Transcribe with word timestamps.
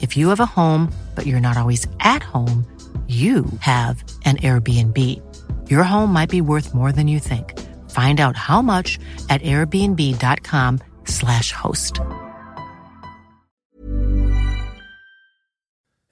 If 0.00 0.16
you 0.16 0.28
have 0.28 0.40
a 0.40 0.46
home, 0.46 0.92
but 1.14 1.26
you're 1.26 1.40
not 1.40 1.56
always 1.56 1.86
at 1.98 2.22
home, 2.22 2.64
you 3.08 3.44
have 3.60 4.04
an 4.24 4.36
Airbnb. 4.36 4.98
Your 5.70 5.84
home 5.84 6.12
might 6.12 6.30
be 6.30 6.40
worth 6.40 6.74
more 6.74 6.92
than 6.92 7.08
you 7.08 7.20
think. 7.20 7.58
Find 7.90 8.20
out 8.20 8.36
how 8.36 8.62
much 8.62 8.98
at 9.28 9.42
airbnb.com/slash 9.42 11.52
host. 11.52 12.00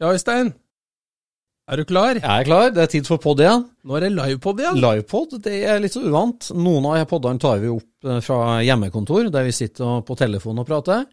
Ja, 0.00 0.12
Øystein. 0.12 0.52
Er 1.66 1.80
du 1.80 1.84
klar? 1.84 2.14
Jeg 2.14 2.40
er 2.40 2.44
klar. 2.44 2.70
Det 2.70 2.82
er 2.82 2.86
tid 2.86 3.06
for 3.08 3.18
pod 3.18 3.40
igjen. 3.40 3.64
Nå 3.82 3.96
er 3.96 4.04
det 4.04 4.12
livepod 4.14 4.60
igjen. 4.60 4.76
Livepod 4.78 5.32
det 5.42 5.64
er 5.66 5.80
litt 5.82 5.96
så 5.96 6.02
uvant. 6.04 6.50
Noen 6.54 6.86
av 6.92 7.06
podene 7.10 7.42
tar 7.42 7.58
vi 7.62 7.72
opp 7.72 8.06
eh, 8.06 8.20
fra 8.22 8.60
hjemmekontor, 8.62 9.30
der 9.34 9.48
vi 9.48 9.54
sitter 9.56 10.04
på 10.06 10.14
telefon 10.20 10.60
og 10.62 10.68
prater, 10.68 11.06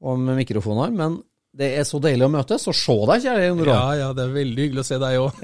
og 0.00 0.22
med 0.22 0.38
mikrofoner. 0.38 0.94
Men 0.94 1.18
det 1.58 1.72
er 1.74 1.86
så 1.86 1.98
deilig 1.98 2.22
å 2.22 2.30
møtes 2.30 2.68
og 2.70 2.76
se 2.78 2.94
deg, 3.10 3.24
kjære 3.24 3.46
Jon 3.48 3.62
Ja, 3.66 3.80
ja, 3.98 4.08
det 4.14 4.22
er 4.28 4.34
veldig 4.36 4.64
hyggelig 4.64 4.84
å 4.84 4.86
se 4.86 4.98
deg 5.02 5.16
òg. 5.18 5.40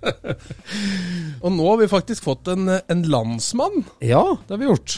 og 1.44 1.52
nå 1.58 1.66
har 1.66 1.76
vi 1.82 1.88
faktisk 1.92 2.24
fått 2.24 2.48
en, 2.54 2.70
en 2.80 3.02
landsmann 3.12 3.82
Ja, 4.00 4.22
det 4.46 4.54
har 4.56 4.62
vi 4.62 4.70
gjort. 4.70 4.94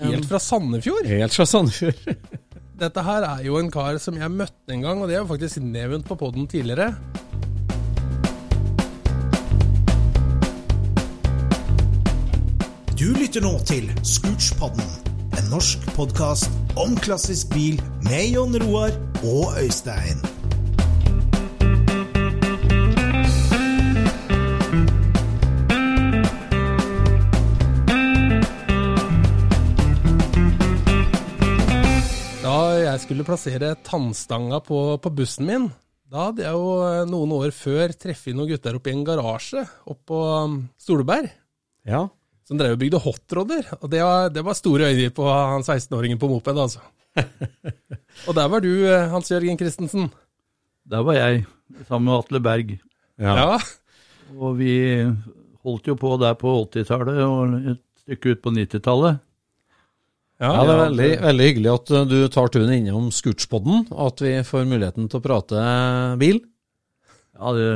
helt 0.00 0.28
fra 0.30 0.40
Sandefjord. 0.40 1.10
Helt 1.12 1.36
fra 1.36 1.44
Sandefjord. 1.50 2.00
Dette 2.80 3.04
her 3.04 3.24
er 3.28 3.44
jo 3.44 3.60
en 3.60 3.68
kar 3.72 4.00
som 4.00 4.16
jeg 4.16 4.32
møtte 4.32 4.72
en 4.72 4.84
gang, 4.84 5.00
og 5.00 5.08
det 5.08 5.18
har 5.18 5.26
jo 5.26 5.30
faktisk 5.34 5.60
nevnt 5.64 6.08
på 6.08 6.16
poden 6.24 6.48
tidligere. 6.48 6.94
Du 12.96 13.10
lytter 13.12 13.44
nå 13.44 13.52
til 13.68 13.90
Scootspodden, 14.08 14.88
en 15.36 15.50
norsk 15.52 15.82
podkast 15.96 16.52
om 16.80 16.94
klassisk 17.00 17.50
bil 17.52 17.76
med 18.06 18.30
Jon 18.32 18.54
Roar 18.62 18.94
og 19.20 19.56
Øystein. 19.60 20.22
Da 32.40 32.58
jeg 32.80 33.02
skulle 33.04 33.26
plassere 33.26 33.74
tannstanga 33.84 34.62
på, 34.64 34.96
på 34.96 35.12
bussen 35.12 35.48
min, 35.48 35.70
da 36.08 36.30
hadde 36.30 36.46
jeg 36.46 36.54
jo 36.56 36.76
eh, 36.86 37.02
noen 37.10 37.34
år 37.36 37.52
før 37.52 37.92
treffet 37.92 38.36
noen 38.36 38.54
gutter 38.54 38.78
oppe 38.78 38.92
i 38.92 38.96
en 38.96 39.04
garasje 39.04 39.66
oppe 39.84 40.06
på 40.14 40.20
Stoleberg. 40.80 41.28
Ja. 41.86 42.06
Som 42.46 42.60
drev 42.60 42.76
og 42.76 42.82
bygde 42.82 43.00
hotrodder. 43.02 43.66
Og 43.80 43.90
det 43.90 44.02
var, 44.06 44.28
det 44.30 44.44
var 44.46 44.54
store 44.58 44.92
øyne 44.92 45.10
på 45.14 45.26
han 45.26 45.66
16-åringen 45.66 46.20
på 46.22 46.30
moped, 46.30 46.60
altså. 46.62 46.84
og 48.28 48.36
der 48.36 48.48
var 48.52 48.62
du, 48.62 48.70
eh, 48.86 49.08
Hans 49.10 49.32
Jørgen 49.32 49.58
Christensen. 49.58 50.10
Der 50.86 51.02
var 51.02 51.18
jeg, 51.18 51.46
sammen 51.88 52.06
med 52.10 52.20
Atle 52.20 52.42
Berg. 52.44 52.76
Ja. 53.18 53.56
Og 54.36 54.58
vi 54.60 54.74
holdt 55.66 55.90
jo 55.90 55.96
på 55.98 56.14
der 56.22 56.36
på 56.38 56.52
80-tallet 56.68 57.22
og 57.24 57.56
et 57.72 57.82
stykke 58.04 58.36
ut 58.36 58.44
på 58.44 58.52
90-tallet. 58.54 59.22
Ja, 60.36 60.50
det 60.52 60.72
er 60.74 60.82
veldig, 60.82 61.10
veldig 61.24 61.44
hyggelig 61.48 61.70
at 61.72 61.90
uh, 61.96 62.02
du 62.04 62.16
tar 62.28 62.50
turen 62.52 62.74
innom 62.74 63.08
Scootspodden, 63.14 63.86
og 63.88 64.02
at 64.10 64.20
vi 64.20 64.34
får 64.44 64.66
muligheten 64.68 65.08
til 65.08 65.18
å 65.18 65.24
prate 65.24 65.62
bil. 66.20 66.42
Ja, 67.36 67.54
det 67.56 67.68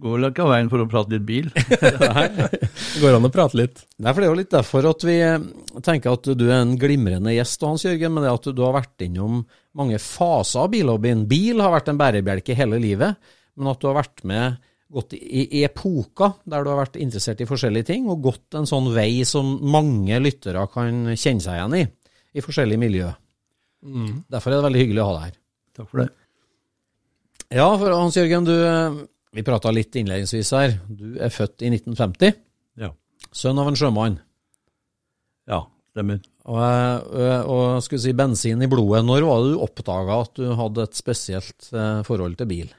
går 0.00 0.16
vel 0.16 0.26
ikke 0.28 0.44
av 0.44 0.50
veien 0.52 0.70
for 0.72 0.82
å 0.82 0.88
prate 0.90 1.14
litt 1.14 1.26
bil. 1.28 1.48
Det 2.94 3.02
går 3.02 3.16
an 3.16 3.28
å 3.28 3.32
prate 3.32 3.58
litt. 3.58 3.84
Nei, 3.98 4.12
for 4.12 4.20
Det 4.20 4.26
er 4.26 4.32
jo 4.32 4.40
litt 4.40 4.52
derfor 4.54 4.88
at 4.90 5.06
vi 5.06 5.16
eh, 5.22 5.46
tenker 5.84 6.16
at 6.16 6.28
du 6.38 6.44
er 6.48 6.60
en 6.60 6.76
glimrende 6.80 7.34
gjest, 7.34 7.64
Hans 7.66 7.86
Jørgen, 7.86 8.14
Men 8.14 8.26
det 8.26 8.34
at 8.34 8.50
du 8.50 8.62
har 8.64 8.76
vært 8.76 9.06
innom 9.06 9.42
mange 9.78 9.98
faser 10.02 10.64
av 10.64 10.70
bilhobbyen. 10.74 11.26
Bil 11.30 11.62
har 11.62 11.74
vært 11.74 11.90
en 11.90 12.00
bærebjelke 12.00 12.56
hele 12.58 12.78
livet, 12.82 13.18
men 13.58 13.70
at 13.70 13.82
du 13.82 13.88
har 13.90 13.98
vært 14.02 14.24
med 14.26 14.60
gått 14.94 15.16
i, 15.16 15.64
epoker 15.64 16.36
der 16.46 16.62
du 16.62 16.70
har 16.70 16.82
vært 16.84 16.98
interessert 17.02 17.40
i 17.42 17.48
forskjellige 17.48 17.88
ting, 17.90 18.06
og 18.10 18.22
gått 18.28 18.58
en 18.58 18.68
sånn 18.68 18.92
vei 18.94 19.24
som 19.26 19.56
mange 19.66 20.20
lyttere 20.22 20.66
kan 20.70 21.14
kjenne 21.14 21.42
seg 21.42 21.58
igjen 21.58 21.78
i, 21.80 21.86
i 22.38 22.44
forskjellige 22.44 22.82
miljø. 22.82 23.08
Derfor 24.30 24.52
er 24.52 24.60
det 24.60 24.68
veldig 24.68 24.84
hyggelig 24.84 25.02
å 25.02 25.08
ha 25.08 25.16
deg 25.16 25.26
her. 25.26 25.40
Takk 25.74 25.90
for 25.90 26.04
det. 26.04 26.10
Ja, 27.54 27.66
for 27.78 27.92
Hans 27.92 28.16
Jørgen, 28.16 28.46
du, 28.46 28.54
eh, 28.54 29.02
vi 29.34 29.42
prata 29.46 29.72
litt 29.74 29.96
innledningsvis 29.98 30.50
her. 30.54 30.76
Du 30.88 31.16
er 31.22 31.32
født 31.34 31.62
i 31.66 31.70
1950, 31.74 32.34
Ja. 32.80 32.92
sønn 33.34 33.58
av 33.58 33.68
en 33.68 33.74
sjømann. 33.78 34.20
Ja, 35.50 35.64
stemmer. 35.92 36.20
Og, 36.44 36.60
eh, 37.18 37.42
og 37.48 37.82
skulle 37.82 38.00
si 38.04 38.12
bensin 38.12 38.62
i 38.62 38.68
blodet. 38.70 39.04
Når 39.04 39.26
var 39.26 39.42
det 39.42 39.52
du 39.54 39.60
oppdaga 39.64 40.20
at 40.22 40.34
du 40.38 40.46
hadde 40.54 40.82
et 40.86 40.94
spesielt 40.98 41.70
eh, 41.72 42.02
forhold 42.06 42.36
til 42.38 42.46
bil? 42.50 42.72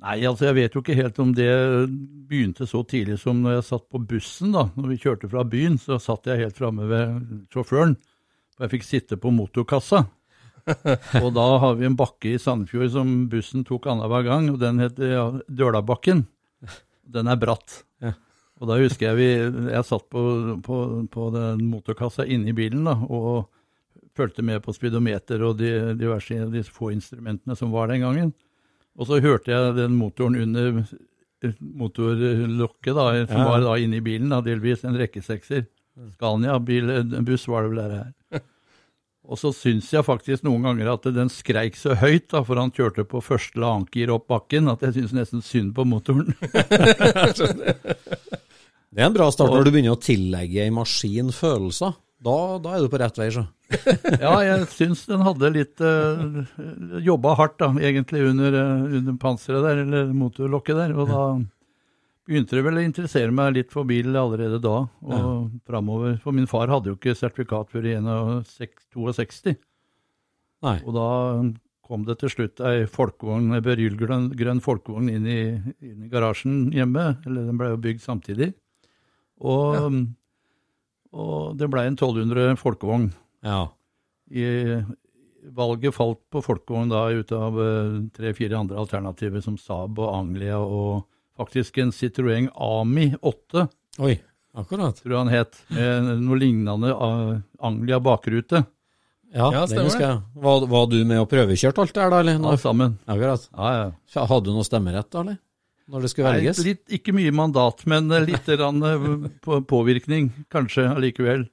Nei, 0.00 0.22
altså 0.24 0.46
jeg 0.48 0.56
vet 0.56 0.72
jo 0.76 0.80
ikke 0.80 0.96
helt 0.96 1.18
om 1.20 1.34
det 1.36 1.50
begynte 2.30 2.64
så 2.68 2.80
tidlig 2.88 3.18
som 3.20 3.42
når 3.44 3.58
jeg 3.58 3.66
satt 3.68 3.84
på 3.92 4.00
bussen. 4.08 4.52
da. 4.54 4.62
Når 4.74 4.88
vi 4.94 4.96
kjørte 5.02 5.28
fra 5.28 5.42
byen, 5.44 5.76
så 5.76 5.98
satt 6.00 6.24
jeg 6.30 6.40
helt 6.40 6.56
framme 6.56 6.86
ved 6.88 7.48
sjåføren. 7.52 7.96
Og 8.56 8.64
jeg 8.64 8.70
fikk 8.80 8.86
sitte 8.88 9.18
på 9.20 9.32
motorkassa. 9.32 10.06
og 11.24 11.30
da 11.36 11.46
har 11.62 11.76
vi 11.80 11.86
en 11.88 11.96
bakke 11.98 12.34
i 12.34 12.40
Sandefjord 12.40 12.90
som 12.94 13.12
bussen 13.32 13.64
tok 13.68 13.86
annenhver 13.90 14.26
gang, 14.26 14.48
og 14.52 14.58
den 14.62 14.80
heter 14.82 15.12
ja, 15.14 15.24
Dølabakken. 15.48 16.24
Den 17.10 17.30
er 17.32 17.38
bratt. 17.40 17.82
Ja. 18.04 18.12
Og 18.60 18.68
da 18.68 18.76
husker 18.76 19.08
jeg 19.10 19.16
vi, 19.18 19.28
jeg 19.72 19.86
satt 19.88 20.04
på, 20.12 20.22
på, 20.66 20.76
på 21.10 21.28
den 21.32 21.62
motorkassa 21.70 22.26
inne 22.28 22.52
i 22.52 22.56
bilen 22.56 22.84
da, 22.84 22.92
og 23.08 23.48
fulgte 24.18 24.42
med 24.44 24.60
på 24.64 24.74
speedometer 24.76 25.40
og 25.46 25.56
de 25.62 25.94
diverse 25.96 26.36
de 26.52 26.62
få 26.66 26.90
instrumentene 26.92 27.56
som 27.56 27.72
var 27.72 27.88
den 27.88 28.02
gangen. 28.04 28.32
Og 29.00 29.08
så 29.08 29.20
hørte 29.24 29.52
jeg 29.54 29.76
den 29.78 29.94
motoren 29.96 30.36
under 30.42 30.82
motorlokket, 31.80 32.94
da, 32.94 33.26
som 33.26 33.38
Ja. 33.38 33.48
var 33.48 33.60
da 33.64 33.76
inne 33.80 33.96
i 33.96 34.04
bilen, 34.04 34.28
da, 34.28 34.40
delvis 34.44 34.84
en 34.84 34.98
rekkesekser. 34.98 35.66
Scania, 36.14 36.58
bil, 36.58 36.90
en 36.90 37.24
buss 37.24 37.46
var 37.48 37.62
det 37.64 37.70
vel 37.70 37.80
det 37.80 37.98
her. 37.98 38.40
Og 39.30 39.38
så 39.38 39.52
syns 39.54 39.92
jeg 39.94 40.02
faktisk 40.02 40.42
noen 40.42 40.64
ganger 40.66 40.90
at 40.90 41.04
den 41.14 41.28
skreik 41.30 41.78
så 41.78 41.94
høyt, 42.00 42.32
da, 42.32 42.42
for 42.46 42.58
han 42.58 42.72
kjørte 42.74 43.04
på 43.06 43.22
første 43.22 43.54
eller 43.54 43.76
annet 43.76 43.94
gir 43.94 44.10
opp 44.10 44.26
bakken, 44.32 44.66
at 44.72 44.82
jeg 44.82 44.96
syns 44.96 45.14
nesten 45.14 45.44
synd 45.46 45.74
på 45.76 45.86
motoren. 45.86 46.34
Det 48.90 48.98
er 48.98 49.06
en 49.06 49.14
bra 49.14 49.28
start 49.30 49.52
når 49.54 49.68
du 49.68 49.70
begynner 49.70 49.94
å 49.94 50.02
tillegge 50.02 50.64
en 50.64 50.74
maskin 50.80 51.28
følelser. 51.30 51.94
Da, 52.20 52.58
da 52.60 52.72
er 52.74 52.82
du 52.82 52.90
på 52.90 52.98
rett 52.98 53.20
vei, 53.20 53.28
så. 53.32 53.46
Ja, 54.24 54.32
jeg 54.42 54.66
syns 54.74 55.04
den 55.06 55.22
hadde 55.22 55.52
litt 55.54 55.78
uh, 55.78 56.42
Jobba 56.98 57.36
hardt, 57.38 57.60
da, 57.62 57.70
egentlig, 57.78 58.24
under, 58.32 58.56
uh, 58.58 58.82
under 58.98 59.14
panseret 59.22 59.62
der, 59.62 59.84
eller 59.86 60.10
motorlokket 60.10 60.82
der. 60.82 60.96
Og 60.98 61.06
da 61.06 61.22
begynte 62.30 62.62
vel 62.62 62.78
å 62.78 62.84
interessere 62.84 63.34
meg 63.34 63.56
litt 63.56 63.72
for 63.74 63.88
bil 63.88 64.14
allerede 64.16 64.60
da, 64.62 64.76
og 65.02 65.16
Ja. 65.16 65.32
framover. 65.66 66.20
For 66.22 66.32
min 66.36 66.46
far 66.46 66.70
hadde 66.70 66.92
jo 66.92 66.96
ikke 66.96 67.16
sertifikat 67.18 67.70
før 67.72 67.88
i 67.90 67.96
62. 68.46 69.56
Nei. 70.62 70.76
Og 70.84 70.94
da 70.94 71.08
kom 71.90 72.04
det 72.06 72.18
til 72.20 72.30
slutt 72.30 72.60
ei 72.62 72.86
folkevogn, 72.86 73.50
ei 73.56 73.60
berylgrønn 73.64 74.60
folkevogn 74.62 75.10
inn 75.10 75.26
i, 75.26 75.40
inn 75.82 76.04
i 76.06 76.08
garasjen 76.12 76.70
hjemme. 76.70 77.18
Eller 77.26 77.48
den 77.48 77.58
ble 77.58 77.72
jo 77.72 77.80
bygd 77.82 78.00
samtidig. 78.04 78.52
Og, 79.40 80.06
og 81.12 81.56
det 81.58 81.70
blei 81.72 81.86
en 81.88 81.96
1200 81.96 82.56
folkevogn. 82.60 83.10
Ja. 83.42 83.66
I, 84.30 84.84
valget 85.56 85.96
falt 85.96 86.20
på 86.30 86.42
folkevogn 86.44 86.90
da 86.92 87.06
ut 87.10 87.32
av 87.32 87.56
eh, 87.58 87.94
tre-fire 88.14 88.58
andre 88.58 88.76
alternativer, 88.78 89.40
som 89.42 89.56
Saab 89.58 89.98
og 89.98 90.12
Anglia 90.14 90.58
og 90.60 91.06
faktisk 91.40 91.80
en 91.80 91.94
Citroën 91.96 92.50
Ami 92.54 93.10
8, 93.20 93.64
Oi, 94.04 94.18
akkurat. 94.60 95.00
tror 95.00 95.14
jeg 95.14 95.22
han 95.22 95.32
het, 95.32 95.62
med 95.72 96.10
noe 96.24 96.38
lignende 96.38 96.92
eh, 96.92 97.40
Anglia 97.64 98.00
bakrute. 98.04 98.64
Ja, 99.30 99.46
Ja, 99.54 99.62
det 99.70 99.84
husker 99.86 100.02
jeg. 100.02 100.16
Var, 100.42 100.64
var 100.66 100.88
du 100.90 100.96
med 101.06 101.20
og 101.22 101.28
prøvekjørt 101.30 101.78
alt 101.78 101.94
det 101.94 102.02
her, 102.02 102.10
da? 102.10 102.18
eller? 102.24 102.40
Ja, 102.42 102.56
sammen. 102.58 102.96
akkurat. 103.06 103.46
Ja, 103.54 103.70
ja. 103.78 104.24
Hadde 104.26 104.48
du 104.48 104.56
noe 104.56 104.66
stemmerett, 104.66 105.06
da, 105.14 105.22
eller? 105.22 105.38
Når 105.90 106.04
det 106.04 106.10
skulle 106.12 106.30
Nei, 106.30 106.40
velges? 106.40 106.60
litt, 106.66 106.82
ikke 106.98 107.14
mye 107.14 107.30
mandat, 107.34 107.84
men 107.90 108.10
eh, 108.14 108.26
litt 108.26 108.50
eh, 108.54 109.06
på, 109.42 109.60
påvirkning, 109.70 110.32
kanskje 110.52 110.88
allikevel. 110.90 111.46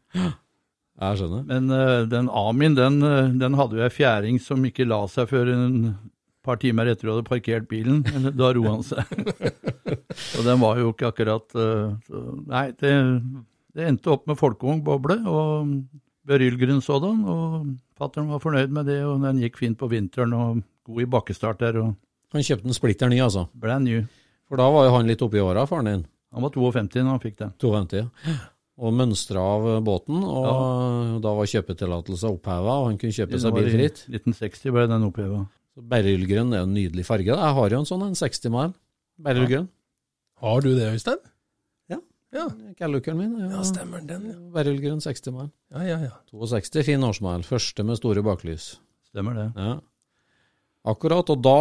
Jeg 0.97 1.19
skjønner. 1.19 1.43
Men 1.45 1.69
uh, 1.69 2.03
den 2.09 2.29
Amin, 2.33 2.73
den, 2.77 2.97
den 3.37 3.57
hadde 3.57 3.77
jo 3.77 3.85
ei 3.85 3.93
fjæring 3.93 4.39
som 4.41 4.63
ikke 4.65 4.87
la 4.89 5.03
seg 5.13 5.29
før 5.29 5.51
en 5.53 5.75
par 6.47 6.59
timer 6.61 6.89
etter 6.89 7.07
du 7.07 7.13
hadde 7.13 7.27
parkert 7.27 7.67
bilen. 7.71 8.01
Da 8.39 8.53
roa 8.55 8.77
han 8.77 8.87
seg. 8.87 9.13
og 10.39 10.41
den 10.47 10.63
var 10.63 10.81
jo 10.81 10.95
ikke 10.95 11.11
akkurat 11.11 11.55
eh, 11.59 11.93
så, 12.07 12.25
Nei, 12.47 12.65
det, 12.79 12.93
det 13.77 13.87
endte 13.91 14.13
opp 14.15 14.27
med 14.29 14.39
folkeung 14.39 14.81
boble, 14.85 15.19
og 15.27 15.75
berylgrunn 16.27 16.83
sådan. 16.83 17.23
Og 17.27 17.71
fattern 17.99 18.31
var 18.31 18.43
fornøyd 18.43 18.73
med 18.73 18.89
det, 18.91 18.99
og 19.07 19.23
den 19.23 19.43
gikk 19.43 19.59
fint 19.61 19.79
på 19.79 19.89
vinteren 19.91 20.35
og 20.37 20.61
god 20.87 21.03
i 21.03 21.09
bakkestart 21.17 21.63
der. 21.63 21.79
og 21.83 22.35
Han 22.35 22.45
kjøpte 22.45 22.69
en 22.69 22.77
splitter 22.77 23.11
ny, 23.11 23.21
altså. 23.23 23.47
Brand 23.55 23.87
new. 23.87 24.03
For 24.47 24.59
da 24.59 24.67
var 24.71 24.87
jo 24.87 24.93
han 24.95 25.09
litt 25.09 25.23
oppi 25.23 25.41
åra, 25.43 25.65
faren 25.67 25.91
din. 25.91 26.05
Han 26.35 26.43
var 26.43 26.53
52 26.55 27.01
da 27.01 27.09
han 27.09 27.23
fikk 27.23 27.41
den. 27.41 27.51
52. 27.63 28.05
ja. 28.27 28.37
Og 28.77 28.93
mønstra 28.93 29.41
av 29.41 29.63
båten, 29.81 30.19
og 30.21 31.15
da 31.23 31.31
var 31.33 31.47
kjøpetillatelse 31.49 32.29
oppheva, 32.29 32.75
og 32.83 32.91
han 32.91 32.99
kunne 33.01 33.15
kjøpe 33.15 33.39
seg 33.41 33.55
bil 33.55 33.69
i 33.71 33.71
fritt. 33.73 34.03
1960 34.05 34.75
ble 34.75 34.83
den 34.91 35.07
oppheva. 35.07 35.39
Så 35.77 35.83
Berylgrønn 35.85 36.55
er 36.55 36.63
jo 36.63 36.65
en 36.65 36.73
nydelig 36.73 37.03
farge. 37.05 37.29
da. 37.29 37.37
Jeg 37.37 37.53
har 37.53 37.73
jo 37.75 37.79
en 37.83 37.85
sånn, 37.85 38.03
en 38.07 38.15
60 38.17 38.49
mile. 38.49 38.73
Berylgrønn. 39.21 39.67
Har 40.41 40.61
du 40.65 40.71
det, 40.73 40.87
Øystein? 40.89 41.19
Ja. 41.93 41.99
Ja, 42.33 42.45
Callookeren 42.79 43.19
min 43.19 43.35
er 43.37 43.51
ja 43.53 43.61
stemmer 43.65 44.01
den. 44.01 44.25
Ja. 44.31 44.37
Berylgrønn 44.55 45.03
60 45.05 45.35
mile. 45.35 45.51
ja, 45.75 45.83
ja, 45.85 45.97
ja. 46.07 46.15
62, 46.33 46.81
fin 46.87 47.05
årsmile. 47.05 47.45
Første 47.45 47.85
med 47.85 47.99
store 48.01 48.23
baklys. 48.25 48.79
Stemmer 49.11 49.37
det. 49.37 49.45
Ja. 49.53 49.75
Akkurat. 50.89 51.29
Og 51.29 51.45
da 51.45 51.59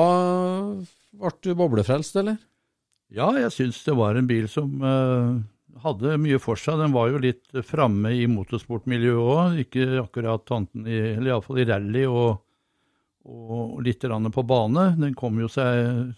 ble 1.12 1.34
du 1.44 1.52
boblefrelst, 1.60 2.16
eller? 2.16 2.40
Ja, 3.12 3.28
jeg 3.36 3.52
syns 3.52 3.84
det 3.84 3.98
var 4.00 4.16
en 4.16 4.26
bil 4.32 4.48
som 4.48 4.80
uh, 4.80 5.36
hadde 5.84 6.16
mye 6.24 6.40
for 6.40 6.56
seg. 6.56 6.80
Den 6.80 6.96
var 6.96 7.12
jo 7.12 7.20
litt 7.20 7.52
framme 7.68 8.16
i 8.16 8.24
motorsportmiljøet 8.32 9.36
òg, 9.36 9.60
ikke 9.66 10.00
akkurat 10.06 10.48
tanten 10.48 10.88
i 10.88 10.98
Eller 11.12 11.34
iallfall 11.34 11.60
i 11.60 11.68
rally 11.68 12.08
og, 12.08 12.40
og 13.26 13.82
litt 13.82 14.04
på 14.04 14.46
bane. 14.46 14.92
Den 15.00 15.14
kom 15.18 15.40
jo 15.40 15.48
seg 15.50 16.14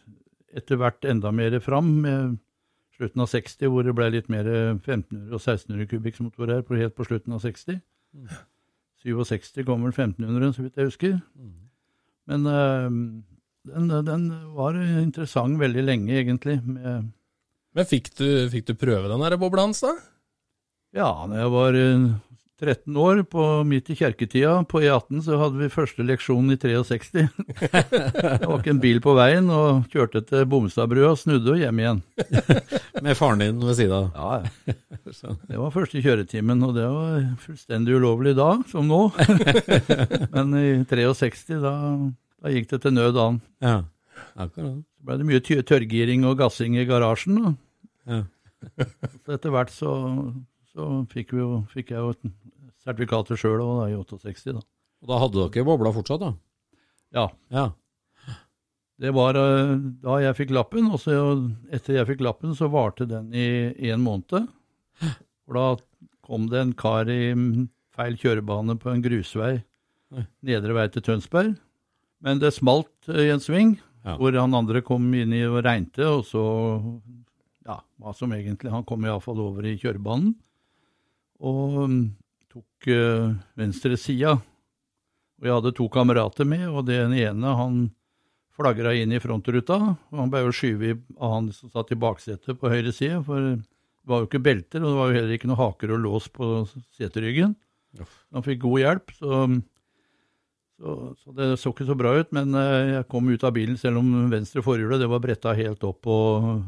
etter 0.56 0.76
hvert 0.80 1.04
enda 1.04 1.32
mer 1.32 1.58
fram 1.60 1.88
med 2.04 2.36
slutten 2.98 3.22
av 3.22 3.30
60, 3.30 3.70
hvor 3.70 3.86
det 3.86 3.94
ble 3.94 4.10
litt 4.10 4.28
mer 4.28 4.46
1500 4.48 5.32
og 5.32 5.40
1600 5.40 5.88
kubikksmotorer 5.92 6.62
på, 6.66 6.78
helt 6.80 6.96
på 6.96 7.06
slutten 7.06 7.36
av 7.36 7.44
60. 7.44 7.80
67 9.04 9.64
kom 9.64 9.84
vel 9.86 9.94
1500, 9.94 10.54
så 10.56 10.64
vidt 10.64 10.80
jeg 10.80 10.90
husker. 10.90 11.18
Men 12.28 12.46
uh, 12.48 12.88
den, 13.70 13.92
den 14.08 14.26
var 14.56 14.76
interessant 14.76 15.60
veldig 15.60 15.84
lenge, 15.86 16.16
egentlig. 16.18 16.58
Med, 16.64 17.12
Men 17.76 17.88
fikk 17.88 18.10
du, 18.18 18.26
fikk 18.50 18.66
du 18.72 18.74
prøve 18.74 19.12
den 19.12 19.22
der 19.22 19.38
bobla 19.40 19.68
hans, 19.68 19.84
da? 19.86 19.94
ja, 20.96 21.08
når 21.28 21.36
jeg 21.42 21.52
var 21.52 21.76
eh, 21.76 22.04
13 22.58 22.96
år, 22.98 23.22
på, 23.30 23.44
midt 23.68 23.90
i 23.92 23.96
kjerketida 23.98 24.56
på 24.68 24.80
E18, 24.82 25.20
så 25.22 25.36
hadde 25.38 25.60
vi 25.60 25.70
første 25.70 26.02
leksjon 26.02 26.50
i 26.50 26.56
63. 26.58 27.26
det 27.60 28.48
var 28.48 28.56
ikke 28.58 28.72
en 28.74 28.82
bil 28.82 28.98
på 29.04 29.14
veien, 29.18 29.46
og 29.54 29.86
kjørte 29.92 30.24
til 30.26 30.46
Bomstadbrua, 30.50 31.12
snudde 31.18 31.54
og 31.54 31.60
hjem 31.62 31.82
igjen. 31.84 32.00
Med 33.04 33.18
faren 33.18 33.44
din 33.44 33.62
ved 33.62 33.78
sida 33.78 34.00
av. 34.02 34.10
Ja, 34.16 34.72
ja. 34.72 34.76
Det 35.48 35.56
var 35.56 35.72
første 35.72 36.02
kjøretimen, 36.04 36.60
og 36.66 36.74
det 36.76 36.84
var 36.84 37.22
fullstendig 37.40 37.94
ulovlig 37.96 38.34
da, 38.36 38.50
som 38.68 38.90
nå. 38.90 38.98
Men 40.34 40.52
i 40.58 40.66
63, 40.90 41.56
da, 41.62 41.72
da 42.42 42.52
gikk 42.52 42.68
det 42.74 42.80
til 42.84 42.92
nød 42.92 43.20
an. 43.22 43.38
Ja. 43.64 43.78
Akkurat. 44.34 44.82
Så 44.82 45.06
ble 45.08 45.16
det 45.20 45.28
mye 45.30 45.62
tørrgiring 45.64 46.26
og 46.28 46.36
gassing 46.42 46.76
i 46.76 46.84
garasjen. 46.88 47.40
Da. 47.40 47.54
Ja. 48.12 48.20
Så 49.24 49.36
etter 49.38 49.54
hvert 49.54 49.72
så, 49.72 49.94
så 50.74 50.88
fikk, 51.12 51.32
vi 51.34 51.40
jo, 51.42 51.62
fikk 51.72 51.90
jeg 51.94 51.98
jo 52.04 52.10
et 52.14 52.30
sertifikatet 52.84 53.40
sjøl 53.40 53.62
i 53.88 53.94
68. 53.96 54.52
Da. 54.54 54.62
Og 55.02 55.10
da 55.12 55.18
hadde 55.22 55.46
dere 55.54 55.66
bobla 55.68 55.92
fortsatt, 55.94 56.20
da? 56.24 56.32
Ja, 57.14 57.26
Ja. 57.54 57.66
det 58.98 59.12
var 59.14 59.36
eh, 59.38 59.76
da 60.02 60.18
jeg 60.24 60.36
fikk 60.40 60.50
lappen, 60.56 60.90
og 60.92 60.98
så 61.02 61.14
etter 61.72 62.00
jeg 62.00 62.08
fikk 62.10 62.24
lappen, 62.26 62.54
så 62.58 62.68
varte 62.72 63.06
den 63.08 63.30
i 63.32 63.90
en 63.92 64.02
måned. 64.04 64.48
For 65.46 65.54
da 65.56 65.66
kom 66.26 66.48
det 66.52 66.60
en 66.60 66.72
kar 66.76 67.08
i 67.08 67.32
feil 67.96 68.18
kjørebane 68.20 68.76
på 68.78 68.90
en 68.92 69.02
grusvei 69.04 69.54
nedre 70.44 70.74
vei 70.76 70.86
til 70.92 71.02
Tønsberg. 71.04 71.54
Men 72.24 72.40
det 72.42 72.50
smalt 72.56 73.08
eh, 73.08 73.28
i 73.28 73.30
en 73.34 73.40
sving, 73.44 73.76
Ja. 74.06 74.14
hvor 74.16 74.32
han 74.38 74.54
andre 74.54 74.80
kom 74.80 75.08
inn 75.14 75.32
i 75.34 75.40
og 75.44 75.62
regnte, 75.66 76.04
og 76.06 76.22
så 76.24 76.42
Ja, 77.66 77.80
hva 78.00 78.14
som 78.16 78.30
egentlig 78.32 78.70
Han 78.72 78.84
kom 78.86 79.02
iallfall 79.04 79.40
over 79.42 79.66
i 79.66 79.74
kjørebanen. 79.76 80.34
Og 81.38 81.76
mm, 81.90 82.00
tok 82.50 82.90
uh, 82.90 83.36
venstre 83.58 83.98
sida. 84.00 84.38
Og 85.38 85.46
jeg 85.46 85.54
hadde 85.54 85.76
to 85.78 85.86
kamerater 85.92 86.48
med, 86.48 86.66
og 86.66 86.86
den 86.88 87.14
ene 87.14 87.54
han 87.54 87.86
flagra 88.58 88.94
inn 88.98 89.14
i 89.14 89.22
frontruta. 89.22 89.78
og 90.10 90.18
Han 90.18 90.32
ble 90.32 90.42
jo 90.46 90.54
skyvet 90.54 91.04
av 91.16 91.36
han 91.36 91.50
som 91.54 91.70
satt 91.70 91.94
i 91.94 92.00
baksetet 92.00 92.58
på 92.58 92.72
høyre 92.72 92.92
side, 92.94 93.22
for 93.26 93.54
det 93.54 94.10
var 94.10 94.22
jo 94.22 94.28
ikke 94.30 94.42
belter, 94.42 94.82
og 94.82 94.90
det 94.90 94.98
var 94.98 95.10
jo 95.10 95.18
heller 95.18 95.36
ikke 95.36 95.50
noe 95.50 95.62
haker 95.62 95.94
og 95.94 96.02
lås 96.02 96.28
på 96.32 96.50
seteryggen. 96.96 97.54
Han 98.34 98.44
fikk 98.44 98.62
god 98.64 98.82
hjelp, 98.82 99.14
så, 99.16 99.44
så, 100.78 100.96
så 101.22 101.34
det 101.38 101.48
så 101.60 101.72
ikke 101.72 101.86
så 101.88 101.96
bra 101.98 102.16
ut. 102.18 102.34
Men 102.34 102.56
eh, 102.58 102.94
jeg 102.96 103.08
kom 103.12 103.30
ut 103.30 103.46
av 103.46 103.54
bilen, 103.56 103.78
selv 103.80 104.02
om 104.02 104.30
venstre 104.32 104.64
forhjulet 104.64 105.02
det 105.02 105.10
var 105.12 105.22
bretta 105.22 105.54
helt 105.56 105.86
opp 105.86 106.02
på 106.08 106.18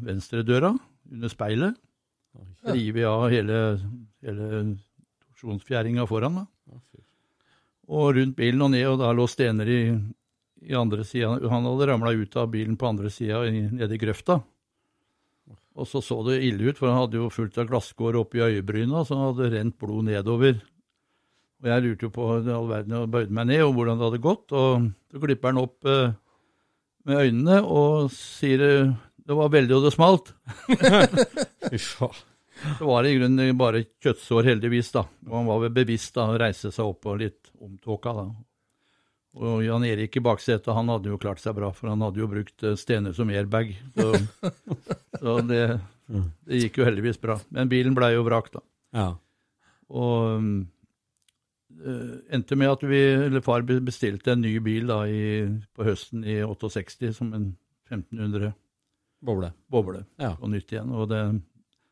venstredøra, 0.06 0.74
under 1.10 1.32
speilet. 1.32 1.78
Rivet 2.70 3.08
av 3.08 3.26
hele, 3.32 3.58
hele 4.22 4.62
torsjonsfjæringa 5.32 6.06
foran. 6.08 6.42
da. 6.42 6.46
Og 7.90 8.14
rundt 8.14 8.36
bilen 8.38 8.62
og 8.62 8.70
ned, 8.70 8.86
og 8.86 9.00
da 9.00 9.10
lå 9.16 9.26
stener 9.26 9.68
i, 9.68 9.80
i 10.62 10.76
andre 10.78 11.04
sida. 11.04 11.32
Han 11.50 11.66
hadde 11.66 11.88
ramla 11.90 12.14
ut 12.14 12.36
av 12.38 12.50
bilen 12.52 12.76
på 12.78 12.90
andre 12.92 13.10
sida, 13.10 13.42
nede 13.50 13.96
i 13.96 14.00
grøfta. 14.00 14.38
Og 15.80 15.88
så 15.88 16.02
så 16.04 16.20
det 16.26 16.42
ille 16.44 16.70
ut, 16.70 16.78
for 16.78 16.90
han 16.90 17.04
hadde 17.04 17.18
jo 17.18 17.30
fullt 17.32 17.58
av 17.58 17.68
glasskår 17.70 18.18
oppi 18.20 18.42
øyebryna, 18.44 19.04
så 19.04 19.16
han 19.16 19.30
hadde 19.30 19.50
rent 19.54 19.78
blod 19.80 20.06
nedover. 20.10 20.60
Og 21.60 21.68
jeg 21.68 21.84
lurte 21.84 22.06
jo 22.06 22.14
på 22.14 22.26
all 22.38 22.68
verden 22.70 22.96
og 22.96 23.12
bøyde 23.12 23.34
meg 23.36 23.50
ned, 23.50 23.62
og 23.66 23.74
hvordan 23.76 24.00
det 24.00 24.08
hadde 24.08 24.24
gått. 24.24 24.52
Og 24.56 24.90
så 25.12 25.22
klipper 25.22 25.52
han 25.52 25.62
opp 25.62 25.88
eh, 25.88 26.12
med 27.08 27.24
øynene 27.26 27.60
og 27.64 28.12
sier 28.14 28.64
eh, 28.66 28.92
det 29.30 29.36
var 29.38 29.52
veldig 29.52 29.76
og 29.76 29.84
det 29.86 29.92
smalt. 29.94 30.32
Fy. 31.70 31.78
Så 32.78 32.84
var 32.84 33.02
det 33.06 33.12
i 33.14 33.16
grunnen 33.20 33.56
bare 33.56 33.84
kjøttsår, 34.04 34.44
heldigvis, 34.50 34.90
da. 34.92 35.06
Og 35.30 35.34
han 35.38 35.46
var 35.48 35.60
vel 35.62 35.72
bevisst 35.78 36.14
da, 36.18 36.26
å 36.28 36.38
reise 36.40 36.72
seg 36.74 36.84
opp 36.90 37.06
og 37.08 37.20
litt 37.22 37.50
omtåka, 37.62 38.12
da. 38.18 38.24
Og 39.40 39.62
Jan 39.62 39.84
Erik 39.86 40.16
i 40.18 40.22
baksetet, 40.26 40.66
han 40.74 40.90
hadde 40.90 41.12
jo 41.12 41.18
klart 41.22 41.38
seg 41.40 41.54
bra, 41.54 41.70
for 41.72 41.88
han 41.92 42.02
hadde 42.02 42.18
jo 42.20 42.26
brukt 42.28 42.64
eh, 42.66 42.74
stener 42.76 43.14
som 43.16 43.30
airbag. 43.30 43.70
Så, 43.94 44.10
så 45.22 45.36
det, 45.46 45.62
det 46.50 46.64
gikk 46.64 46.80
jo 46.82 46.88
heldigvis 46.88 47.20
bra. 47.22 47.38
Men 47.54 47.70
bilen 47.70 47.94
blei 47.96 48.10
jo 48.16 48.26
vrak, 48.26 48.50
da. 48.56 48.64
Ja. 48.98 49.06
Og 49.94 50.42
eh, 51.86 52.16
endte 52.34 52.58
med 52.58 52.72
at 52.74 52.82
vi, 52.90 53.00
eller 53.28 53.44
far 53.46 53.62
bestilte 53.70 54.34
en 54.34 54.42
ny 54.44 54.56
bil 54.64 54.90
da 54.90 55.04
i, 55.06 55.46
på 55.78 55.86
høsten 55.86 56.26
i 56.26 56.40
68 56.42 57.14
som 57.16 57.30
en 57.38 57.52
1500 57.90 58.52
Boble. 59.20 59.50
boble 59.68 59.98
Ja. 60.16 60.30
og 60.40 60.48
nytt 60.48 60.72
igjen. 60.72 60.90
Og 60.96 61.06
det, 61.10 61.18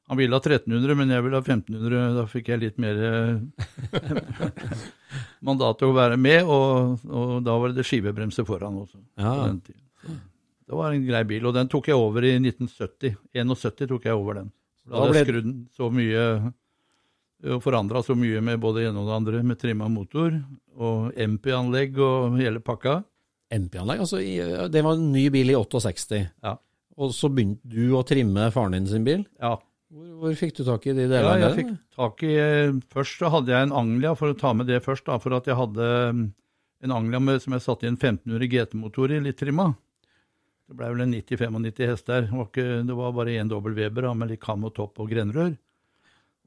Han 0.08 0.16
ville 0.16 0.36
ha 0.36 0.40
1300, 0.40 0.94
men 0.96 1.10
jeg 1.12 1.24
ville 1.24 1.36
ha 1.36 1.44
1500. 1.44 2.14
Da 2.16 2.24
fikk 2.30 2.48
jeg 2.48 2.62
litt 2.62 2.78
mer 2.80 3.00
eh, 3.04 3.40
mandat 5.46 5.80
til 5.80 5.90
å 5.90 5.96
være 5.96 6.16
med, 6.20 6.48
og, 6.48 7.02
og 7.08 7.34
da 7.44 7.56
var 7.60 7.74
det 7.76 7.84
skivebremse 7.84 8.44
foran 8.48 8.80
også. 8.84 9.02
Ja. 9.20 9.34
på. 9.52 10.16
Det 10.68 10.76
var 10.76 10.92
en 10.92 11.04
grei 11.04 11.20
bil, 11.28 11.44
og 11.48 11.54
den 11.56 11.68
tok 11.72 11.90
jeg 11.92 12.00
over 12.00 12.24
i 12.24 12.34
1970. 12.38 13.18
71 13.36 13.88
tok 13.88 14.08
jeg 14.08 14.16
over 14.16 14.42
den. 14.42 14.48
Da 14.88 15.04
hadde 15.04 15.20
jeg 15.20 15.28
skrudd 15.28 15.46
den 15.48 15.60
så 15.76 15.90
mye 15.92 16.24
og 17.48 17.60
forandra 17.62 18.02
så 18.02 18.16
mye 18.18 18.40
med 18.42 18.58
både 18.60 18.82
det 18.82 18.88
ene 18.88 19.02
og 19.02 19.08
det 19.08 19.16
andre, 19.20 19.42
med 19.46 19.60
trimma 19.60 19.86
motor 19.92 20.32
og 20.74 21.12
MP-anlegg 21.14 22.00
og 22.02 22.38
hele 22.40 22.62
pakka. 22.64 22.98
MP-anlegg, 23.54 24.02
altså 24.02 24.18
det 24.72 24.82
var 24.84 24.96
en 24.96 25.12
ny 25.12 25.28
bil 25.32 25.52
i 25.52 25.56
68. 25.56 26.24
Ja. 26.44 26.56
Og 26.98 27.14
så 27.14 27.30
begynte 27.30 27.62
du 27.70 27.94
å 27.94 28.02
trimme 28.06 28.48
faren 28.54 28.74
din 28.74 28.88
sin 28.90 29.06
bil. 29.06 29.22
Ja, 29.38 29.54
Hvor, 29.88 30.08
hvor 30.20 30.34
fikk 30.36 30.56
du 30.58 30.64
tak 30.66 30.84
i 30.86 30.92
de 30.92 31.06
Ja, 31.06 31.10
delene? 31.14 31.46
jeg 31.46 31.56
fikk 31.56 31.70
tak 31.96 32.22
i 32.28 32.32
eh, 32.36 32.72
Først 32.92 33.22
så 33.22 33.30
hadde 33.32 33.54
jeg 33.54 33.68
en 33.68 33.72
Anglia, 33.72 34.12
for 34.18 34.34
å 34.34 34.36
ta 34.36 34.52
med 34.56 34.68
det 34.68 34.82
først, 34.84 35.06
da, 35.08 35.16
for 35.22 35.36
at 35.38 35.48
jeg 35.48 35.56
hadde 35.56 35.86
mm, 36.12 36.24
en 36.84 36.94
Anglia 36.98 37.20
med, 37.24 37.40
som 37.42 37.56
jeg 37.56 37.64
satte 37.64 37.88
i 37.88 37.92
en 37.92 37.96
1500 37.96 38.50
GT-motor 38.52 39.14
i, 39.16 39.22
litt 39.24 39.40
trimma. 39.40 39.70
Det 40.68 40.76
ble 40.76 40.90
vel 40.92 41.06
en 41.06 41.14
90-95 41.16 41.88
hester. 41.88 42.26
Det 42.28 42.36
var, 42.36 42.50
ikke, 42.50 42.68
det 42.90 42.98
var 43.00 43.16
bare 43.16 43.38
én 43.40 43.48
dobbel 43.48 43.72
Weber 43.78 44.10
da, 44.10 44.12
med 44.14 44.34
litt 44.34 44.44
kam 44.44 44.68
og 44.68 44.74
topp 44.76 45.00
og 45.00 45.08
grenrør. 45.08 45.54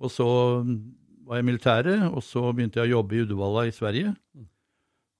Og 0.02 0.14
så 0.14 0.28
mm, 0.62 0.78
var 1.26 1.40
jeg 1.40 1.48
i 1.48 1.50
militæret, 1.50 2.08
og 2.14 2.22
så 2.26 2.46
begynte 2.54 2.82
jeg 2.82 2.92
å 2.92 3.00
jobbe 3.00 3.18
i 3.18 3.26
Uddevalla 3.26 3.66
i 3.66 3.74
Sverige. 3.74 4.14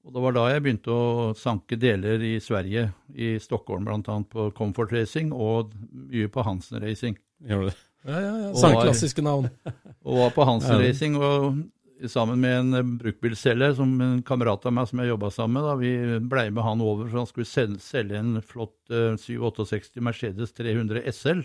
Og 0.02 0.14
det 0.14 0.22
var 0.24 0.34
da 0.34 0.48
jeg 0.50 0.62
begynte 0.66 0.94
å 0.94 1.34
sanke 1.38 1.78
deler 1.78 2.22
i 2.26 2.36
Sverige, 2.42 2.88
i 3.14 3.36
Stockholm 3.42 3.86
bl.a. 3.86 4.16
på 4.30 4.48
Comfort 4.58 4.94
Racing, 4.94 5.34
og 5.34 5.74
mye 5.90 6.30
på 6.34 6.46
Hansen 6.46 6.82
Racing. 6.82 7.18
Gjør 7.46 7.66
du 7.66 7.72
det? 7.74 7.80
Ja, 8.08 8.18
ja, 8.18 8.32
ja. 8.46 8.50
Og 8.50 8.62
var- 8.62 8.82
klassiske 8.88 9.22
navn. 9.26 9.50
Og 10.08 10.18
var 10.18 10.34
på 10.34 10.46
Hansen 10.48 10.80
Racing 10.82 11.16
og 11.22 11.62
sammen 12.10 12.40
med 12.42 12.56
en 12.58 12.74
eh, 12.74 12.88
brukbilselger, 13.04 13.76
som 13.78 13.92
en 14.02 14.22
kamerat 14.26 14.66
av 14.66 14.74
meg 14.74 14.88
som 14.90 15.02
jeg 15.04 15.12
jobba 15.12 15.30
sammen 15.30 15.60
med. 15.60 15.68
da, 15.68 15.76
Vi 15.78 16.20
blei 16.32 16.48
med 16.50 16.64
han 16.66 16.82
over, 16.82 17.06
for 17.08 17.22
han 17.22 17.30
skulle 17.30 17.46
selge, 17.46 17.78
selge 17.86 18.18
en 18.18 18.40
flott 18.42 18.78
uh, 18.90 19.14
768 19.22 20.02
Mercedes 20.02 20.54
300 20.58 21.04
SL. 21.14 21.44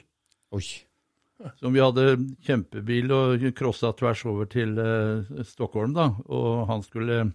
Oi. 0.56 0.64
Som 1.60 1.76
vi 1.76 1.82
hadde 1.84 2.06
kjempebil 2.46 3.12
og 3.12 3.44
crossa 3.58 3.90
tvers 3.92 4.25
over 4.25 4.48
til 4.48 4.72
uh, 4.80 5.42
Stockholm, 5.44 5.92
da. 5.92 6.08
Og 6.32 6.64
han 6.70 6.80
skulle 6.86 7.26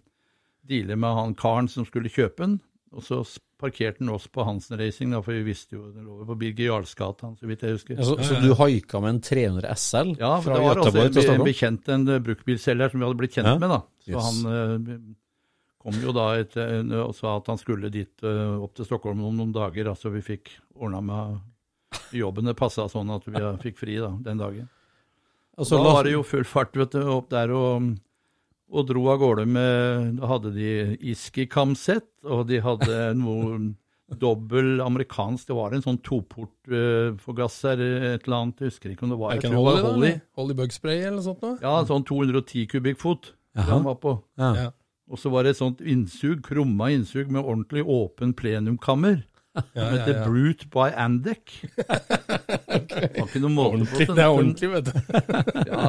deale 0.66 0.98
med 0.98 1.18
han 1.20 1.38
karen 1.38 1.70
som 1.70 1.86
skulle 1.86 2.10
kjøpe 2.10 2.42
den. 2.48 2.58
Og 2.92 3.04
så 3.08 3.22
parkerte 3.62 4.02
han 4.04 4.10
oss 4.12 4.26
på 4.28 4.44
Hansen 4.44 4.76
Racing, 4.80 5.12
da, 5.14 5.22
for 5.24 5.32
vi 5.32 5.44
visste 5.48 5.78
jo 5.78 5.86
det 5.94 6.02
lå 6.04 6.26
på 6.28 6.36
Birger 6.42 6.66
Jarls 6.74 6.92
gate, 7.00 7.30
så 7.40 7.48
vidt 7.48 7.62
jeg 7.64 7.78
husker. 7.78 7.96
Ja, 8.02 8.04
så, 8.04 8.40
du 8.44 8.50
haika 8.60 9.00
med 9.00 9.14
en 9.16 9.22
300 9.24 9.76
SL 9.80 10.10
Ja, 10.20 10.32
for 10.42 10.52
Ja, 10.52 10.58
det 10.58 10.66
var 10.66 10.82
også 10.82 11.32
en, 11.32 11.40
en 11.40 11.46
bekjent, 11.48 11.88
en 11.94 12.08
eh, 12.12 12.20
bruktbilselger 12.26 12.92
som 12.92 13.00
vi 13.00 13.06
hadde 13.08 13.20
blitt 13.22 13.38
kjent 13.38 13.48
Ja. 13.48 13.58
med. 13.62 13.70
da. 13.70 13.82
Så 14.04 14.12
Yes. 14.12 14.26
han 14.44 14.52
eh, 14.52 14.98
kom 15.82 16.02
jo 16.04 16.12
da 16.12 16.26
etter, 16.42 16.74
en- 16.82 16.92
og 17.00 17.16
sa 17.16 17.38
at 17.38 17.48
han 17.48 17.58
skulle 17.58 17.90
dit 17.94 18.12
eh, 18.28 18.58
opp 18.60 18.76
til 18.76 18.86
Stockholm 18.86 19.24
om 19.24 19.38
noen 19.40 19.54
dager, 19.56 19.86
da, 19.88 19.94
så 19.96 20.12
vi 20.12 20.20
fikk 20.22 20.52
ordna 20.76 21.00
med 21.02 21.40
jobben. 22.12 22.46
Det 22.52 22.58
passa 22.60 22.90
sånn 22.92 23.10
at 23.16 23.24
vi 23.26 23.40
eh, 23.40 23.56
fikk 23.64 23.78
fri 23.80 23.96
da, 24.04 24.12
den 24.20 24.38
dagen. 24.38 24.68
Og 25.56 25.64
Og 25.64 25.68
så 25.68 25.78
da 25.80 25.94
var 25.94 26.04
det 26.04 26.12
jo 26.18 26.24
full 26.24 26.44
fart 26.44 26.76
vet 26.76 26.92
du, 26.92 27.02
opp 27.08 27.30
der 27.30 27.52
og, 27.56 27.94
og 28.72 28.88
dro 28.90 29.04
av 29.12 29.20
gårde 29.22 29.46
med 29.52 30.18
Da 30.22 30.30
hadde 30.32 30.52
de 30.56 30.72
Iski 31.12 31.46
Kamset, 31.52 32.08
og 32.24 32.46
de 32.50 32.62
hadde 32.64 33.00
noe 33.20 33.60
dobbel 34.12 34.82
amerikansk 34.84 35.48
Det 35.48 35.56
var 35.56 35.72
en 35.76 35.84
sånn 35.86 36.00
toportforgasser, 36.04 37.80
et 38.16 38.26
eller 38.28 38.38
annet. 38.42 38.60
Jeg 38.64 38.74
husker 38.74 38.92
ikke 38.94 39.08
om 39.08 39.14
det 39.14 39.20
var 39.22 39.36
Holly, 39.38 39.56
var? 39.56 39.82
Holly. 39.86 40.08
eller? 40.12 40.22
Holly 40.40 40.58
Bugspray 40.60 41.00
eller 41.02 41.18
noe 41.20 41.28
sånt? 41.30 41.42
Da? 41.44 41.54
Ja, 41.64 41.78
sånn 41.88 42.06
210 42.08 42.68
kubikkfot. 42.76 43.34
Den 43.56 43.84
var 43.88 44.00
på. 44.04 44.18
ja. 44.40 44.54
Ja. 44.66 44.70
Og 45.12 45.20
så 45.20 45.28
var 45.28 45.44
det 45.44 45.52
et 45.52 45.58
sånt 45.60 45.82
innsug, 45.84 46.40
krumma 46.46 46.88
innsug 46.94 47.28
med 47.36 47.42
ordentlig 47.44 47.82
åpen 47.84 48.32
plenumkammer. 48.38 49.26
Ja, 49.58 49.64
ja, 49.76 49.88
heter 49.92 50.14
ja. 50.14 50.22
Brute 50.24 50.70
by 50.72 50.86
Andec. 50.96 51.52
Det 52.72 53.10
var 53.18 53.26
ikke 53.28 53.42
noe 53.44 53.52
måte 53.52 53.90
på. 53.90 54.06
Det 54.08 54.24
er 54.24 54.30
ordentlig, 54.32 54.70
vet 54.72 54.88
du. 54.88 54.94
Ja, 55.72 55.82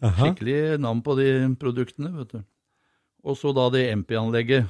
skikkelig 0.00 0.80
navn 0.82 1.02
på 1.04 1.16
de 1.18 1.28
produktene, 1.60 2.12
vet 2.20 2.34
du. 2.36 2.42
Og 3.26 3.38
så 3.38 3.52
da 3.56 3.68
det 3.74 3.88
MP-anlegget. 3.98 4.68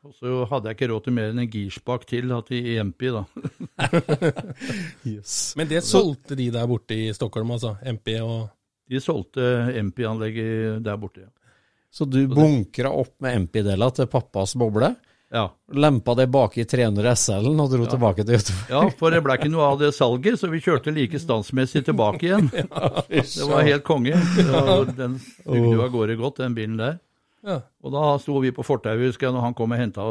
Og 0.00 0.14
så 0.16 0.46
hadde 0.48 0.70
jeg 0.70 0.78
ikke 0.78 0.86
råd 0.88 1.02
til 1.04 1.12
mer 1.12 1.32
enn 1.32 1.42
en 1.42 1.50
girspak 1.52 2.06
til 2.08 2.30
at 2.32 2.48
i 2.56 2.78
MP, 2.80 3.10
da. 3.12 3.24
Yes. 5.10 5.52
Men 5.60 5.68
det 5.68 5.82
solgte 5.84 6.38
de 6.38 6.46
der 6.54 6.68
borte 6.70 6.96
i 6.96 7.10
Stockholm, 7.16 7.52
altså? 7.56 7.74
MP 7.84 8.14
og 8.24 8.48
De 8.90 9.00
solgte 9.02 9.44
MP-anlegget 9.82 10.80
der 10.84 10.96
borte. 11.00 11.26
ja. 11.26 11.28
Så 11.90 12.06
du 12.06 12.22
bunkra 12.30 12.92
opp 12.94 13.16
med 13.20 13.44
MP-dela 13.44 13.90
til 13.92 14.06
pappas 14.10 14.54
boble, 14.58 14.92
Ja. 15.30 15.44
lempa 15.70 16.14
det 16.18 16.26
bak 16.26 16.56
i 16.58 16.64
300 16.66 17.12
SL-en 17.14 17.60
og 17.62 17.68
dro 17.70 17.84
tilbake 17.86 18.24
til 18.26 18.34
Göteborg? 18.34 18.70
ja, 18.72 18.80
for 18.98 19.14
det 19.14 19.20
ble 19.22 19.36
ikke 19.38 19.50
noe 19.52 19.68
av 19.68 19.76
det 19.78 19.92
salget, 19.94 20.40
så 20.40 20.50
vi 20.50 20.58
kjørte 20.64 20.90
like 20.94 21.20
standsmessig 21.22 21.84
tilbake 21.86 22.26
igjen. 22.26 22.48
Det 23.10 23.46
var 23.46 23.62
helt 23.62 23.84
konge. 23.86 24.16
Og 24.50 24.90
den 24.98 25.20
sugde 25.22 25.76
jo 25.76 25.84
av 25.84 25.92
gårde 25.94 26.16
godt, 26.18 26.42
den 26.42 26.56
bilen 26.58 26.80
der. 26.80 26.98
Ja. 27.46 27.60
Og 27.80 27.94
da 27.94 28.02
sto 28.20 28.40
vi 28.42 28.50
på 28.52 28.64
fortauet, 28.66 29.06
husker 29.06 29.28
jeg, 29.28 29.36
når 29.36 29.46
han 29.46 29.54
kom 29.56 29.70
og 29.72 29.78
henta, 29.80 30.02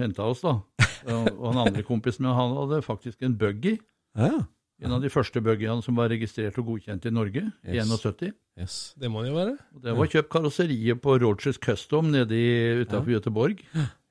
henta 0.00 0.26
oss, 0.28 0.42
da. 0.44 0.58
Og 1.06 1.30
og 1.38 1.46
han 1.52 1.62
andre 1.68 1.82
kompisen 1.86 2.26
min, 2.26 2.34
han 2.36 2.52
hadde 2.58 2.82
faktisk 2.84 3.22
en 3.22 3.38
buggy. 3.38 3.78
Ja. 4.18 4.42
En 4.82 4.92
av 4.96 5.02
de 5.02 5.10
første 5.14 5.38
buggyene 5.42 5.82
som 5.86 5.94
var 5.96 6.10
registrert 6.10 6.58
og 6.58 6.66
godkjent 6.72 7.06
i 7.06 7.14
Norge, 7.14 7.44
i 7.62 7.78
Yes. 7.78 7.86
71. 8.02 8.34
Yes. 8.58 8.76
Det 8.98 9.08
må 9.10 9.22
det 9.22 9.30
jo 9.30 9.38
være. 9.38 9.56
Og 9.76 9.82
det 9.86 9.94
var 9.96 10.10
kjøpt 10.10 10.30
karosseriet 10.34 11.00
på 11.00 11.14
Rogers 11.22 11.58
Custom 11.62 12.10
nede 12.10 12.34
utafor 12.82 13.10
ja. 13.14 13.18
Göteborg. 13.20 13.62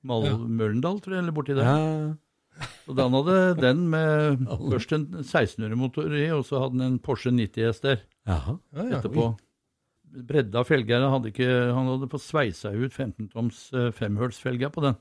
Mal 0.04 0.26
Ja. 0.26 0.36
Møllendal, 0.38 1.00
tror 1.04 1.16
jeg, 1.16 1.24
eller 1.24 1.36
borti 1.36 1.56
der. 1.58 1.68
Ja. 1.68 2.66
da 2.88 2.96
den 3.04 3.14
hadde 3.18 3.38
den 3.62 3.84
med 3.90 4.42
først 4.74 4.92
en 4.98 5.06
1600-motor 5.22 6.18
i, 6.18 6.26
og 6.36 6.44
så 6.48 6.64
hadde 6.64 6.78
den 6.80 6.88
en 6.88 7.00
Porsche 7.00 7.32
90 7.34 7.70
S 7.76 7.80
der 7.86 8.02
Jaha. 8.28 8.58
Ja, 8.76 8.84
ja. 8.84 9.00
etterpå. 9.00 9.32
Bredda-felgeren 10.12 11.08
hadde 11.14 11.30
ikke 11.32 11.48
Han 11.72 11.88
hadde 11.88 12.10
fått 12.12 12.26
sveisa 12.26 12.74
ut 12.76 12.92
15-toms 12.92 13.62
eh, 13.78 13.92
femhølsfelger 13.96 14.74
på 14.74 14.84
den. 14.84 14.98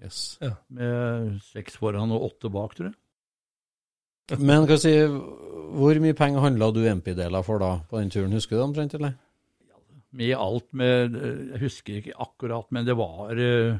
Yes. 0.00 0.38
Med 0.72 1.36
seks 1.50 1.76
foran 1.76 2.14
og 2.16 2.30
åtte 2.30 2.48
bak, 2.52 2.72
tror 2.78 2.88
jeg. 2.88 2.96
Men 4.40 4.64
hva 4.68 4.78
si, 4.80 4.94
hvor 5.74 5.98
mye 6.00 6.16
penger 6.16 6.44
handla 6.44 6.70
du 6.72 6.80
MP-deler 6.86 7.44
for 7.44 7.60
da, 7.62 7.74
på 7.90 7.98
den 7.98 8.12
turen? 8.14 8.32
Husker 8.32 8.56
du 8.56 8.60
det 8.60 8.66
omtrent, 8.68 8.94
eller? 8.96 9.16
Med 10.16 10.32
alt 10.38 10.66
med 10.74 11.14
eh, 11.18 11.42
Jeg 11.52 11.60
husker 11.66 11.98
ikke 12.00 12.16
akkurat, 12.18 12.66
men 12.74 12.86
det 12.88 12.96
var 12.98 13.30
eh, 13.36 13.76
Ja, 13.76 13.78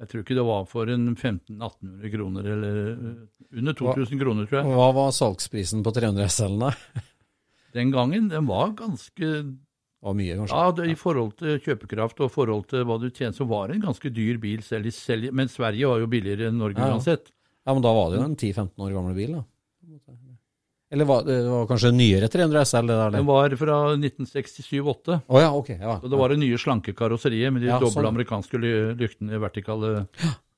jeg 0.00 0.10
tror 0.10 0.24
ikke 0.24 0.36
det 0.38 0.46
var 0.46 0.64
for 0.70 0.90
en 0.90 1.10
1500-1800 1.14 2.14
kroner, 2.14 2.48
eller 2.54 2.78
eh, 2.92 3.58
under 3.60 3.76
2000 3.78 4.22
kroner, 4.22 4.48
tror 4.50 4.60
jeg. 4.60 4.72
Hva 4.78 4.88
var 4.96 5.12
salgsprisen 5.14 5.84
på 5.86 5.92
300 5.94 6.26
SL-en 6.34 6.64
da? 6.66 6.72
Den 7.74 7.90
gangen, 7.94 8.28
den 8.30 8.46
var 8.46 8.74
ganske 8.78 9.30
var 10.04 10.16
mye, 10.18 10.34
kanskje? 10.36 10.58
Ja, 10.58 10.72
det, 10.76 10.88
i 10.92 10.96
forhold 11.00 11.32
til 11.40 11.60
kjøpekraft 11.64 12.20
og 12.26 12.32
forhold 12.34 12.66
til 12.70 12.84
hva 12.86 12.98
du 13.00 13.06
tjener, 13.08 13.34
så 13.36 13.46
var 13.48 13.70
det 13.70 13.78
en 13.78 13.86
ganske 13.86 14.10
dyr 14.12 14.36
bil 14.42 14.60
selv 14.66 14.90
selv, 14.92 15.30
Men 15.32 15.48
Sverige 15.48 15.88
var 15.88 16.02
jo 16.02 16.10
billigere 16.12 16.50
enn 16.50 16.60
Norge 16.60 16.76
Ja, 16.82 16.90
ja. 16.90 16.98
uansett. 16.98 17.30
Ja, 17.64 17.72
men 17.72 17.82
da 17.86 17.94
var 17.96 18.10
det 18.12 18.18
jo 18.20 18.26
en 18.26 18.36
10-15 18.36 18.84
år 18.84 18.92
gammel 18.98 19.16
bil, 19.16 19.38
da. 19.38 19.44
Eller 20.94 21.08
var 21.08 21.24
det 21.26 21.36
var 21.50 21.66
kanskje 21.70 21.90
nyere 21.94 22.28
300 22.30 22.64
SL, 22.70 22.86
det 22.90 22.96
der? 23.00 23.14
Den 23.16 23.26
var 23.26 23.54
fra 23.58 23.78
1967-8. 23.96 25.18
Oh, 25.26 25.40
ja, 25.42 25.50
ok. 25.58 25.72
Ja. 25.74 25.96
Og 25.98 26.06
det 26.12 26.20
var 26.20 26.30
det 26.32 26.38
nye 26.44 26.60
slanke 26.60 26.94
karosseriet 26.96 27.52
med 27.52 27.64
de 27.66 27.72
Ja, 27.72 27.80
doble 27.82 27.96
sånn. 27.96 28.08
amerikanske 28.12 28.60
lyktene 28.62 28.94
lyktene, 29.00 29.40
vertikale 29.42 29.92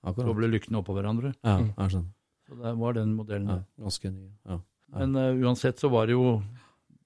Akkurat. 0.04 0.26
doble 0.28 0.50
lyktene 0.52 0.82
oppå 0.82 0.94
hverandre. 0.98 1.32
Ja, 1.40 1.56
jeg 1.64 1.96
skjønner. 1.96 2.12
Så 2.46 2.60
det 2.62 2.74
var 2.78 2.94
den 2.94 3.14
modellen. 3.16 3.48
Ja, 3.50 3.86
ganske 3.88 4.12
ny. 4.12 4.28
Ja. 4.46 4.60
Ja. 4.92 4.98
Men 5.00 5.16
uh, 5.18 5.48
uansett 5.48 5.80
så 5.82 5.88
var 5.90 6.06
det 6.06 6.14
jo 6.14 6.36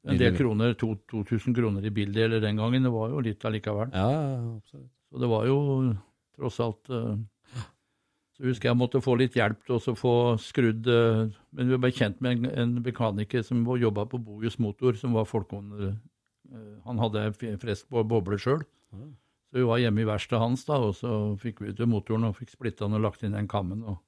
en 0.05 0.19
del 0.21 0.35
kroner, 0.37 0.75
2000 0.75 1.55
kroner 1.57 1.85
i 1.87 1.93
bildeler 1.93 2.41
den 2.43 2.57
gangen. 2.61 2.83
Det 2.85 2.93
var 2.93 3.09
jo 3.15 3.23
litt 3.25 3.45
allikevel. 3.45 3.93
Ja, 3.95 4.07
ja, 4.13 4.21
ja, 4.35 4.57
absolutt. 4.59 4.91
Så 5.11 5.21
det 5.23 5.29
var 5.31 5.47
jo 5.49 5.57
tross 6.39 6.61
alt 6.65 6.91
eh, 6.93 7.17
Så 8.41 8.49
husker 8.49 8.71
jeg 8.71 8.79
måtte 8.81 9.03
få 9.05 9.19
litt 9.21 9.35
hjelp 9.37 9.59
til 9.69 9.77
å 9.77 9.95
få 10.01 10.13
skrudd 10.41 10.87
eh, 10.89 11.27
Men 11.53 11.69
vi 11.75 11.77
ble 11.83 11.91
kjent 11.93 12.23
med 12.25 12.39
en, 12.39 12.47
en 12.63 12.71
mekaniker 12.87 13.43
som 13.45 13.61
jobba 13.77 14.07
på 14.09 14.17
Bojus 14.25 14.57
Motor, 14.59 14.97
som 14.97 15.13
var 15.13 15.27
folkehånd... 15.29 15.75
eh, 15.91 16.71
Han 16.89 16.99
hadde 17.03 17.27
frest 17.61 17.85
på 17.91 18.01
bo- 18.01 18.09
boble 18.17 18.39
sjøl. 18.41 18.63
Så 19.51 19.59
vi 19.59 19.67
var 19.67 19.79
hjemme 19.83 20.01
i 20.03 20.07
verkstedet 20.09 20.41
hans, 20.41 20.65
da, 20.65 20.79
og 20.79 20.95
så 20.97 21.11
fikk 21.43 21.61
vi 21.61 21.73
ut 21.75 21.81
motoren 21.91 22.25
og 22.31 22.37
fikk 22.39 22.53
splitta 22.55 22.87
den 22.87 22.97
og 22.97 23.05
lagt 23.05 23.23
inn 23.27 23.35
den 23.37 23.49
kammen. 23.51 23.83
og 23.85 23.99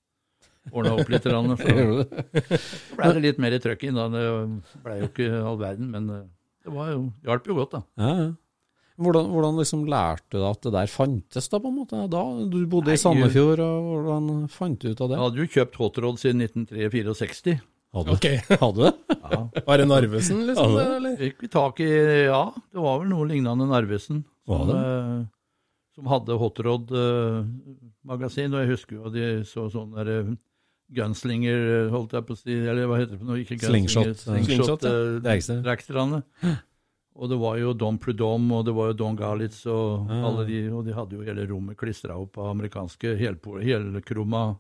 Ordna 0.73 0.95
opp 0.97 1.09
litt. 1.11 1.27
rann, 1.27 1.53
Så 1.59 1.67
det? 2.01 2.43
ble 2.97 3.13
det 3.17 3.23
litt 3.25 3.39
mer 3.43 3.57
trøkk 3.63 3.83
inn. 3.89 3.99
da, 3.99 4.09
Det 4.09 4.83
ble 4.85 4.97
jo 5.03 5.09
ikke 5.11 5.29
all 5.43 5.59
verden, 5.61 5.91
men 5.93 6.09
eh, 6.15 6.25
det 6.65 6.73
var 6.73 6.93
jo, 6.95 7.05
hjalp 7.27 7.47
jo 7.51 7.57
godt, 7.59 7.73
da. 7.77 7.83
Ja, 8.01 8.13
ja. 8.23 8.31
Hvordan, 9.03 9.27
hvordan 9.33 9.59
liksom 9.61 9.81
lærte 9.91 10.29
du 10.31 10.39
deg 10.39 10.49
at 10.49 10.63
det 10.67 10.73
der 10.75 10.89
fantes, 10.93 11.49
da, 11.51 11.57
på 11.63 11.69
en 11.73 11.79
måte? 11.81 11.97
Da, 12.13 12.23
du 12.47 12.59
bodde 12.71 12.89
Nei, 12.93 12.99
i 12.99 13.03
Sandefjord, 13.03 13.61
og 13.65 13.77
hvordan 13.91 14.25
fant 14.53 14.79
du 14.81 14.87
ut 14.93 15.03
av 15.03 15.09
det? 15.11 15.17
Jeg 15.19 15.25
hadde 15.27 15.43
jo 15.43 15.53
kjøpt 15.57 15.79
Hot 15.83 15.97
Rod 16.05 16.17
siden 16.23 16.41
1964. 16.47 17.59
Hadde, 17.93 18.15
okay. 18.17 18.37
hadde 18.49 18.79
du 18.79 18.83
det? 18.87 18.95
Ja. 19.21 19.41
Var 19.67 19.77
det 19.83 19.87
Narvesen, 19.91 20.39
liksom? 20.49 20.71
Det, 20.79 20.85
eller? 20.97 21.17
Fikk 21.21 21.43
vi 21.45 21.49
tak 21.53 21.75
i 21.85 21.91
Ja, 22.25 22.45
det 22.73 22.81
var 22.81 22.95
vel 23.03 23.11
noe 23.13 23.27
lignende 23.29 23.67
Narvesen. 23.69 24.23
Som, 24.49 24.71
eh, 24.75 25.21
som 25.95 26.07
hadde 26.11 26.35
Hotrod-magasin. 26.41 28.55
og 28.55 28.61
jeg 28.65 28.71
husker 28.73 28.95
jo 28.97 29.03
de 29.13 29.27
så 29.49 29.63
sånn 29.73 29.93
der 29.99 30.07
eh, 30.15 30.31
Gunslinger, 30.93 31.61
eh, 31.87 31.91
holdt 31.93 32.13
jeg 32.17 32.25
på 32.29 32.33
å 32.37 32.39
si, 32.41 32.53
eller 32.57 32.87
hva 32.89 32.97
heter 33.01 33.13
det 33.15 33.21
for 33.21 33.29
noe? 33.31 33.41
Ikke 33.45 33.57
Gunslinger, 33.61 33.91
Slingshot, 33.93 34.19
slingshot, 34.25 34.49
Slingshot, 34.49 34.83
ja. 34.89 34.93
eh, 34.93 35.21
Og 37.15 37.29
det 37.29 37.37
var 37.39 37.59
jo 37.61 37.73
Don 37.77 37.99
Prudhomme, 38.01 38.55
og 38.57 38.65
det 38.65 38.73
var 38.75 38.87
jo 38.91 38.93
Don 39.03 39.17
Galitz, 39.17 39.67
og 39.67 40.09
Ja. 40.09 40.23
alle 40.31 40.47
de, 40.49 40.61
og 40.73 40.85
de 40.87 40.93
hadde 40.97 41.13
jo 41.19 41.23
hele 41.27 41.47
rommet 41.51 41.77
klistra 41.77 42.17
opp 42.17 42.39
av 42.39 42.51
amerikanske 42.55 43.17
helkrumma 43.21 44.57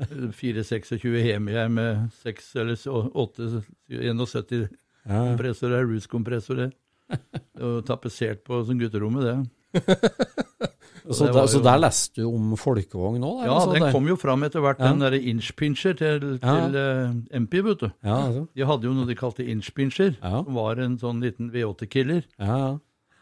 eh, 0.00 0.30
426 0.32 1.20
Hemier 1.26 1.68
med 1.68 2.10
6 2.22 2.56
eller 2.56 2.74
så- 2.80 3.10
8 3.14 3.62
71 3.90 4.68
Ja. 5.06 5.24
kompressorer, 5.36 5.84
Roots-kompressorer. 5.84 6.72
Og 7.60 7.84
tapetsert 7.84 8.44
på 8.44 8.64
sånn 8.64 8.78
gutterommet, 8.80 9.22
det. 9.24 9.38
Så, 11.08 11.24
der, 11.26 11.32
var 11.32 11.46
så 11.48 11.60
der 11.64 11.78
leste 11.80 12.20
du 12.22 12.28
om 12.28 12.52
folkevogn 12.60 13.22
òg? 13.24 13.40
Ja, 13.46 13.56
den 13.72 13.92
kom 13.94 14.06
jo 14.10 14.16
fram 14.20 14.42
etter 14.44 14.60
hvert, 14.60 14.78
Ja. 14.82 14.90
den 14.92 15.00
derre 15.00 15.20
inchpincher 15.20 15.94
til, 15.96 16.38
til 16.42 16.76
uh, 16.76 17.14
MP, 17.40 17.60
vet 17.64 17.80
du. 17.80 17.88
Ja, 18.04 18.16
altså. 18.26 18.42
De 18.54 18.66
hadde 18.68 18.84
jo 18.88 18.92
noe 18.96 19.06
de 19.08 19.16
kalte 19.16 19.46
inchpincher, 19.48 20.14
som 20.20 20.54
var 20.54 20.78
en 20.84 20.98
sånn 21.00 21.20
liten 21.24 21.50
V8-killer. 21.54 22.22
ja, 22.38 22.56
ja. 22.66 22.78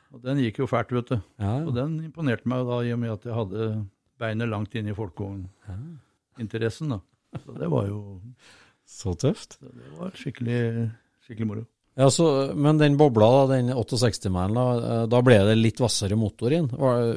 Og 0.09 0.23
den 0.25 0.39
gikk 0.41 0.63
jo 0.63 0.67
fælt, 0.67 0.89
vet 0.97 1.11
du. 1.13 1.19
ja, 1.39 1.51
Og 1.69 1.75
den 1.77 1.99
imponerte 2.07 2.49
meg 2.49 2.63
da, 2.65 2.79
i 2.81 2.93
og 2.95 2.99
med 3.03 3.11
at 3.13 3.27
jeg 3.29 3.35
hadde 3.37 3.67
beinet 4.19 4.49
langt 4.49 4.73
inn 4.75 4.89
i 4.89 4.95
folkevogninteressen, 4.97 6.89
da. 6.95 7.01
Så 7.45 7.53
det 7.59 7.69
var 7.71 7.87
jo 7.91 7.99
Så 8.89 9.13
tøft. 9.21 9.59
det 9.61 9.91
var 9.99 10.11
skikkelig, 10.17 10.91
skikkelig 11.27 11.47
moro. 11.51 11.67
Ja, 11.99 12.11
så, 12.15 12.53
Men 12.55 12.79
den 12.79 12.97
bobla, 12.97 13.27
da, 13.27 13.57
den 13.57 13.73
68-mælen, 13.75 14.55
da, 14.55 14.67
eh, 14.79 15.05
da 15.11 15.21
ble 15.27 15.39
det 15.49 15.57
litt 15.59 15.81
hvassere 15.83 16.15
motor 16.19 16.53
i 16.53 16.61
den? 16.61 16.69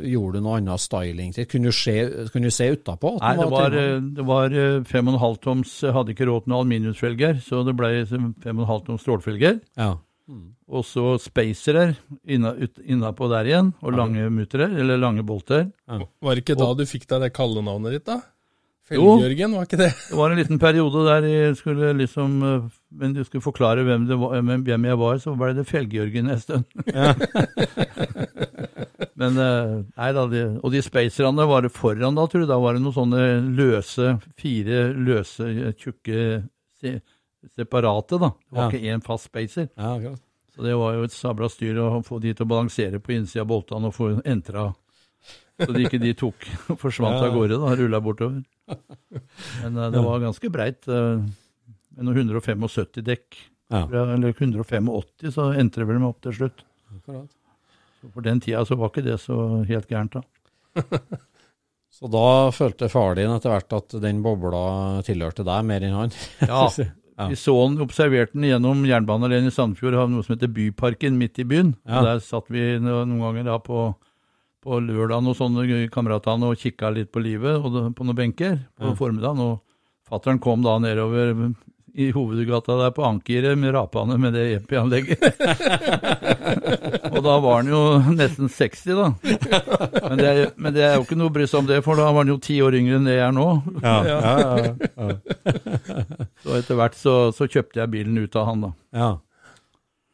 Gjorde 0.10 0.40
du 0.40 0.46
noe 0.48 0.58
annet 0.58 0.82
styling 0.82 1.36
til? 1.36 1.46
Kunne 1.52 1.70
du 1.70 1.78
se, 1.78 1.96
kunne 2.34 2.50
du 2.50 2.56
se 2.56 2.72
utapå? 2.74 3.14
Nei, 3.22 3.36
det 3.38 3.50
var, 3.54 3.78
eh, 3.78 4.00
det 4.18 4.26
var 4.26 4.56
eh, 4.58 4.80
fem 4.90 5.12
og 5.12 5.14
en 5.14 5.22
halv 5.22 5.38
toms 5.44 5.76
hadde 5.86 6.16
ikke 6.16 6.26
råd 6.32 6.48
til 6.48 6.54
noen 6.54 6.64
aluminiumsfelger, 6.64 7.44
så 7.46 7.62
det 7.68 7.78
ble 7.78 7.92
fem 8.10 8.32
og 8.56 8.64
en 8.64 8.72
halv 8.72 8.88
toms 8.90 9.06
stålfelger. 9.06 9.62
Ja. 9.78 9.94
Og 10.72 10.86
så 10.88 11.18
spacerer 11.22 11.94
inna, 12.26 12.56
innapå 12.82 13.28
der 13.30 13.50
igjen, 13.50 13.74
og 13.84 13.98
lange 14.00 14.30
mutterer, 14.34 14.74
eller 14.82 14.98
lange 14.98 15.26
bolter. 15.28 15.68
Var 15.86 16.38
det 16.38 16.46
ikke 16.46 16.58
da 16.58 16.72
du 16.74 16.86
fikk 16.88 17.06
deg 17.12 17.28
det 17.28 17.34
kallenavnet 17.36 18.00
ditt, 18.00 18.08
da? 18.08 18.22
Jo. 18.92 19.04
Felgjørgen, 19.22 19.54
var 19.56 19.68
ikke 19.68 19.78
det? 19.80 19.92
Det 20.10 20.18
var 20.18 20.32
en 20.34 20.40
liten 20.42 20.60
periode 20.60 21.04
der 21.06 21.24
jeg 21.30 21.56
skulle 21.56 21.92
liksom 21.96 22.34
eh, 22.44 22.64
Men 23.00 23.14
du 23.16 23.22
skulle 23.24 23.44
forklare 23.46 23.86
hvem, 23.88 24.08
det 24.10 24.18
var, 24.20 24.42
hvem 24.42 24.86
jeg 24.90 24.98
var, 25.00 25.20
så 25.22 25.36
ble 25.40 25.54
det 25.56 25.68
Felgjørgen 25.70 26.28
en 26.34 26.42
stund. 26.42 26.66
Men 29.22 29.38
eh, 29.38 29.76
nei 29.96 30.10
da, 30.18 30.26
de, 30.32 30.42
og 30.64 30.74
de 30.74 30.82
spacerne 30.84 31.46
var 31.50 31.64
det 31.66 31.72
foran 31.76 32.18
da, 32.18 32.26
tror 32.28 32.44
jeg. 32.44 32.50
Da 32.52 32.58
var 32.62 32.76
det 32.76 32.84
noen 32.84 32.96
sånne 32.98 33.24
løse, 33.58 34.16
fire 34.42 34.82
løse, 34.98 35.48
tjukke, 35.80 36.26
se, 36.82 36.96
separate, 37.56 38.20
da. 38.22 38.32
Det 38.34 38.58
var 38.58 38.68
Ja. 38.68 38.70
ikke 38.74 38.92
én 38.98 39.06
fast 39.06 39.30
spacer. 39.32 39.70
ja. 39.78 40.16
Så 40.52 40.66
det 40.68 40.74
var 40.76 40.98
jo 40.98 41.04
et 41.08 41.14
sabla 41.16 41.48
styr 41.48 41.78
å 41.80 42.02
få 42.04 42.18
de 42.20 42.34
til 42.36 42.44
å 42.44 42.50
balansere 42.50 43.00
på 43.00 43.14
innsida 43.16 43.46
av 43.46 43.48
boltene 43.48 43.88
og 43.88 43.94
få 43.96 44.10
entra, 44.28 44.66
så 45.62 45.72
de 45.72 45.86
ikke 45.88 46.02
de 46.02 46.12
tok 46.20 46.44
og 46.74 46.76
forsvant 46.84 47.16
Ja. 47.22 47.30
av 47.30 47.38
gårde, 47.38 47.56
da, 47.62 47.70
rulla 47.80 48.02
bortover. 48.04 48.42
Men 49.64 49.78
eh, 49.78 49.92
det 49.94 50.04
var 50.06 50.20
ganske 50.24 50.52
breit. 50.54 50.88
eh, 50.88 51.22
med 51.98 52.08
noen 52.08 52.18
175 52.32 53.04
dekk, 53.04 53.40
Ja, 53.72 53.86
eller 53.88 54.34
185, 54.34 54.90
så 55.32 55.50
endte 55.56 55.80
det 55.82 55.88
vel 55.88 56.00
med 56.00 56.10
opp 56.10 56.22
til 56.24 56.34
slutt. 56.36 56.64
akkurat. 56.96 57.30
Så 58.02 58.10
For 58.14 58.22
den 58.26 58.40
tida 58.44 58.64
så 58.66 58.76
var 58.80 58.90
ikke 58.92 59.04
det 59.06 59.20
så 59.22 59.38
helt 59.68 59.88
gærent, 59.92 60.18
da. 60.18 60.22
Så 61.92 62.08
da 62.10 62.50
følte 62.56 62.88
far 62.90 63.14
din 63.20 63.30
etter 63.30 63.52
hvert 63.52 63.74
at 63.78 63.94
den 64.02 64.22
bobla 64.24 65.02
tilhørte 65.06 65.44
deg 65.46 65.66
mer 65.68 65.84
enn 65.86 65.98
han? 65.98 66.14
Ja, 66.48 66.66
Ja. 67.22 67.28
Vi 67.30 67.36
så 67.38 67.54
den, 67.68 67.76
observerte 67.84 68.34
den 68.34 68.48
gjennom 68.48 68.80
jernbanealleen 68.88 69.46
i 69.46 69.52
Sandefjord, 69.54 69.94
har 70.00 70.08
noe 70.10 70.24
som 70.26 70.34
heter 70.34 70.50
Byparken 70.50 71.20
midt 71.20 71.38
i 71.38 71.46
byen. 71.46 71.76
Ja. 71.86 72.00
Der 72.08 72.22
satt 72.24 72.48
vi 72.50 72.64
noen 72.82 73.12
ganger 73.22 73.46
da 73.46 73.58
på, 73.62 73.92
på 74.62 74.78
lørdagen 74.86 75.28
og 75.32 75.36
sånne 75.40 75.90
kameratene 75.94 76.52
og 76.52 76.60
kikka 76.62 76.92
litt 76.94 77.12
på 77.12 77.22
livet 77.24 77.58
og 77.60 77.74
det- 77.74 77.96
på 77.98 78.06
noen 78.06 78.16
benker 78.20 78.60
på 78.78 78.92
Ja. 78.92 78.96
formiddagen. 78.96 79.40
Og 79.40 79.62
fattern 80.10 80.40
kom 80.40 80.62
da 80.62 80.78
nedover 80.80 81.54
i 81.94 82.06
hovedgata 82.16 82.78
der 82.80 82.92
på 82.96 83.04
ankeret 83.04 83.58
med 83.60 83.74
rapene 83.76 84.16
med 84.18 84.32
det 84.34 84.44
EP-anlegget. 84.62 85.20
og 87.12 87.18
da 87.26 87.34
var 87.44 87.58
han 87.58 87.68
jo 87.68 87.82
nesten 88.16 88.48
60, 88.48 88.86
da. 88.96 89.10
Men 90.08 90.18
det, 90.22 90.28
er, 90.30 90.52
men 90.56 90.74
det 90.78 90.86
er 90.88 90.96
jo 90.96 91.04
ikke 91.04 91.18
noe 91.20 91.28
å 91.32 91.34
bry 91.36 91.48
seg 91.50 91.60
om 91.60 91.68
det, 91.68 91.82
for 91.84 92.00
da 92.00 92.06
var 92.12 92.24
han 92.24 92.32
jo 92.32 92.38
ti 92.40 92.62
år 92.64 92.78
yngre 92.80 92.96
enn 93.02 93.10
det 93.10 93.18
jeg 93.18 93.26
er 93.28 93.36
nå. 93.36 93.48
Ja, 93.84 93.98
ja, 94.08 94.20
ja. 94.22 94.76
ja. 94.96 95.18
Så 96.46 96.56
etter 96.58 96.80
hvert 96.80 96.96
så, 96.98 97.18
så 97.36 97.46
kjøpte 97.52 97.82
jeg 97.84 97.92
bilen 97.92 98.18
ut 98.24 98.36
av 98.40 98.48
han, 98.54 98.62
da. 98.70 98.72
ja. 98.96 99.12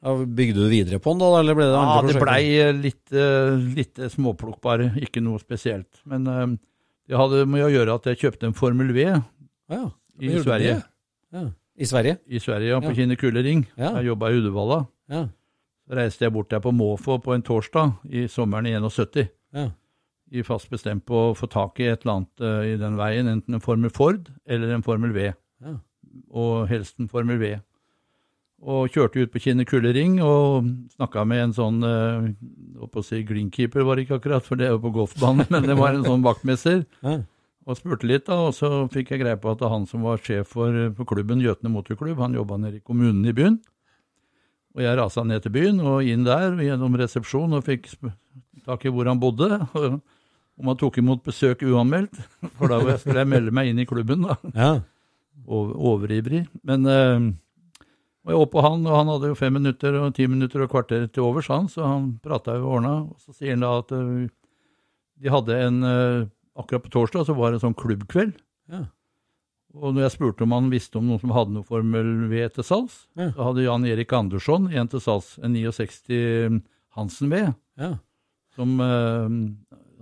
Ja, 0.07 0.13
Bygde 0.23 0.63
du 0.63 0.69
videre 0.71 0.99
på 1.03 1.11
den 1.11 1.19
da, 1.19 1.29
eller 1.41 1.57
ble 1.57 1.65
det 1.67 1.73
Ja, 1.75 1.83
andre 1.83 2.13
det 2.13 2.21
prosjekter? 2.21 2.23
blei 2.23 2.81
litt, 2.81 3.11
eh, 3.11 3.75
litt 3.75 3.99
småplukk 4.13 4.61
bare, 4.63 4.89
ikke 5.03 5.19
noe 5.25 5.39
spesielt. 5.41 5.99
Men 6.07 6.27
eh, 6.31 6.45
det 7.11 7.17
hadde 7.19 7.41
med 7.49 7.65
å 7.65 7.71
gjøre 7.73 7.95
at 7.99 8.07
jeg 8.11 8.21
kjøpte 8.23 8.47
en 8.49 8.55
Formel 8.55 8.93
V 8.95 9.03
Ja, 9.07 9.81
i 10.23 10.31
Sverige. 10.39 10.77
ja. 11.35 11.45
I 11.77 11.85
Sverige? 11.85 12.15
I 12.25 12.39
Sverige, 12.41 12.69
ja, 12.71 12.79
på 12.81 12.89
Ja. 12.89 12.95
Kinnekullering. 12.97 13.65
Ja. 13.77 13.91
Jeg 13.99 14.07
jobba 14.13 14.31
i 14.31 14.37
Uddevalla. 14.39 14.79
Ja. 15.11 15.25
Så 15.87 15.95
reiste 15.99 16.25
jeg 16.25 16.33
bort 16.33 16.49
der 16.49 16.59
på 16.63 16.71
måfå 16.73 17.19
på 17.23 17.35
en 17.35 17.43
torsdag 17.45 17.93
i 18.09 18.23
sommeren 18.27 18.65
i 18.65 18.73
71. 18.79 19.27
ja. 19.53 19.67
I 20.29 20.41
fast 20.43 20.67
bestemt 20.69 21.05
på 21.07 21.15
å 21.29 21.35
få 21.37 21.47
tak 21.47 21.79
i 21.79 21.85
et 21.87 22.01
eller 22.03 22.17
annet 22.17 22.41
eh, 22.43 22.73
i 22.73 22.77
den 22.81 22.97
veien, 22.99 23.27
enten 23.31 23.53
en 23.55 23.61
Formel 23.63 23.89
Ford 23.89 24.25
eller 24.45 24.73
en 24.75 24.81
Formel 24.83 25.13
V. 25.15 25.29
Ja. 25.63 25.75
Og 26.35 26.67
helst 26.67 26.97
en 26.99 27.07
Formel 27.07 27.37
V. 27.39 27.53
Og 28.57 28.89
kjørte 28.89 29.21
ut 29.21 29.31
på 29.33 29.41
Kinnekullering 29.43 30.17
og 30.25 30.65
snakka 30.95 31.23
med 31.29 31.43
en 31.43 31.53
sånn 31.53 31.77
eh, 31.85 32.29
å 32.81 33.03
si 33.05 33.21
greenkeeper 33.27 33.85
var 33.85 33.97
det 33.97 34.07
ikke 34.07 34.17
akkurat, 34.17 34.45
for 34.45 34.57
det 34.57 34.65
er 34.65 34.73
jo 34.73 34.81
på 34.81 34.95
golfbanen, 34.95 35.45
men 35.53 35.67
det 35.69 35.77
var 35.77 35.93
en 35.93 36.07
sånn 36.07 36.25
vaktmester. 36.25 36.81
Og 37.67 37.77
spurte 37.77 38.07
litt, 38.09 38.25
da, 38.25 38.39
og 38.47 38.55
så 38.57 38.87
fikk 38.89 39.11
jeg 39.13 39.21
greie 39.21 39.37
på 39.37 39.51
at 39.51 39.61
han 39.67 39.85
som 39.89 40.05
var 40.07 40.21
sjef 40.23 40.55
for, 40.55 40.73
for 40.97 41.09
klubben 41.09 41.43
Gjøtene 41.43 41.69
motorklubb, 41.73 42.17
han 42.23 42.37
jobba 42.37 42.57
nede 42.63 42.79
i 42.79 42.85
kommunen 42.85 43.27
i 43.27 43.35
byen. 43.35 43.59
Og 44.77 44.85
jeg 44.85 44.97
rasa 44.99 45.23
ned 45.25 45.43
til 45.43 45.53
byen 45.53 45.81
og 45.81 46.05
inn 46.05 46.25
der 46.25 46.51
og 46.53 46.61
gjennom 46.63 46.97
resepsjon 47.01 47.57
og 47.57 47.65
fikk 47.65 47.89
tak 48.67 48.85
i 48.85 48.93
hvor 48.93 49.09
han 49.09 49.21
bodde. 49.21 49.49
Og 50.57 50.63
om 50.63 50.69
han 50.71 50.77
tok 50.81 50.95
imot 50.97 51.21
besøk 51.21 51.61
uanmeldt, 51.61 52.15
for 52.57 52.71
da 52.71 52.95
skulle 52.97 53.21
jeg 53.21 53.29
melde 53.29 53.51
meg 53.53 53.67
inn 53.69 53.81
i 53.83 53.85
klubben. 53.85 54.23
da, 54.25 54.37
ja. 54.57 54.69
Overivrig. 55.45 56.47
Men 56.65 56.87
eh, 56.89 57.27
og 58.27 58.33
jeg 58.33 58.41
opp 58.43 58.51
på 58.51 58.61
han, 58.65 58.81
og 58.83 58.95
han 58.97 59.07
hadde 59.13 59.29
jo 59.31 59.35
fem 59.39 59.53
minutter 59.55 59.95
og 60.01 60.09
ti 60.17 60.25
minutter 60.27 60.65
og 60.65 60.71
kvarter 60.73 61.05
til 61.07 61.23
overs, 61.23 61.47
han, 61.47 61.69
så 61.71 61.85
han 61.87 62.09
prata 62.19 62.57
jo 62.57 62.65
og 62.67 62.73
ordna. 62.81 62.91
Og 63.07 63.21
så 63.23 63.31
sier 63.37 63.53
han 63.55 63.63
da 63.63 63.69
at 63.79 63.93
eh, 63.95 64.27
de 65.23 65.31
hadde 65.31 65.61
en 65.67 65.77
eh, 65.87 66.25
Akkurat 66.57 66.81
på 66.81 66.89
torsdag 66.89 67.27
så 67.27 67.35
var 67.37 67.51
det 67.53 67.59
en 67.59 67.67
sånn 67.67 67.75
klubbkveld. 67.77 68.31
Ja. 68.73 68.79
Og 69.77 69.91
når 69.93 70.07
jeg 70.07 70.13
spurte 70.15 70.41
om 70.41 70.55
han 70.55 70.71
visste 70.73 70.97
om 70.97 71.05
noen 71.05 71.19
som 71.21 71.29
hadde 71.35 71.53
noe 71.53 71.67
Formel 71.67 72.07
V 72.31 72.39
til 72.55 72.65
salgs, 72.65 72.95
Ja. 73.13 73.27
så 73.35 73.45
hadde 73.45 73.61
Jan 73.67 73.85
Erik 73.85 74.15
Andersson 74.17 74.65
en 74.73 74.89
til 74.89 75.03
salgs, 75.05 75.35
en 75.45 75.53
69 75.53 76.57
Hansen 76.97 77.29
V, 77.29 77.43
ja. 77.77 77.91
som 78.57 78.73
eh, 78.81 79.37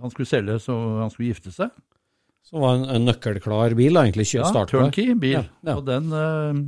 han 0.00 0.14
skulle 0.14 0.30
selge 0.30 0.56
så 0.64 0.78
han 1.02 1.12
skulle 1.12 1.28
gifte 1.34 1.52
seg. 1.52 1.76
Så 2.46 2.56
var 2.62 2.78
en, 2.78 2.88
en 2.94 3.04
nøkkelklar 3.10 3.76
bil, 3.76 4.00
egentlig. 4.00 4.24
Kjø, 4.32 4.40
Ja, 4.46 4.64
turnkey 4.70 5.12
bil. 5.20 5.36
Ja, 5.36 5.44
ja. 5.66 5.76
Og, 5.76 5.84
den, 5.90 6.08
eh, 6.08 6.64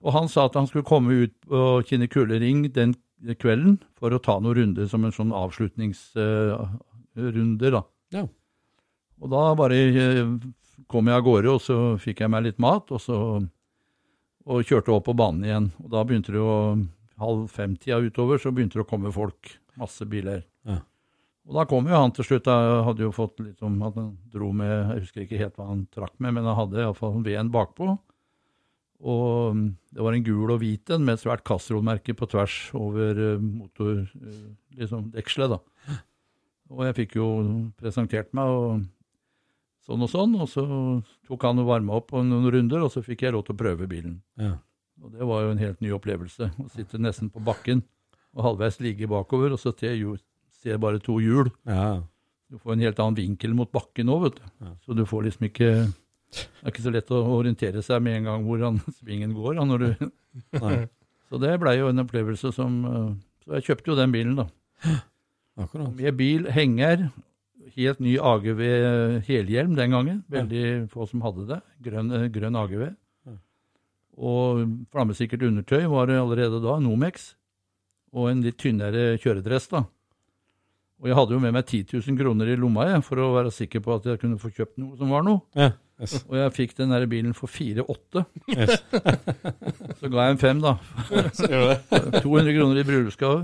og 0.00 0.10
han 0.16 0.28
sa 0.32 0.40
at 0.48 0.56
han 0.56 0.68
skulle 0.68 0.88
komme 0.88 1.10
ut 1.26 1.34
på 1.46 1.58
Kinnekullering 1.88 2.58
den 2.72 2.90
kvelden 3.36 3.74
for 4.00 4.08
å 4.12 4.22
ta 4.22 4.40
noen 4.40 4.56
runder 4.56 4.86
som 4.88 5.04
en 5.04 5.12
sånn 5.12 5.32
avslutningsrunde, 5.36 7.70
da. 7.76 7.82
Ja. 8.16 8.24
Og 9.20 9.26
da 9.32 9.54
bare 9.58 9.76
eh, 9.76 10.26
kom 10.88 11.08
jeg 11.10 11.18
av 11.20 11.26
gårde, 11.26 11.48
og 11.52 11.60
så 11.60 11.76
fikk 12.00 12.20
jeg 12.24 12.30
meg 12.32 12.46
litt 12.48 12.60
mat, 12.62 12.90
og 12.90 13.00
så 13.02 13.16
og 14.50 14.66
kjørte 14.66 14.90
opp 14.94 15.04
på 15.06 15.14
banen 15.14 15.44
igjen. 15.46 15.66
Og 15.84 15.90
da 15.92 16.00
begynte 16.06 16.32
det 16.34 16.42
å 16.42 16.76
halv 17.20 17.48
fem-tida 17.52 18.00
utover, 18.00 18.40
så 18.40 18.52
begynte 18.54 18.78
det 18.78 18.86
å 18.86 18.88
komme 18.88 19.12
folk. 19.14 19.52
Masse 19.80 20.06
biler. 20.08 20.42
Ja. 20.66 20.80
Og 21.48 21.56
da 21.56 21.64
kom 21.68 21.88
jo 21.88 21.96
han 21.96 22.12
til 22.16 22.26
slutt. 22.26 22.48
Jeg 22.48 22.84
hadde 22.86 23.04
jo 23.04 23.12
fått 23.14 23.40
litt 23.42 23.60
om 23.66 23.78
at 23.86 23.96
han 23.98 24.12
dro 24.32 24.50
med 24.56 24.70
Jeg 24.70 25.04
husker 25.04 25.24
ikke 25.24 25.40
helt 25.40 25.58
hva 25.58 25.68
han 25.70 25.84
trakk 25.92 26.14
med, 26.18 26.36
men 26.36 26.48
han 26.48 26.58
hadde 26.58 26.82
iallfall 26.82 27.20
veden 27.24 27.52
bakpå. 27.52 27.94
Og 29.00 29.56
mm, 29.56 29.66
det 29.96 30.04
var 30.04 30.16
en 30.16 30.24
gul 30.24 30.52
og 30.52 30.60
hvit 30.60 30.92
en 30.92 31.04
med 31.06 31.16
et 31.16 31.22
svært 31.22 31.44
Castrol-merke 31.48 32.14
på 32.16 32.28
tvers 32.28 32.56
over 32.76 33.16
eh, 33.16 33.40
motor, 33.40 34.02
eh, 34.04 34.48
liksom 34.80 35.08
dekselet, 35.14 35.56
da. 35.56 35.98
Og 36.70 36.84
jeg 36.86 36.96
fikk 37.00 37.16
jo 37.18 37.28
presentert 37.80 38.30
meg, 38.36 38.46
og 38.46 38.84
sånn 39.88 40.04
og 40.04 40.10
sånn. 40.12 40.36
Og 40.38 40.50
så 40.52 40.64
tok 41.26 41.46
han 41.48 41.62
og 41.62 41.70
varma 41.72 41.96
opp 41.98 42.12
på 42.12 42.22
noen 42.22 42.50
runder, 42.54 42.84
og 42.86 42.92
så 42.94 43.02
fikk 43.02 43.24
jeg 43.26 43.34
lov 43.34 43.46
til 43.48 43.56
å 43.56 43.62
prøve 43.62 43.88
bilen. 43.90 44.20
Ja. 44.38 44.58
Og 45.00 45.16
det 45.16 45.26
var 45.26 45.46
jo 45.46 45.54
en 45.54 45.62
helt 45.64 45.80
ny 45.82 45.90
opplevelse. 45.96 46.50
Å 46.60 46.68
sitte 46.70 47.00
nesten 47.00 47.32
på 47.32 47.42
bakken 47.42 47.82
og 48.36 48.44
halvveis 48.46 48.78
ligge 48.84 49.08
bakover, 49.10 49.56
og 49.56 49.58
så 49.58 49.72
ser 49.74 49.96
jeg 49.96 50.82
bare 50.82 51.00
to 51.02 51.18
hjul. 51.24 51.50
Ja. 51.66 52.04
Du 52.50 52.58
får 52.60 52.76
en 52.76 52.84
helt 52.84 53.00
annen 53.02 53.18
vinkel 53.18 53.56
mot 53.56 53.70
bakken 53.72 54.10
òg, 54.12 54.28
vet 54.28 54.38
du. 54.38 54.70
Så 54.84 54.94
du 54.98 55.04
får 55.08 55.26
liksom 55.26 55.48
ikke 55.48 55.70
Det 56.30 56.62
er 56.62 56.72
ikke 56.72 56.84
så 56.84 56.92
lett 56.94 57.10
å 57.14 57.20
orientere 57.34 57.82
seg 57.82 58.02
med 58.04 58.20
en 58.20 58.28
gang 58.30 58.46
hvor 58.46 58.62
han, 58.62 58.78
svingen 59.00 59.34
går. 59.36 59.58
Når 59.66 59.82
du, 59.84 60.10
så 61.30 61.42
det 61.42 61.56
blei 61.62 61.78
jo 61.80 61.90
en 61.90 62.04
opplevelse 62.04 62.52
som 62.54 62.78
eh, 62.86 63.10
Så 63.44 63.58
jeg 63.58 63.68
kjøpte 63.70 63.92
jo 63.92 63.98
den 63.98 64.14
bilen, 64.14 64.38
da. 64.38 64.46
Akkurat. 65.60 65.92
Med 65.96 66.16
bil, 66.16 66.46
henger, 66.54 67.08
helt 67.74 68.00
ny 68.02 68.16
AGV 68.18 68.60
helhjelm 69.26 69.74
den 69.78 69.94
gangen. 69.96 70.22
Veldig 70.30 70.64
få 70.92 71.08
som 71.10 71.22
hadde 71.26 71.48
det. 71.50 71.60
Grønn, 71.84 72.12
eh, 72.16 72.28
grønn 72.32 72.58
AGV. 72.62 72.90
Og 74.20 74.64
flammesikkert 74.92 75.46
undertøy 75.46 75.86
var 75.88 76.10
det 76.10 76.18
allerede 76.20 76.60
da, 76.62 76.76
Nomex. 76.82 77.32
Og 78.12 78.30
en 78.30 78.42
litt 78.44 78.58
tynnere 78.60 79.14
kjøredress, 79.22 79.70
da. 79.72 79.84
Og 81.00 81.08
jeg 81.08 81.16
hadde 81.16 81.32
jo 81.32 81.40
med 81.40 81.54
meg 81.56 81.64
10 81.64 81.94
000 81.96 82.18
kroner 82.18 82.50
i 82.52 82.56
lomma 82.60 82.90
jeg, 82.90 83.04
for 83.06 83.22
å 83.22 83.30
være 83.38 83.52
sikker 83.54 83.80
på 83.84 83.94
at 83.96 84.08
jeg 84.10 84.20
kunne 84.20 84.40
få 84.40 84.50
kjøpt 84.52 84.76
noe 84.82 84.98
som 85.00 85.14
var 85.14 85.24
noe. 85.24 85.40
Ja. 85.56 85.70
Yes. 86.00 86.14
Og 86.24 86.36
jeg 86.38 86.52
fikk 86.56 86.70
den 86.78 86.92
der 86.94 87.04
bilen 87.10 87.34
for 87.36 87.50
4,8. 87.52 88.22
Yes. 88.54 88.78
Så 90.00 90.08
ga 90.08 90.26
jeg 90.28 90.36
en 90.36 90.40
fem, 90.40 90.60
da. 90.64 90.76
200 91.10 92.54
kroner 92.56 92.80
i 92.80 92.84
bryllupsgave. 92.88 93.42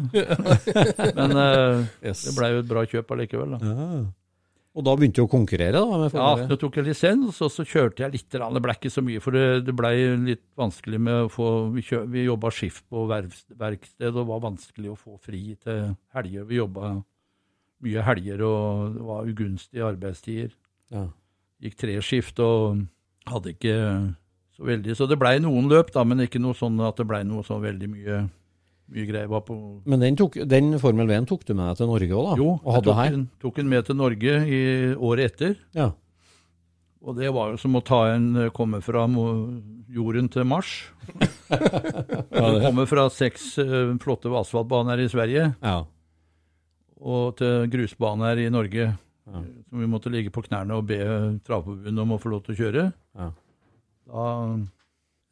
Men 1.18 1.36
uh, 1.36 1.82
Yes. 2.04 2.22
det 2.24 2.32
blei 2.38 2.54
jo 2.54 2.62
et 2.62 2.70
bra 2.70 2.86
kjøp 2.88 3.12
allikevel, 3.16 3.56
da. 3.58 3.74
Ja. 3.74 3.98
Og 4.76 4.84
da 4.84 4.92
begynte 4.92 5.22
du 5.22 5.24
å 5.24 5.30
konkurrere 5.32 5.72
da, 5.80 5.98
med 6.02 6.12
Ja, 6.16 6.32
da 6.50 6.56
tok 6.60 6.74
jeg 6.76 6.84
lisens, 6.90 7.38
og 7.40 7.48
så 7.52 7.64
kjørte 7.64 8.04
jeg 8.04 8.12
litt. 8.12 8.26
Det 8.28 8.60
ble 8.64 8.74
ikke 8.76 8.90
så 8.92 9.00
mye, 9.04 9.22
for 9.24 9.32
det, 9.36 9.44
det 9.64 9.72
blei 9.76 9.94
litt 10.20 10.42
vanskelig 10.60 10.98
med 11.00 11.22
å 11.26 11.30
få 11.32 11.46
Vi, 11.72 11.84
kjø, 11.86 12.02
vi 12.12 12.26
jobba 12.26 12.50
skift 12.52 12.84
på 12.92 13.06
verksted, 13.08 14.10
og 14.10 14.18
det 14.18 14.26
var 14.28 14.42
vanskelig 14.44 14.92
å 14.92 14.98
få 15.00 15.16
fri 15.24 15.54
til 15.64 15.94
helger. 16.16 16.44
Vi 16.50 16.58
jobba 16.60 16.92
mye 17.84 18.04
helger, 18.04 18.44
og 18.44 18.98
det 18.98 19.06
var 19.08 19.30
ugunstige 19.32 19.88
arbeidstider. 19.88 20.52
Ja. 20.92 21.06
Gikk 21.62 21.76
tre 21.80 21.96
skift 22.04 22.40
og 22.44 22.82
hadde 23.30 23.54
ikke 23.54 23.76
så 24.56 24.64
veldig 24.64 24.96
Så 24.96 25.06
det 25.08 25.18
blei 25.20 25.36
noen 25.42 25.68
løp, 25.68 25.92
da, 25.92 26.04
men 26.08 26.24
ikke 26.24 26.40
noe 26.40 26.56
sånn 26.56 26.78
at 26.84 26.96
det 27.00 27.06
blei 27.08 27.22
noe 27.28 27.44
så 27.44 27.58
veldig 27.60 27.88
mye, 27.92 28.22
mye 28.92 29.06
greier. 29.08 29.28
Var 29.28 29.44
på 29.44 29.56
Men 29.84 30.00
den, 30.04 30.16
tok, 30.16 30.38
den 30.48 30.78
Formel 30.80 31.12
1 31.12 31.28
tok 31.28 31.44
du 31.44 31.52
med 31.54 31.68
deg 31.68 31.80
til 31.80 31.90
Norge 31.90 32.16
òg, 32.16 32.26
da? 32.30 32.34
Jo, 32.40 32.50
og 32.62 32.78
jeg 32.78 32.86
tok 32.86 32.98
her? 33.00 33.14
den, 33.16 33.28
tok 33.42 33.60
den 33.60 33.70
med 33.72 33.88
til 33.88 33.98
Norge 34.00 34.36
i 34.48 34.60
året 34.96 35.32
etter. 35.32 35.56
Ja. 35.76 35.90
Og 37.06 37.18
det 37.20 37.28
var 37.36 37.52
jo 37.52 37.60
som 37.60 37.76
å 37.78 37.84
ta 37.84 38.00
en 38.14 38.30
komme 38.56 38.80
fra 38.82 39.04
jorden 39.92 40.32
til 40.32 40.48
Mars. 40.48 40.78
Du 41.46 42.56
kommer 42.58 42.88
fra 42.90 43.04
seks 43.12 43.52
eh, 43.62 43.92
flotte 44.02 44.30
asfaltbaner 44.34 44.98
i 44.98 45.06
Sverige 45.06 45.44
ja. 45.54 45.76
og 46.98 47.36
til 47.38 47.68
grusbaner 47.70 48.40
i 48.42 48.48
Norge. 48.50 48.88
Ja. 49.26 49.42
Som 49.42 49.82
vi 49.82 49.88
måtte 49.90 50.12
ligge 50.12 50.30
på 50.34 50.44
knærne 50.44 50.78
og 50.78 50.86
be 50.86 51.00
Travforbundet 51.46 52.02
om 52.02 52.14
å 52.14 52.20
få 52.22 52.30
lov 52.32 52.44
til 52.46 52.54
å 52.54 52.58
kjøre. 52.60 52.88
Ja. 53.18 53.30
Da, 54.06 54.26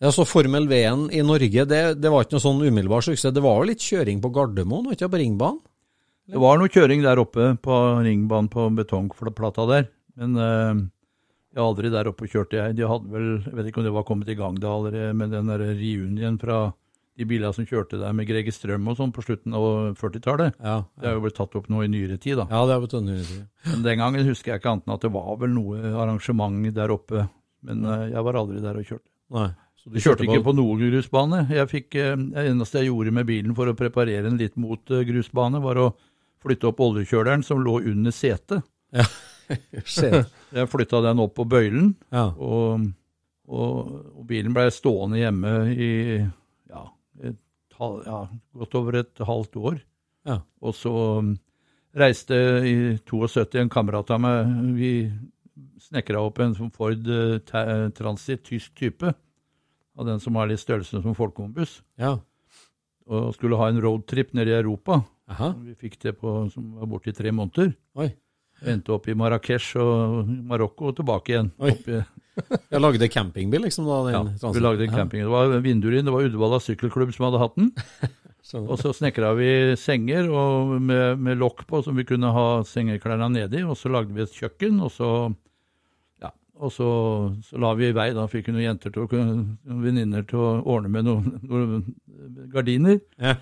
Ja, 0.03 0.11
så 0.13 0.27
Formel 0.27 0.67
V1 0.69 1.07
i 1.15 1.23
Norge, 1.25 1.65
det, 1.71 1.83
det 2.03 2.11
var 2.11 2.25
ikke 2.25 2.37
noe 2.37 2.43
sånn 2.43 2.65
umiddelbar 2.65 3.05
suksess. 3.07 3.33
Det 3.33 3.45
var 3.45 3.61
jo 3.61 3.69
litt 3.71 3.85
kjøring 3.85 4.19
på 4.21 4.33
Gardermoen, 4.35 4.91
ikke 4.93 5.09
på 5.13 5.23
ringbanen? 5.23 5.63
det 6.25 6.41
var 6.41 6.57
noe 6.57 6.73
kjøring 6.73 7.03
der 7.05 7.21
oppe 7.21 7.51
på 7.61 7.79
ringbanen 8.05 8.49
på 8.53 8.67
betongplata 8.73 9.67
der. 9.69 9.89
Men 10.17 10.37
eh, 10.41 10.83
jeg 11.55 11.63
aldri 11.63 11.91
der 11.93 12.09
oppe 12.11 12.29
kjørt, 12.31 12.57
jeg. 12.57 12.77
De 12.79 12.87
hadde 12.89 13.13
vel, 13.13 13.29
jeg 13.45 13.57
vet 13.59 13.69
ikke 13.71 13.83
om 13.83 13.87
det 13.87 13.95
var 13.95 14.07
kommet 14.09 14.31
i 14.33 14.39
gang 14.39 14.57
da 14.61 14.73
allerede, 14.73 15.13
med 15.17 15.35
den 15.37 15.51
der 15.53 15.63
reunien 15.69 16.39
fra 16.41 16.63
de 17.15 17.27
bilene 17.31 17.55
som 17.55 17.67
kjørte 17.69 17.99
der 18.01 18.15
med 18.17 18.27
Greger 18.27 18.55
Strøm 18.55 18.89
og 18.91 18.97
sånn 18.99 19.13
på 19.15 19.23
slutten 19.23 19.55
av 19.55 19.65
40-tallet. 20.01 20.57
Ja. 20.59 20.81
Det 20.99 21.07
er 21.07 21.15
jo 21.15 21.23
blitt 21.23 21.37
tatt 21.39 21.55
opp 21.59 21.69
nå 21.71 21.85
i 21.85 21.91
nyere 21.91 22.17
tid, 22.19 22.41
da. 22.41 22.47
Ja, 22.51 22.65
det 22.67 22.75
har 22.75 22.81
blitt 22.83 22.95
tatt 22.97 23.07
nyere 23.07 23.27
tid. 23.29 23.45
Men 23.71 23.85
den 23.87 24.01
gangen 24.03 24.27
husker 24.27 24.53
jeg 24.55 24.63
ikke 24.63 24.73
annet 24.73 24.89
enn 24.89 24.95
at 24.97 25.05
det 25.07 25.13
var 25.15 25.37
vel 25.43 25.53
noe 25.55 25.93
arrangement 25.93 26.65
der 26.75 26.95
oppe. 26.95 27.29
Men 27.65 27.85
uh, 27.87 28.09
jeg 28.11 28.25
var 28.27 28.41
aldri 28.41 28.63
der 28.65 28.81
og 28.81 28.89
kjørte. 28.89 29.07
Nei. 29.35 29.47
Så 29.79 29.91
du 29.93 29.99
kjørte, 30.01 30.25
kjørte 30.25 30.27
ikke 30.27 30.47
på 30.49 30.57
noen 30.59 30.83
grusbane. 30.83 31.45
Jeg 31.55 31.71
fikk, 31.71 31.89
uh, 32.01 32.17
Det 32.35 32.47
eneste 32.51 32.83
jeg 32.83 32.91
gjorde 32.91 33.15
med 33.15 33.31
bilen 33.31 33.55
for 33.55 33.71
å 33.71 33.77
preparere 33.79 34.27
den 34.27 34.41
litt 34.41 34.59
mot 34.61 34.83
uh, 34.91 35.05
grusbane, 35.07 35.63
var 35.63 35.81
å 35.81 35.89
flytte 36.45 36.69
opp 36.73 36.83
oljekjøleren 36.85 37.47
som 37.47 37.63
lå 37.65 37.79
under 37.95 38.13
setet. 38.13 38.67
Ja. 38.93 39.07
Jeg 40.55 40.69
flytta 40.73 41.03
den 41.05 41.19
opp 41.21 41.35
på 41.37 41.45
bøylen, 41.45 41.91
Ja. 42.15 42.31
og, 42.33 42.85
og, 43.49 43.91
og 44.17 44.23
bilen 44.29 44.55
ble 44.57 44.71
stående 44.73 45.19
hjemme 45.21 45.51
i 45.75 45.89
ja, 47.23 48.21
godt 48.55 48.77
over 48.79 49.01
et 49.01 49.25
halvt 49.27 49.57
år. 49.57 49.81
Ja. 50.25 50.41
Og 50.65 50.75
så 50.77 50.93
um, 51.21 51.35
reiste 51.95 52.37
i 52.65 52.75
72 53.05 53.61
en 53.61 53.73
kamerat 53.73 54.11
av 54.15 54.23
meg 54.25 54.53
Vi 54.79 54.93
snekra 55.85 56.23
opp 56.25 56.41
en 56.43 56.55
Ford 56.75 57.11
eh, 57.11 57.89
Transit, 57.95 58.45
tysk 58.47 58.75
type. 58.79 59.13
Av 59.95 60.07
den 60.09 60.23
som 60.23 60.35
har 60.41 60.49
litt 60.51 60.63
størrelse 60.63 61.03
som 61.03 61.17
folkevognbuss. 61.17 61.83
ja. 62.01 62.19
Og 63.05 63.35
skulle 63.37 63.59
ha 63.61 63.67
en 63.69 63.83
roadtrip 63.85 64.31
nede 64.33 64.49
i 64.49 64.57
Europa. 64.57 65.03
Aha. 65.29 65.51
Vi 65.61 65.75
fikk 65.77 65.99
det 66.01 66.15
på, 66.17 66.31
som 66.49 66.71
var 66.79 66.89
borte 66.89 67.13
i 67.13 67.17
tre 67.17 67.29
måneder. 67.37 67.75
Oi. 68.01 68.07
Endte 68.73 68.95
opp 68.97 69.09
i 69.09 69.17
Marrakech 69.19 69.75
og 69.83 70.29
Marokko 70.49 70.91
og 70.91 70.99
tilbake 70.99 71.35
igjen. 71.35 71.53
Jeg 72.73 72.81
lagde 72.81 73.09
campingbil, 73.13 73.63
liksom? 73.69 73.87
da? 73.87 73.99
Ja, 74.11 74.51
vi 74.51 74.63
lagde 74.63 74.87
en 74.89 74.95
camping. 74.95 75.23
Det 75.23 75.31
var 75.31 75.55
vinduer 75.63 75.99
inn. 75.99 76.07
Det 76.09 76.15
var 76.15 76.27
Uddevalla 76.27 76.59
sykkelklubb 76.63 77.13
som 77.15 77.29
hadde 77.29 77.43
hatt 77.45 77.59
den. 77.61 77.71
Og 78.61 78.77
så 78.79 78.93
snekra 78.95 79.33
vi 79.39 79.49
senger 79.81 80.29
med, 80.79 81.19
med 81.19 81.41
lokk 81.41 81.65
på, 81.67 81.81
som 81.83 81.97
vi 81.97 82.05
kunne 82.07 82.29
ha 82.35 82.47
sengeklærne 82.69 83.31
nedi. 83.33 83.63
Og 83.65 83.79
så 83.81 83.91
lagde 83.91 84.15
vi 84.15 84.23
et 84.23 84.37
kjøkken, 84.37 84.83
og 84.85 84.93
så 84.93 85.09
ja, 86.23 86.31
og 86.61 86.71
så, 86.75 86.89
så 87.47 87.59
la 87.63 87.73
vi 87.79 87.89
i 87.89 87.97
vei. 87.97 88.11
Da 88.15 88.27
fikk 88.31 88.51
vi 88.51 88.57
noen 88.57 88.67
jenter 88.67 88.95
til 88.95 89.07
å 89.07 89.09
noen 89.17 89.83
venninner 89.87 90.27
til 90.29 90.43
å 90.45 90.51
ordne 90.61 90.93
med 90.93 91.09
noen, 91.09 91.39
noen 91.49 92.47
gardiner. 92.53 93.01
Ja. 93.19 93.39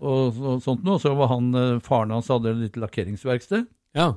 Og 0.00 0.40
og 0.40 0.64
sånt 0.64 0.86
noe. 0.88 0.98
Så 1.02 1.12
var 1.18 1.30
han, 1.34 1.52
eh, 1.54 1.82
faren 1.84 2.16
hans 2.16 2.32
hadde 2.32 2.54
et 2.54 2.64
lite 2.64 2.82
lakkeringsverksted. 2.82 3.68
Ja. 3.96 4.14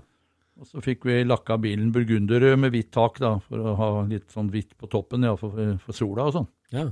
Og 0.60 0.67
så 0.67 0.82
fikk 0.84 1.06
vi 1.08 1.22
lakka 1.24 1.56
bilen 1.62 1.93
burgunderrød 1.95 2.58
med 2.60 2.74
hvitt 2.76 2.91
tak, 2.91 3.19
da, 3.24 3.38
for 3.45 3.63
å 3.63 3.76
ha 3.80 3.89
litt 4.10 4.28
sånn 4.34 4.50
hvitt 4.52 4.76
på 4.80 4.89
toppen, 4.91 5.24
ja, 5.24 5.38
for, 5.39 5.56
for 5.86 5.95
sola 5.95 6.28
og 6.28 6.36
sånn. 6.36 6.50
ja. 6.76 6.89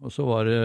Og 0.00 0.12
så 0.14 0.24
var 0.24 0.48
det 0.48 0.60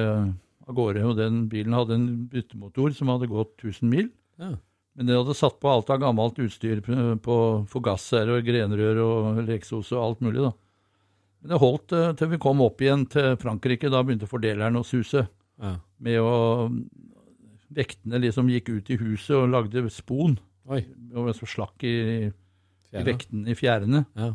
av 0.63 0.75
gårde, 0.77 1.01
og 1.03 1.17
den 1.19 1.41
bilen 1.51 1.75
hadde 1.75 1.97
en 1.97 2.05
byttemotor 2.31 2.93
som 2.95 3.11
hadde 3.11 3.27
gått 3.27 3.57
1000 3.59 3.89
mil. 3.91 4.07
Ja. 4.39 4.53
Men 4.93 5.09
det 5.09 5.17
hadde 5.17 5.35
satt 5.35 5.57
på 5.59 5.71
alt 5.71 5.89
av 5.91 5.99
gammelt 6.03 6.37
utstyr 6.39 6.79
på, 6.85 6.95
på 7.25 7.37
forgasser 7.71 8.29
og 8.31 8.45
grenrør 8.45 9.01
og 9.03 9.41
leksos 9.47 9.91
og 9.95 10.03
alt 10.03 10.23
mulig, 10.23 10.45
da. 10.45 10.53
Men 11.43 11.51
det 11.51 11.59
holdt 11.59 11.95
eh, 11.97 12.11
til 12.15 12.29
vi 12.31 12.39
kom 12.39 12.61
opp 12.63 12.79
igjen 12.79 13.03
til 13.11 13.33
Frankrike. 13.41 13.91
Da 13.91 13.99
begynte 14.05 14.29
fordeleren 14.31 14.79
å 14.79 14.85
suse. 14.87 15.25
ja. 15.59 15.75
Med 16.03 16.21
å 16.23 16.35
Vektene 17.73 18.19
liksom 18.21 18.51
gikk 18.53 18.67
ut 18.69 18.89
i 18.93 18.99
huset 19.01 19.33
og 19.33 19.47
lagde 19.49 19.81
spon. 19.89 20.35
Oi. 20.71 20.83
Og 21.19 21.31
så 21.35 21.47
slakk 21.49 21.83
i, 21.87 21.95
i 22.29 23.03
vekten 23.07 23.47
i 23.49 23.55
fjærene. 23.57 24.05
Ja. 24.19 24.29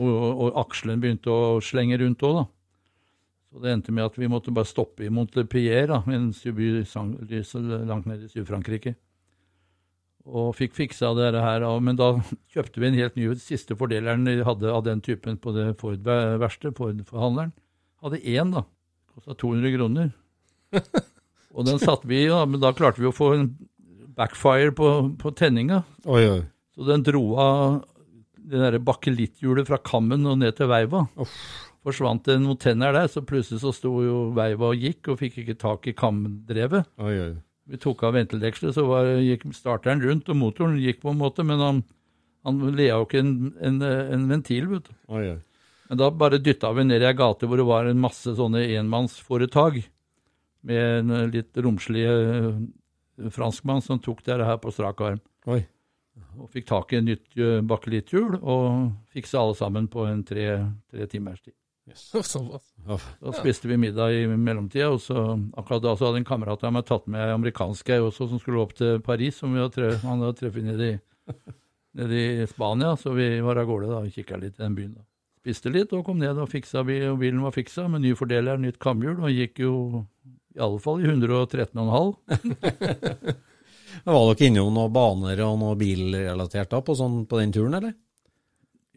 Og, 0.00 0.08
og, 0.10 0.42
og 0.46 0.58
akselen 0.64 1.00
begynte 1.02 1.32
å 1.32 1.60
slenge 1.64 1.98
rundt 2.00 2.24
òg, 2.26 2.42
da. 2.42 2.44
Så 3.52 3.60
det 3.60 3.72
endte 3.74 3.92
med 3.92 4.06
at 4.06 4.14
vi 4.16 4.28
måtte 4.32 4.52
bare 4.54 4.68
stoppe 4.68 5.04
i 5.04 5.10
Montepierre, 5.12 5.84
da, 5.90 5.98
en 6.08 6.30
by 6.32 6.68
sang- 6.88 7.18
langt 7.88 8.06
nede 8.08 8.24
i 8.24 8.32
Syd-Frankrike. 8.32 8.94
Og 10.22 10.54
fikk 10.56 10.76
fiksa 10.76 11.10
det 11.18 11.32
her, 11.34 11.64
men 11.82 11.98
da 11.98 12.14
kjøpte 12.54 12.80
vi 12.80 12.88
en 12.88 12.96
helt 12.96 13.18
ny 13.18 13.26
siste 13.42 13.76
fordeleren 13.76 14.24
vi 14.24 14.38
hadde 14.46 14.70
av 14.72 14.84
den 14.86 15.02
typen 15.04 15.36
på 15.36 15.52
det 15.56 15.72
Ford-verkstedet, 15.82 16.78
Ford-forhandleren. 16.78 17.52
Hadde 18.04 18.22
én, 18.22 18.54
da. 18.54 18.64
Kosta 19.12 19.36
200 19.36 19.74
kroner. 19.76 20.12
Og 21.52 21.66
den 21.68 21.82
satte 21.82 22.08
vi 22.08 22.22
i, 22.24 22.30
men 22.30 22.62
da 22.62 22.72
klarte 22.72 23.02
vi 23.02 23.10
å 23.10 23.12
få 23.12 23.34
en 23.36 23.50
backfire 24.16 24.74
på, 24.76 24.88
på 25.20 25.32
tenninga. 25.38 25.82
Oi, 26.04 26.22
oi. 26.28 26.40
Så 26.76 26.86
den 26.88 27.04
dro 27.06 27.24
av 27.40 27.82
det 28.42 28.58
derre 28.58 28.80
bakelitthjulet 28.82 29.68
fra 29.68 29.78
kammen 29.82 30.26
og 30.28 30.40
ned 30.40 30.56
til 30.58 30.70
veiva. 30.70 31.06
Uff. 31.20 31.36
Forsvant 31.82 32.22
det 32.28 32.36
noen 32.38 32.58
tenner 32.62 32.94
der, 32.94 33.08
så 33.10 33.24
plutselig 33.26 33.62
så 33.62 33.72
sto 33.74 33.96
jo 34.04 34.18
veiva 34.36 34.70
og 34.70 34.82
gikk, 34.82 35.10
og 35.10 35.18
fikk 35.18 35.40
ikke 35.42 35.58
tak 35.58 35.88
i 35.90 35.96
kamdrevet. 35.98 36.86
oi, 37.02 37.14
oi. 37.28 37.32
Vi 37.72 37.78
tok 37.78 38.02
av 38.06 38.16
venteldekselet, 38.16 38.74
så 38.74 38.84
var, 38.88 39.08
gikk 39.22 39.46
starteren 39.54 40.02
rundt, 40.02 40.28
og 40.30 40.38
motoren 40.38 40.76
gikk 40.82 41.00
på 41.02 41.12
en 41.12 41.20
måte, 41.20 41.46
men 41.46 41.62
han, 41.62 41.80
han 42.46 42.60
lea 42.74 42.98
jo 42.98 43.06
ikke 43.06 43.22
en, 43.22 43.32
en, 43.62 43.80
en 43.82 44.28
ventil, 44.30 44.68
vet 44.70 44.86
du. 44.90 44.94
oi, 45.14 45.24
oi. 45.36 45.40
Men 45.90 46.00
da 46.00 46.08
bare 46.14 46.40
dytta 46.40 46.70
vi 46.72 46.86
ned 46.86 47.02
i 47.04 47.08
ei 47.10 47.16
gate 47.18 47.44
hvor 47.44 47.60
det 47.60 47.66
var 47.68 47.84
en 47.84 47.98
masse 48.00 48.32
sånne 48.38 48.62
enmannsforetak, 48.78 49.82
med 50.62 51.10
en 51.10 51.32
litt 51.32 51.58
romslig 51.58 52.04
eh, 52.06 52.52
franskmann 53.30 53.82
som 53.84 54.00
tok 54.02 54.22
det 54.26 54.40
her 54.40 54.58
på 54.62 54.72
strak 54.72 55.00
arm 55.04 55.20
Oi. 55.50 55.62
og 56.38 56.50
fikk 56.52 56.68
tak 56.70 56.92
i 56.92 57.00
et 57.00 57.08
nytt 57.08 57.40
uh, 57.40 57.60
bakelitthjul 57.66 58.38
og 58.40 58.92
fiksa 59.12 59.42
alle 59.42 59.58
sammen 59.58 59.88
på 59.92 60.06
en 60.08 60.24
tre, 60.26 60.46
tre 60.92 61.08
timers 61.10 61.42
tid. 61.42 61.56
Yes. 61.88 62.12
Da 63.20 63.32
spiste 63.34 63.68
vi 63.68 63.76
middag 63.76 64.14
i 64.14 64.26
mellomtida, 64.26 64.88
og 64.90 65.00
så 65.02 65.38
akkurat 65.58 65.82
da 65.82 65.94
så 65.96 66.08
hadde 66.08 66.22
en 66.22 66.26
kamerat 66.26 66.62
av 66.64 66.74
meg 66.74 66.86
tatt 66.86 67.08
med 67.10 67.22
ei 67.22 67.34
amerikansk 67.34 67.90
ei 67.94 68.00
også, 68.02 68.28
som 68.30 68.40
skulle 68.42 68.62
opp 68.62 68.74
til 68.78 69.00
Paris, 69.04 69.38
som 69.38 69.54
vi 69.54 69.62
hadde 69.62 69.96
han 70.02 70.22
hadde 70.22 70.38
truffet 70.38 70.66
nede 70.66 70.88
i, 70.92 70.98
nede 72.00 72.20
i 72.22 72.46
Spania. 72.50 72.94
Så 72.98 73.14
vi 73.18 73.28
var 73.44 73.60
av 73.60 73.70
gårde 73.70 73.90
da 73.90 74.00
og 74.02 74.14
kikka 74.14 74.38
litt 74.42 74.58
i 74.58 74.64
den 74.64 74.78
byen. 74.78 74.94
da. 74.98 75.06
Spiste 75.42 75.72
litt 75.74 75.94
og 75.94 76.04
kom 76.06 76.20
ned 76.22 76.38
og 76.38 76.50
fiksa 76.50 76.84
bilen, 76.86 77.14
og 77.14 77.22
bilen 77.22 77.42
var 77.42 77.54
fiksa 77.54 77.88
med 77.90 78.04
ny 78.04 78.14
fordeler, 78.18 78.60
nytt 78.62 78.78
kamhjul, 78.82 79.18
og 79.22 79.34
gikk 79.34 79.62
jo 79.64 79.74
i 80.56 80.60
alle 80.62 80.80
fall 80.84 81.00
i 81.02 81.08
113,5. 81.08 82.12
Var 84.04 84.34
dere 84.34 84.46
innom 84.48 84.72
noen 84.74 84.92
baner 84.94 85.40
og 85.46 85.58
noe 85.60 85.76
bilrelatert 85.78 86.70
da 86.72 86.80
på, 86.84 86.94
sånn, 86.96 87.22
på 87.28 87.38
den 87.42 87.52
turen, 87.54 87.76
eller? 87.78 87.92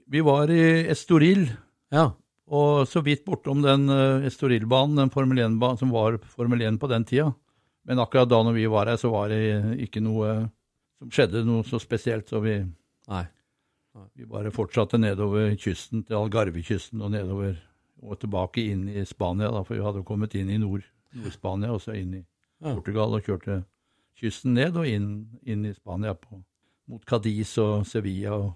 Vi 0.07 0.21
var 0.23 0.51
i 0.53 0.85
Estoril, 0.93 1.47
Ja. 1.93 2.11
og 2.47 2.85
så 2.87 3.01
vidt 3.03 3.23
bortom 3.25 3.61
den 3.65 3.87
Estorilbanen, 3.89 4.27
Estoril-banen, 4.29 4.95
den 5.01 5.11
Formel 5.13 5.41
1-banen 5.41 5.79
som 5.81 5.91
var 5.93 6.17
Formel 6.29 6.61
1 6.61 6.79
på 6.81 6.89
den 6.91 7.05
tida. 7.09 7.31
Men 7.85 7.99
akkurat 8.01 8.29
da 8.29 8.39
når 8.45 8.53
vi 8.57 8.65
var 8.71 8.87
her, 8.89 8.97
så 9.01 9.11
var 9.13 9.29
det 9.33 9.41
ikke 9.85 10.01
noe 10.05 10.29
som 10.99 11.11
skjedde 11.11 11.43
noe 11.45 11.65
så 11.67 11.77
spesielt, 11.81 12.29
så 12.31 12.39
vi, 12.41 12.55
Nei. 13.11 13.23
vi 14.15 14.25
bare 14.29 14.53
fortsatte 14.53 14.97
nedover 15.01 15.55
kysten, 15.59 16.05
til 16.07 16.15
Algarve-kysten 16.21 17.01
og 17.03 17.11
nedover 17.13 17.57
og 18.05 18.19
tilbake 18.21 18.63
inn 18.71 18.87
i 18.89 19.03
Spania, 19.09 19.49
da, 19.51 19.63
for 19.65 19.75
vi 19.77 19.83
hadde 19.85 20.05
kommet 20.07 20.33
inn 20.39 20.49
i 20.53 20.61
Nord- 20.61 20.85
Nord-Spania 21.15 21.71
og 21.73 21.81
så 21.83 21.95
inn 21.97 22.13
i. 22.19 22.23
Portugal 22.65 23.13
og 23.17 23.23
kjørte 23.25 23.61
kysten 24.19 24.53
ned 24.55 24.77
og 24.79 24.87
inn, 24.87 25.09
inn 25.43 25.65
i 25.67 25.73
Spania 25.75 26.13
på, 26.15 26.37
mot 26.87 27.03
Cadiz 27.05 27.57
og 27.61 27.83
Sevilla. 27.89 28.33
og 28.37 28.53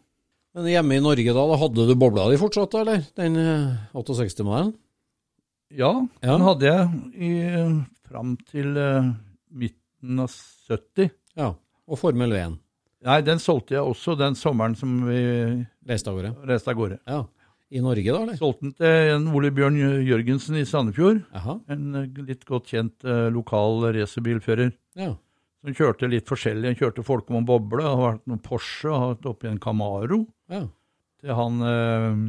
Men 0.55 0.69
hjemme 0.71 0.95
i 0.97 1.03
Norge 1.03 1.33
da, 1.35 1.43
da 1.51 1.57
hadde 1.61 1.87
du 1.89 1.95
bobla 1.99 2.29
di 2.31 2.37
fortsatt, 2.39 2.73
eller? 2.79 3.03
Den 3.19 3.35
eh, 3.37 3.75
68-modellen? 3.93 4.73
Ja, 5.69 5.91
Ja. 6.23 6.31
den 6.37 6.41
hadde 6.47 6.65
jeg 6.65 6.87
i, 7.13 7.31
fram 8.09 8.31
til 8.49 8.73
uh, 8.77 9.11
midten 9.53 10.19
av 10.23 10.31
70. 10.69 11.11
Ja. 11.37 11.51
Og 11.89 11.99
Formel 12.01 12.33
1. 12.33 12.55
Nei, 13.05 13.19
den 13.21 13.39
solgte 13.39 13.75
jeg 13.77 13.85
også 13.85 14.15
den 14.19 14.33
sommeren 14.35 14.73
som 14.75 14.95
vi 15.07 15.19
Reiste 15.87 16.09
av 16.09 16.17
gårde. 16.17 16.31
reiste 16.49 16.71
av 16.73 16.75
gårde. 16.79 16.97
Ja. 17.07 17.19
I 17.69 17.81
Norge, 17.85 18.09
da, 18.09 18.19
eller? 18.25 18.37
Solgte 18.39 18.65
den 18.65 18.73
til 18.79 19.11
en 19.13 19.27
Ole 19.37 19.51
Bjørn 19.53 19.75
Jørgensen 20.07 20.57
i 20.57 20.65
Sandefjord. 20.65 21.19
Jaha. 21.35 21.57
En 21.69 21.99
eh, 21.99 22.21
litt 22.25 22.45
godt 22.49 22.71
kjent 22.71 23.05
eh, 23.05 23.27
lokal 23.33 23.83
racerbilfører. 23.93 24.71
Ja. 24.97 25.11
Som 25.61 25.75
kjørte 25.77 26.09
litt 26.09 26.25
forskjellig. 26.29 26.71
Han 26.71 26.79
kjørte 26.79 27.05
Folkmann 27.05 27.45
Boble, 27.45 27.83
har 27.85 27.99
vært 27.99 28.25
noen 28.31 28.41
Porsche, 28.41 28.89
har 28.89 29.13
vært 29.13 29.27
oppi 29.29 29.51
en 29.51 29.59
Camaro. 29.61 30.23
Ja. 30.49 30.63
Til 31.21 31.35
han 31.37 31.61
eh, 31.69 32.19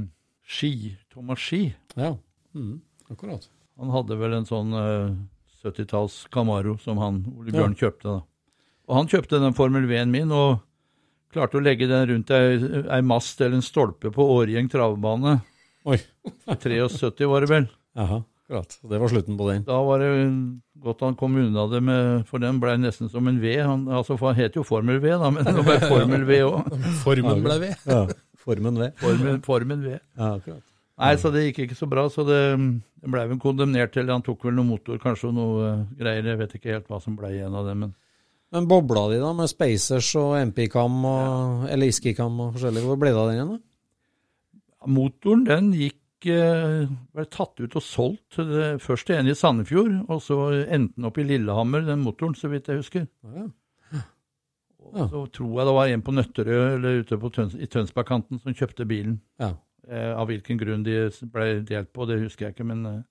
Ski, 0.50 0.72
Thomas 1.12 1.40
Ski. 1.44 1.68
ja. 1.96 2.16
Mm. 2.50 2.80
Akkurat. 3.10 3.44
Han 3.78 3.92
hadde 3.94 4.16
vel 4.18 4.32
en 4.34 4.46
sånn 4.48 4.74
eh, 4.74 5.12
70-talls 5.62 6.24
Camaro 6.34 6.76
som 6.82 6.98
han, 6.98 7.22
Ole 7.38 7.54
Bjørn 7.54 7.76
kjøpte. 7.78 8.10
da. 8.18 8.58
Og 8.90 8.96
han 8.98 9.08
kjøpte 9.10 9.38
den 9.40 9.54
Formel 9.54 9.86
V-en 9.86 10.10
min 10.10 10.32
og 10.34 10.58
klarte 11.34 11.58
å 11.58 11.62
legge 11.64 11.88
den 11.90 12.08
rundt 12.10 12.32
ei, 12.34 12.58
ei 12.90 13.02
mast 13.06 13.40
eller 13.40 13.58
en 13.58 13.64
stolpe 13.64 14.12
på 14.14 14.26
Årgjeng 14.38 14.70
travbane. 14.72 15.38
Oi. 15.88 16.00
73 16.50 17.28
var 17.30 17.46
det 17.46 17.50
vel. 17.50 17.68
Jaha. 17.98 18.22
klart. 18.50 18.76
Det 18.82 18.98
var 18.98 19.12
slutten 19.12 19.38
på 19.38 19.48
den. 19.50 19.62
Da 19.68 19.78
var 19.86 20.02
det 20.02 20.10
godt 20.80 21.04
han 21.04 21.16
kom 21.18 21.36
unna 21.36 21.66
det, 21.70 21.82
med, 21.84 22.24
for 22.28 22.42
den 22.42 22.58
ble 22.62 22.74
nesten 22.80 23.10
som 23.12 23.28
en 23.30 23.40
V. 23.42 23.54
Han, 23.60 23.86
altså, 23.88 24.16
han 24.24 24.38
het 24.38 24.56
jo 24.58 24.64
Formel 24.66 25.00
V, 25.02 25.12
da, 25.20 25.30
men 25.34 25.46
det 25.46 25.64
ble 25.66 25.78
Formel 25.84 26.26
V 26.28 26.40
òg. 26.48 26.74
Formen 27.04 27.46
ble 27.46 27.60
V. 27.62 27.70
Ja. 27.86 28.02
Formen 28.40 28.80
V. 28.80 28.90
Formen, 29.00 29.40
formen 29.44 29.82
V. 29.84 29.96
Ja, 30.16 30.34
akkurat. 30.34 30.64
Nei, 31.00 31.14
så 31.16 31.30
det 31.32 31.46
gikk 31.46 31.62
ikke 31.64 31.78
så 31.78 31.88
bra. 31.88 32.06
Så 32.12 32.24
det, 32.28 32.40
det 33.00 33.12
ble 33.12 33.24
vel 33.30 33.40
kondemnert 33.40 33.92
til 33.94 34.10
Han 34.12 34.24
tok 34.24 34.44
vel 34.44 34.56
noe 34.56 34.68
motor, 34.68 34.98
kanskje, 35.00 35.30
og 35.30 35.36
noe 35.36 35.66
eh, 35.68 35.82
greier. 36.00 36.28
Jeg 36.32 36.40
vet 36.42 36.56
ikke 36.58 36.74
helt 36.74 36.90
hva 36.92 37.00
som 37.00 37.16
ble 37.16 37.32
igjen 37.36 37.56
av 37.56 37.68
det, 37.68 37.76
men 37.80 37.94
Men 38.52 38.66
bobla 38.66 39.04
di, 39.12 39.18
da, 39.22 39.30
med 39.36 39.46
Spacers 39.50 40.08
og 40.18 40.32
MP-cam 40.48 40.96
og 41.06 41.66
eller 41.70 41.86
Iski-cam 41.92 42.40
og 42.42 42.56
forskjellig, 42.56 42.82
hvor 42.82 42.98
ble 42.98 43.12
det 43.14 43.20
av 43.20 43.28
den 43.30 43.36
igjen, 43.38 43.52
da? 43.54 43.60
motoren, 44.90 45.44
den 45.44 45.68
gikk 45.76 46.26
eh, 46.32 46.88
ble 47.14 47.24
tatt 47.30 47.60
ut 47.60 47.76
og 47.76 47.82
solgt. 47.84 48.36
det- 48.48 48.80
Først 48.82 49.06
til 49.06 49.16
en 49.20 49.28
i 49.28 49.34
Sandefjord, 49.36 50.06
og 50.08 50.22
så 50.24 50.38
endte 50.66 50.96
den 50.96 51.04
opp 51.04 51.18
i 51.18 51.26
Lillehammer, 51.28 51.84
den 51.86 52.02
motoren, 52.02 52.34
så 52.34 52.48
vidt 52.50 52.66
jeg 52.68 52.80
husker. 52.80 53.06
Ja. 53.24 53.46
Ja. 54.90 55.06
så 55.06 55.26
tror 55.30 55.58
jeg 55.60 55.66
det 55.68 55.74
var 55.76 55.86
en 55.92 56.02
på 56.02 56.12
Nøtterøy, 56.16 56.74
eller 56.74 57.00
ute 57.04 57.18
på 57.20 57.28
Tøns 57.30 57.54
i 57.54 57.66
Tønsbergkanten, 57.70 58.40
som 58.42 58.54
kjøpte 58.54 58.86
bilen. 58.88 59.20
Ja. 59.38 59.52
Eh, 59.88 60.14
av 60.16 60.26
hvilken 60.26 60.58
grunn 60.58 60.82
de 60.82 61.10
ble 61.30 61.60
delt 61.62 61.92
på, 61.92 62.06
det 62.08 62.18
husker 62.24 62.46
jeg 62.48 62.54
ikke, 62.56 62.66
men 62.66 62.86
eh, 62.86 63.02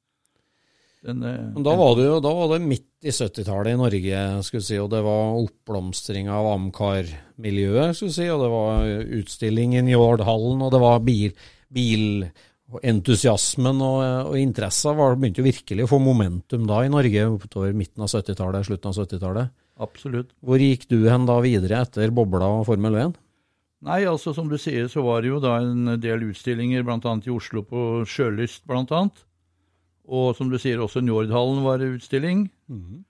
den 1.06 1.24
eh, 1.24 1.40
Men 1.56 1.66
da 1.66 1.76
var 1.80 1.96
det 1.98 2.08
jo 2.08 2.20
da 2.24 2.34
var 2.36 2.52
det 2.54 2.66
midt 2.66 3.08
i 3.08 3.14
70-tallet 3.16 3.74
i 3.74 3.80
Norge, 3.80 4.26
skulle 4.44 4.66
si, 4.66 4.76
og 4.82 4.90
det 4.92 5.00
var 5.06 5.38
oppblomstring 5.40 6.28
av 6.34 6.50
Amcar-miljøet, 6.52 7.96
skulle 7.96 8.16
si, 8.16 8.28
og 8.28 8.44
det 8.44 8.52
var 8.52 8.92
utstilling 9.22 9.78
i 9.80 9.86
Njordhallen, 9.88 10.66
og 10.66 10.74
det 10.76 10.82
var 10.84 11.00
bil, 11.06 11.32
bil 11.72 12.28
og 12.70 12.84
entusiasmen 12.86 13.80
og, 13.82 14.02
og 14.30 14.36
interessa 14.38 14.94
var, 14.98 15.16
begynte 15.18 15.42
jo 15.42 15.48
virkelig 15.48 15.88
å 15.88 15.92
få 15.94 16.02
momentum 16.04 16.68
da 16.70 16.84
i 16.86 16.92
Norge 16.92 17.26
utover 17.40 17.74
midten 17.74 18.06
av 18.06 18.12
70-tallet, 18.12 18.68
slutten 18.68 18.92
av 18.92 19.00
70-tallet. 19.00 19.56
Absolutt. 19.80 20.36
Hvor 20.44 20.60
gikk 20.62 20.86
du 20.92 21.00
hen 21.08 21.26
da 21.30 21.40
videre 21.42 21.82
etter 21.86 22.12
bobla 22.14 22.52
og 22.60 22.68
Formel 22.68 23.00
1? 23.00 23.16
Nei, 23.88 24.02
altså 24.12 24.34
som 24.36 24.50
du 24.52 24.58
sier, 24.60 24.90
så 24.92 25.02
var 25.06 25.24
det 25.24 25.32
jo 25.32 25.40
da 25.40 25.56
en 25.64 25.96
del 26.04 26.28
utstillinger, 26.28 26.84
bl.a. 26.84 27.00
i 27.00 27.32
Oslo 27.32 27.64
på 27.64 28.04
Sjølyst, 28.04 28.66
bl.a. 28.68 29.06
Og 30.10 30.32
som 30.38 30.50
du 30.50 30.58
sier, 30.58 30.82
også 30.82 31.04
Njordhallen 31.06 31.62
var 31.66 31.84
utstilling. 31.86 32.48
utstilling. 32.50 33.06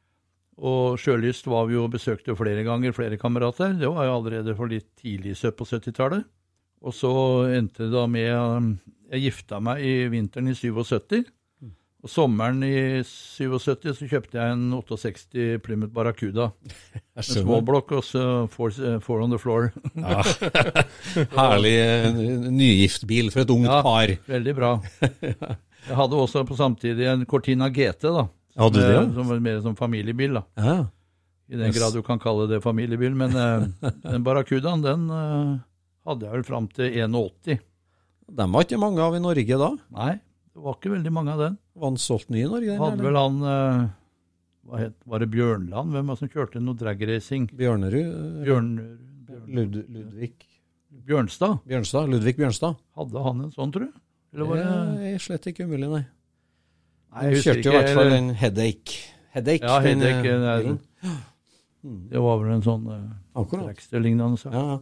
Og 0.60 0.98
Sjølyst 1.00 1.48
var 1.48 1.70
vi 1.70 1.78
jo 1.78 1.86
besøkte 1.88 2.36
flere 2.36 2.66
ganger, 2.68 2.92
flere 2.92 3.16
kamerater. 3.18 3.72
Det 3.80 3.88
var 3.88 4.10
jo 4.10 4.16
allerede 4.18 4.56
for 4.58 4.68
litt 4.68 4.90
tidlig 5.00 5.38
på 5.56 5.64
70-tallet. 5.70 6.26
Og 6.84 6.96
så 6.96 7.12
endte 7.56 7.86
det 7.88 7.92
da 7.96 8.06
med 8.08 8.32
um, 8.36 8.68
Jeg 9.12 9.22
gifta 9.30 9.60
meg 9.64 9.82
i 9.84 9.94
vinteren 10.12 10.52
i 10.52 10.56
77. 10.56 11.24
Og 12.00 12.08
sommeren 12.12 12.62
i 12.64 13.02
77 13.04 13.90
så 13.98 14.08
kjøpte 14.08 14.38
jeg 14.40 14.54
en 14.56 14.70
68 14.78 15.58
Plymouth 15.64 15.92
Barracuda. 15.96 16.52
En 17.20 17.24
småblokk 17.28 17.90
og 17.98 18.04
så 18.08 18.22
four, 18.48 18.72
eh, 18.80 19.00
four 19.04 19.20
on 19.26 19.32
the 19.34 19.40
floor. 19.40 19.72
Ja. 20.00 20.22
Herlig 21.40 21.74
eh, 21.76 22.14
nygiftbil 22.56 23.32
for 23.34 23.44
et 23.44 23.52
ungt 23.52 23.68
Ja. 23.68 23.82
par. 23.84 24.14
Veldig 24.32 24.56
bra. 24.56 24.70
Jeg 25.88 25.96
hadde 25.96 26.18
også 26.20 26.44
på 26.48 26.58
samtidig 26.60 27.08
en 27.08 27.26
Cortina 27.30 27.70
GT, 27.70 28.02
da. 28.12 28.28
Du 28.60 28.76
det, 28.76 28.88
ja? 28.94 29.02
Eh, 29.06 29.14
Som 29.16 29.30
var 29.32 29.40
mer 29.40 29.62
som 29.64 29.76
familiebil, 29.80 30.34
da. 30.40 30.44
Ja. 30.60 30.78
I 31.50 31.56
den 31.58 31.72
Yes. 31.72 31.78
grad 31.80 31.94
du 31.96 32.02
kan 32.06 32.20
kalle 32.20 32.48
det 32.52 32.62
familiebil. 32.62 33.16
Men 33.16 33.36
eh, 33.36 33.68
den 34.12 34.24
Barracudaen, 34.24 34.82
den 34.86 35.08
eh, 35.10 35.54
hadde 36.06 36.26
jeg 36.28 36.34
vel 36.36 36.44
fram 36.46 36.68
til 36.76 36.92
81. 37.00 37.60
Den 38.30 38.52
var 38.54 38.66
ikke 38.68 38.78
mange 38.82 39.02
av 39.02 39.16
i 39.18 39.22
Norge 39.24 39.58
da. 39.58 39.70
Nei, 39.96 40.12
det 40.54 40.62
var 40.66 40.76
ikke 40.78 40.92
veldig 40.94 41.14
mange 41.16 41.32
av 41.34 41.40
den. 41.46 41.56
Var 41.80 41.90
han 41.90 41.98
solgt 41.98 42.30
ny 42.30 42.44
i 42.44 42.50
Norge? 42.52 42.68
den, 42.76 42.78
Hadde 42.84 43.00
eller? 43.00 43.08
vel 43.08 43.18
han 43.18 43.40
eh, 43.54 43.88
hva 44.70 44.82
het, 44.84 44.94
Var 45.10 45.24
det 45.24 45.30
Bjørnland? 45.34 45.96
Hvem 45.96 46.12
var 46.12 46.20
det 46.20 46.20
som 46.20 46.30
kjørte 46.36 46.62
noe 46.62 46.78
dragracing? 46.78 47.48
Bjørnerud? 47.58 48.12
Bjørn, 48.46 48.70
Bjørn, 49.26 49.48
Lud, 49.56 49.80
Ludvig 49.90 50.34
Bjørnstad? 51.08 51.64
Bjørnstad? 51.66 52.12
Ludvig 52.12 52.36
Bjørnstad? 52.38 52.76
Hadde 53.00 53.24
han 53.26 53.42
en 53.48 53.52
sånn, 53.56 53.72
tror 53.74 53.88
du? 53.88 53.98
Eller 54.34 54.46
var 54.50 54.60
det 54.60 54.66
Det 55.00 55.14
er 55.14 55.24
slett 55.24 55.48
ikke 55.52 55.66
umulig, 55.66 55.90
nei. 55.90 56.04
Nei, 57.10 57.24
jeg 57.34 57.44
kjørte 57.48 57.66
jo 57.66 57.72
i 57.72 57.78
hvert 57.80 57.96
fall 57.98 58.14
en 58.14 58.30
headache. 58.38 59.00
Headache, 59.34 59.66
Ja, 59.66 59.80
Headache, 59.82 60.22
den, 60.24 60.42
det 60.46 60.54
er- 60.54 60.64
bilen. 60.64 60.80
Det 62.12 62.20
var 62.20 62.40
vel 62.42 62.52
en 62.58 62.62
sånn 62.66 62.88
uh, 62.92 63.40
Akkurat. 63.40 63.70
Dragster-lignende 63.70 64.38
sak. 64.38 64.54
Ja, 64.54 64.64
ja. 64.76 64.80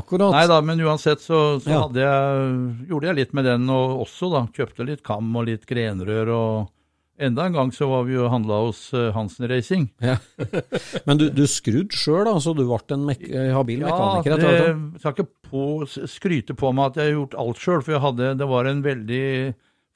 Akkurat. 0.00 0.32
Nei 0.34 0.46
da, 0.50 0.60
men 0.64 0.80
uansett 0.82 1.20
så, 1.22 1.60
så 1.62 1.70
Ja. 1.70 1.82
hadde 1.84 2.00
jeg, 2.02 2.88
gjorde 2.88 3.06
jeg 3.06 3.16
litt 3.20 3.34
med 3.36 3.44
den 3.46 3.68
og 3.70 4.00
også, 4.06 4.30
da. 4.32 4.46
Kjøpte 4.56 4.86
litt 4.88 5.04
kam 5.06 5.28
og 5.36 5.46
litt 5.46 5.66
grenrør 5.68 6.32
og 6.34 6.72
Enda 7.16 7.46
en 7.48 7.54
gang 7.54 7.70
så 7.72 7.86
var 7.88 8.02
vi 8.04 8.12
jo 8.12 8.26
handla 8.28 8.58
hos 8.66 8.92
eh, 8.92 9.06
Hansen 9.14 9.46
Racing. 9.48 9.86
Ja. 10.04 10.18
Men 11.08 11.16
du, 11.16 11.30
du 11.32 11.46
skrudde 11.48 11.96
sjøl, 11.96 12.26
da, 12.28 12.34
så 12.44 12.52
du 12.52 12.66
ble 12.68 12.76
en 12.92 13.06
mek 13.08 13.22
eh, 13.24 13.54
habil 13.56 13.80
mekaniker? 13.80 14.34
Ja, 14.34 14.36
det 14.36 14.50
hvert, 14.50 14.66
da? 14.92 15.00
skal 15.00 15.14
ikke 15.14 15.24
på, 15.50 15.62
skryte 15.86 16.56
på 16.58 16.72
meg 16.74 16.92
at 16.92 17.00
jeg 17.00 17.10
har 17.10 17.16
gjort 17.20 17.38
alt 17.42 17.62
sjøl, 17.62 17.82
for 17.84 17.96
jeg 17.96 18.04
hadde, 18.04 18.34
det 18.40 18.48
var 18.50 18.68
en 18.70 18.82
veldig 18.84 19.24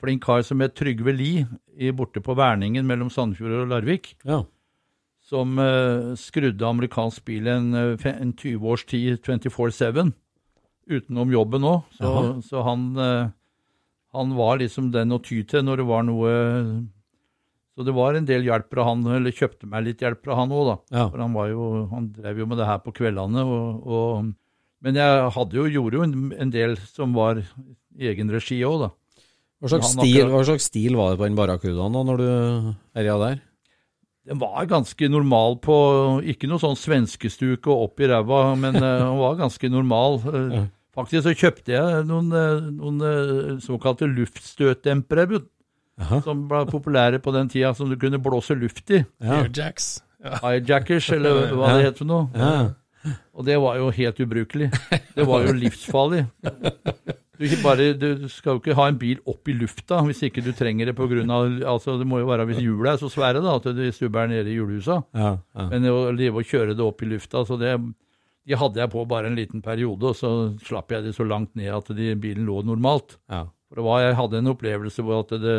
flink 0.00 0.24
kar 0.24 0.44
som 0.46 0.62
het 0.64 0.76
Trygve 0.78 1.12
Lie 1.12 1.92
borte 1.96 2.22
på 2.24 2.36
Verningen 2.38 2.86
mellom 2.88 3.10
Sandefjord 3.12 3.64
og 3.64 3.70
Larvik, 3.72 4.14
Ja. 4.24 4.42
som 5.30 5.58
uh, 5.60 6.14
skrudde 6.18 6.66
amerikansk 6.66 7.24
bil 7.28 7.46
en, 7.48 7.74
eh, 7.74 8.06
en 8.10 8.32
20 8.32 8.64
års 8.66 8.84
tid 8.88 9.20
24-7, 9.22 10.12
utenom 10.90 11.30
jobben 11.30 11.62
òg. 11.68 11.84
Så, 11.94 12.14
så 12.48 12.64
han, 12.66 12.88
uh, 12.98 13.30
han 14.16 14.32
var 14.36 14.58
liksom 14.58 14.90
den 14.92 15.12
å 15.14 15.20
ty 15.22 15.42
til 15.44 15.62
når 15.66 15.82
det 15.82 15.86
var 15.86 16.02
noe 16.08 16.32
Så 17.78 17.84
det 17.86 17.94
var 17.94 18.16
en 18.18 18.26
del 18.26 18.42
hjelp 18.44 18.66
fra 18.72 18.84
han, 18.88 19.04
eller 19.06 19.32
kjøpte 19.32 19.68
meg 19.70 19.86
litt 19.86 20.02
hjelp 20.02 20.24
fra 20.24 20.34
han 20.36 20.50
òg, 20.52 20.66
da. 20.66 20.74
Ja. 20.98 21.04
For 21.08 21.22
han, 21.22 21.32
var 21.32 21.46
jo, 21.48 21.68
han 21.92 22.10
drev 22.12 22.42
jo 22.42 22.46
med 22.50 22.58
det 22.60 22.66
her 22.68 22.80
på 22.84 22.92
kveldene. 22.92 23.44
Og, 23.46 23.86
og, 23.86 24.32
men 24.84 24.96
jeg 24.96 25.28
hadde 25.36 25.58
jo, 25.58 25.66
gjorde 25.68 25.98
jo 25.98 26.06
en, 26.06 26.16
en 26.40 26.50
del 26.54 26.76
som 26.88 27.12
var 27.16 27.42
i 27.42 28.08
egen 28.10 28.32
regi 28.32 28.60
òg, 28.64 28.86
da. 28.86 28.90
Hva 29.60 29.68
slags, 29.74 29.92
stil, 29.92 30.24
hva 30.32 30.40
slags 30.48 30.70
stil 30.70 30.96
var 30.96 31.12
det 31.12 31.20
på 31.20 31.26
den 31.28 31.36
barracudaen 31.36 31.96
da, 31.96 32.02
når 32.08 32.20
du 32.22 32.28
herja 32.96 33.16
der? 33.20 33.40
Den 34.30 34.40
var 34.40 34.66
ganske 34.68 35.08
normal 35.10 35.56
på 35.64 35.74
Ikke 36.28 36.48
noe 36.48 36.60
sånn 36.62 36.76
svenskestuke 36.78 37.68
og 37.72 37.88
opp 37.88 38.02
i 38.04 38.08
ræva, 38.08 38.40
men 38.60 38.76
eh, 38.78 39.00
den 39.02 39.16
var 39.20 39.40
ganske 39.40 39.72
normal. 39.72 40.20
Eh, 40.60 40.68
Faktisk 40.90 41.22
så 41.22 41.32
kjøpte 41.38 41.70
jeg 41.70 42.00
noen, 42.08 42.32
eh, 42.34 42.64
noen 42.74 43.60
såkalte 43.62 44.08
luftstøtdempere, 44.10 45.38
som 46.24 46.40
ble 46.50 46.64
populære 46.66 47.20
på 47.22 47.30
den 47.36 47.48
tida, 47.52 47.70
som 47.78 47.86
du 47.92 47.94
kunne 48.00 48.18
blåse 48.18 48.56
luft 48.58 48.90
i. 48.90 49.04
Ja. 49.22 49.44
Airjacks. 49.44 50.00
Ja. 50.24 50.40
Hijackers, 50.42 51.12
eller 51.14 51.46
hva 51.56 51.76
det 51.78 51.86
het 51.86 52.00
for 52.02 52.10
noe. 52.10 52.26
Ja. 52.34 52.50
Og 53.40 53.46
det 53.48 53.56
var 53.62 53.78
jo 53.80 53.88
helt 53.96 54.20
ubrukelig. 54.20 54.68
Det 55.16 55.24
var 55.26 55.46
jo 55.46 55.56
livsfarlig. 55.56 56.26
Du, 57.40 57.46
bare, 57.64 57.86
du 57.96 58.26
skal 58.28 58.58
jo 58.58 58.60
ikke 58.60 58.76
ha 58.76 58.84
en 58.90 58.98
bil 59.00 59.20
opp 59.30 59.48
i 59.48 59.54
lufta 59.56 60.02
hvis 60.04 60.20
ikke 60.26 60.42
du 60.44 60.50
trenger 60.52 60.90
det 60.90 60.92
av 61.00 61.46
altså 61.72 61.94
Det 61.96 62.04
må 62.04 62.18
jo 62.20 62.28
være 62.28 62.44
hvis 62.50 62.60
hjula 62.60 62.92
er 62.92 63.00
så 63.00 63.08
svære 63.08 63.40
da, 63.40 63.54
at 63.56 63.64
du 63.64 63.80
stubber 63.96 64.28
nede 64.28 64.52
i 64.52 64.58
hjulhusa. 64.58 64.98
Ja. 65.16 65.30
Ja. 65.56 65.66
Men 65.72 65.88
å 65.88 66.10
leve 66.12 66.42
og 66.42 66.50
kjøre 66.50 66.76
det 66.76 66.84
opp 66.84 67.00
i 67.00 67.08
lufta, 67.08 67.46
så 67.48 67.56
det 67.56 67.78
de 68.48 68.56
hadde 68.58 68.80
jeg 68.80 68.90
på 68.90 69.04
bare 69.08 69.28
en 69.30 69.36
liten 69.38 69.62
periode, 69.62 70.10
og 70.10 70.16
så 70.16 70.30
slapp 70.64 70.92
jeg 70.92 71.04
det 71.04 71.14
så 71.14 71.26
langt 71.28 71.52
ned 71.58 71.70
at 71.76 71.90
de, 71.94 72.14
bilen 72.18 72.48
lå 72.48 72.62
normalt. 72.66 73.18
Ja. 73.30 73.44
For 73.70 73.78
det 73.78 73.84
var, 73.86 74.02
jeg 74.02 74.16
hadde 74.18 74.40
en 74.40 74.50
opplevelse 74.50 75.04
hvor 75.06 75.20
at 75.22 75.34
det, 75.42 75.58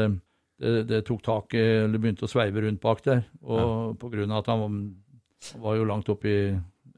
det, 0.62 0.74
det 0.90 1.04
tok 1.08 1.22
tak 1.24 1.56
i, 1.56 1.62
eller 1.86 2.02
begynte 2.02 2.28
å 2.28 2.32
sveive 2.32 2.66
rundt 2.66 2.82
bak 2.84 3.04
der. 3.06 3.24
Og 3.42 3.96
på 4.02 4.10
grunn 4.12 4.34
av 4.34 4.42
at 4.42 4.52
han 4.52 4.64
var, 4.66 4.76
var 5.64 5.78
jo 5.80 5.88
langt 5.88 6.12
oppi 6.12 6.36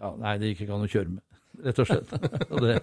ja, 0.03 0.13
Nei, 0.19 0.35
det 0.41 0.51
gikk 0.53 0.65
ikke 0.67 0.75
an 0.77 0.85
å 0.85 0.91
kjøre 0.97 1.15
med, 1.15 1.23
rett 1.63 1.79
og 1.83 1.89
slett. 1.89 2.13
Og 2.53 2.61
det, 2.67 2.77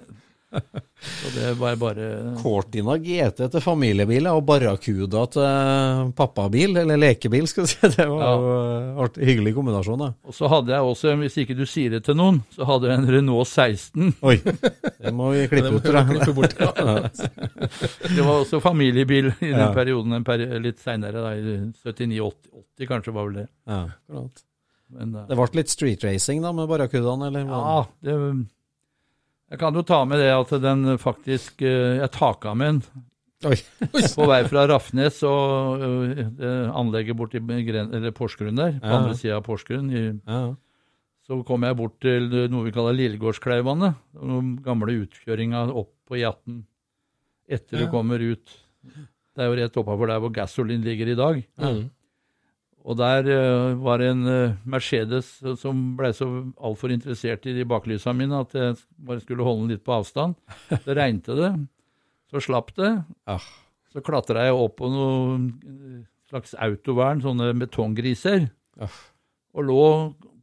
og 0.50 1.28
det 1.36 1.50
var 1.60 1.76
bare 1.78 2.06
Cortina 2.40 2.96
GT 2.98 3.44
til 3.52 3.62
familiebil 3.62 4.26
og 4.32 4.40
Barracuda 4.48 5.20
til 5.30 6.08
pappabil, 6.18 6.74
eller 6.80 6.98
lekebil, 6.98 7.46
skal 7.46 7.68
vi 7.68 7.70
si. 7.70 7.78
Det 7.94 8.06
var 8.10 8.24
Ja. 8.24 8.32
jo 8.34 8.48
en 8.56 8.88
artig- 9.04 9.28
hyggelig 9.28 9.52
kombinasjon, 9.54 10.02
da. 10.02 10.08
Og 10.26 10.34
så 10.34 10.50
hadde 10.50 10.74
jeg 10.74 10.88
også, 10.88 11.14
hvis 11.22 11.38
ikke 11.44 11.54
du 11.54 11.62
sier 11.70 11.94
det 11.94 12.02
til 12.08 12.18
noen, 12.18 12.40
så 12.56 12.66
hadde 12.66 12.90
jeg 12.90 12.98
en 12.98 13.06
Renault 13.14 13.46
16. 13.46 14.10
Oi, 14.26 14.36
det 14.42 15.14
må 15.14 15.30
vi 15.36 15.46
klippe 15.54 15.70
ut, 15.76 15.86
vi 15.86 16.18
klippe 16.18 16.34
bort. 16.40 16.58
Ja. 16.58 16.98
Det 18.10 18.26
var 18.26 18.34
også 18.42 18.58
familiebil 18.66 19.30
i 19.36 19.52
den 19.52 19.54
Ja. 19.68 19.70
perioden, 19.76 20.18
en 20.18 20.26
peri 20.26 20.50
litt 20.66 20.82
seinere, 20.82 21.30
i 21.38 21.58
79-80 21.78 22.90
kanskje 22.90 23.14
var 23.14 23.30
vel 23.30 23.42
det. 23.44 23.48
Ja, 23.70 23.84
akkurat. 24.10 24.42
Men, 24.90 25.14
eh, 25.14 25.26
Det 25.30 25.36
ble 25.38 25.46
litt 25.60 25.68
street 25.72 26.04
racing 26.04 26.42
da, 26.42 26.52
med 26.52 26.68
barrakudaen, 26.70 27.22
eller? 27.28 27.46
Ja, 27.46 27.86
det, 28.02 28.16
jeg 29.50 29.58
kan 29.58 29.74
jo 29.74 29.82
ta 29.82 30.04
med 30.06 30.18
det 30.22 30.30
at 30.34 30.50
den 30.62 30.96
faktisk 31.02 31.62
eh, 31.66 31.98
Jeg 32.00 32.10
taka 32.14 32.54
med 32.54 32.80
den 32.82 33.06
på 34.14 34.26
vei 34.28 34.42
fra 34.44 34.66
Rafnes 34.68 35.22
og 35.24 35.80
eh, 35.80 36.66
anlegget 36.76 37.16
borti 37.16 37.40
til 37.40 38.10
Porsgrunn 38.12 38.58
der, 38.60 38.74
på 38.82 38.86
Ja. 38.90 38.98
andre 38.98 39.14
sida 39.16 39.36
av 39.38 39.44
Porsgrunn. 39.46 39.88
I, 39.90 40.20
Ja. 40.28 40.54
så 41.26 41.38
kom 41.46 41.62
jeg 41.64 41.76
bort 41.78 41.98
til 42.02 42.28
noe 42.50 42.64
vi 42.66 42.72
kaller 42.74 42.92
Lillegårdskleivane. 42.98 43.94
Den 44.12 44.56
gamle 44.62 44.98
utkjøringa 45.06 45.64
opp 45.72 45.92
på 46.10 46.18
E18 46.20 46.62
etter 47.48 47.78
du 47.78 47.86
kommer 47.90 48.18
ut. 48.20 48.52
Det 48.84 49.40
er 49.42 49.48
jo 49.48 49.56
rett 49.62 49.76
oppover 49.80 50.06
der 50.12 50.20
hvor 50.20 50.32
Gasolin 50.34 50.82
ligger 50.84 51.08
i 51.08 51.16
dag. 51.18 51.40
Mm. 51.58 51.90
Og 52.88 52.96
der 52.96 53.26
uh, 53.28 53.74
var 53.84 54.00
det 54.00 54.06
en 54.14 54.22
uh, 54.24 54.54
Mercedes 54.72 55.28
som 55.60 55.82
ble 55.98 56.12
så 56.16 56.26
altfor 56.56 56.94
interessert 56.94 57.44
i 57.50 57.52
de 57.58 57.66
baklysa 57.68 58.14
mine 58.16 58.38
at 58.40 58.54
jeg 58.56 58.78
bare 58.96 59.20
skulle 59.20 59.44
holde 59.44 59.66
den 59.66 59.74
litt 59.74 59.84
på 59.84 59.92
avstand. 59.98 60.38
Så 60.70 60.96
regnet 60.96 61.28
det, 61.28 61.50
så 62.32 62.40
slapp 62.44 62.72
det. 62.78 62.94
Ah. 63.28 63.44
Så 63.92 64.00
klatra 64.06 64.46
jeg 64.46 64.56
opp 64.56 64.78
på 64.78 64.88
noe 64.88 65.36
eh, 65.66 66.00
slags 66.30 66.54
autovern, 66.62 67.22
sånne 67.24 67.52
betonggriser, 67.58 68.48
Ah. 68.80 68.94
og 69.52 69.66
lå 69.66 69.80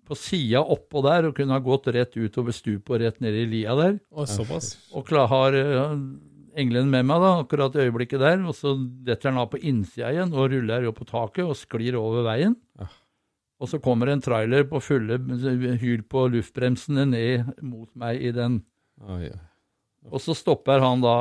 på 0.07 0.15
sida 0.19 0.59
oppå 0.61 1.01
der 1.01 1.25
og 1.29 1.35
kunne 1.39 1.55
ha 1.55 1.63
gått 1.63 1.87
rett 1.95 2.13
utover 2.19 2.53
stupet 2.53 2.91
og 2.93 2.99
rett 3.01 3.17
ned 3.23 3.33
i 3.33 3.45
lia 3.49 3.73
der. 3.79 3.95
Og 4.13 4.27
såpass. 4.29 4.75
Og 4.93 5.07
klar, 5.09 5.25
har 5.31 5.57
eh, 5.57 5.95
engelen 6.57 6.89
med 6.91 7.05
meg 7.07 7.21
da, 7.23 7.31
akkurat 7.43 7.75
i 7.77 7.85
øyeblikket 7.85 8.21
der, 8.23 8.39
og 8.49 8.55
så 8.57 8.73
detter 9.07 9.31
han 9.31 9.41
av 9.43 9.51
på 9.53 9.59
innsida 9.61 10.09
igjen 10.13 10.33
og 10.33 10.49
ruller 10.53 10.87
opp 10.89 10.99
på 11.01 11.07
taket 11.09 11.45
og 11.45 11.57
sklir 11.59 11.97
over 11.99 12.25
veien. 12.27 12.55
Ja. 12.79 12.87
Og 13.57 13.69
så 13.71 13.79
kommer 13.81 14.11
en 14.13 14.21
trailer 14.21 14.67
på 14.69 14.81
fulle 14.85 15.17
hyl 15.81 16.03
på 16.05 16.27
luftbremsene 16.29 17.07
ned 17.09 17.53
mot 17.65 17.89
meg 17.97 18.21
i 18.21 18.33
den. 18.35 18.59
Og 20.07 20.21
så 20.23 20.35
stopper 20.37 20.79
han 20.83 21.01
da 21.03 21.15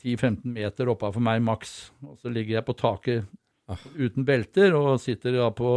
10-15 0.00 0.44
meter 0.54 0.90
oppafor 0.92 1.22
meg 1.24 1.42
maks, 1.44 1.90
og 2.06 2.14
så 2.22 2.30
ligger 2.32 2.60
jeg 2.60 2.68
på 2.68 2.76
taket 2.78 3.30
Ah. 3.70 3.78
uten 3.94 4.24
belter 4.26 4.74
og 4.74 4.96
sitter 5.00 5.36
da 5.38 5.44
på 5.54 5.68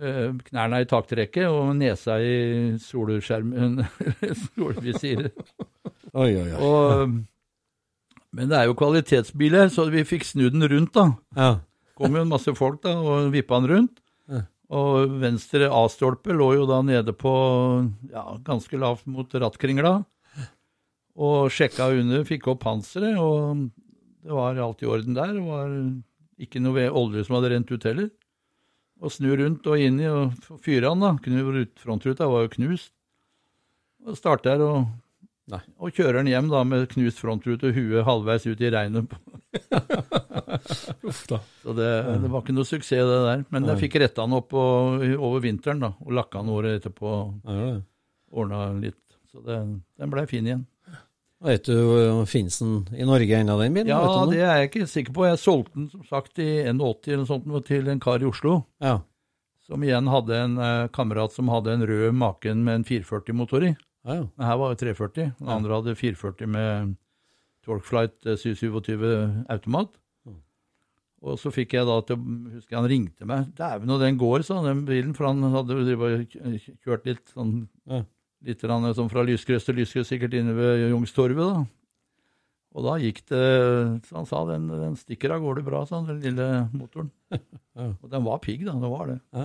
eh, 0.00 0.30
knærne 0.46 0.78
i 0.80 0.86
taktrekket 0.88 1.44
og 1.52 1.74
nesa 1.76 2.16
i 2.24 2.78
solskjermen, 2.80 3.82
solvisiret. 4.56 5.36
oi, 6.14 6.30
oi, 6.40 6.46
oi. 6.48 6.62
Og, 6.64 7.12
men 8.32 8.48
det 8.50 8.56
er 8.60 8.68
jo 8.70 8.76
kvalitetsbiler, 8.78 9.68
så 9.74 9.88
vi 9.90 10.04
fikk 10.06 10.24
snudd 10.28 10.54
den 10.54 10.68
rundt, 10.70 10.92
da. 10.94 11.08
Ja. 11.36 11.50
kom 11.98 12.14
jo 12.16 12.22
en 12.22 12.30
masse 12.30 12.52
folk 12.56 12.80
da, 12.84 12.94
og 12.96 13.32
vippa 13.34 13.58
den 13.60 13.70
rundt. 13.72 13.98
Ja. 14.30 14.44
Og 14.70 15.16
venstre 15.20 15.66
A-stolpe 15.74 16.32
lå 16.36 16.52
jo 16.60 16.66
da 16.70 16.78
nede 16.86 17.12
på 17.18 17.32
ja, 18.12 18.22
ganske 18.46 18.78
lavt 18.78 19.06
mot 19.10 19.28
rattkringla. 19.34 19.96
Og 21.20 21.50
sjekka 21.52 21.90
under, 21.92 22.22
fikk 22.24 22.46
opp 22.52 22.62
panseret, 22.62 23.18
og 23.18 23.66
det 24.24 24.32
var 24.32 24.56
alt 24.62 24.80
i 24.84 24.88
orden 24.88 25.16
der. 25.18 25.34
Det 25.36 25.42
var 25.44 25.74
ikke 26.40 26.62
noe 26.62 26.86
olje 26.96 27.26
som 27.26 27.36
hadde 27.36 27.50
rent 27.52 27.72
ut 27.74 27.84
heller. 27.84 28.08
Og 29.00 29.12
snu 29.12 29.30
rundt 29.36 29.66
og 29.68 29.80
inn 29.80 29.98
i 30.00 30.06
og 30.08 30.38
fyre 30.64 30.92
han, 30.92 31.02
da. 31.02 31.14
Knu- 31.24 31.66
Frontruta 31.82 32.28
var 32.30 32.46
jo 32.46 32.54
knust. 32.54 32.92
Og 34.06 34.16
starter 34.16 34.62
og, 34.64 34.86
Nei. 35.50 35.60
og 35.78 35.96
kjører 35.96 36.20
den 36.20 36.30
hjem 36.30 36.48
da 36.52 36.62
med 36.68 36.88
knust 36.92 37.20
frontrute 37.22 37.70
og 37.70 37.76
huet 37.76 38.06
halvveis 38.06 38.46
ut 38.46 38.62
i 38.62 38.72
regnet. 38.72 39.14
Uff 41.10 41.22
da. 41.30 41.40
Så 41.62 41.74
det, 41.76 41.90
det 42.22 42.30
var 42.30 42.44
ikke 42.44 42.56
noe 42.56 42.68
suksess, 42.68 43.06
det 43.10 43.20
der. 43.26 43.44
Men 43.50 43.68
jeg 43.72 43.82
fikk 43.86 44.00
retta 44.02 44.26
den 44.26 44.38
opp 44.38 44.54
og, 44.56 45.04
over 45.18 45.44
vinteren, 45.44 45.82
da. 45.82 45.94
Og 46.06 46.14
lakka 46.16 46.42
den 46.42 46.52
året 46.54 46.80
etterpå. 46.80 47.14
Ja. 47.46 47.70
Ordna 48.30 48.66
litt. 48.78 49.00
Så 49.30 49.42
det, 49.46 49.58
den 49.98 50.12
blei 50.12 50.26
fin 50.30 50.46
igjen. 50.46 50.66
Vet 51.40 51.64
du, 51.64 51.76
finnes 52.28 52.58
den 52.60 52.82
i 52.92 53.06
Norge 53.08 53.38
ennå, 53.38 53.54
den 53.62 53.76
bilen? 53.78 53.88
Ja, 53.88 54.24
det 54.28 54.42
er 54.44 54.58
jeg 54.60 54.68
ikke 54.68 54.88
sikker 54.90 55.14
på. 55.16 55.24
Jeg 55.30 55.40
solgte 55.40 55.78
den 55.78 55.86
som 55.88 56.02
sagt 56.04 56.40
i 56.42 56.66
81 56.68 57.08
eller 57.08 57.22
noe 57.22 57.30
sånt 57.30 57.68
til 57.70 57.88
en 57.88 58.02
kar 58.02 58.20
i 58.20 58.28
Oslo. 58.28 58.58
Ja. 58.84 58.98
Som 59.64 59.86
igjen 59.86 60.10
hadde 60.10 60.36
en 60.36 60.58
eh, 60.60 60.88
kamerat 60.92 61.32
som 61.32 61.48
hadde 61.48 61.72
en 61.72 61.86
rød 61.88 62.12
Maken 62.18 62.64
med 62.66 62.80
en 62.80 62.84
440-motor 62.84 63.70
i. 63.70 63.72
Ja. 64.06 64.22
Den 64.24 64.46
her 64.46 64.58
var 64.60 64.72
jo 64.72 64.80
340. 64.80 65.32
Den 65.38 65.48
andre 65.56 65.76
hadde 65.76 65.96
440 65.98 66.48
med 66.48 66.94
Torqueflight 67.66 68.26
eh, 68.26 68.38
727 68.40 69.44
automat. 69.52 69.96
Og 71.20 71.36
så 71.36 71.50
fikk 71.52 71.74
jeg 71.76 71.84
da 71.84 71.98
til 72.08 72.16
Husker 72.54 72.78
han 72.78 72.88
ringte 72.88 73.26
meg. 73.28 73.50
'Dæven, 73.52 73.90
og 73.92 74.00
den 74.00 74.16
går', 74.16 74.44
sa 74.46 74.56
han, 74.56 74.70
den 74.70 74.86
bilen. 74.88 75.12
For 75.16 75.28
han 75.28 75.42
hadde 75.52 76.24
kjørt 76.80 77.04
litt 77.08 77.28
sånn 77.34 77.68
Ja. 77.84 78.04
Litt 78.40 78.62
grann 78.64 78.88
sånn 78.96 79.10
fra 79.12 79.20
lyskryss 79.20 79.66
til 79.66 79.76
lyskryss, 79.76 80.08
sikkert 80.08 80.32
inne 80.32 80.54
ved 80.56 80.86
Youngstorget, 80.86 81.36
da. 81.44 81.66
Og 82.72 82.86
da 82.86 82.94
gikk 83.02 83.20
det 83.28 83.42
så 84.06 84.16
Han 84.16 84.28
sa 84.30 84.40
den, 84.48 84.68
den 84.70 84.96
stikker 84.96 85.34
av 85.34 85.42
gårde 85.44 85.64
bra, 85.66 85.82
sa 85.84 85.98
han, 86.00 86.08
den 86.08 86.22
lille 86.24 86.68
motoren. 86.72 87.10
Ja. 87.80 87.92
Og 88.02 88.10
den 88.10 88.24
var 88.24 88.40
pigg, 88.42 88.64
da. 88.66 88.72
Det 88.80 88.88
var 88.90 89.06
det. 89.12 89.20
Ja. 89.32 89.44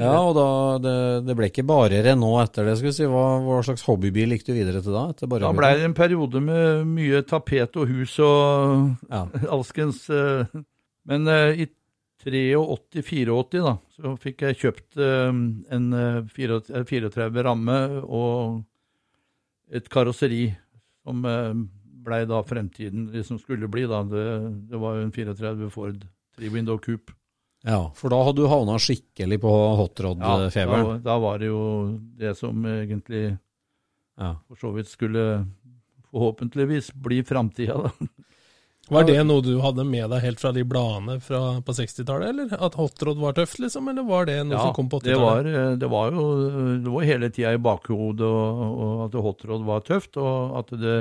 Ja, 0.00 0.12
og 0.24 0.32
da, 0.38 0.46
det, 0.80 0.94
det 1.28 1.34
ble 1.36 1.50
ikke 1.50 1.66
bare 1.68 1.98
Renault 2.06 2.46
etter 2.46 2.64
det, 2.70 2.78
si. 2.96 3.04
Hva, 3.04 3.24
hva 3.44 3.58
slags 3.66 3.84
hobbybil 3.84 4.32
gikk 4.32 4.46
du 4.46 4.52
videre 4.56 4.80
til 4.80 4.94
da? 4.96 5.02
Da 5.12 5.28
ble 5.28 5.72
det 5.76 5.84
en 5.90 5.96
periode 5.96 6.40
med 6.40 6.88
mye 6.88 7.20
tapet 7.28 7.76
og 7.76 7.90
hus 7.92 8.16
og 8.24 9.10
Ja. 9.10 9.26
alskens 9.56 10.06
eh, 10.08 10.48
Men 11.04 11.28
eh, 11.28 11.64
i 11.66 11.68
83-84 12.24 13.60
da, 13.66 13.74
så 13.92 14.14
fikk 14.22 14.46
jeg 14.46 14.60
kjøpt 14.62 14.96
eh, 15.04 15.28
en 15.76 15.90
eh, 15.92 16.22
34 16.32 16.84
34 16.88 17.44
ramme 17.44 17.78
og 18.04 18.62
et 19.74 19.90
karosseri 19.92 20.46
som 21.04 21.20
blei 22.04 22.22
da 22.28 22.38
fremtiden, 22.44 23.10
det 23.12 23.26
som 23.28 23.36
skulle 23.40 23.68
bli. 23.68 23.84
da. 23.90 24.00
Det, 24.08 24.24
det 24.70 24.80
var 24.80 24.96
jo 24.96 25.04
en 25.04 25.12
34 25.12 25.68
Ford 25.72 26.00
Triwindow 26.36 26.80
Coupe. 26.80 27.12
Ja, 27.64 27.78
for 27.96 28.12
da 28.12 28.18
hadde 28.26 28.42
du 28.42 28.48
havna 28.50 28.76
skikkelig 28.82 29.38
på 29.40 29.50
Ja, 29.52 29.74
hotrod-feberen. 29.80 30.88
da, 31.00 31.12
da 31.12 31.18
var 31.22 31.38
det 31.40 31.48
jo 31.48 31.62
det 32.20 32.34
som 32.36 32.64
egentlig 32.68 33.38
Ja. 34.20 34.34
for 34.48 34.56
så 34.60 34.72
vidt 34.76 34.88
skulle 34.92 35.46
forhåpentligvis 36.12 36.92
bli 36.94 37.22
framtida, 37.26 37.80
da. 37.88 38.08
Var 38.92 39.06
det 39.08 39.16
noe 39.24 39.40
du 39.40 39.54
hadde 39.64 39.80
med 39.88 40.10
deg 40.12 40.20
helt 40.20 40.40
fra 40.42 40.50
de 40.52 40.60
bladene 40.68 41.14
fra, 41.24 41.38
på 41.64 41.72
60-tallet, 41.72 42.28
eller? 42.34 42.50
At 42.66 42.74
hotrod 42.76 43.16
var 43.16 43.32
tøft, 43.32 43.56
liksom? 43.58 43.88
Eller 43.88 44.04
var 44.04 44.26
det 44.28 44.34
noe 44.44 44.60
som 44.60 44.74
kom 44.76 44.90
på 44.92 45.00
80-tallet? 45.00 45.22
var, 45.24 45.48
eh, 45.48 45.76
det 45.80 45.88
var 45.88 46.12
jo 46.12 46.24
det 46.84 46.92
var 46.92 47.06
hele 47.08 47.30
tida 47.32 47.54
i 47.56 47.62
bakhodet 47.64 48.28
og, 48.28 48.60
og 48.84 49.04
at 49.06 49.16
hotrod 49.24 49.64
var 49.64 49.80
tøft, 49.88 50.18
og 50.20 50.58
at 50.60 50.74
det, 50.76 50.98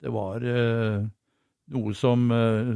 det 0.00 0.14
var 0.16 0.48
eh, 0.48 1.04
noe 1.76 1.92
som 2.00 2.24
eh, 2.32 2.72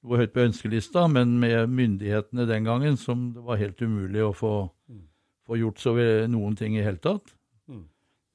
sto 0.00 0.16
høyt 0.16 0.32
på 0.32 0.44
ønskelista, 0.46 1.04
men 1.12 1.36
med 1.42 1.68
myndighetene 1.76 2.48
den 2.48 2.64
gangen 2.64 2.96
som 3.00 3.30
det 3.34 3.44
var 3.44 3.60
helt 3.60 3.80
umulig 3.84 4.24
å 4.24 4.32
få, 4.36 4.54
få 5.46 5.60
gjort 5.60 5.82
så 5.82 5.94
noen 6.32 6.56
ting 6.56 6.78
i 6.78 6.84
hele 6.84 7.00
tatt. 7.02 7.36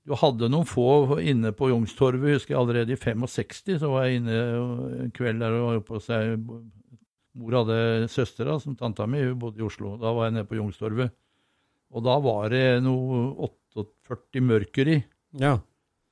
Du 0.06 0.14
hadde 0.22 0.52
noen 0.54 0.68
få 0.70 1.18
inne 1.18 1.50
på 1.58 1.72
Youngstorget, 1.72 2.36
husker 2.38 2.54
jeg 2.54 2.60
allerede 2.62 2.94
i 2.94 3.00
65, 3.02 3.80
så 3.82 3.90
var 3.90 4.06
jeg 4.06 4.20
inne 4.20 4.36
en 5.02 5.14
kveld 5.16 5.42
der 5.42 5.56
og 5.58 5.86
på 5.88 6.02
seg 6.04 6.38
Mor 7.36 7.52
hadde 7.52 8.08
søstera, 8.08 8.54
som 8.64 8.78
tanta 8.80 9.04
mi, 9.12 9.20
hun 9.26 9.40
bodde 9.42 9.60
i 9.60 9.66
Oslo. 9.66 9.98
Da 10.00 10.14
var 10.16 10.30
jeg 10.30 10.38
nede 10.38 10.48
på 10.48 10.56
Youngstorget. 10.56 11.12
Og 11.92 12.06
da 12.06 12.14
var 12.24 12.54
det 12.54 12.62
noe 12.86 13.26
48 13.76 14.40
mørkeri. 14.40 15.02
Ja. 15.42 15.58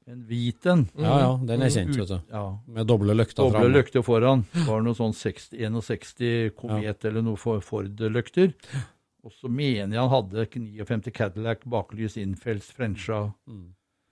En 0.08 0.24
hvit 0.28 0.66
en. 0.68 0.82
ja, 1.00 1.20
ja, 1.20 1.30
den 1.48 1.62
er 1.62 1.70
kjent, 1.72 1.96
vet 1.98 2.08
du. 2.10 2.18
Ja, 2.32 2.58
Med 2.68 2.88
doble 2.88 3.14
lykter 3.16 3.44
Doble 3.48 3.70
løkter 3.72 4.04
foran. 4.04 4.44
Var 4.68 4.82
noe 4.84 4.94
sånn 4.98 5.14
60, 5.16 5.56
61 5.82 6.52
Komet 6.58 7.06
eller 7.06 7.22
noe 7.24 7.38
for- 7.38 7.62
Ford-løkter. 7.62 8.54
Og 9.24 9.32
så 9.32 9.48
mener 9.50 9.96
jeg 9.96 10.02
han 10.02 10.10
hadde 10.12 10.46
59 10.52 11.12
Cadillac 11.16 11.64
baklys 11.66 12.18
Infels 12.18 12.70
Frencha 12.72 13.34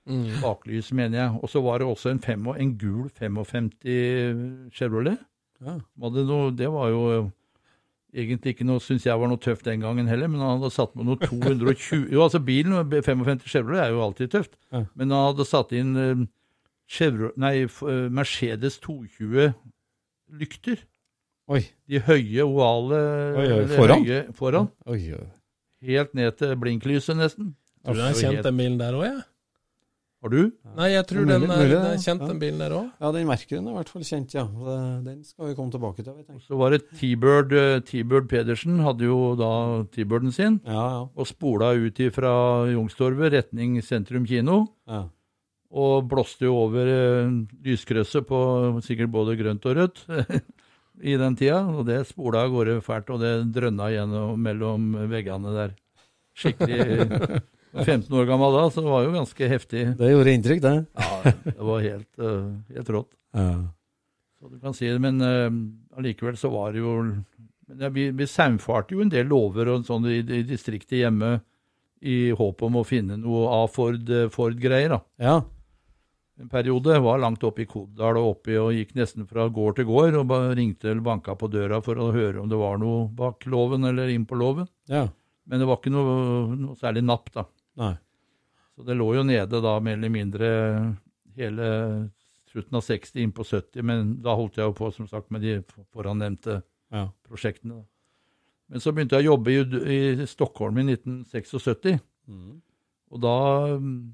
Mm. 0.07 0.41
baklys, 0.41 0.91
mener 0.91 1.17
jeg. 1.19 1.39
Og 1.43 1.49
så 1.49 1.61
var 1.61 1.79
det 1.79 1.87
også 1.87 2.09
en, 2.11 2.19
fem, 2.19 2.47
en 2.47 2.77
gul 2.77 3.09
55 3.09 4.71
Chevrolet. 4.73 5.19
Ja. 5.61 5.75
Det, 6.09 6.23
noe, 6.25 6.51
det 6.57 6.69
var 6.71 6.89
jo 6.89 7.31
egentlig 8.13 8.55
ikke 8.55 8.65
noe, 8.67 8.81
syns 8.83 9.05
jeg 9.07 9.17
var 9.19 9.29
noe 9.31 9.39
tøft 9.41 9.65
den 9.67 9.81
gangen 9.83 10.07
heller, 10.11 10.27
men 10.31 10.41
han 10.43 10.57
hadde 10.59 10.71
satt 10.75 10.93
med 10.99 11.07
noe 11.07 11.17
220 11.21 12.09
Jo, 12.13 12.23
altså 12.25 12.41
bilen, 12.43 12.75
55 12.91 13.45
Chevrolet, 13.47 13.85
er 13.85 13.95
jo 13.95 14.03
alltid 14.05 14.31
tøft. 14.33 14.55
Ja. 14.71 14.83
Men 14.99 15.13
han 15.15 15.27
hadde 15.31 15.47
satt 15.47 15.71
inn 15.77 15.91
eh, 15.99 16.23
Chevro, 16.91 17.31
nei, 17.39 17.53
eh, 17.63 18.07
Mercedes 18.11 18.79
220 18.83 19.53
lykter. 20.41 20.83
Oi, 21.51 21.63
De 21.89 21.99
høye, 22.05 22.43
ovale 22.45 22.99
Oi, 23.35 23.47
oi, 23.57 23.63
foran? 23.75 24.05
Høye, 24.05 24.21
foran. 24.37 24.69
oi, 24.87 25.01
oi. 25.17 25.25
Helt 25.87 26.13
ned 26.15 26.35
til 26.37 26.53
blinklyset, 26.61 27.17
nesten. 27.17 27.55
Tror 27.81 27.97
du 27.97 28.03
den 28.03 28.13
Det 28.13 28.21
er 28.21 28.35
kjent, 28.35 28.45
den 28.45 28.59
bilen 28.59 28.77
der 28.79 28.93
òg, 28.99 29.07
jeg? 29.07 29.23
Har 30.21 30.29
du? 30.29 30.51
Nei, 30.77 30.91
jeg 30.91 31.05
tror 31.09 31.25
den 31.25 31.47
er, 31.49 31.61
den 31.65 31.85
er 31.87 31.95
kjent, 31.97 32.21
den 32.29 32.37
bilen 32.41 32.59
der 32.61 32.73
òg. 32.77 32.89
Ja, 33.01 33.09
den 33.15 33.23
Mercury'n 33.25 33.65
er 33.65 33.73
i 33.73 33.77
hvert 33.79 33.89
fall 33.89 34.03
kjent, 34.05 34.35
ja. 34.37 34.43
Den 35.01 35.23
skal 35.25 35.47
vi 35.49 35.55
komme 35.57 35.73
tilbake 35.73 36.05
til. 36.05 36.19
Så 36.45 36.59
var 36.59 36.75
det 36.75 36.83
T-Bird 36.91 37.55
eh, 37.57 37.79
T-Bird 37.87 38.27
Pedersen, 38.29 38.83
hadde 38.85 39.07
jo 39.07 39.31
da 39.39 39.49
T-Birden 39.95 40.29
sin. 40.35 40.59
Ja, 40.67 40.83
ja. 40.93 40.99
og 41.09 41.29
spola 41.29 41.71
ut 41.73 41.97
fra 42.13 42.33
Youngstorget 42.69 43.33
retning 43.33 43.79
Sentrum 43.81 44.27
kino. 44.29 44.67
ja. 44.89 45.07
Og 45.71 46.03
blåste 46.11 46.43
jo 46.43 46.57
over 46.65 46.89
lyskrøsset 47.63 48.25
på 48.27 48.39
sikkert 48.83 49.07
både 49.13 49.37
grønt 49.39 49.63
og 49.71 49.77
rødt 49.77 50.01
i 51.13 51.13
den 51.15 51.37
tida. 51.39 51.61
Og 51.71 51.85
det 51.87 52.01
spola 52.09 52.43
av 52.43 52.51
gårde 52.51 52.81
fælt, 52.83 53.09
og 53.15 53.23
det 53.23 53.31
drønna 53.55 53.87
gjennom 53.93 54.35
mellom 54.35 54.91
veggene 55.09 55.55
der. 55.55 55.73
Skikkelig 56.35 57.07
15 57.71 58.07
år 58.19 58.25
gammel 58.29 58.57
da, 58.57 58.63
så 58.71 58.83
det 58.83 58.91
var 58.91 59.05
jo 59.05 59.13
ganske 59.15 59.51
heftig. 59.51 59.85
Det 59.99 60.09
gjorde 60.11 60.33
inntrykk, 60.37 60.63
det. 60.65 60.73
Ja, 60.99 61.35
det 61.45 61.67
var 61.69 61.85
helt, 61.85 62.09
uh, 62.19 62.49
helt 62.75 62.91
rått. 62.97 63.11
Ja. 63.37 63.51
Så 64.41 64.49
du 64.49 64.57
kan 64.59 64.73
si 64.75 64.89
det, 64.89 64.99
men 64.99 65.21
allikevel 65.95 66.35
så 66.39 66.49
var 66.49 66.73
det 66.73 66.81
jo 66.81 66.95
men 67.71 67.85
ja, 67.85 67.89
Vi, 67.93 68.09
vi 68.11 68.27
saumfarte 68.27 68.95
jo 68.95 69.03
en 69.03 69.11
del 69.11 69.29
lover 69.31 69.69
og 69.71 69.87
sånn 69.87 70.07
i, 70.11 70.19
i 70.19 70.43
distriktet 70.47 70.99
hjemme 70.99 71.37
i 72.01 72.31
håp 72.35 72.63
om 72.65 72.79
å 72.81 72.85
finne 72.87 73.17
noe 73.21 73.47
av 73.61 73.67
Ford, 73.71 74.09
eh, 74.09 74.29
Ford-greier. 74.33 74.97
da. 74.97 75.01
ja. 75.21 75.41
En 76.41 76.49
periode 76.49 76.95
var 77.03 77.19
langt 77.21 77.43
oppe 77.45 77.61
i 77.61 77.67
Kodal 77.69 78.17
og 78.17 78.27
oppi 78.31 78.55
og 78.57 78.71
gikk 78.73 78.95
nesten 78.97 79.27
fra 79.29 79.43
gård 79.53 79.75
til 79.77 79.85
gård 79.85 80.15
og 80.17 80.29
bare 80.31 80.55
ringte 80.57 80.89
eller 80.89 81.03
banka 81.05 81.35
på 81.37 81.51
døra 81.53 81.77
for 81.85 81.99
å 82.01 82.07
høre 82.15 82.41
om 82.41 82.47
det 82.49 82.57
var 82.57 82.79
noe 82.81 83.03
bak 83.13 83.45
låven 83.45 83.85
eller 83.85 84.09
inn 84.09 84.25
på 84.25 84.39
låven. 84.39 84.69
ja. 84.89 85.07
Men 85.49 85.59
det 85.59 85.65
var 85.67 85.79
ikke 85.79 85.91
noe, 85.91 86.55
noe 86.55 86.75
særlig 86.79 87.01
napp, 87.03 87.31
da. 87.33 87.43
Nei. 87.77 87.93
Så 88.75 88.85
det 88.87 88.95
lå 88.97 89.09
jo 89.15 89.23
nede 89.27 89.61
da 89.61 89.75
mer 89.79 89.93
eller 89.99 90.09
mindre 90.09 90.49
hele 91.37 91.67
slutten 92.51 92.75
av 92.75 92.83
60 92.83 93.21
inn 93.23 93.31
på 93.31 93.43
70, 93.47 93.81
men 93.87 94.15
da 94.23 94.33
holdt 94.35 94.57
jeg 94.59 94.65
jo 94.67 94.73
på 94.75 94.89
som 94.95 95.07
sagt 95.07 95.31
med 95.31 95.41
de 95.45 95.59
forannevnte 95.93 96.61
Ja. 96.91 97.05
prosjektene. 97.27 97.85
Men 98.71 98.79
så 98.83 98.91
begynte 98.95 99.15
jeg 99.19 99.27
å 99.27 99.33
jobbe 99.35 99.51
i, 99.51 99.61
i 100.21 100.25
Stockholm 100.27 100.77
i 100.79 100.83
1976, 100.95 101.99
Mm. 102.27 102.61
og 103.11 103.19
da 103.23 103.31
mm, 103.79 104.13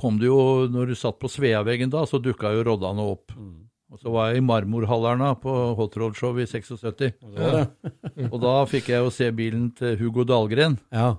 kom 0.00 0.18
det 0.20 0.26
jo, 0.30 0.66
når 0.70 0.86
du 0.92 0.94
satt 0.94 1.18
på 1.20 1.28
Sveaveggen 1.28 1.90
da, 1.92 2.04
så 2.08 2.20
dukka 2.22 2.52
jo 2.54 2.62
roddane 2.64 3.02
opp. 3.02 3.32
Mm. 3.36 3.66
Og 3.92 3.98
så 4.00 4.10
var 4.14 4.30
jeg 4.30 4.40
i 4.40 4.46
Marmorhallerna 4.46 5.34
på 5.42 5.52
Hot 5.76 5.96
Rod 6.00 6.14
Show 6.16 6.38
i 6.40 6.46
76, 6.46 7.18
Det 7.20 7.20
var 7.34 7.66
og 8.32 8.38
da 8.40 8.54
fikk 8.70 8.88
jeg 8.94 9.02
jo 9.04 9.10
se 9.12 9.28
bilen 9.36 9.70
til 9.76 9.96
Hugo 10.00 10.24
Dahlgren, 10.24 10.78
Ja. 10.92 11.16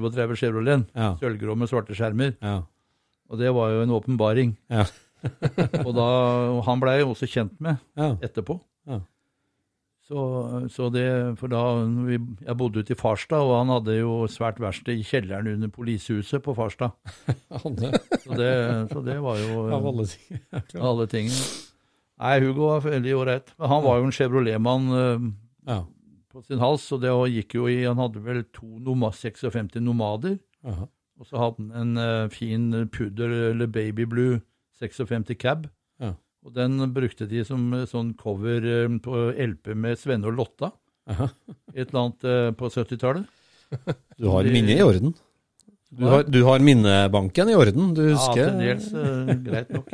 37 0.00 0.36
Chevroleten. 0.40 0.86
Ja. 0.96 1.12
sølvgrå 1.20 1.56
med 1.58 1.68
svarte 1.70 1.96
skjermer. 1.98 2.34
Ja. 2.42 2.62
Og 3.32 3.38
det 3.40 3.52
var 3.54 3.70
jo 3.72 3.82
en 3.84 3.94
åpenbaring. 3.96 4.56
Ja. 4.72 4.84
og 5.86 5.92
da, 5.94 6.06
han 6.66 6.80
blei 6.82 6.98
jeg 6.98 7.06
også 7.08 7.28
kjent 7.30 7.60
med 7.62 7.76
etterpå. 8.24 8.58
Ja. 8.90 9.00
Så, 10.02 10.22
så 10.74 10.88
det, 10.92 11.04
for 11.38 11.48
da, 11.48 11.60
vi, 12.08 12.18
Jeg 12.42 12.56
bodde 12.58 12.82
ute 12.82 12.92
i 12.92 12.98
Farstad, 12.98 13.38
og 13.46 13.54
han 13.60 13.70
hadde 13.70 13.94
jo 14.00 14.26
svært 14.28 14.58
verksted 14.60 14.98
i 14.98 15.04
kjelleren 15.06 15.46
under 15.54 15.70
politihuset 15.72 16.42
på 16.42 16.52
Farstad. 16.58 16.90
Så 17.62 18.34
det, 18.36 18.50
så 18.92 19.00
det 19.06 19.16
var 19.22 19.38
jo 19.40 19.62
Av 19.76 19.86
alle 19.92 20.04
ting. 20.10 20.42
alle 20.76 21.06
tingene. 21.10 21.46
Nei, 22.22 22.34
Hugo 22.42 22.68
var 22.68 22.84
veldig 22.84 23.14
ålreit. 23.18 23.54
Men 23.58 23.68
Han 23.72 23.82
var 23.86 23.98
jo 23.98 24.04
en 24.10 24.14
Chevrolet-mann 24.18 24.90
eh, 24.98 25.24
Ja. 25.70 25.78
På 26.32 26.42
sin 26.46 26.62
hals, 26.62 26.86
og 26.94 27.02
det 27.04 27.12
gikk 27.34 27.56
jo 27.58 27.68
i 27.70 27.82
Han 27.84 28.00
hadde 28.00 28.22
vel 28.24 28.42
to 28.54 28.78
noma, 28.82 29.12
56 29.12 29.78
nomader. 29.84 30.38
Aha. 30.64 30.88
Og 31.20 31.28
så 31.28 31.38
hadde 31.38 31.68
han 31.68 31.72
en 31.76 32.00
uh, 32.00 32.32
fin 32.32 32.70
pudder 32.90 33.30
eller 33.52 33.70
baby 33.70 34.06
blue 34.08 34.40
56 34.80 35.36
cab. 35.38 35.68
Ja. 36.02 36.14
Og 36.42 36.54
den 36.56 36.80
brukte 36.94 37.28
de 37.30 37.44
som 37.46 37.68
eh, 37.76 37.84
sånn 37.86 38.16
cover 38.18 38.64
eh, 38.66 38.94
på 39.04 39.28
LP 39.30 39.76
med 39.78 40.00
Svenne 40.00 40.26
og 40.26 40.40
Lotta. 40.40 40.72
Aha. 41.12 41.28
Et 41.70 41.84
eller 41.84 42.00
annet 42.00 42.26
uh, 42.26 42.48
på 42.58 42.72
70-tallet. 42.72 43.28
Du 44.20 44.26
har 44.28 44.44
minnet 44.44 44.76
i 44.76 44.82
orden. 44.84 45.14
Du 45.92 46.04
har, 46.08 46.24
du 46.24 46.40
har 46.44 46.60
minnebanken 46.64 47.48
i 47.52 47.54
orden, 47.56 47.92
du 47.96 48.02
husker? 48.10 48.48
Ja, 48.48 48.50
til 48.50 48.60
dels 48.64 49.44
greit 49.44 49.70
nok. 49.72 49.88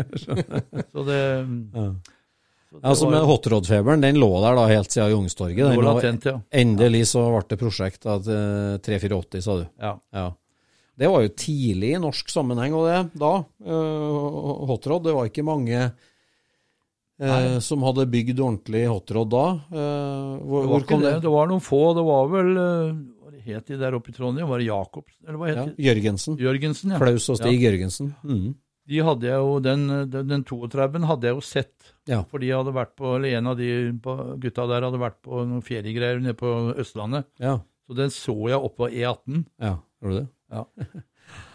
Så 0.94 1.04
det, 1.06 1.20
Ja. 1.74 1.90
Så 2.70 2.80
Altså 2.84 3.08
med 3.10 3.22
hotrod-feberen, 3.24 4.02
den 4.04 4.18
lå 4.20 4.28
der 4.44 4.54
da 4.58 4.66
helt 4.68 4.90
siden 4.92 5.10
Youngstorget. 5.14 5.56
Den 5.70 5.78
lå- 5.80 5.94
latent, 5.96 6.24
ja. 6.28 6.34
Endelig 6.52 7.06
så 7.08 7.22
ble 7.32 7.42
det 7.48 7.58
prosjekt 7.60 8.04
av 8.06 8.22
3480, 8.28 9.40
sa 9.42 9.56
du. 9.62 9.66
ja. 9.80 9.94
Ja. 10.12 10.26
Det 10.98 11.06
var 11.06 11.22
jo 11.22 11.28
tidlig 11.30 11.92
i 11.94 11.98
norsk 12.02 12.26
sammenheng 12.32 12.72
og 12.74 12.88
det, 12.90 12.96
da. 13.22 13.28
Uh, 13.62 14.64
hotrod, 14.66 15.04
det 15.06 15.12
var 15.14 15.28
ikke 15.30 15.44
mange 15.46 15.92
uh, 17.22 17.58
som 17.62 17.84
hadde 17.86 18.06
bygd 18.10 18.40
ordentlig 18.42 18.82
hotrod 18.90 19.30
da. 19.30 19.44
Uh, 19.70 19.78
hvor, 20.42 20.64
Det 20.64 20.68
hvor 20.68 20.72
var, 20.72 20.86
kom 20.90 21.04
det. 21.06 21.12
det? 21.22 21.30
var 21.36 21.46
noen 21.52 21.62
få. 21.62 21.80
Det 21.94 22.04
var 22.08 22.26
vel 22.32 22.50
eh, 22.64 22.98
Hva 23.28 23.44
het 23.46 23.70
de 23.70 23.78
der 23.80 23.94
oppe 23.96 24.10
i 24.10 24.16
Trondheim? 24.16 24.48
Var 24.50 24.58
det 24.58 24.66
Jacobsen, 24.68 25.20
Eller 25.28 25.38
hva 25.38 25.48
Ja, 25.48 25.54
het 25.62 25.76
de? 25.78 25.86
Jørgensen. 25.86 26.36
Jørgensen, 26.42 26.90
ja. 26.92 26.98
Klaus 27.00 27.28
og 27.32 27.38
Stig 27.40 27.62
Jørgensen. 27.62 28.10
Mhm. 28.26 28.50
De 28.88 29.00
hadde 29.04 29.26
jeg 29.28 29.36
jo, 29.44 29.58
Den, 29.60 29.82
den, 30.08 30.30
den 30.30 30.44
32 30.48 31.02
hadde 31.10 31.28
jeg 31.28 31.36
jo 31.36 31.42
sett. 31.44 31.90
Ja. 32.08 32.22
For 32.30 32.40
de 32.40 32.48
hadde 32.54 32.72
vært 32.72 32.94
på, 32.96 33.16
eller 33.18 33.36
en 33.36 33.50
av 33.52 33.58
de 33.60 33.68
på, 34.04 34.14
gutta 34.40 34.64
der 34.70 34.86
hadde 34.86 35.00
vært 35.02 35.18
på 35.26 35.42
noen 35.44 35.60
feriegreier 35.66 36.22
nede 36.24 36.36
på 36.38 36.52
Østlandet. 36.80 37.28
Ja. 37.42 37.58
Så 37.88 37.96
den 37.98 38.10
så 38.14 38.34
jeg 38.48 38.60
oppå 38.60 38.88
E18. 38.88 39.44
ja, 39.60 39.74
gjorde 40.00 40.14
du 40.14 40.18
det? 40.22 40.26
Ja. 40.52 40.64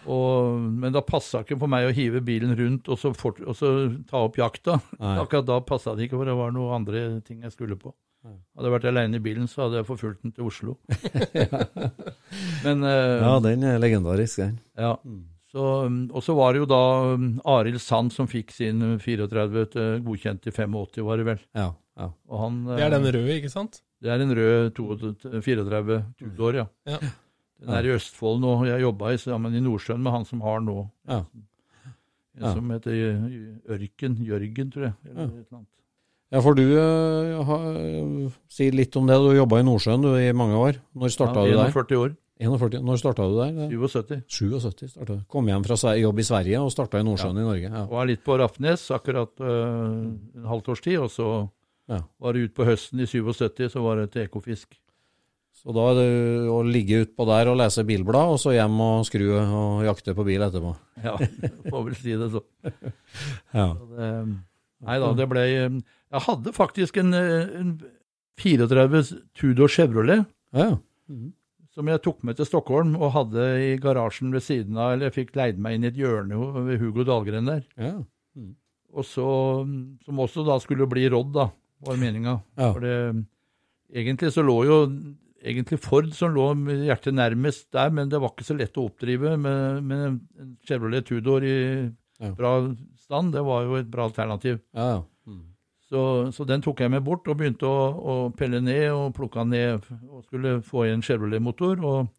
Og, 0.05 0.59
men 0.61 0.93
da 0.93 1.01
passa 1.01 1.41
ikke 1.41 1.57
for 1.57 1.71
meg 1.71 1.87
å 1.87 1.93
hive 1.95 2.19
bilen 2.25 2.51
rundt 2.59 2.89
og 2.91 2.99
så, 3.01 3.09
fort, 3.17 3.39
og 3.41 3.55
så 3.57 3.71
ta 4.09 4.21
opp 4.27 4.37
jakta. 4.37 4.77
Nei. 4.99 5.15
Akkurat 5.23 5.47
da 5.47 5.57
passa 5.65 5.95
det 5.97 6.05
ikke, 6.07 6.19
for 6.19 6.29
det 6.29 6.35
var 6.37 6.53
noen 6.53 6.75
andre 6.81 7.03
ting 7.25 7.41
jeg 7.41 7.55
skulle 7.55 7.77
på. 7.79 7.93
Hadde 8.23 8.69
jeg 8.69 8.73
vært 8.77 8.85
aleine 8.87 9.17
i 9.19 9.23
bilen, 9.23 9.49
så 9.51 9.65
hadde 9.65 9.81
jeg 9.81 9.87
forfulgt 9.89 10.21
den 10.23 10.31
til 10.35 10.45
Oslo. 10.47 10.77
Men 12.65 12.85
uh, 12.85 13.19
Ja, 13.19 13.33
den 13.43 13.65
er 13.67 13.81
legendarisk, 13.83 14.39
den. 14.43 14.59
ja. 14.79 14.93
Um, 15.03 15.23
og 15.53 16.23
så 16.25 16.33
var 16.35 16.53
det 16.53 16.63
jo 16.63 16.67
da 16.69 16.79
um, 17.13 17.27
Arild 17.45 17.79
Sand 17.83 18.11
som 18.15 18.25
fikk 18.27 18.51
sin 18.51 18.81
34 18.99 19.65
til 19.73 19.99
godkjent 20.05 20.47
i 20.49 20.51
85, 20.51 21.03
var 21.05 21.17
det 21.21 21.25
vel. 21.27 21.41
Ja, 21.53 21.67
ja. 21.99 22.07
Og 22.29 22.39
han, 22.41 22.61
Det 22.71 22.79
er 22.81 22.89
den 22.95 23.05
røde, 23.05 23.35
ikke 23.37 23.51
sant? 23.53 23.81
Det 24.01 24.09
er 24.11 24.19
en 24.23 24.33
rød 24.35 24.73
34 25.45 25.99
Tudor, 26.19 26.57
ja. 26.57 26.65
Ja. 26.89 26.97
Den 27.63 27.69
er 27.77 27.85
i 27.87 27.93
Østfold 27.95 28.41
nå. 28.43 28.55
Jeg 28.67 28.81
jobba 28.83 29.13
sammen 29.21 29.53
i 29.55 29.61
Nordsjøen 29.63 30.01
med 30.03 30.11
han 30.11 30.25
som 30.27 30.41
har 30.43 30.59
nå. 30.59 30.89
Ja. 31.07 31.21
En 32.33 32.41
Ja. 32.41 32.53
som 32.55 32.69
heter 32.73 32.97
Ørken. 33.69 34.17
Jørgen, 34.25 34.71
tror 34.73 34.83
jeg. 34.89 34.93
Eller 35.05 35.21
Ja. 35.21 35.27
et 35.27 35.31
eller 35.31 35.57
annet. 35.59 35.67
Ja, 36.33 36.39
for 36.41 36.55
du 36.57 36.63
uh, 36.65 37.43
ha, 37.45 37.57
si 38.49 38.71
litt 38.71 38.95
om 38.97 39.05
det. 39.05 39.15
Du 39.21 39.35
jobba 39.37 39.59
i 39.61 39.63
Nordsjøen 39.63 40.01
du, 40.01 40.09
i 40.17 40.31
mange 40.33 40.57
år. 40.57 40.79
Når 40.97 41.13
starta 41.13 41.45
Ja, 41.45 41.51
du 41.51 41.57
der? 41.61 41.71
41 41.71 41.95
år. 42.01 42.15
41. 42.43 42.83
Når 42.85 42.99
starta 43.01 43.25
du 43.29 43.37
der? 43.39 43.57
77. 43.71 44.21
77 44.27 44.91
startet. 44.93 45.23
Kom 45.31 45.47
hjem 45.49 45.63
fra 45.65 45.95
jobb 45.99 46.19
i 46.21 46.25
Sverige 46.27 46.61
og 46.61 46.71
starta 46.73 46.99
i 47.01 47.07
Nordsjøen 47.07 47.39
i 47.41 47.47
Norge. 47.47 47.71
Ja. 47.73 47.83
Var 47.89 48.07
litt 48.09 48.23
på 48.25 48.37
Rafnes 48.41 48.85
akkurat 48.95 49.33
øh, 49.41 50.13
en 50.37 50.47
halvt 50.51 50.71
års 50.75 50.81
tid, 50.85 50.99
og 51.03 51.11
så 51.13 51.27
Ja. 51.91 51.97
var 52.19 52.31
det 52.33 52.45
ut 52.47 52.53
på 52.55 52.63
høsten 52.63 53.01
i 53.03 53.05
77, 53.09 53.67
så 53.73 53.81
var 53.83 53.97
det 53.99 54.11
til 54.13 54.23
Ekofisk. 54.23 54.77
Så 55.63 55.71
da 55.75 55.83
er 55.91 55.95
det 55.99 56.47
å 56.51 56.61
ligge 56.65 57.01
utpå 57.05 57.25
der 57.27 57.47
og 57.51 57.57
lese 57.59 57.83
bilblad, 57.87 58.31
og 58.33 58.39
så 58.41 58.51
hjem 58.55 58.79
og 58.83 59.03
skru 59.07 59.25
og 59.37 59.83
jakte 59.85 60.15
på 60.15 60.25
bil 60.27 60.41
etterpå. 60.43 60.71
Ja, 61.03 61.13
får 61.71 61.83
vel 61.89 61.95
si 61.99 62.15
det 62.19 62.31
så. 62.33 62.41
Ja. 63.53 63.67
Så 63.75 63.87
det, 63.95 64.07
nei 64.83 64.97
da, 64.99 65.11
det 65.15 65.27
ble 65.31 65.43
Jeg 65.47 66.23
hadde 66.25 66.51
faktisk 66.55 66.97
en, 66.99 67.13
eh, 67.15 67.53
en 67.61 67.69
34 68.41 69.03
Tudor 69.37 69.69
Chevrolet 69.71 70.25
ja. 70.55 70.71
Som 71.73 71.87
jeg 71.89 72.01
tok 72.05 72.21
med 72.27 72.37
til 72.37 72.45
Stockholm 72.45 72.93
og 72.99 73.11
hadde 73.15 73.43
i 73.65 73.71
garasjen 73.81 74.31
ved 74.35 74.43
siden 74.45 74.77
av, 74.77 74.93
eller 74.93 75.09
jeg 75.09 75.15
fikk 75.19 75.35
leid 75.39 75.57
meg 75.61 75.75
inn 75.79 75.87
i 75.87 75.89
et 75.89 75.97
hjørne 75.97 76.37
ved 76.67 76.79
Hugo 76.83 77.05
Dahlgren 77.07 77.49
der. 77.49 77.63
ja. 77.77 77.95
Og 78.93 79.01
så, 79.09 79.23
som 80.05 80.19
også 80.21 80.43
da 80.45 80.59
skulle 80.61 80.85
bli 80.85 81.07
råd 81.09 81.31
da, 81.33 81.47
var 81.81 81.97
meninga. 81.97 82.35
Ja. 82.61 82.67
For 82.75 82.83
det, 82.85 82.91
egentlig 83.89 84.29
så 84.35 84.43
lå 84.45 84.53
jo 84.67 84.75
egentlig 85.43 85.79
Ford 85.81 86.11
som 86.13 86.35
lå 86.35 86.45
med 86.55 86.83
hjertet 86.85 87.15
nærmest 87.17 87.71
der, 87.73 87.89
men 87.89 88.11
det 88.11 88.21
var 88.21 88.29
ikke 88.35 88.45
så 88.45 88.53
lett 88.59 88.77
å 88.77 88.85
oppdrive 88.91 89.33
med, 89.41 89.81
med 89.89 90.03
en 90.05 90.51
Chevrolet 90.69 91.09
Tudor 91.09 91.41
i 91.43 91.55
Ja. 92.21 92.29
bra 92.37 92.51
stand. 93.01 93.33
Det 93.33 93.41
var 93.43 93.65
jo 93.65 93.79
et 93.81 93.89
bra 93.91 94.05
alternativ. 94.11 94.61
ja, 94.77 94.85
ja. 94.93 95.01
Mm. 95.93 95.93
Så, 95.93 96.37
så 96.37 96.47
den 96.49 96.65
tok 96.65 96.81
jeg 96.81 96.91
med 96.91 97.05
bort 97.05 97.27
og 97.29 97.37
begynte 97.39 97.69
å, 97.69 97.85
å 97.93 98.17
pelle 98.37 98.61
ned 98.63 98.89
og 98.91 99.13
plukke 99.17 99.45
den 99.45 99.53
ned. 99.53 99.87
Og 100.09 100.25
skulle 100.25 100.57
få 100.65 100.87
i 100.87 100.93
en 100.95 101.05
Chevrolet-motor. 101.05 101.85
Og 101.85 102.09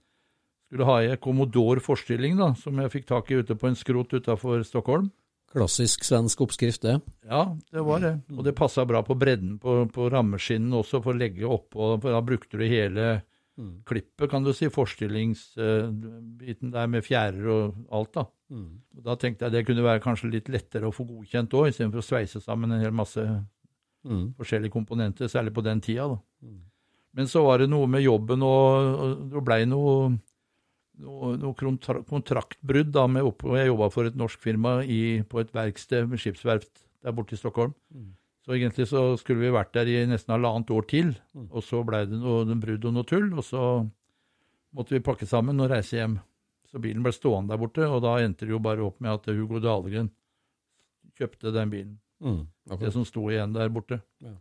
skulle 0.70 0.89
ha 0.89 0.97
i 1.03 1.18
Commodore 1.22 1.83
forstilling, 1.85 2.39
da, 2.41 2.53
som 2.59 2.79
jeg 2.81 2.95
fikk 2.95 3.11
tak 3.11 3.31
i 3.31 3.43
ute 3.43 3.59
på 3.59 3.70
en 3.70 3.79
skrot 3.79 4.16
utafor 4.16 4.64
Stockholm. 4.66 5.11
Klassisk 5.55 6.03
svensk 6.03 6.41
oppskrift, 6.43 6.83
det. 6.83 6.97
Ja, 7.31 7.45
det 7.70 7.83
var 7.87 8.01
det. 8.03 8.16
Og 8.35 8.43
det 8.43 8.57
passa 8.59 8.83
bra 8.89 9.05
på 9.07 9.14
bredden 9.14 9.55
på, 9.62 9.85
på 9.95 10.09
rammeskinnen 10.11 10.75
også, 10.81 10.99
for 11.05 11.14
å 11.14 11.20
legge 11.20 11.47
oppå. 11.47 11.93
For 12.03 12.11
da 12.11 12.18
brukte 12.27 12.59
du 12.59 12.64
hele 12.66 13.20
klippet, 13.87 14.27
kan 14.33 14.43
du 14.43 14.51
si. 14.51 14.66
Forstillingsbiten 14.72 16.72
der 16.75 16.91
med 16.91 17.07
fjærer 17.07 17.47
og 17.55 17.95
alt, 17.95 18.16
da. 18.16 18.27
Og 18.55 19.07
Da 19.07 19.14
tenkte 19.20 19.47
jeg 19.47 19.55
det 19.55 19.66
kunne 19.68 19.87
være 19.87 20.03
kanskje 20.03 20.33
litt 20.33 20.51
lettere 20.51 20.91
å 20.91 20.95
få 20.95 21.07
godkjent 21.07 21.55
òg, 21.55 21.70
istedenfor 21.70 22.03
å 22.03 22.09
sveise 22.09 22.43
sammen 22.43 22.75
en 22.75 22.83
hel 22.83 22.95
masse 22.95 23.22
Mm. 24.05 24.34
forskjellige 24.36 24.72
komponenter, 24.72 25.30
særlig 25.32 25.55
på 25.57 25.64
den 25.64 25.80
tida. 25.80 26.09
da. 26.09 26.18
Men 27.14 27.28
så 27.30 27.44
var 27.46 27.62
det 27.62 27.70
noe 27.70 27.86
med 27.86 28.02
jobben, 28.02 28.42
og, 28.42 28.98
og 29.00 29.30
det 29.30 29.44
blei 29.46 29.64
noe, 29.70 30.11
noe, 30.98 31.36
noe 31.40 31.55
kontra 31.55 32.02
kontraktbrudd. 32.02 32.90
da, 32.92 33.07
med 33.07 33.22
opp, 33.24 33.44
og 33.44 33.57
Jeg 33.57 33.70
jobba 33.70 33.90
for 33.90 34.11
et 34.11 34.18
norsk 34.18 34.40
firma 34.42 34.82
i, 34.84 35.22
på 35.22 35.40
et 35.40 35.55
verksted 35.55 36.09
med 36.11 36.18
skipsverft 36.18 36.84
der 37.05 37.12
borte 37.12 37.34
i 37.34 37.40
Stockholm. 37.40 37.72
Så 38.44 38.52
egentlig 38.52 38.88
så 38.90 39.16
skulle 39.16 39.40
vi 39.40 39.55
vært 39.55 39.72
der 39.72 39.88
i 39.88 40.05
nesten 40.07 40.34
halvannet 40.34 40.70
år 40.70 40.84
til, 40.90 41.14
og 41.48 41.62
så 41.64 41.80
blei 41.82 42.05
det 42.05 42.18
noe 42.20 42.44
brudd 42.61 42.84
og 42.84 42.92
noe 42.92 43.09
tull, 43.09 43.32
og 43.32 43.44
så 43.44 43.88
måtte 44.74 44.92
vi 44.92 45.00
pakke 45.00 45.26
sammen 45.26 45.61
og 45.61 45.70
reise 45.70 45.96
hjem. 45.96 46.18
Så 46.68 46.82
bilen 46.82 47.02
ble 47.02 47.12
stående 47.14 47.55
der 47.55 47.62
borte, 47.62 47.88
og 47.88 48.02
da 48.02 48.18
endte 48.20 48.44
det 48.44 48.52
jo 48.52 48.61
bare 48.61 48.84
opp 48.84 49.00
med 49.00 49.14
at 49.14 49.30
Hugo 49.32 49.62
Dahlgren 49.62 50.11
kjøpte 51.14 51.55
den 51.55 51.70
bilen 51.70 52.00
Mm. 52.25 52.47
det 52.81 52.93
som 52.95 53.05
sto 53.05 53.27
igjen 53.31 53.53
der 53.53 53.68
borte. 53.68 54.01
Ja. 54.25 54.33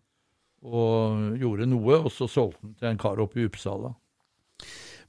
Og 0.64 1.34
gjorde 1.42 1.66
noe, 1.68 1.98
og 2.06 2.12
så 2.16 2.30
solgte 2.32 2.62
den 2.64 2.76
til 2.80 2.88
en 2.94 2.98
kar 3.02 3.20
oppe 3.20 3.42
i 3.42 3.48
Uppsala. 3.50 3.92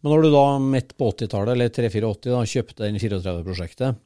Men 0.02 0.10
når 0.12 0.24
du 0.26 0.30
da 0.34 0.44
midt 0.60 0.96
på 0.98 1.06
80-tallet, 1.14 1.54
eller 1.54 1.70
3-84, 1.72 2.32
da, 2.34 2.40
kjøpte 2.50 2.82
den 2.84 2.98
34-prosjektet, 3.00 4.00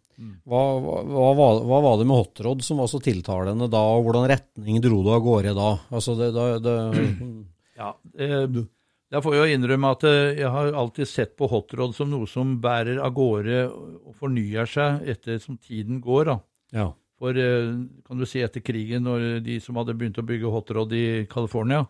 hva, 0.44 0.60
hva, 0.82 0.96
hva, 1.06 1.28
var- 1.38 1.62
hva 1.64 1.78
var 1.82 1.96
det 2.00 2.06
med 2.10 2.18
hotrod 2.18 2.62
som 2.66 2.80
var 2.82 2.88
så 2.90 2.98
tiltalende 3.02 3.68
da, 3.70 3.80
og 3.96 4.04
hvordan 4.06 4.28
retning 4.30 4.80
dro 4.82 5.00
du 5.06 5.10
av 5.14 5.22
gårde 5.24 5.54
da? 5.56 5.68
Altså 5.94 6.16
det, 6.18 6.32
da- 6.34 6.58
det, 6.58 6.76
Ja, 7.78 7.92
eh, 8.18 8.46
Jeg 9.14 9.22
får 9.24 9.34
jo 9.38 9.44
innrømme 9.54 9.90
at 9.94 10.02
eh, 10.04 10.34
jeg 10.42 10.50
har 10.52 10.72
alltid 10.76 11.06
sett 11.08 11.36
på 11.38 11.46
hotrod 11.48 11.94
som 11.96 12.10
noe 12.10 12.26
som 12.28 12.56
bærer 12.60 12.98
av 13.00 13.14
gårde 13.16 13.60
og 13.70 14.10
fornyer 14.18 14.66
seg 14.68 15.06
etter 15.08 15.38
som 15.40 15.56
tiden 15.56 16.00
går. 16.04 16.24
da. 16.34 16.38
ja. 16.76 16.88
For 17.18 17.34
eh, 17.34 17.70
kan 18.06 18.18
du 18.20 18.26
si 18.28 18.42
etter 18.44 18.62
krigen, 18.62 19.02
når 19.08 19.40
de 19.42 19.58
som 19.62 19.78
hadde 19.80 19.96
begynt 19.98 20.20
å 20.20 20.26
bygge 20.26 20.52
hotrod 20.54 20.92
i 20.94 21.26
California, 21.30 21.84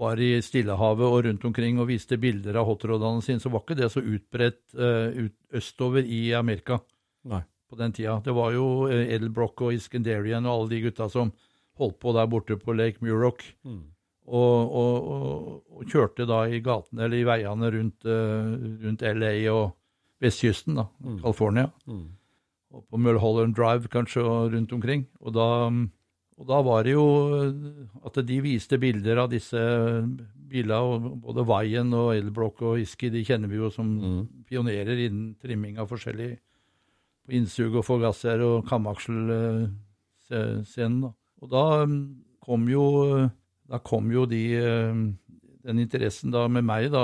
var 0.00 0.20
i 0.22 0.30
Stillehavet 0.42 1.06
og 1.06 1.24
rundt 1.26 1.44
omkring 1.44 1.78
og 1.78 1.90
viste 1.90 2.16
bilder 2.18 2.56
av 2.56 2.66
hotrodene 2.70 3.22
sine, 3.22 3.42
så 3.42 3.50
var 3.52 3.62
ikke 3.62 3.76
det 3.78 3.90
så 3.92 4.00
utbredt 4.00 4.74
eh, 4.74 5.26
ut, 5.26 5.34
østover 5.60 6.02
i 6.06 6.32
Amerika. 6.34 6.80
Nei. 7.28 7.42
på 7.70 7.76
den 7.76 7.92
tida. 7.92 8.16
Det 8.24 8.32
var 8.34 8.50
jo 8.56 8.88
eh, 8.88 9.12
Edelbrock 9.14 9.60
og 9.62 9.74
Iskenderian 9.76 10.46
og 10.48 10.54
alle 10.54 10.70
de 10.72 10.78
gutta 10.88 11.06
som 11.12 11.30
holdt 11.78 11.98
på 12.02 12.14
der 12.16 12.26
borte 12.32 12.56
på 12.58 12.72
Lake 12.74 12.98
Muroc. 13.04 13.44
Og, 14.30 14.72
og, 14.80 15.10
og, 15.10 15.60
og 15.76 15.84
kjørte 15.90 16.26
da 16.26 16.44
i 16.48 16.58
gatene 16.62 17.04
eller 17.06 17.18
i 17.20 17.26
veiene 17.28 17.70
rundt, 17.74 18.06
rundt 18.06 19.02
LA 19.02 19.30
og 19.52 19.76
vestkysten, 20.22 20.76
da, 20.80 20.88
California. 21.22 21.70
Og 22.70 22.84
på 22.86 22.98
Mulholland 23.02 23.56
Drive 23.58 23.90
kanskje 23.90 24.22
og 24.22 24.52
rundt 24.54 24.72
omkring. 24.72 25.08
Og 25.20 25.34
da, 25.34 25.46
og 26.38 26.44
da 26.48 26.60
var 26.66 26.84
det 26.86 26.92
jo 26.94 27.06
eh, 27.38 27.52
at 28.06 28.14
de 28.26 28.40
viste 28.44 28.78
bilder 28.80 29.16
av 29.24 29.28
disse 29.32 29.60
bilene, 30.50 30.78
og 30.78 31.20
både 31.24 31.46
Vaien 31.46 31.94
og 31.94 32.16
Edelbrock 32.16 32.62
og 32.66 32.78
Iski, 32.82 33.10
de 33.10 33.24
kjenner 33.26 33.48
vi 33.50 33.56
jo 33.58 33.70
som 33.74 33.88
pionerer 34.48 34.96
innen 35.06 35.34
trimming 35.42 35.78
av 35.78 35.86
forskjellig 35.90 36.32
på 37.26 37.32
innsug 37.38 37.72
og 37.78 37.84
forgasser 37.86 38.38
og 38.44 38.66
kamakselscenen. 38.68 41.04
Og 41.40 41.46
da 41.52 41.64
mm, 41.86 42.00
kom 42.42 42.68
jo, 42.70 42.84
da 43.70 43.78
kom 43.84 44.12
jo 44.12 44.26
de, 44.28 44.56
eh, 44.58 44.94
den 45.66 45.78
interessen 45.82 46.30
da 46.34 46.48
med 46.48 46.64
meg, 46.66 46.90
da, 46.92 47.02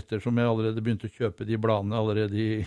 ettersom 0.00 0.38
jeg 0.38 0.50
allerede 0.50 0.82
begynte 0.84 1.08
å 1.10 1.14
kjøpe 1.14 1.42
de 1.48 1.56
bladene 1.60 1.98
allerede 1.98 2.36
i, 2.38 2.64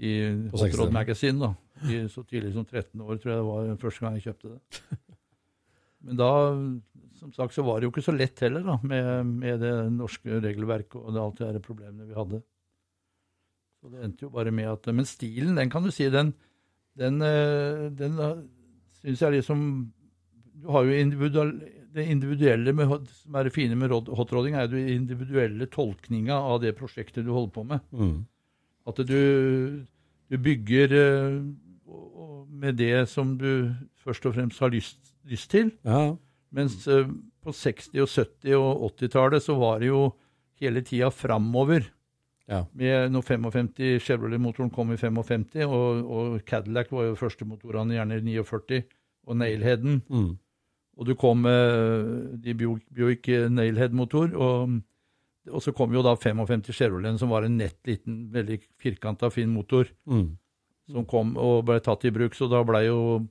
i 0.00 0.12
Hot 0.52 0.74
Rod 0.80 0.92
Magazine, 0.96 1.38
da. 1.42 1.50
I, 1.90 2.00
så 2.12 2.22
tidlig 2.28 2.52
som 2.54 2.64
13 2.68 3.00
år, 3.00 3.18
tror 3.20 3.30
jeg 3.32 3.40
det 3.40 3.48
var 3.50 3.70
første 3.82 4.04
gang 4.04 4.16
jeg 4.18 4.24
kjøpte 4.30 4.54
det. 4.54 4.82
Men 6.08 6.16
da, 6.16 6.28
som 7.20 7.32
sagt, 7.36 7.52
så 7.56 7.64
var 7.66 7.80
det 7.80 7.88
jo 7.88 7.92
ikke 7.92 8.04
så 8.06 8.14
lett 8.16 8.40
heller, 8.40 8.64
da, 8.64 8.78
med, 8.88 9.34
med 9.42 9.60
det 9.60 9.72
norske 9.92 10.40
regelverket 10.40 10.96
og 11.00 11.12
det, 11.12 11.20
alt 11.24 11.40
det 11.42 11.50
her 11.50 11.64
problemene 11.64 12.08
vi 12.08 12.16
hadde. 12.16 12.40
Så 13.80 13.92
det 13.92 14.04
endte 14.04 14.26
jo 14.26 14.32
bare 14.32 14.52
med 14.52 14.68
at 14.68 14.88
Men 14.92 15.08
stilen, 15.08 15.54
den 15.56 15.70
kan 15.72 15.84
du 15.84 15.90
si, 15.92 16.08
den, 16.12 16.34
den, 17.00 17.20
eh, 17.24 17.86
den 17.96 18.18
syns 19.00 19.22
jeg 19.24 19.38
liksom 19.38 19.62
Du 20.60 20.66
har 20.74 20.84
jo 20.84 20.98
individual, 21.00 21.54
det 21.94 22.04
individuelle 22.12 22.74
med, 22.76 22.92
som 23.22 23.36
er 23.40 23.48
det 23.48 23.54
fine 23.54 23.76
med 23.80 23.88
rod- 23.92 24.10
hotrodding, 24.16 24.54
er 24.56 24.68
jo 24.68 24.76
den 24.76 24.90
individuelle 24.98 25.68
tolkninga 25.72 26.36
av 26.36 26.60
det 26.60 26.74
prosjektet 26.76 27.24
du 27.24 27.32
holder 27.32 27.54
på 27.56 27.64
med. 27.72 27.80
Mm. 27.96 28.18
At 28.88 29.00
du, 29.06 29.84
du 30.30 30.38
bygger 30.38 30.94
eh, 30.96 31.36
med 32.50 32.78
det 32.80 33.08
som 33.08 33.36
du 33.38 33.70
først 34.00 34.26
og 34.26 34.34
fremst 34.34 34.60
har 34.60 34.72
lyst, 34.72 34.98
lyst 35.28 35.50
til. 35.50 35.72
Ja. 35.84 36.14
Mens 36.50 36.86
eh, 36.88 37.08
på 37.42 37.54
60-, 37.54 37.94
og 38.00 38.08
70- 38.08 38.56
og 38.56 38.92
80-tallet 39.00 39.42
så 39.42 39.56
var 39.60 39.80
det 39.80 39.90
jo 39.90 40.10
hele 40.60 40.82
tida 40.84 41.10
framover. 41.10 41.88
Ja. 42.50 42.64
Med 42.74 43.12
når 43.14 43.22
55 43.22 44.02
Chevrolet-motoren 44.02 44.72
kom 44.74 44.92
i 44.92 44.98
55, 44.98 45.54
og, 45.66 46.10
og 46.10 46.40
Cadillac 46.46 46.90
var 46.90 47.10
jo 47.10 47.18
første 47.18 47.46
motorene 47.46 47.94
gjerne 47.94 48.18
i 48.18 48.38
49, 48.42 48.82
og 49.26 49.36
Nailheaden. 49.36 50.02
Mm. 50.08 50.32
Og 50.98 51.06
du 51.06 51.14
kom 51.14 51.44
med 51.46 52.40
de 52.42 52.54
Buick, 52.54 52.84
Buick 52.94 53.28
Nailhead-motor, 53.28 54.34
og, 54.34 54.80
og 55.52 55.62
så 55.62 55.72
kom 55.74 55.92
jo 55.92 56.02
da 56.02 56.14
55 56.16 56.72
Chevroleten, 56.72 57.18
som 57.18 57.28
var 57.30 57.42
en 57.44 57.56
nett 57.58 57.76
liten, 57.86 58.30
veldig 58.32 58.60
firkanta, 58.80 59.30
fin 59.32 59.48
motor 59.52 59.86
Mm. 60.08 60.36
som 60.90 61.04
kom 61.06 61.36
og 61.36 61.64
ble 61.66 61.80
tatt 61.80 62.04
i 62.04 62.10
bruk. 62.10 62.34
Så 62.34 62.48
da 62.50 62.62
ble 62.64 62.84
jo 62.86 63.28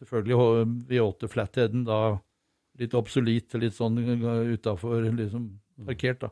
selvfølgelig 0.00 0.86
V8 0.88 1.28
Flatheaden 1.30 1.84
da 1.84 2.18
litt 2.78 2.92
obsolet, 2.94 3.54
litt 3.54 3.72
sånn 3.74 3.96
utafor, 4.52 5.06
liksom 5.16 5.58
parkert, 5.86 6.20
da. 6.20 6.28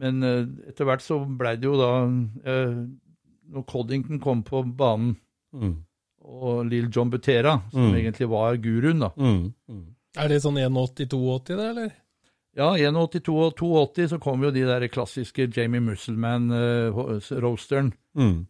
Men 0.00 0.22
eh, 0.22 0.46
etter 0.70 0.84
hvert 0.88 1.02
så 1.04 1.18
blei 1.38 1.56
det 1.56 1.64
jo 1.68 1.76
da 1.78 1.90
eh, 2.44 2.86
Når 3.50 3.64
Coddington 3.66 4.20
kom 4.20 4.42
på 4.42 4.62
banen, 4.76 5.16
Mm. 5.52 5.72
og 6.22 6.66
Lill 6.70 6.88
John 6.94 7.10
Butera, 7.10 7.56
som 7.72 7.90
Mm. 7.90 7.94
egentlig 7.98 8.28
var 8.30 8.54
guruen, 8.56 9.00
da. 9.00 9.08
Mm. 9.18 9.52
Mm. 9.68 9.86
Er 10.16 10.28
det 10.28 10.42
sånn 10.42 10.58
1,82-80, 10.58 11.56
det, 11.56 11.66
eller? 11.70 11.92
Ja, 12.60 12.74
182 12.76 13.32
og 13.46 13.54
82 13.56 14.10
så 14.12 14.18
kom 14.20 14.42
jo 14.44 14.50
de 14.52 14.66
der 14.68 14.84
klassiske 14.92 15.46
Jamie 15.56 15.80
Musselman-roasteren. 15.80 17.92
Mm. 18.18 18.42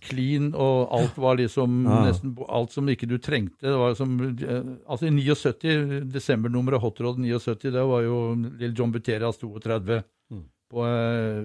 clean, 0.00 0.52
og 0.54 0.88
alt 0.94 1.16
var 1.18 1.34
liksom 1.40 1.80
Ja. 1.84 2.04
nesten 2.06 2.36
alt 2.48 2.70
som 2.70 2.86
ikke 2.88 3.06
du 3.10 3.18
trengte. 3.18 3.60
Det 3.66 3.74
var 3.78 3.94
som, 3.98 4.12
eh, 4.20 4.62
altså 4.88 5.06
I 5.08 5.10
79, 5.10 6.04
desembernummeret 6.12 6.80
Hot 6.80 7.00
Rod 7.00 7.18
79, 7.18 7.70
det 7.72 7.82
var 7.82 8.02
jo 8.02 8.34
Lill 8.58 8.74
John 8.78 8.92
Buterias 8.92 9.38
32. 9.38 10.02
Mm. 10.30 10.44
på 10.70 10.84
eh, 10.84 11.44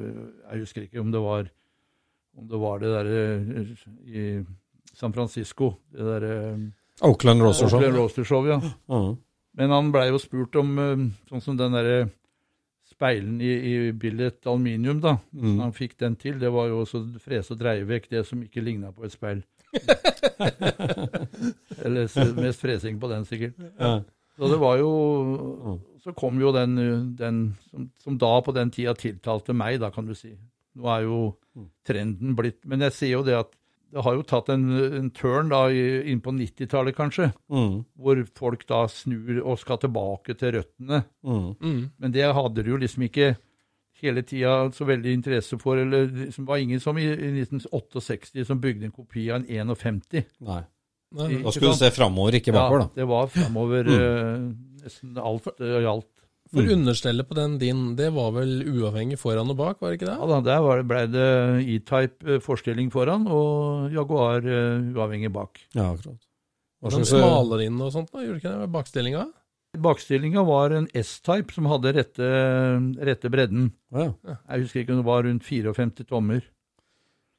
Jeg 0.51 0.59
husker 0.59 0.81
ikke 0.83 0.99
om 1.01 1.11
det 1.11 1.19
var 1.21 1.49
om 2.37 2.47
det 2.47 2.59
var 2.59 2.79
det 2.79 2.89
derre 2.93 3.65
i 4.05 4.45
San 4.93 5.13
Francisco. 5.13 5.75
Det 5.91 5.99
derre 6.01 6.71
Oakland 7.01 7.41
Roaster 7.41 7.67
Show. 7.69 7.79
Oakland 7.79 7.97
Roaster 7.97 8.23
Show, 8.23 8.45
ja. 8.47 8.57
Mhm. 8.89 9.17
Men 9.57 9.73
han 9.73 9.91
blei 9.93 10.09
jo 10.09 10.19
spurt 10.21 10.55
om 10.59 10.75
eh, 10.81 11.07
sånn 11.29 11.45
som 11.45 11.57
den 11.59 11.75
derre 11.75 11.97
speilen 12.93 13.39
i, 13.41 13.49
i 13.49 13.73
billet 13.97 14.45
aluminium, 14.47 14.99
da. 15.01 15.15
Mm. 15.33 15.57
Han 15.61 15.73
fikk 15.75 15.95
den 16.01 16.17
til. 16.19 16.37
Det 16.41 16.51
var 16.53 16.69
jo 16.69 16.83
også 16.83 17.03
frese 17.23 17.55
og 17.55 17.61
dreie 17.61 17.87
vekk 17.89 18.09
det 18.11 18.25
som 18.27 18.41
ikke 18.43 18.63
ligna 18.63 18.91
på 18.93 19.07
et 19.07 19.15
speil. 19.15 19.41
Eller 21.83 22.05
mest 22.37 22.61
fresing 22.61 22.99
på 23.01 23.09
den, 23.09 23.25
sikkert. 23.29 23.57
Ja. 23.79 23.95
Så 24.37 24.49
det 24.49 24.57
var 24.61 24.79
jo 24.81 25.79
Så 26.01 26.09
kom 26.17 26.39
jo 26.41 26.49
den, 26.51 26.73
den 27.17 27.41
som, 27.69 27.85
som 28.01 28.17
da 28.17 28.31
på 28.41 28.53
den 28.55 28.71
tida 28.73 28.95
tiltalte 28.97 29.53
meg, 29.53 29.77
da, 29.81 29.91
kan 29.93 30.07
du 30.09 30.15
si. 30.17 30.33
Nå 30.73 30.89
er 30.89 31.03
jo 31.05 31.17
trenden 31.85 32.33
blitt 32.33 32.63
Men 32.65 32.81
jeg 32.87 32.95
ser 32.97 33.11
jo 33.11 33.21
det 33.25 33.35
at 33.37 33.51
det 33.93 34.01
har 34.01 34.15
jo 34.17 34.25
tatt 34.25 34.49
en, 34.49 34.65
en 34.73 35.09
turn 35.13 35.51
da 35.51 35.67
inn 35.69 36.21
på 36.23 36.33
90-tallet, 36.33 36.95
kanskje, 36.97 37.29
mm. 37.53 37.73
hvor 38.01 38.21
folk 38.37 38.65
da 38.69 38.83
snur 38.89 39.41
og 39.43 39.59
skal 39.61 39.81
tilbake 39.83 40.33
til 40.39 40.55
røttene. 40.57 41.03
Mm. 41.21 41.49
Mm. 41.61 41.81
Men 42.01 42.15
det 42.15 42.31
hadde 42.33 42.65
du 42.65 42.71
jo 42.73 42.79
liksom 42.81 43.05
ikke 43.05 43.35
hele 44.03 44.23
tida 44.27 44.71
så 44.73 44.87
veldig 44.89 45.13
interesse 45.13 45.59
for. 45.61 45.77
eller 45.77 46.07
Det 46.09 46.27
liksom 46.27 46.47
var 46.49 46.57
ingen 46.63 46.81
som 46.81 46.97
i, 46.97 47.05
i 47.05 47.29
1968 47.43 48.47
som 48.47 48.61
bygde 48.61 48.89
en 48.89 48.95
kopi 48.95 49.29
av 49.31 49.45
en 49.45 49.75
51. 49.75 50.25
Nei. 50.39 50.63
Nei, 51.13 51.29
Da 51.43 51.53
skulle 51.53 51.75
du 51.75 51.77
se 51.77 51.91
framover, 51.93 52.39
ikke 52.39 52.55
bakover, 52.55 52.87
da. 52.87 52.89
det 52.97 53.05
var 53.05 53.27
framover 53.29 53.89
eh, 53.93 54.47
nesten 54.81 55.17
alt 55.21 55.51
uh, 55.61 55.75
gjaldt. 55.83 56.09
For 56.53 56.69
understellet 56.69 57.25
på 57.27 57.33
den 57.35 57.57
din, 57.57 57.95
det 57.97 58.11
var 58.13 58.31
vel 58.35 58.61
uavhengig 58.69 59.17
foran 59.17 59.49
og 59.49 59.57
bak, 59.57 59.79
var 59.81 59.89
det 59.91 59.99
ikke 59.99 60.09
det? 60.11 60.17
Ja 60.19 60.27
da, 60.29 60.41
Der 60.45 60.61
var 60.61 60.77
det- 60.77 60.87
ble 60.87 61.07
det 61.09 61.29
E-type 61.75 62.27
eh, 62.35 62.39
forstilling 62.39 62.91
foran 62.93 63.25
og 63.27 63.91
Jaguar 63.91 64.37
eh, 64.45 64.83
uavhengig 64.93 65.31
bak. 65.33 65.57
Ja, 65.73 65.91
akkurat. 65.95 66.21
Hva 66.83 66.89
Den 66.91 67.05
slags- 67.05 67.13
eh, 67.13 67.23
smaler 67.23 67.65
inn 67.65 67.81
og 67.81 67.91
sånt, 67.91 68.11
da, 68.11 68.19
gjorde 68.19 68.41
ikke 68.41 68.53
det? 68.61 68.71
Bakstillinga? 68.71 69.25
Bakstillinga 69.81 70.43
var 70.45 70.69
en 70.77 70.87
S-type 70.93 71.51
som 71.55 71.65
hadde 71.65 71.93
rette, 71.95 72.27
rette 73.01 73.29
bredden. 73.33 73.71
Ja. 73.91 74.13
Jeg 74.51 74.61
husker 74.67 74.81
ikke 74.83 74.91
om 74.93 74.97
det 75.01 75.05
var 75.09 75.23
rundt 75.23 75.43
54 75.43 76.05
tommer. 76.05 76.43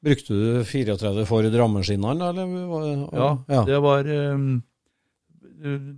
Brukte 0.03 0.27
du 0.35 0.63
34 0.67 1.25
for 1.25 1.41
rammeskinnene, 1.41 2.27
eller? 2.29 3.09
Ja, 3.15 3.29
ja. 3.47 3.63
det 3.65 3.79
var 3.81 4.03
eh, 4.05 4.59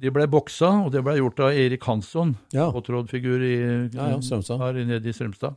De 0.02 0.12
ble 0.14 0.28
boksa, 0.28 0.70
og 0.86 0.92
det 0.94 1.02
ble 1.04 1.16
gjort 1.18 1.40
av 1.40 1.52
Erik 1.58 1.84
Hansson, 1.88 2.36
ja. 2.54 2.70
påtrådfigur 2.72 3.42
i, 3.44 3.56
Ja, 3.94 4.10
ja, 4.16 4.58
her 4.62 4.74
nede 4.86 5.06
i 5.10 5.14
Strømstad. 5.14 5.56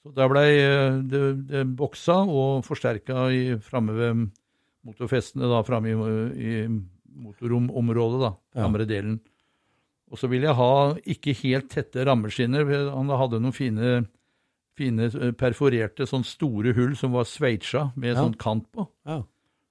Så 0.00 0.14
der 0.16 0.28
ble 0.32 0.42
eh, 0.48 1.00
det, 1.04 1.22
det 1.50 1.64
boksa 1.76 2.22
og 2.24 2.62
forsterka 2.64 3.26
i- 3.36 3.58
framme 3.60 3.92
ved 3.92 4.22
motorfestene, 4.86 5.44
da, 5.50 5.60
framme 5.62 5.90
i, 5.92 5.96
i 6.40 6.68
motorromområdet, 7.20 8.20
da, 8.22 8.30
Ja. 8.56 8.64
andre 8.66 8.86
delen. 8.88 9.20
Og 10.10 10.18
så 10.18 10.26
ville 10.28 10.46
jeg 10.48 10.56
ha 10.56 10.94
ikke 11.06 11.34
helt 11.44 11.68
tette 11.70 12.02
rammeskinner. 12.04 12.64
Han 12.90 13.08
hadde 13.12 13.38
noen 13.40 13.52
fine, 13.54 14.06
fine 14.76 15.10
eh, 15.12 15.30
perforerte, 15.32 16.06
sånn 16.08 16.24
store 16.26 16.72
hull 16.74 16.96
som 16.96 17.12
var 17.12 17.24
sveitsa 17.28 17.92
med 17.96 18.14
Ja. 18.16 18.22
sånn 18.24 18.36
kant 18.38 18.66
på. 18.72 18.88
Ja. 19.06 19.22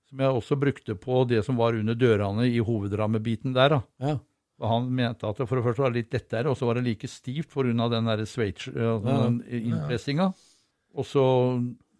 Som 0.09 0.23
jeg 0.23 0.33
også 0.39 0.57
brukte 0.59 0.95
på 0.97 1.23
det 1.29 1.43
som 1.45 1.57
var 1.59 1.77
under 1.77 1.93
dørene 1.95 2.47
i 2.49 2.59
hovedrammebiten 2.65 3.53
der. 3.53 3.69
da. 3.77 3.81
ja. 4.01 4.17
Han 4.59 4.89
mente 4.91 5.23
at 5.23 5.37
det 5.39 5.45
for 5.47 5.55
det 5.55 5.63
første 5.63 5.83
var 5.85 5.93
litt 5.95 6.11
lettere, 6.11 6.49
og 6.51 6.57
så 6.59 6.67
var 6.67 6.75
det 6.75 6.83
like 6.83 7.07
stivt 7.07 7.47
pga. 7.53 7.89
den 7.93 8.05
der 8.09 8.25
sveits, 8.27 8.67
Ja. 8.67 8.97
den 8.99 9.37
innpressinga. 9.47 10.33
Og 10.95 11.05
så 11.05 11.23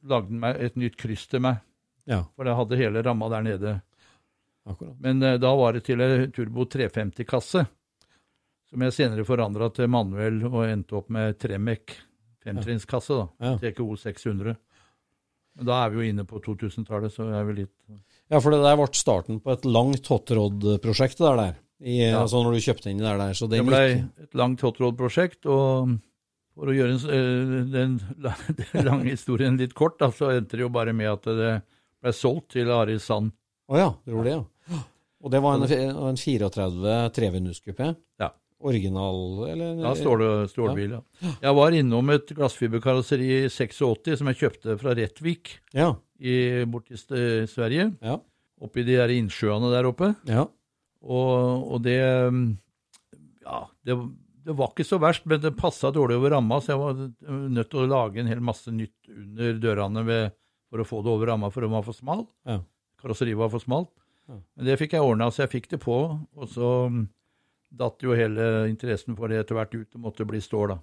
lagde 0.03 0.28
han 0.28 0.39
meg 0.41 0.60
et 0.60 0.76
nytt 0.76 0.97
kryss 0.97 1.28
til 1.28 1.39
meg, 1.39 1.62
ja. 2.05 2.24
for 2.36 2.43
jeg 2.45 2.55
hadde 2.55 2.78
hele 2.82 3.03
ramma 3.05 3.30
der 3.30 3.41
nede. 3.43 3.82
Akkurat. 4.68 4.99
Men 4.99 5.24
eh, 5.24 5.38
da 5.38 5.55
var 5.55 5.74
det 5.74 5.86
til 5.86 6.01
en 6.01 6.32
Turbo 6.32 6.66
350-kasse, 6.66 7.66
som 8.70 8.82
jeg 8.82 8.93
senere 8.93 9.24
forandra 9.26 9.70
til 9.74 9.88
manuell 9.88 10.43
og 10.49 10.66
endte 10.68 10.97
opp 10.99 11.10
med 11.10 11.39
Tremec 11.39 11.95
femtrinnskasse, 12.43 13.14
da. 13.14 13.28
Ja. 13.39 13.57
TKO 13.57 13.95
600. 13.95 14.55
Da 15.66 15.80
er 15.86 15.93
vi 15.93 15.99
jo 15.99 16.12
inne 16.14 16.26
på 16.28 16.39
2000-tallet, 16.43 17.14
så 17.14 17.28
er 17.36 17.47
vi 17.49 17.62
litt 17.64 17.74
Ja, 18.30 18.39
for 18.39 18.53
det 18.53 18.62
der 18.64 18.78
ble 18.80 18.88
starten 18.95 19.39
på 19.43 19.51
et 19.55 19.66
langt 19.66 20.07
hotrod-prosjekt, 20.07 21.18
det 21.20 21.26
der. 21.26 21.41
der. 21.41 21.57
I, 21.80 21.97
Ja. 22.10 22.22
Altså 22.22 22.43
når 22.43 22.57
du 22.57 22.64
kjøpte 22.66 22.91
inn 22.91 22.99
det 22.99 23.16
der. 23.22 23.34
Så 23.34 23.47
Det 23.49 23.60
det 23.60 23.66
ble 23.68 23.82
gikk 23.88 24.24
et 24.28 24.36
langt 24.36 24.62
hotrod-prosjekt, 24.62 25.45
og 25.47 25.97
for 26.55 26.72
å 26.72 26.76
gjøre 26.76 26.97
eh, 27.16 27.53
den, 27.72 27.99
den 28.60 28.88
lange 28.88 29.10
historien 29.14 29.57
litt 29.57 29.74
kort, 29.74 29.99
da, 29.99 30.12
så 30.12 30.34
endte 30.36 30.57
det 30.57 30.66
jo 30.66 30.70
bare 30.76 30.93
med 30.93 31.12
at 31.12 31.24
det 31.30 31.53
ble 31.99 32.14
solgt 32.16 32.51
til 32.55 32.72
Ari 32.72 32.99
Sand. 32.99 33.32
Å 33.70 33.78
ja, 33.80 33.89
det 34.03 34.14
gjorde 34.16 34.28
det, 34.28 34.38
ja. 34.39 34.84
Og 35.20 35.32
det 35.34 35.41
var 35.43 35.57
en, 35.60 35.66
en 36.10 36.20
34 36.20 36.93
trevinduskupé? 37.16 37.93
Ja. 38.22 38.30
Original, 38.60 39.20
eller? 39.47 39.78
Ja, 39.86 39.93
stål, 39.95 40.24
stålbil, 40.51 40.97
ja. 40.97 41.32
Jeg 41.45 41.55
var 41.55 41.72
innom 41.78 42.10
et 42.12 42.28
glassfiberkarosseri 42.36 43.28
i 43.45 43.49
86 43.49 44.18
som 44.20 44.28
jeg 44.28 44.39
kjøpte 44.41 44.76
fra 44.82 44.95
Rettvik 44.99 45.53
Ja. 45.78 45.93
i, 46.20 46.66
borti 46.68 46.97
Sverige, 47.47 47.93
Ja. 48.03 48.18
oppi 48.62 48.84
de 48.84 48.97
der 48.99 49.14
innsjøene 49.16 49.72
der 49.72 49.88
oppe. 49.88 50.16
ja. 50.28 50.45
Og, 51.01 51.72
og 51.72 51.82
det 51.86 51.95
Ja, 53.45 53.62
det, 53.88 53.95
det 54.45 54.55
var 54.57 54.74
ikke 54.74 54.86
så 54.88 54.99
verst, 54.99 55.26
men 55.26 55.39
det 55.41 55.55
passa 55.57 55.91
dårlig 55.95 56.18
over 56.20 56.36
ramma, 56.36 56.60
så 56.62 56.74
jeg 56.76 56.82
var 56.82 57.47
nødt 57.49 57.70
til 57.72 57.80
å 57.86 57.88
lage 57.89 58.20
en 58.20 58.28
hel 58.28 58.41
masse 58.43 58.68
nytt 58.74 59.07
under 59.10 59.53
dørene 59.64 60.03
ved, 60.05 60.34
for 60.70 60.84
å 60.84 60.86
få 60.88 60.99
det 61.05 61.14
over 61.14 61.32
ramma, 61.32 61.49
for 61.49 61.62
den 61.66 61.72
var 61.74 61.86
for 61.88 61.95
smal. 61.97 62.28
Ja. 62.45 62.60
Karosseriet 63.01 63.39
var 63.39 63.49
for 63.49 63.64
smalt. 63.64 63.89
Ja. 64.28 64.36
Men 64.57 64.66
det 64.68 64.76
fikk 64.82 64.91
jeg 64.97 65.01
ordna, 65.07 65.32
så 65.32 65.45
jeg 65.47 65.53
fikk 65.55 65.70
det 65.72 65.80
på. 65.82 65.95
Og 66.36 66.49
så 66.51 66.68
datt 67.76 68.01
jo 68.01 68.15
hele 68.17 68.67
interessen 68.70 69.15
for 69.17 69.28
det 69.30 69.39
etter 69.43 69.55
hvert 69.55 69.74
ut 69.76 69.95
og 69.95 70.01
måtte 70.07 70.26
bli 70.28 70.39
stål, 70.41 70.67
da. 70.76 70.80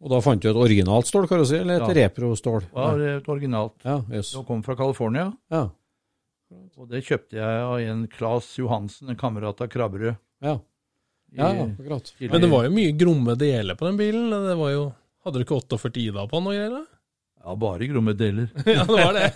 Og 0.00 0.08
da 0.14 0.20
fant 0.24 0.40
du 0.40 0.48
et 0.48 0.56
originalt 0.56 1.04
stål, 1.10 1.26
kan 1.28 1.38
du 1.38 1.44
si, 1.44 1.56
eller 1.60 1.76
et 1.82 1.88
Ja. 1.88 2.08
repro-stål? 2.08 2.70
Det 2.72 3.08
et 3.18 3.28
originalt. 3.28 3.74
Ja, 3.84 3.98
yes. 4.10 4.32
Det 4.32 4.46
kom 4.46 4.62
fra 4.62 4.74
California, 4.76 5.32
Ja. 5.50 5.68
og 6.78 6.88
det 6.88 7.04
kjøpte 7.04 7.36
jeg 7.36 7.62
av 7.62 7.78
en 7.78 8.06
Claes 8.08 8.56
Johansen, 8.58 9.10
en 9.10 9.16
kamerat 9.16 9.60
av 9.60 9.68
Krabberød. 9.68 10.16
Ja. 10.42 10.58
ja, 11.36 11.52
ja, 11.52 11.66
akkurat. 11.66 12.12
Men 12.18 12.40
det 12.40 12.50
var 12.50 12.64
jo 12.64 12.70
mye 12.70 12.96
gromme 12.96 13.36
deler 13.36 13.74
på 13.76 13.86
den 13.86 13.98
bilen. 13.98 14.30
Det 14.30 14.56
var 14.56 14.70
jo, 14.72 14.94
Hadde 15.22 15.34
du 15.36 15.44
ikke 15.44 15.60
48 15.60 15.98
Ida 16.00 16.26
på 16.26 16.38
den 16.40 16.46
og 16.48 16.54
greier? 16.56 16.86
Ja, 17.44 17.56
bare 17.56 17.86
gromme 17.88 18.12
deler. 18.12 18.48
ja, 18.66 18.84
det 18.84 19.04
var 19.04 19.16
det. 19.16 19.28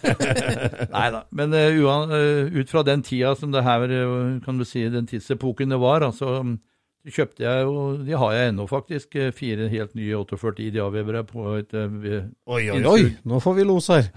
Nei 0.93 1.07
da. 1.15 1.23
Men 1.33 1.55
uh, 1.55 2.53
ut 2.53 2.71
fra 2.71 2.83
den 2.85 3.03
tida 3.03 3.33
som 3.37 3.53
det 3.55 3.65
her, 3.65 3.89
eh, 3.89 4.41
kan 4.45 4.61
du 4.61 4.65
si, 4.69 4.85
den 4.93 5.09
tidsepoken 5.09 5.73
det 5.73 5.81
var, 5.81 6.05
altså, 6.05 6.43
mm, 6.45 6.59
så 7.05 7.15
kjøpte 7.19 7.45
jeg 7.45 7.65
jo, 7.65 7.73
de 8.05 8.17
har 8.21 8.35
jeg 8.37 8.53
ennå 8.53 8.67
faktisk, 8.69 9.17
fire 9.37 9.69
helt 9.73 9.97
nye 9.97 10.21
48 10.21 10.67
ideavevere 10.69 11.25
på 11.29 11.47
et, 11.59 11.75
Oi, 11.77 12.63
oi, 12.73 12.79
oi! 12.89 13.01
Nå 13.29 13.41
får 13.45 13.57
vi 13.59 13.67
los 13.69 13.89
her. 13.93 14.09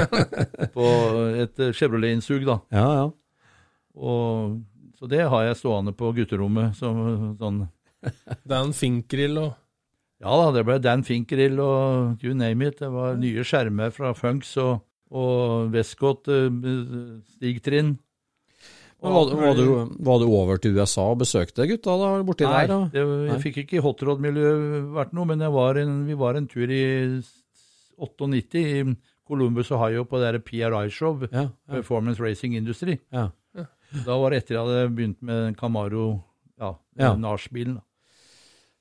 på 0.76 0.90
et 1.42 1.64
Chevrolet-innsug, 1.74 2.46
da. 2.46 2.60
Ja, 2.74 2.86
ja. 3.00 3.08
Og, 3.98 4.60
så 4.98 5.10
det 5.10 5.24
har 5.32 5.48
jeg 5.48 5.58
stående 5.58 5.94
på 5.94 6.12
gutterommet 6.14 6.78
som 6.78 7.34
sånn 7.40 7.64
en 8.50 8.72
finkgrill, 8.78 9.38
og 9.42 9.58
Ja 10.20 10.36
da, 10.36 10.50
det 10.52 10.66
ble 10.68 10.76
Dan 10.84 11.02
Finkerill 11.06 11.60
og 11.64 12.20
you 12.24 12.34
name 12.36 12.68
it. 12.68 12.78
Det 12.82 12.90
var 12.92 13.16
nye 13.20 13.44
skjermer 13.46 13.92
fra 13.94 14.12
Funks 14.16 14.52
og, 14.60 14.82
og 15.16 15.70
Westcott 15.72 16.28
eh, 16.28 16.50
stigtrinn. 17.36 17.94
Var, 19.00 19.30
var, 19.32 19.54
du, 19.56 19.94
var 20.04 20.18
du 20.20 20.26
over 20.28 20.58
til 20.60 20.76
USA 20.76 21.06
og 21.14 21.22
besøkte 21.22 21.64
gutta 21.70 21.94
da, 21.96 22.08
borti 22.26 22.44
Nei, 22.44 22.66
der? 22.66 22.68
Da? 22.68 22.80
det, 22.92 23.04
jeg 23.30 23.40
fikk 23.46 23.60
ikke 23.62 23.78
i 23.78 23.84
hotrod-miljøet 23.86 24.90
vært 24.92 25.14
noe, 25.16 25.24
men 25.30 25.44
var 25.54 25.80
en, 25.80 26.02
vi 26.04 26.16
var 26.20 26.36
en 26.36 26.48
tur 26.50 26.68
i 26.68 26.82
98 27.96 28.60
i 28.60 28.82
Columbus, 29.30 29.70
Ohio, 29.72 30.04
på 30.04 30.20
det 30.20 30.42
PRI-show, 30.44 31.22
Ja, 31.30 31.46
ja, 31.48 31.48
Performance 31.78 32.20
Racing 32.20 32.56
Industry. 32.60 32.98
ja. 33.12 33.30
Da 33.90 34.14
var 34.20 34.30
det 34.30 34.44
etter 34.44 34.54
jeg 34.54 34.62
hadde 34.68 34.90
begynt 34.94 35.22
med 35.26 35.56
Camaro, 35.58 36.20
ja, 36.60 36.74
Ja. 37.00 37.14
NARS-bilen. 37.16 37.80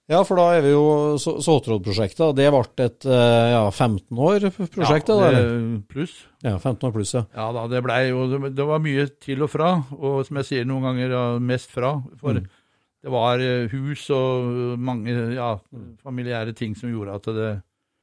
Ja, 0.10 0.20
for 0.26 0.40
da 0.42 0.46
er 0.58 0.62
vi 0.66 0.72
jo 0.74 0.84
så- 1.22 1.38
Såtrod-prosjektet. 1.46 2.36
Det 2.36 2.48
ble 2.52 2.86
et 2.86 3.06
eh, 3.06 3.50
ja, 3.54 3.64
15 3.70 4.18
år 4.18 4.48
prosjekt, 4.74 5.10
ja, 5.14 5.32
det 5.32 5.88
pluss. 5.92 6.16
Ja, 6.44 6.58
15 6.58 6.90
år 6.90 6.94
pluss, 6.96 7.14
ja. 7.14 7.26
Ja 7.36 7.52
da, 7.54 7.68
det 7.72 7.84
blei 7.86 8.10
jo 8.10 8.26
det, 8.50 8.66
var 8.66 8.80
mye 8.84 9.06
til 9.22 9.44
og 9.46 9.50
fra, 9.54 9.76
og 10.00 10.26
som 10.26 10.38
jeg 10.42 10.46
sier 10.50 10.66
noen 10.66 10.84
ganger, 10.90 11.14
ja, 11.14 11.24
mest 11.40 11.70
fra. 11.72 11.94
For 12.20 12.34
Mm. 12.40 12.48
det 13.04 13.12
var 13.14 13.40
eh, 13.40 13.68
hus 13.72 14.10
og 14.10 14.78
mange 14.80 15.14
ja, 15.36 15.54
familiære 16.04 16.54
ting 16.56 16.76
som 16.76 16.90
gjorde 16.92 17.16
at 17.16 17.24
det, 17.32 17.62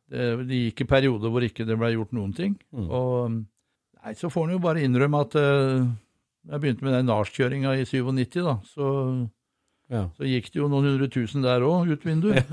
det, 0.09 0.49
det 0.49 0.63
gikk 0.71 0.81
i 0.87 0.91
perioder 0.95 1.29
hvor 1.31 1.43
ikke 1.43 1.67
det 1.67 1.77
blei 1.79 1.93
gjort 1.97 2.13
noen 2.17 2.33
ting. 2.35 2.57
Mm. 2.73 2.89
Og 2.91 3.31
nei, 4.05 4.15
så 4.15 4.31
får 4.31 4.47
en 4.47 4.57
jo 4.57 4.63
bare 4.63 4.81
innrømme 4.87 5.21
at 5.27 5.35
eh, 5.35 5.87
da 6.47 6.55
jeg 6.55 6.61
begynte 6.63 6.85
med 6.87 6.93
den 6.95 7.07
NARS-kjøringa 7.11 7.73
i 7.81 7.85
97, 7.85 8.45
da, 8.47 8.61
så 8.71 9.29
Ja. 9.93 10.09
Så 10.19 10.27
gikk 10.27 10.49
det 10.51 10.59
jo 10.59 10.67
noen 10.71 10.89
hundre 10.89 11.07
tusen 11.13 11.45
der 11.45 11.63
òg, 11.63 11.93
ut 11.95 12.07
vinduet. 12.07 12.49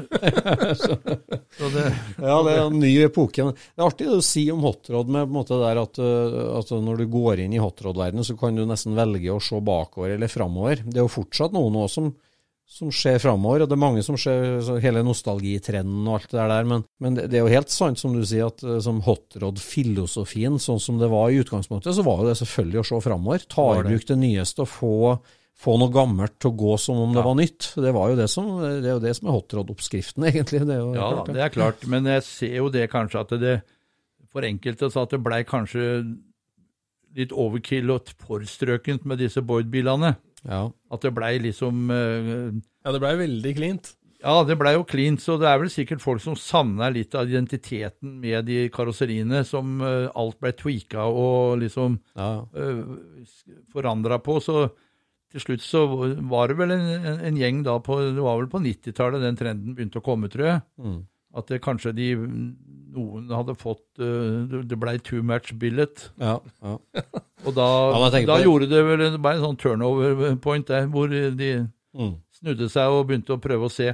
så 0.84 1.70
det, 1.74 1.86
Ja, 2.22 2.36
det 2.46 2.54
er 2.54 2.60
en 2.68 2.78
ny 2.78 2.92
epoke. 3.08 3.48
Det 3.58 3.82
er 3.82 3.88
artig 3.88 4.10
det 4.10 4.20
å 4.20 4.26
si 4.26 4.44
om 4.54 4.62
hotrod 4.66 5.10
med 5.10 5.26
på 5.26 5.32
en 5.32 5.40
måte 5.40 5.58
der 5.64 5.82
at, 5.82 5.98
uh, 5.98 6.60
at 6.60 6.76
når 6.86 7.02
du 7.02 7.08
går 7.16 7.42
inn 7.46 7.56
i 7.58 7.64
hotrod-verdenen, 7.64 8.28
så 8.28 8.38
kan 8.38 8.54
du 8.54 8.68
nesten 8.70 8.94
velge 8.98 9.34
å 9.34 9.42
se 9.42 9.58
bakover 9.66 10.14
eller 10.14 10.30
framover. 10.30 10.86
Det 10.86 11.02
er 11.02 11.08
jo 11.08 11.16
fortsatt 11.16 11.58
noe 11.58 11.74
nå 11.74 11.90
som, 11.90 12.14
som 12.70 12.94
skjer 12.94 13.18
framover, 13.26 13.66
og 13.66 13.72
det 13.72 13.80
er 13.80 13.86
mange 13.88 14.06
som 14.06 14.20
ser 14.20 14.70
hele 14.86 15.02
nostalgitrenden 15.02 16.06
og 16.06 16.20
alt 16.20 16.32
det 16.38 16.50
der, 16.54 16.70
men, 16.70 16.88
men 17.02 17.18
det, 17.18 17.32
det 17.34 17.42
er 17.42 17.48
jo 17.48 17.56
helt 17.58 17.74
sant 17.74 17.98
som 17.98 18.14
du 18.14 18.22
sier, 18.22 18.54
at 18.54 18.62
uh, 18.62 18.78
som 18.78 19.02
hotrod-filosofien, 19.10 20.62
sånn 20.62 20.86
som 20.86 21.02
det 21.02 21.10
var 21.10 21.34
i 21.34 21.42
utgangspunktet, 21.42 21.98
så 21.98 22.06
var 22.06 22.22
jo 22.22 22.30
det 22.30 22.42
selvfølgelig 22.46 22.86
å 22.86 22.90
se 22.94 23.06
framover. 23.10 23.50
Ta 23.50 23.72
i 23.80 23.88
bruk 23.90 24.12
det 24.14 24.22
nyeste 24.22 24.68
og 24.68 24.78
få 24.78 24.98
få 25.64 25.78
noe 25.80 25.94
gammelt 25.94 26.36
til 26.42 26.52
å 26.52 26.58
gå 26.60 26.74
som 26.82 27.00
om 27.04 27.14
det 27.16 27.24
var 27.24 27.38
nytt. 27.38 27.70
Det, 27.80 27.94
var 27.96 28.12
jo 28.12 28.18
det, 28.20 28.28
som, 28.32 28.50
det 28.64 28.90
er 28.90 28.98
jo 28.98 29.04
det 29.04 29.14
som 29.18 29.30
er 29.30 29.38
hotrod-oppskriften, 29.38 30.26
egentlig. 30.32 30.64
Det 30.68 30.76
er 30.76 30.82
jo 30.82 30.92
ja, 30.98 31.08
klart, 31.14 31.32
det 31.36 31.46
er 31.46 31.54
klart. 31.54 31.88
Men 31.92 32.10
jeg 32.10 32.28
ser 32.28 32.60
jo 32.60 32.70
det 32.74 32.90
kanskje 32.92 33.24
at 33.24 33.34
det 33.44 33.56
for 34.34 34.46
enkelte 34.48 34.90
så 34.90 35.06
at 35.06 35.14
det 35.14 35.22
blei 35.22 35.44
kanskje 35.46 35.88
litt 37.14 37.34
overkill 37.38 37.92
og 37.94 38.10
for 38.26 38.46
strøkent 38.50 39.04
med 39.10 39.22
disse 39.22 39.44
Boyd-bilene. 39.46 40.16
Ja. 40.44 40.66
At 40.92 41.04
det 41.06 41.14
blei 41.16 41.36
liksom 41.44 41.92
uh, 41.94 42.50
Ja, 42.84 42.96
det 42.96 43.04
blei 43.04 43.14
veldig 43.22 43.52
cleant. 43.60 43.94
Ja, 44.24 44.38
det 44.48 44.56
blei 44.56 44.72
jo 44.78 44.86
cleant, 44.88 45.20
så 45.20 45.36
det 45.40 45.50
er 45.50 45.60
vel 45.60 45.72
sikkert 45.72 46.02
folk 46.04 46.22
som 46.24 46.36
savna 46.40 46.88
litt 46.96 47.16
av 47.20 47.28
identiteten 47.28 48.16
med 48.24 48.48
de 48.48 48.66
karosseriene, 48.74 49.44
som 49.48 49.82
uh, 49.84 50.10
alt 50.16 50.40
blei 50.42 50.54
tweaka 50.58 51.06
og 51.12 51.60
liksom 51.64 52.00
Ja, 52.18 52.32
uh, 52.42 53.44
forandra 53.76 54.20
på. 54.24 54.40
Så 54.44 54.66
til 55.34 55.42
slutt 55.42 55.64
så 55.66 55.82
var 56.30 56.48
det 56.52 56.58
vel 56.60 56.72
en, 56.76 56.84
en, 56.94 57.20
en 57.30 57.38
gjeng 57.42 57.64
da 57.66 57.80
på 57.82 57.98
Det 58.14 58.22
var 58.22 58.38
vel 58.40 58.48
på 58.52 58.62
90-tallet 58.62 59.24
den 59.26 59.40
trenden 59.40 59.74
begynte 59.78 60.00
å 60.00 60.06
komme, 60.06 60.30
tror 60.32 60.46
jeg. 60.52 60.62
Mm. 60.78 61.00
At 61.34 61.48
det 61.50 61.62
kanskje 61.66 61.96
de 61.98 62.08
noen 62.94 63.32
hadde 63.34 63.56
fått 63.58 63.82
uh, 63.98 64.46
Det 64.70 64.78
blei 64.78 65.00
too 65.02 65.24
much 65.26 65.50
billet. 65.58 66.12
ja, 66.22 66.38
ja. 66.62 66.78
Og 67.48 67.52
da, 67.58 67.68
Ja, 67.98 68.10
da 68.30 68.38
gjorde 68.40 68.70
det 68.72 68.84
vel 68.88 69.02
det 69.02 69.10
en 69.18 69.42
sånn 69.44 69.58
turnover 69.60 70.36
point 70.40 70.68
der, 70.70 70.86
hvor 70.94 71.10
de 71.12 71.54
Mm. 71.94 72.16
snudde 72.34 72.66
seg 72.74 72.90
og 72.90 73.04
begynte 73.06 73.36
å 73.36 73.42
prøve 73.42 73.68
å 73.68 73.70
se. 73.72 73.92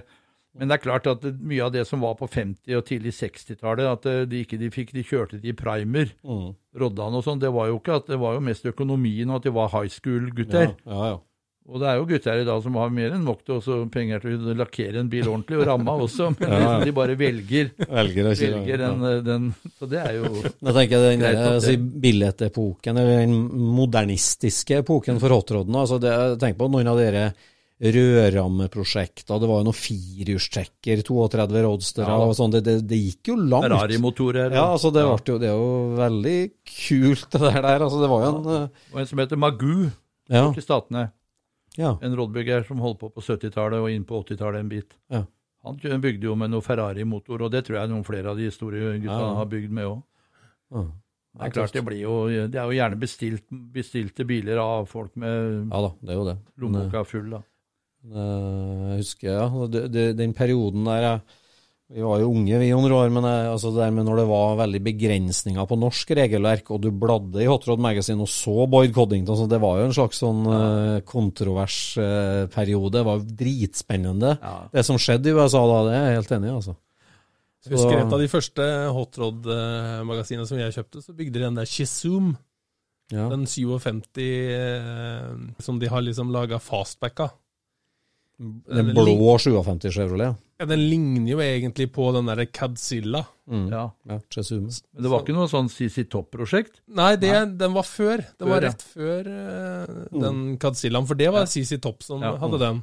Men 0.55 0.69
det 0.71 0.77
er 0.77 0.83
klart 0.85 1.07
at 1.11 1.25
mye 1.43 1.65
av 1.65 1.73
det 1.73 1.81
som 1.85 1.99
var 1.99 2.13
på 2.15 2.29
50- 2.31 2.77
og 2.77 2.85
tidlig 2.87 3.11
60-tallet, 3.17 3.83
at 3.91 4.05
eh, 4.07 4.21
de 4.25 4.39
ikke 4.45 4.57
de 4.57 4.69
fikk, 4.71 4.93
de 4.95 5.03
kjørte 5.03 5.39
de 5.43 5.51
i 5.51 5.55
primer, 5.55 6.13
Mm. 6.23 6.53
Roddan 6.79 7.17
og 7.19 7.25
sånn, 7.25 7.41
det 7.43 7.51
var 7.51 7.67
jo 7.67 7.75
ikke 7.81 7.97
at 7.99 8.07
det 8.07 8.19
var 8.21 8.37
jo 8.37 8.45
mest 8.47 8.63
økonomien 8.71 9.27
og 9.33 9.41
at 9.41 9.49
de 9.49 9.51
var 9.51 9.67
high 9.73 9.91
school-gutter. 9.91 10.71
ja, 10.87 11.01
ja. 11.11 11.17
Og 11.69 11.77
det 11.81 11.89
er 11.89 11.99
jo 11.99 12.07
gutter 12.09 12.41
i 12.41 12.45
dag 12.47 12.63
som 12.65 12.77
har 12.81 12.93
mer 12.93 13.13
enn 13.13 13.25
nok 13.27 13.43
til 13.45 13.59
også 13.59 13.75
penger 13.93 14.23
til 14.23 14.47
å 14.51 14.55
lakkere 14.57 15.03
en 15.03 15.11
bil 15.11 15.27
ordentlig, 15.29 15.59
og 15.59 15.67
ramma 15.69 15.93
også, 16.01 16.31
men 16.33 16.49
Ja, 16.55 16.61
ja. 16.63 16.71
de 16.87 16.93
bare 16.97 17.17
velger, 17.19 17.69
Velger 17.83 18.31
ikke 18.31 18.49
velger 18.55 18.81
den, 18.81 19.05
ja. 19.05 19.19
den 19.27 19.51
Så 19.77 19.89
det 19.91 20.01
er 20.01 20.17
jo 20.17 20.31
Da 20.65 20.73
tenker 20.73 21.05
den 21.05 21.21
Greit 21.21 21.37
der, 21.37 21.45
at 21.45 21.59
altså, 21.59 21.75
eller 22.89 23.13
den 23.21 23.37
modernistiske 23.77 24.81
epoken 24.81 25.21
for 25.21 25.35
hotrodden. 25.35 25.77
Altså 25.77 25.99
det, 26.01 26.13
tenk 26.41 26.57
på 26.57 26.69
noen 26.71 26.89
av 26.89 26.99
dere 26.99 27.29
rødrammeprosjekter. 27.79 29.39
Det 29.39 29.47
var 29.47 29.61
jo 29.61 29.67
noen 29.69 29.77
firehjulstrekker, 29.77 31.03
32 31.07 31.61
roadsterer 31.63 32.11
Ja 32.11 32.25
og 32.25 32.35
sånn. 32.35 32.51
Det, 32.55 32.63
det, 32.65 32.75
det 32.89 32.99
gikk 32.99 33.31
jo 33.31 33.37
langt. 33.39 33.69
Ferrari-motorer. 33.69 34.57
Ja, 34.57 34.65
altså 34.73 34.91
det, 34.95 35.05
jo, 35.05 35.37
det 35.39 35.47
er 35.47 35.55
jo 35.55 35.71
veldig 35.99 36.37
kult, 36.73 37.29
det 37.31 37.43
der. 37.45 37.69
Altså 37.77 38.01
det 38.01 38.11
var 38.11 38.25
jo 38.25 38.33
en 38.33 38.51
eh, 38.57 38.85
Og 38.91 39.01
en 39.03 39.09
som 39.13 39.23
heter 39.23 39.39
Magu. 39.39 39.89
Ja. 40.29 40.51
til 40.53 40.61
Statene. 40.61 41.07
Ja. 41.77 41.97
En 42.01 42.15
rådbygger 42.15 42.63
som 42.67 42.79
holdt 42.79 42.99
på 42.99 43.09
på 43.13 43.21
70-tallet 43.21 43.79
og 43.79 43.91
inn 43.91 44.05
på 44.05 44.23
80-tallet 44.23 44.59
en 44.59 44.69
bit. 44.69 44.95
Ja. 45.11 45.23
Han 45.63 45.75
bygde 46.01 46.23
jo 46.25 46.35
med 46.39 46.49
noe 46.51 46.61
Ferrari-motor, 46.63 47.41
og 47.45 47.51
det 47.51 47.65
tror 47.67 47.77
jeg 47.81 47.89
noen 47.91 48.03
flere 48.07 48.29
av 48.31 48.37
de 48.39 48.47
store 48.51 48.95
gutta 48.99 49.19
Ja, 49.19 49.33
har 49.35 49.45
bygd 49.45 49.71
med 49.71 49.85
òg. 49.85 50.01
ja. 50.73 50.85
Det 51.39 51.45
er 51.45 51.51
klart 51.53 51.73
det 51.77 51.83
blir 51.85 51.99
jo 52.01 52.13
Det 52.49 52.57
er 52.57 52.65
jo 52.65 52.73
gjerne 52.73 52.97
bestilt, 52.99 53.43
bestilte 53.71 54.25
biler 54.25 54.57
av 54.57 54.87
folk 54.89 55.13
med 55.15 55.67
Ja 55.71 55.81
da, 55.85 55.91
det 56.01 56.09
er 56.09 56.17
jo 56.17 56.23
det. 56.25 56.37
Lommeboka 56.57 57.03
full, 57.05 57.29
da. 57.35 57.41
Eh, 58.09 58.95
Jeg 58.95 58.97
husker, 59.03 59.29
ja, 59.37 60.13
den 60.17 60.33
perioden 60.33 60.85
der 60.89 61.01
jeg, 61.05 61.21
Vi 61.89 62.03
var 62.05 62.19
jo 62.21 62.27
unge, 62.29 62.57
vi, 62.61 62.67
under 62.77 62.91
år, 62.93 63.07
men 63.09 63.25
jeg, 63.25 63.45
altså 63.49 63.71
det 63.73 63.81
der 63.81 63.93
med 63.95 64.05
når 64.05 64.19
det 64.19 64.25
var 64.29 64.59
veldig 64.59 64.81
begrensninger 64.85 65.65
på 65.65 65.77
norsk 65.81 66.11
regelverk, 66.19 66.67
og 66.69 66.83
du 66.83 66.91
bladde 66.93 67.41
i 67.41 67.47
Hot 67.49 67.65
Rod 67.65 67.81
Magazine 67.81 68.21
og 68.21 68.29
så 68.29 68.67
Boyd 68.69 68.93
Coddington, 68.93 69.39
så 69.39 69.47
det 69.49 69.57
var 69.63 69.79
jo 69.79 69.87
en 69.87 69.95
slags 69.97 70.21
sånn 70.21 70.43
ja. 70.45 70.59
kontrovers 71.01 71.79
kontroversperiode. 71.97 72.51
periode. 72.53 72.93
Det 72.93 73.03
var 73.07 73.17
jo 73.17 73.39
dritspennende. 73.41 74.35
Ja. 74.37 74.53
Det 74.75 74.85
som 74.85 75.01
skjedde 75.01 75.31
i 75.31 75.33
USA 75.33 75.63
da, 75.65 75.81
det 75.87 75.95
er 75.97 76.05
jeg 76.05 76.19
helt 76.19 76.37
enig 76.37 76.51
i, 76.51 76.53
altså. 76.59 76.77
Jeg 77.65 77.75
husker 77.75 77.97
et 77.97 78.13
av 78.15 78.21
de 78.21 78.29
første 78.31 78.69
hotrod-magasinene 78.95 80.47
som 80.47 80.61
jeg 80.61 80.77
kjøpte, 80.77 81.01
så 81.03 81.17
bygde 81.17 81.39
de 81.39 81.45
den 81.47 81.57
der 81.57 81.67
Chisum. 81.67 82.35
Ja. 83.09 83.25
Den 83.33 83.47
57 83.49 84.21
eh, 84.21 85.33
som 85.57 85.81
de 85.81 85.89
har 85.89 86.05
liksom 86.05 86.29
laga 86.31 86.61
fastback 86.61 87.25
av. 87.25 87.33
Den 88.39 88.93
blå 88.95 89.35
57 89.37 89.89
Chevrolet. 89.91 90.37
Ja, 90.59 90.65
den 90.67 90.81
ligner 90.91 91.27
jo 91.33 91.39
egentlig 91.43 91.89
på 91.95 92.05
den 92.15 92.27
der 92.27 92.45
Cadzilla. 92.51 93.21
Mm. 93.49 93.65
Ja. 93.71 93.81
Ja, 94.07 94.17
Chesume. 94.31 94.71
Men 94.93 95.03
det 95.05 95.11
var 95.11 95.23
ikke 95.23 95.35
noe 95.35 95.49
sånn 95.51 95.67
CC 95.71 96.05
Topp-prosjekt? 96.11 96.81
Nei, 96.95 97.13
det, 97.19 97.31
den 97.59 97.75
var 97.75 97.87
før. 97.87 98.23
Den 98.37 98.45
Før, 98.45 98.51
var 98.53 98.63
ja. 98.63 98.69
rett 98.71 98.85
før 98.85 99.29
uh, 99.31 99.99
den 100.23 100.39
Cadzillaen, 100.61 101.07
for 101.09 101.19
det 101.19 101.29
var 101.35 101.47
CC 101.51 101.79
Topp 101.83 102.03
som 102.07 102.23
Ja. 102.23 102.33
hadde 102.39 102.59
den. 102.61 102.81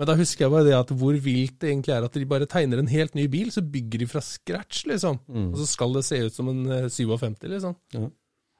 Men 0.00 0.08
da 0.08 0.14
husker 0.18 0.46
jeg 0.46 0.54
bare 0.54 0.66
det 0.66 0.74
at 0.78 0.90
hvor 0.98 1.14
vilt 1.26 1.58
det 1.62 1.68
egentlig 1.70 1.92
er 1.94 2.06
at 2.06 2.14
de 2.16 2.24
bare 2.26 2.46
tegner 2.50 2.80
en 2.80 2.90
helt 2.90 3.14
ny 3.18 3.26
bil, 3.30 3.50
så 3.54 3.62
bygger 3.62 4.02
de 4.02 4.08
fra 4.10 4.22
scratch, 4.24 4.86
liksom. 4.90 5.18
Og 5.52 5.56
så 5.60 5.66
skal 5.68 5.92
det 5.98 6.04
se 6.08 6.18
ut 6.24 6.34
som 6.34 6.48
en 6.50 6.62
eh, 6.66 6.86
57, 6.90 7.44
liksom. 7.52 7.76
Ja. 7.94 8.06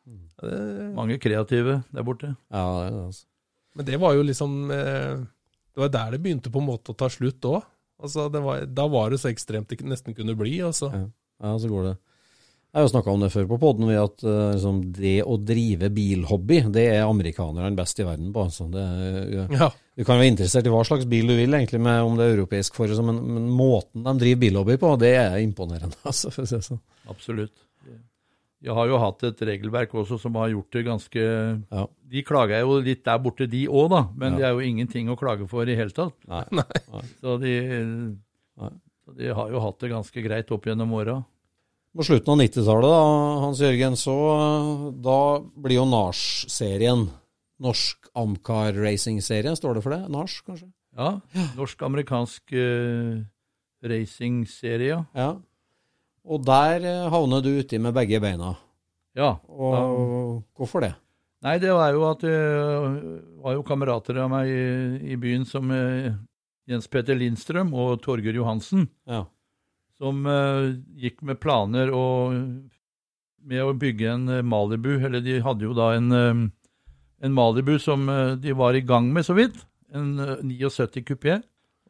Mm. 0.07 0.21
det, 0.43 0.59
Mange 0.99 1.19
kreative 1.23 1.79
der 1.95 2.07
borte. 2.07 2.35
Ja, 2.53 2.63
det 2.83 2.87
er 2.87 2.91
det, 2.99 3.05
altså. 3.07 3.25
men 3.79 3.87
det 3.89 4.01
var 4.03 4.15
jo 4.19 4.23
liksom 4.29 4.57
eh, 4.75 5.23
Det 5.73 5.81
var 5.81 5.93
der 5.93 6.15
det 6.17 6.23
begynte 6.25 6.53
på 6.53 6.61
en 6.61 6.69
måte 6.69 6.93
å 6.93 6.99
ta 6.99 7.09
slutt 7.13 7.45
òg. 7.49 7.63
Altså, 8.03 8.27
var, 8.35 8.65
da 8.67 8.87
var 8.91 9.13
det 9.13 9.21
så 9.23 9.31
ekstremt 9.31 9.71
det 9.71 9.81
nesten 9.87 10.17
kunne 10.17 10.35
bli. 10.37 10.57
Altså. 10.65 10.91
Ja. 10.93 11.05
Ja, 11.43 11.59
så 11.59 11.71
går 11.71 11.87
det. 11.91 11.95
Jeg 12.73 12.81
har 12.81 12.87
jo 12.87 12.91
snakka 12.95 13.13
om 13.13 13.21
det 13.21 13.29
før 13.35 13.49
på 13.51 13.57
poden, 13.61 13.91
at 14.01 14.23
eh, 14.25 14.53
liksom, 14.55 14.79
det 14.97 15.19
å 15.29 15.35
drive 15.37 15.91
bilhobby, 15.93 16.63
det 16.73 16.87
er 16.95 17.03
amerikanerne 17.05 17.77
best 17.77 18.01
i 18.01 18.07
verden 18.07 18.31
på. 18.33 18.47
Altså. 18.49 18.65
Det, 18.73 18.85
Ja. 19.61 19.69
du 19.69 20.07
kan 20.09 20.17
være 20.17 20.31
interessert 20.33 20.69
i 20.69 20.73
hva 20.73 20.81
slags 20.89 21.05
bil 21.11 21.29
du 21.29 21.35
vil, 21.37 21.53
egentlig, 21.53 21.83
med, 21.85 22.01
om 22.01 22.17
det 22.17 22.31
er 22.31 22.39
europeisk 22.39 22.79
for, 22.79 22.89
men, 23.05 23.19
men 23.35 23.51
måten 23.53 24.07
de 24.07 24.15
driver 24.23 24.41
bilhobby 24.47 24.79
på, 24.81 24.95
det 25.03 25.13
er 25.21 25.37
imponerende. 25.45 25.99
Altså, 26.09 26.33
for 26.33 26.47
å 26.47 26.49
si 26.49 26.57
det 26.57 26.69
sånn. 26.71 26.81
Absolutt. 27.13 27.53
Jeg 28.63 28.75
har 28.79 28.87
jo 28.87 28.99
hatt 29.03 29.25
et 29.27 29.41
regelverk 29.49 29.91
også 29.99 30.21
som 30.23 30.37
har 30.39 30.53
gjort 30.53 30.71
det 30.77 30.85
ganske 30.87 31.23
Ja. 31.73 31.87
De 32.13 32.23
klager 32.23 32.61
jo 32.63 32.77
litt 32.85 33.03
der 33.05 33.19
borte, 33.19 33.49
de 33.51 33.65
òg, 33.67 33.89
da. 33.91 34.03
Men 34.15 34.33
Ja. 34.35 34.39
det 34.39 34.45
er 34.47 34.53
jo 34.53 34.61
ingenting 34.69 35.09
å 35.11 35.17
klage 35.19 35.49
for 35.51 35.67
i 35.67 35.75
hele 35.75 35.91
tatt. 35.91 36.15
Nei. 36.29 36.45
Så 37.21 37.39
de, 37.43 37.55
Nei. 38.61 38.71
så 39.05 39.17
de 39.17 39.33
har 39.35 39.51
jo 39.51 39.61
hatt 39.65 39.79
det 39.81 39.91
ganske 39.91 40.23
greit 40.23 40.53
opp 40.55 40.65
gjennom 40.69 40.93
åra. 40.95 41.25
På 41.93 42.05
slutten 42.07 42.33
av 42.33 42.39
90-tallet, 42.41 42.89
da, 42.89 43.01
Hans 43.43 43.59
Jørgen, 43.61 43.97
så 44.01 44.15
eh, 44.33 44.93
da 45.05 45.17
blir 45.61 45.77
jo 45.77 45.85
NARS-serien, 45.91 47.09
Norsk 47.61 48.09
Amcar 48.17 48.73
Racing-serie, 48.79 49.53
står 49.59 49.75
det 49.77 49.83
for 49.85 49.93
det? 49.97 50.09
NARS, 50.09 50.39
kanskje? 50.47 50.71
Ja. 50.97 51.11
Norsk-amerikansk 51.57 52.53
uh, 52.53 53.21
racingserie, 53.85 54.89
ja. 54.89 55.05
Ja. 55.17 55.29
Og 56.29 56.45
der 56.47 56.85
eh, 56.87 57.09
havner 57.11 57.43
du 57.43 57.51
uti 57.59 57.79
med 57.83 57.95
begge 57.97 58.21
beina. 58.23 58.55
ja. 59.19 59.37
Og 59.49 60.43
hvorfor 60.57 60.81
det? 60.87 60.93
Nei, 61.43 61.57
det 61.59 61.73
var 61.75 61.91
jo 61.91 62.05
at 62.07 62.21
det 62.23 62.37
var 63.43 63.57
jo 63.57 63.65
kamerater 63.67 64.21
av 64.23 64.29
meg 64.31 64.47
i, 64.47 65.13
i 65.13 65.17
byen 65.19 65.43
som 65.49 65.71
eh, 65.75 66.13
Jens 66.71 66.87
Peter 66.87 67.19
Lindstrøm 67.19 67.73
og 67.75 67.97
Torger 68.05 68.37
Johansen, 68.39 68.87
Ja. 69.11 69.25
som 69.99 70.23
uh, 70.27 70.71
gikk 70.99 71.19
med 71.27 71.41
planer 71.43 71.91
og, 71.91 72.37
med 73.43 73.63
å 73.65 73.75
bygge 73.75 74.13
en 74.15 74.29
eh, 74.31 74.43
Malibu. 74.47 74.93
Eller 75.03 75.21
de 75.21 75.41
hadde 75.43 75.67
jo 75.67 75.75
da 75.75 75.93
en, 75.97 76.13
eh, 76.15 76.45
en 77.27 77.35
Malibu 77.35 77.75
som 77.83 78.07
eh, 78.09 78.37
de 78.39 78.55
var 78.55 78.79
i 78.79 78.85
gang 78.87 79.11
med 79.13 79.27
så 79.27 79.35
vidt. 79.35 79.59
En 79.93 80.15
eh, 80.23 80.39
79 80.47 81.03
kupé. 81.11 81.41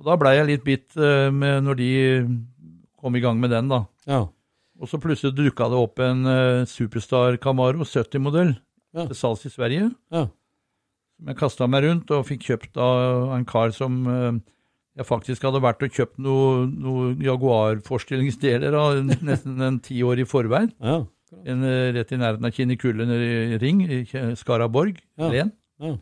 Og 0.00 0.08
da 0.08 0.16
blei 0.16 0.38
jeg 0.38 0.48
litt 0.48 0.64
bitt 0.64 0.96
eh, 0.96 1.28
med 1.30 1.68
når 1.68 1.76
de 1.82 1.90
kom 3.02 3.16
i 3.18 3.22
gang 3.24 3.40
med 3.42 3.50
den, 3.50 3.68
da. 3.72 3.82
Ja. 4.06 4.22
Og 4.80 4.88
så 4.88 4.98
plutselig 5.02 5.34
dukka 5.36 5.66
det 5.70 5.78
opp 5.78 5.98
en 6.02 6.22
uh, 6.26 6.62
Superstar 6.70 7.36
Camaro 7.42 7.84
70-modell 7.86 8.54
Ja. 8.94 9.06
til 9.08 9.16
salgs 9.18 9.44
i 9.48 9.50
Sverige. 9.52 9.90
Ja. 10.12 10.26
Som 11.18 11.28
jeg 11.30 11.38
kasta 11.38 11.66
meg 11.70 11.84
rundt 11.86 12.10
og 12.14 12.26
fikk 12.28 12.46
kjøpt 12.48 12.76
av 12.82 13.32
en 13.36 13.44
kar 13.48 13.70
som 13.76 14.00
uh, 14.08 14.32
jeg 14.98 15.06
faktisk 15.08 15.44
hadde 15.46 15.60
vært 15.64 15.82
og 15.86 15.94
kjøpt 15.96 16.18
noen 16.20 16.72
noe 16.82 17.12
Jaguar-forstillingsdeler 17.24 18.74
av 18.76 18.98
nesten 19.28 19.60
en 19.64 19.78
ti 19.84 20.02
år 20.04 20.22
i 20.22 20.28
forveien. 20.28 20.72
Ja. 20.82 21.02
En, 21.48 21.62
eh, 21.64 21.92
rett 21.96 22.10
i 22.12 22.18
nærheten 22.20 22.44
av 22.44 22.52
i 22.52 23.56
Ring, 23.62 23.78
i 23.88 24.02
Skaraborg, 24.36 24.98
Ja. 25.16 25.30
Len. 25.32 25.52
Ja. 25.80 25.94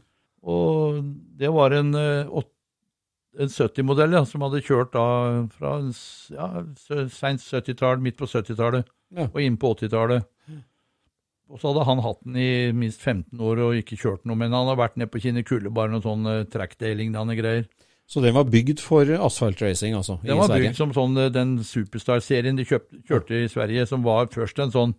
Og 0.43 1.05
det 1.39 1.51
var 1.55 1.71
en 1.77 1.95
eh, 1.95 2.27
åt- 2.27 2.51
en 3.39 3.49
70-modell 3.53 4.13
ja, 4.17 4.25
som 4.27 4.43
hadde 4.43 4.63
kjørt 4.67 4.93
da 4.97 5.05
fra 5.55 5.77
ja, 6.35 6.49
seint 7.13 7.45
70-tall, 7.45 8.01
midt 8.03 8.17
på 8.19 8.27
70-tallet 8.27 8.89
Ja. 9.15 9.29
og 9.29 9.41
inn 9.43 9.57
på 9.59 9.75
80-tallet. 9.77 10.27
Og 11.51 11.59
så 11.59 11.73
hadde 11.73 11.85
han 11.89 12.03
hatt 12.05 12.21
den 12.23 12.37
i 12.39 12.51
minst 12.73 13.01
15 13.03 13.41
år 13.43 13.59
og 13.65 13.75
ikke 13.81 13.97
kjørt 13.99 14.27
noe, 14.29 14.39
men 14.39 14.53
han 14.55 14.69
har 14.71 14.77
vært 14.79 14.97
nede 15.01 15.11
på 15.11 15.19
Kinnekulle, 15.23 15.71
bare 15.75 15.91
noen 15.91 16.05
sånn 16.05 16.27
uh, 16.31 16.45
trackday-lignende 16.47 17.35
greier. 17.39 17.65
Så 18.11 18.23
den 18.23 18.35
var 18.35 18.47
bygd 18.51 18.79
for 18.83 19.07
asfaltracing, 19.07 19.95
altså, 19.99 20.19
Den 20.23 20.39
var 20.39 20.47
Sverige? 20.51 20.69
bygd 20.71 20.79
som 20.79 20.93
sånn, 20.95 21.19
eh, 21.19 21.31
den 21.35 21.57
Superstar-serien 21.67 22.59
de 22.59 22.65
kjøpt, 22.67 22.95
kjørte 23.07 23.43
i 23.45 23.51
Sverige, 23.51 23.87
som 23.87 24.03
var 24.07 24.31
først 24.31 24.59
en 24.63 24.71
sånn 24.75 24.95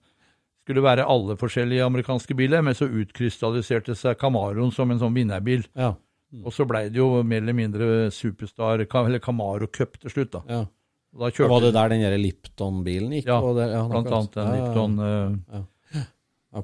skulle 0.62 0.84
være 0.86 1.08
alle 1.10 1.36
forskjellige 1.40 1.84
amerikanske 1.88 2.36
biler, 2.38 2.62
men 2.64 2.76
så 2.78 2.86
utkrystalliserte 2.88 3.96
seg 3.98 4.20
Camaroen 4.22 4.72
som 4.76 4.92
en 4.94 5.00
sånn 5.02 5.16
vinnerbil. 5.16 5.64
Ja. 5.76 5.96
Og 6.46 6.54
så 6.56 6.66
blei 6.68 6.86
det 6.90 7.00
jo 7.02 7.24
mer 7.28 7.42
eller 7.44 7.58
mindre 7.58 7.88
Superstar, 8.16 8.86
eller 8.86 9.20
Camaro 9.24 9.68
Cup 9.68 9.98
til 10.00 10.14
slutt, 10.14 10.32
da. 10.38 10.44
ja. 10.50 10.62
Da 11.12 11.28
kjørte 11.28 11.52
var 11.52 11.64
det 11.66 11.74
der 11.76 11.92
den 11.92 12.22
Lipton-bilen 12.22 13.12
gikk? 13.18 13.26
Ja, 13.28 13.42
der? 13.58 13.74
ja 13.76 13.82
blant 13.90 14.08
annet 14.16 14.38
den 14.38 14.46
Ja, 14.48 14.54
ja, 14.56 14.60
ja. 14.62 14.68
Lipton 14.70 14.94
eh, 15.04 15.64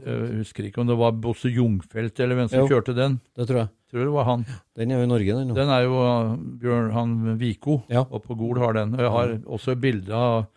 Jeg 0.07 0.38
husker 0.38 0.68
ikke 0.70 0.80
om 0.84 0.88
det 0.88 0.95
var 0.99 1.18
Bosse 1.20 1.51
Jungfelt 1.51 2.20
eller 2.24 2.39
hvem 2.39 2.47
som 2.53 2.61
Jo. 2.61 2.70
kjørte 2.72 2.95
den. 2.95 3.20
Det 3.36 3.47
tror 3.49 3.59
jeg. 3.65 3.70
Tror 3.91 4.03
det 4.03 4.13
var 4.15 4.26
han. 4.28 4.45
Den 4.76 4.91
er 4.91 4.99
jo 5.01 5.03
i 5.03 5.11
Norge, 5.11 5.36
den. 5.36 5.51
Den 5.55 5.70
er 5.72 5.84
jo 5.84 5.99
uh, 5.99 6.32
Bjørn 6.63 6.89
han 6.95 7.18
Viko, 7.39 7.82
Ja. 7.91 8.05
og 8.07 8.24
på 8.24 8.36
Gol 8.39 8.59
har 8.59 8.76
den. 8.76 8.95
Og 8.95 9.03
jeg 9.03 9.11
har 9.11 9.36
også 9.47 9.76
bilde 9.80 10.15
av 10.15 10.47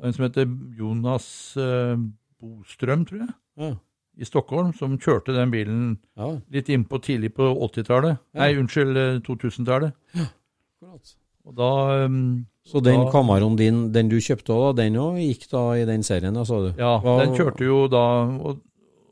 en 0.00 0.12
som 0.16 0.24
heter 0.24 0.48
Jonas 0.78 1.26
eh, 1.60 1.96
Bostrøm, 2.40 3.04
tror 3.08 3.24
jeg, 3.24 3.34
Ja. 3.60 3.74
I 4.18 4.24
Stockholm, 4.24 4.72
som 4.76 4.98
kjørte 4.98 5.32
den 5.36 5.50
bilen 5.52 5.98
ja. 6.18 6.32
litt 6.50 6.68
innpå 6.68 6.98
tidlig 7.02 7.32
på 7.36 7.46
80-tallet. 7.68 8.18
Ja. 8.34 8.40
Nei, 8.42 8.54
unnskyld, 8.60 8.96
eh, 8.96 9.18
2000-tallet. 9.26 9.92
Ja. 10.18 10.26
Og 11.46 11.54
da 11.56 12.04
um, 12.04 12.46
Så 12.66 12.80
den 12.84 13.00
Da- 13.00 13.10
Camaroen 13.12 13.56
din, 13.56 13.92
den 13.92 14.08
du 14.10 14.16
kjøpte 14.20 14.52
òg, 14.52 14.76
den 14.76 14.94
òg 15.00 15.16
gikk 15.22 15.46
da 15.50 15.62
i 15.80 15.86
den 15.88 16.02
serien, 16.02 16.34
da, 16.36 16.44
sa 16.44 16.58
du? 16.60 16.72
Ja, 16.78 16.98
Hva- 17.00 17.18
den 17.24 17.34
kjørte 17.38 17.64
jo 17.64 17.86
da 17.88 18.02
Og, 18.36 18.60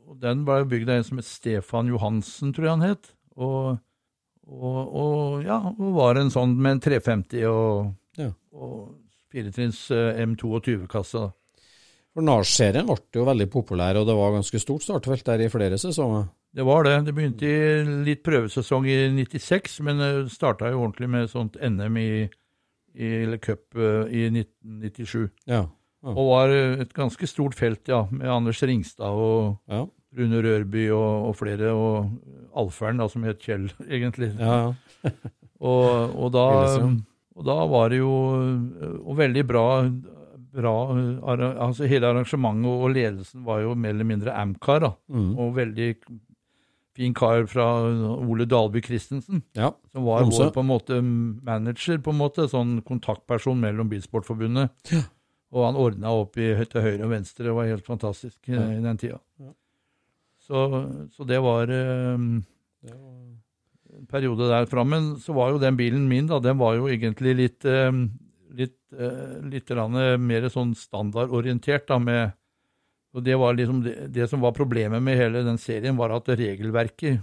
og 0.07 0.19
den 0.21 0.43
ble 0.45 0.63
bygd 0.69 0.89
av 0.89 0.95
en 0.99 1.03
som 1.07 1.17
het 1.21 1.25
Stefan 1.25 1.87
Johansen, 1.89 2.53
tror 2.53 2.65
jeg 2.67 2.75
han 2.77 2.85
het. 2.89 3.11
Og, 3.37 3.79
og, 4.49 4.95
og 5.01 5.43
ja, 5.45 5.57
og 5.71 5.93
var 5.95 6.19
en 6.21 6.29
sånn 6.33 6.55
med 6.57 6.77
en 6.77 6.79
350 6.85 7.45
og, 7.49 7.93
Ja. 8.19 8.31
og 8.53 8.95
firetrinns 9.31 9.89
eh, 9.91 10.21
M22-kasse. 10.25 11.19
da. 11.19 11.31
For 12.19 12.27
Nars-serien 12.27 12.83
ble 12.83 12.97
jo 13.15 13.21
veldig 13.23 13.45
populær, 13.47 13.95
og 13.95 14.03
det 14.09 14.13
var 14.17 14.33
ganske 14.35 14.59
stort 14.59 14.83
startfelt 14.83 15.23
der 15.23 15.45
i 15.45 15.51
flere 15.51 15.77
sesonger. 15.79 16.25
Det 16.51 16.65
var 16.67 16.83
det. 16.83 16.97
Det 17.07 17.13
begynte 17.15 17.47
i 17.47 17.93
litt 18.09 18.25
prøvesesong 18.27 18.89
i 18.91 18.97
96, 19.15 19.77
men 19.87 20.01
det 20.03 20.09
starta 20.33 20.67
jo 20.67 20.81
ordentlig 20.81 21.07
med 21.13 21.31
sånt 21.31 21.55
NM 21.55 21.99
i, 22.01 22.09
i 22.99 23.13
eller 23.21 23.39
cup 23.39 23.71
eh, 23.79 24.11
i 24.11 24.25
1997. 24.33 25.29
Ja. 25.47 25.61
Og 26.11 26.19
var 26.33 26.51
eh, 26.57 26.83
et 26.83 26.91
ganske 26.97 27.31
stort 27.31 27.55
felt, 27.55 27.87
ja, 27.87 28.01
med 28.11 28.27
Anders 28.35 28.59
Ringstad 28.67 29.15
og 29.15 29.55
Ja, 29.71 29.85
Rune 30.19 30.43
Rørby 30.43 30.89
og, 30.91 31.31
og 31.31 31.39
flere, 31.39 31.71
og 31.71 32.51
Alferen, 32.59 32.99
da, 32.99 33.07
som 33.07 33.23
het 33.29 33.39
Kjell, 33.47 33.71
egentlig. 33.87 34.33
ja. 34.35 34.73
ja. 35.07 35.15
Og, 35.59 36.19
og, 36.19 36.29
da, 36.35 36.45
og 37.35 37.47
da 37.47 37.59
var 37.67 37.89
det 37.91 38.03
jo 38.03 38.11
og 39.03 39.15
veldig 39.19 39.47
bra, 39.47 39.67
bra 40.55 40.73
altså 41.29 41.87
Hele 41.89 42.09
arrangementet 42.09 42.71
og 42.71 42.93
ledelsen 42.95 43.43
var 43.45 43.61
jo 43.63 43.75
mer 43.75 43.93
eller 43.93 44.07
mindre 44.07 44.33
Amcar, 44.35 44.81
da. 44.83 44.91
Mm. 45.11 45.31
Og 45.37 45.53
veldig 45.57 45.89
fin 46.99 47.13
kar 47.15 47.45
fra 47.47 47.65
Ole 48.17 48.47
Dalby 48.49 48.81
Christensen, 48.83 49.43
ja. 49.55 49.71
som 49.93 50.03
var 50.07 50.25
Tromsø. 50.25 50.49
vår 50.49 50.51
på 50.55 50.63
en 50.65 50.69
måte 50.71 50.99
manager, 51.03 52.01
på 52.03 52.11
en 52.11 52.19
måte, 52.19 52.47
sånn 52.51 52.79
kontaktperson 52.87 53.61
mellom 53.61 53.91
Bilsportforbundet. 53.91 54.73
Og 55.49 55.65
han 55.65 55.79
ordna 55.79 56.11
opp 56.13 56.37
i, 56.37 56.51
til 56.69 56.83
høyre 56.85 57.07
og 57.07 57.13
venstre, 57.13 57.47
det 57.47 57.55
var 57.55 57.69
helt 57.69 57.87
fantastisk 57.87 58.37
ja. 58.51 58.67
i 58.75 58.81
den 58.83 58.99
tida. 59.01 59.17
Ja. 59.41 59.53
Så, 60.45 60.65
så 61.13 61.25
det 61.29 61.39
var 61.45 61.69
eh, 61.73 62.19
en 62.89 64.09
periode 64.09 64.49
derfra. 64.49 64.85
Men 64.85 65.13
så 65.21 65.33
var 65.37 65.53
jo 65.53 65.61
den 65.61 65.77
bilen 65.79 66.07
min, 66.09 66.29
da, 66.29 66.41
den 66.43 66.59
var 66.61 66.77
jo 66.77 66.89
egentlig 66.89 67.35
litt, 67.37 67.65
eh, 67.69 67.89
litt, 68.91 68.99
eh, 68.99 69.49
litt 69.49 69.67
grann 69.69 69.97
mer 70.25 70.49
sånn 70.49 70.75
standardorientert, 70.75 71.87
da, 71.87 71.99
med 71.99 72.31
Og 73.15 73.23
det 73.25 73.35
var 73.41 73.55
liksom 73.57 73.83
det, 73.83 73.93
det 74.13 74.27
som 74.29 74.39
var 74.39 74.51
problemet 74.53 75.01
med 75.01 75.17
hele 75.17 75.41
den 75.43 75.57
serien, 75.57 75.97
var 75.97 76.11
at 76.13 76.27
regelverket 76.29 77.21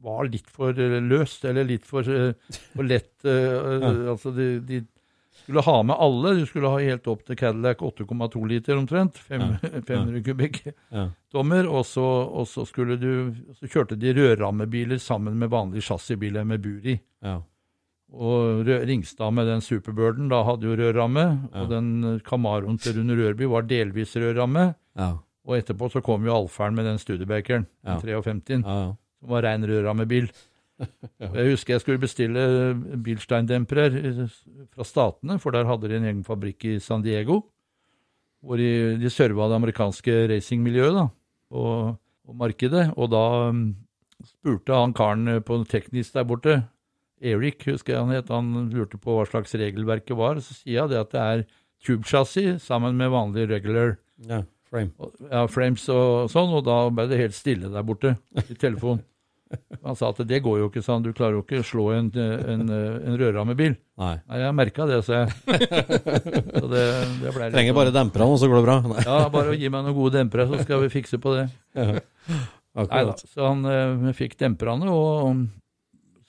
var 0.00 0.24
litt 0.24 0.48
for 0.48 0.70
eh, 0.72 1.00
løst, 1.04 1.44
eller 1.44 1.64
litt 1.68 1.84
for, 1.84 2.00
eh, 2.02 2.32
for 2.74 2.82
lett. 2.82 3.24
eh, 3.24 4.08
Altså, 4.12 4.32
de, 4.34 4.58
de 4.60 4.80
skulle 5.42 5.60
ha 5.66 5.82
med 5.82 5.96
alle. 6.00 6.32
Du 6.40 6.46
skulle 6.46 6.68
ha 6.72 6.78
helt 6.80 7.06
opp 7.12 7.26
til 7.26 7.36
Cadillac 7.36 7.78
8,2 7.84 8.46
liter 8.48 8.76
omtrent. 8.80 9.18
Fem, 9.18 9.44
500 9.60 10.22
kubikk 10.26 10.62
Ja. 10.90 11.10
dommer, 11.30 11.68
og 11.68 11.84
så, 11.86 12.02
og 12.32 12.46
så 12.48 12.64
skulle 12.66 12.96
du 12.96 13.34
Så 13.60 13.68
kjørte 13.68 13.98
de 14.00 14.14
rødrammebiler 14.16 14.98
sammen 14.98 15.36
med 15.38 15.50
vanlige 15.52 15.82
chassisbiler 15.90 16.44
med 16.44 16.62
bur 16.64 16.80
i. 16.88 16.98
ja. 17.22 17.42
Og 18.12 18.66
Ringstad 18.68 19.32
med 19.32 19.46
den 19.48 19.62
Superbirden 19.64 20.28
da 20.28 20.42
hadde 20.44 20.66
jo 20.68 20.76
rødramme, 20.76 21.22
Ja. 21.52 21.62
og 21.62 21.70
den 21.70 22.20
Camaroen 22.26 22.78
til 22.78 22.98
Rune 22.98 23.16
Rørby 23.16 23.46
var 23.48 23.62
delvis 23.62 24.12
rødramme. 24.16 24.74
Ja. 24.98 25.14
Og 25.46 25.56
etterpå 25.58 25.88
så 25.90 26.02
kom 26.04 26.24
jo 26.26 26.34
Alferen 26.36 26.74
med 26.76 26.84
den 26.84 26.98
Studebakeren, 26.98 27.66
Ja. 27.84 27.96
den 27.96 28.02
53, 28.22 28.64
ja, 28.66 28.80
ja. 28.82 28.92
som 29.20 29.28
var 29.32 29.42
rein 29.42 29.64
rødrammebil. 29.64 30.28
Og 31.20 31.34
Jeg 31.38 31.50
husker 31.54 31.74
jeg 31.74 31.80
skulle 31.80 31.98
bestille 32.02 32.74
bilsteindempere 33.04 34.28
fra 34.74 34.84
Statene, 34.84 35.38
for 35.38 35.50
der 35.54 35.64
hadde 35.68 35.88
de 35.88 35.96
en 35.96 36.04
egen 36.04 36.24
fabrikk 36.24 36.64
i 36.64 36.78
San 36.80 37.02
Diego, 37.02 37.40
hvor 38.42 38.56
de, 38.58 38.98
de 38.98 39.10
serva 39.10 39.46
det 39.48 39.56
amerikanske 39.60 40.28
racingmiljøet 40.28 40.94
da, 40.96 41.04
og, 41.54 41.96
og 42.28 42.36
markedet. 42.36 42.88
Og 42.96 43.10
da 43.12 43.48
um, 43.48 43.76
spurte 44.26 44.74
han 44.74 44.92
karen 44.92 45.40
på 45.46 45.60
teknisk 45.70 46.12
der 46.14 46.24
borte, 46.26 46.56
Erik 47.22 47.62
husker 47.70 47.94
jeg 47.94 48.02
han 48.02 48.10
het, 48.16 48.28
han 48.34 48.48
lurte 48.74 48.98
på 48.98 49.14
hva 49.20 49.26
slags 49.30 49.54
regelverket 49.54 50.16
var. 50.18 50.40
Så 50.42 50.56
sier 50.58 50.80
jeg 50.82 50.90
det 50.92 50.98
at 51.04 51.12
det 51.14 51.22
er 51.22 51.44
tube-chassis 51.86 52.62
sammen 52.66 52.98
med 52.98 53.10
vanlig 53.14 53.48
regular 53.50 53.96
ja. 54.28 54.42
Frame. 54.70 54.90
og- 54.98 55.14
ja, 55.30 55.46
frames 55.50 55.86
og 55.92 56.28
sånn, 56.32 56.52
og 56.58 56.64
da 56.66 56.76
ble 56.90 57.08
det 57.10 57.18
helt 57.20 57.34
stille 57.38 57.70
der 57.72 57.82
borte 57.86 58.16
i 58.42 58.54
telefonen. 58.58 59.02
Han 59.84 59.94
sa 59.98 60.08
at 60.08 60.20
det 60.24 60.38
går 60.46 60.62
jo 60.62 60.68
ikke, 60.70 60.80
sa 60.80 60.94
han, 60.94 61.02
du 61.04 61.10
klarer 61.12 61.34
jo 61.36 61.42
ikke 61.42 61.58
å 61.60 61.64
slå 61.66 61.82
en, 61.92 62.06
en, 62.16 62.62
en 62.72 63.18
rødrammebil. 63.20 63.74
Nei. 64.00 64.14
Nei, 64.30 64.38
jeg 64.40 64.54
merka 64.56 64.86
det, 64.88 65.02
sa 65.04 65.18
jeg. 65.26 65.34
Så 66.62 66.70
det, 66.72 66.84
det 67.20 67.34
ble 67.34 67.50
Trenger 67.52 67.68
sånn- 67.74 67.76
bare 67.76 67.92
demperne, 67.92 68.28
og 68.32 68.40
så 68.40 68.48
går 68.48 68.62
det 68.62 68.64
bra. 68.70 68.76
Nei. 68.94 69.04
Ja, 69.04 69.18
bare 69.34 69.52
gi 69.60 69.68
meg 69.68 69.84
noen 69.84 69.98
gode 69.98 70.16
dempere, 70.16 70.46
så 70.48 70.62
skal 70.64 70.80
vi 70.86 70.88
fikse 70.94 71.20
på 71.20 71.34
det. 71.36 71.44
Nei 71.76 73.02
da. 73.10 73.12
Så 73.20 73.44
han 73.44 73.60
eh, 73.68 74.12
fikk 74.16 74.38
demperne, 74.40 74.88
og 74.88 75.44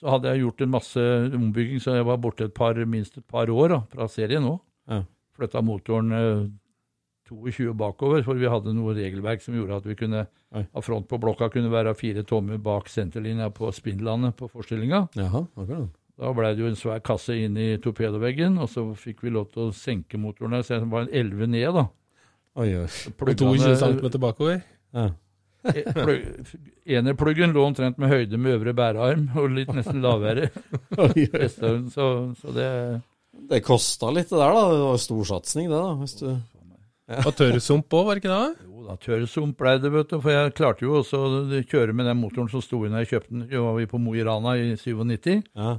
så 0.04 0.10
hadde 0.12 0.28
jeg 0.34 0.42
gjort 0.44 0.60
en 0.66 0.72
masse 0.74 1.00
ombygging, 1.38 1.80
så 1.80 1.94
jeg 1.96 2.04
var 2.04 2.18
borte 2.20 2.44
et 2.44 2.52
par, 2.54 2.76
minst 2.84 3.16
et 3.16 3.24
par 3.26 3.48
år 3.48 3.72
da, 3.72 3.78
fra 3.88 4.04
serien 4.12 4.44
òg. 4.44 4.58
Ja. 4.92 4.98
Flytta 5.38 5.62
motoren 5.64 6.12
eh, 6.12 6.42
22 7.30 7.72
bakover, 7.80 8.20
for 8.26 8.36
vi 8.36 8.50
hadde 8.52 8.74
noe 8.76 8.92
regelverk 8.98 9.40
som 9.40 9.56
gjorde 9.56 9.78
at 9.80 9.86
vi 9.88 9.96
kunne 9.96 10.26
Oi. 10.54 10.66
ha 10.68 10.82
front 10.84 11.08
på 11.08 11.16
blokka 11.22 11.48
kunne 11.54 11.72
være 11.72 11.94
fire 11.96 12.22
tommer 12.28 12.60
bak 12.60 12.90
senterlinja 12.92 13.48
på 13.56 13.70
spindelene 13.72 14.34
på 14.36 14.50
forstillinga. 14.52 15.06
Jaha, 15.16 15.46
akkurat. 15.56 15.88
Da 16.20 16.30
ble 16.36 16.52
det 16.54 16.62
jo 16.62 16.68
en 16.70 16.76
svær 16.78 17.00
kasse 17.02 17.34
inn 17.42 17.56
i 17.58 17.70
torpedoveggen, 17.82 18.60
og 18.62 18.68
så 18.70 18.84
fikk 18.94 19.24
vi 19.24 19.32
lov 19.34 19.48
til 19.56 19.70
å 19.70 19.74
senke 19.74 20.20
motoren 20.20 20.52
der, 20.54 20.62
så 20.68 20.76
det 20.84 20.90
var 20.92 21.08
en 21.08 21.14
11 21.24 21.48
ned, 21.56 21.72
da. 21.80 21.88
Oi, 22.60 22.68
oi. 22.84 22.84
Og 22.86 23.16
Pluggene- 23.18 23.56
22 23.72 23.80
cm 23.80 24.20
bakover. 24.22 24.60
Ja. 24.94 25.08
Plugg- 25.64 26.56
Enerpluggen 26.84 27.54
lå 27.56 27.62
omtrent 27.68 27.96
med 27.98 28.10
høyde 28.12 28.36
med 28.40 28.58
øvre 28.58 28.74
bærearm, 28.76 29.28
og 29.40 29.50
litt 29.56 29.70
nesten 29.72 30.02
lavere. 30.04 30.50
Så, 31.94 32.10
så 32.40 32.52
det 32.54 32.68
Det 33.50 33.62
kosta 33.66 34.10
litt, 34.14 34.28
det 34.30 34.38
der, 34.38 34.52
da. 34.54 34.64
Det 34.74 34.82
var 34.84 35.00
storsatsing, 35.02 35.70
det. 35.72 35.80
da. 35.80 35.94
Hvis 36.02 36.14
du... 36.20 36.28
Og 37.24 37.32
tørrsump 37.36 37.92
òg, 37.92 38.06
var 38.06 38.16
det 38.16 38.22
ikke 38.24 38.32
det? 38.36 38.68
Jo 38.68 38.84
da, 38.86 38.94
tørrsump 39.00 39.58
ble 39.60 39.72
det, 39.82 39.90
vet 39.92 40.12
du. 40.12 40.18
For 40.24 40.32
jeg 40.32 40.54
klarte 40.56 40.86
jo 40.86 40.94
også 41.02 41.18
å 41.20 41.62
kjøre 41.68 41.92
med 41.96 42.06
den 42.08 42.20
motoren 42.20 42.48
som 42.52 42.62
sto 42.64 42.78
inne 42.86 42.96
da 42.96 43.02
jeg 43.04 43.10
kjøpte 43.16 43.34
den. 43.34 43.42
Da 43.50 43.60
var 43.64 43.76
vi 43.80 43.88
på 43.90 44.00
Mo 44.00 44.14
i 44.16 44.24
Rana 44.24 44.54
i 44.60 44.70
97. 44.80 45.42
Ja. 45.56 45.74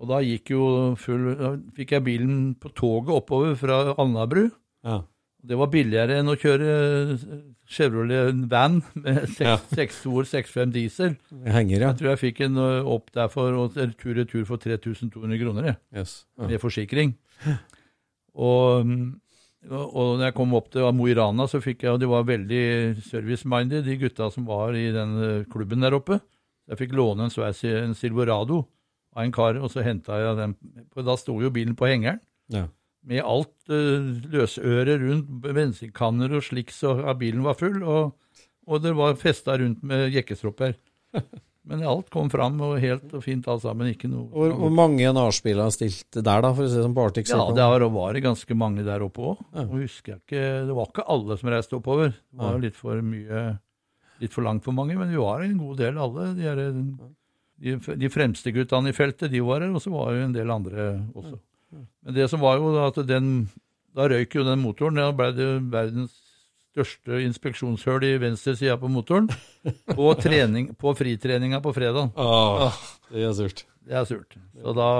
Og 0.00 0.08
da 0.08 0.22
gikk 0.24 0.54
jo 0.54 0.62
full 0.96 1.26
Da 1.36 1.50
fikk 1.76 1.90
jeg 1.92 2.06
bilen 2.06 2.38
på 2.56 2.70
toget 2.72 3.12
oppover 3.18 3.52
fra 3.60 3.82
Alnabru. 4.00 4.46
ja. 4.86 5.00
Det 5.46 5.56
var 5.56 5.70
billigere 5.72 6.18
enn 6.20 6.28
å 6.28 6.34
kjøre 6.36 6.72
Chevrolet 7.70 8.34
van 8.50 8.80
med 8.98 9.22
Ja. 9.40 9.54
6-2 9.72 10.24
6-5 10.28 10.72
diesel. 10.74 11.14
Henger, 11.46 11.76
ja. 11.80 11.90
Jeg 11.92 11.98
tror 12.00 12.10
jeg 12.12 12.20
fikk 12.26 12.42
en 12.48 12.58
opp 12.60 13.08
der 13.16 13.30
for 13.32 13.70
tur-retur 14.00 14.44
for 14.48 14.60
3200 14.60 15.38
kroner, 15.40 15.70
jeg, 15.70 15.78
Yes. 15.96 16.14
ja. 16.38 16.48
med 16.50 16.60
forsikring. 16.62 17.14
Og, 18.34 18.90
og 19.70 19.86
og 20.00 20.18
når 20.18 20.26
jeg 20.30 20.34
kom 20.38 20.54
opp 20.56 20.68
til 20.72 20.86
Mo 20.96 21.06
i 21.10 21.14
Rana, 21.16 21.46
så 21.50 21.60
fikk 21.62 21.84
jeg, 21.84 21.92
og 21.94 22.00
de 22.02 22.08
var 22.10 22.24
veldig 22.28 22.62
service-minded, 23.04 23.84
de 23.88 23.96
gutta 24.00 24.30
som 24.32 24.46
var 24.48 24.76
i 24.78 24.86
den 24.94 25.44
klubben 25.52 25.80
der 25.84 25.96
oppe. 25.96 26.20
Jeg 26.70 26.78
fikk 26.84 26.92
låne 26.96 27.26
en 27.26 27.32
Sveis 27.34 27.60
en 27.68 27.96
Silverado 27.98 28.62
av 29.16 29.24
en 29.24 29.32
kar, 29.34 29.56
og 29.58 29.72
så 29.72 29.82
henta 29.84 30.20
jeg 30.20 30.36
den. 30.38 30.54
Da 31.04 31.16
sto 31.18 31.34
jo 31.42 31.50
bilen 31.54 31.76
på 31.76 31.88
hengeren 31.90 32.20
Ja. 32.50 32.66
Med 33.08 33.24
alt 33.24 33.72
uh, 33.72 34.10
løsøre 34.32 34.98
rundt, 35.00 35.30
bensinkanner 35.46 36.34
og 36.36 36.44
slik, 36.46 36.72
så 36.74 36.98
ja, 37.00 37.14
bilen 37.18 37.44
var 37.46 37.58
full. 37.58 37.80
Og, 37.82 38.16
og 38.68 38.82
det 38.84 38.92
var 38.98 39.20
festa 39.20 39.56
rundt 39.60 39.84
med 39.86 40.10
jekkestropper. 40.14 40.76
Men 41.70 41.82
alt 41.86 42.08
kom 42.10 42.30
fram, 42.32 42.56
og 42.64 42.78
helt 42.82 43.12
og 43.14 43.22
fint 43.22 43.46
alt 43.50 43.62
sammen. 43.62 43.92
Ikke 43.92 44.08
noe 44.10 44.30
Hvor, 44.32 44.54
hvor 44.58 44.72
mange 44.74 45.10
nachspieler 45.14 45.68
har 45.68 45.74
stilt 45.74 46.08
der, 46.16 46.42
da, 46.42 46.52
for 46.56 46.64
å 46.66 46.70
se 46.72 46.82
som 46.82 46.94
på 46.96 47.04
Arctic 47.04 47.30
Ja, 47.30 47.44
det 47.54 47.66
var, 47.74 47.84
var 47.94 48.16
det 48.16 48.24
ganske 48.24 48.56
mange 48.58 48.84
der 48.86 49.04
oppe 49.04 49.34
òg. 49.34 49.42
husker 49.70 50.16
jeg 50.16 50.22
ikke 50.24 50.46
Det 50.70 50.76
var 50.78 50.88
ikke 50.88 51.04
alle 51.14 51.36
som 51.38 51.52
reiste 51.52 51.76
oppover. 51.78 52.14
Det 52.16 52.40
var 52.40 52.62
litt 52.64 52.78
for 52.78 53.04
mye 53.04 53.44
Litt 54.20 54.34
for 54.36 54.44
langt 54.44 54.66
for 54.66 54.76
mange, 54.76 54.92
men 54.98 55.08
vi 55.08 55.16
var 55.16 55.40
en 55.40 55.54
god 55.56 55.78
del, 55.80 55.96
alle. 55.96 56.26
De, 56.36 56.44
er, 56.44 56.58
de, 57.64 57.76
de 58.02 58.10
fremste 58.12 58.52
guttene 58.52 58.92
i 58.92 58.96
feltet, 58.96 59.30
de 59.32 59.40
var 59.40 59.64
her, 59.64 59.72
og 59.72 59.80
så 59.80 59.92
var 59.94 60.10
jo 60.12 60.26
en 60.26 60.34
del 60.34 60.52
andre 60.52 60.90
også. 61.16 61.38
Men 61.70 62.16
det 62.16 62.26
som 62.32 62.42
var 62.42 62.58
jo 62.58 62.72
at 62.82 62.98
den 63.06 63.48
Da 63.96 64.06
røyk 64.10 64.34
jo 64.38 64.44
den 64.46 64.60
motoren. 64.62 64.98
Da 64.98 65.10
ble 65.14 65.32
det 65.34 65.48
verdens 65.72 66.12
største 66.70 67.18
inspeksjonshull 67.24 68.04
i 68.06 68.12
venstre 68.22 68.54
side 68.58 68.76
på 68.78 68.90
motoren. 68.92 69.26
På, 69.90 70.12
trening, 70.24 70.68
på 70.78 70.92
fritreninga 70.94 71.58
på 71.64 71.72
fredag. 71.74 72.12
Åh, 72.14 72.76
det 73.10 73.24
er 73.26 73.34
surt. 73.34 73.64
Det 73.82 73.96
er 73.98 74.06
surt. 74.06 74.38
Så 74.54 74.74
da 74.78 74.90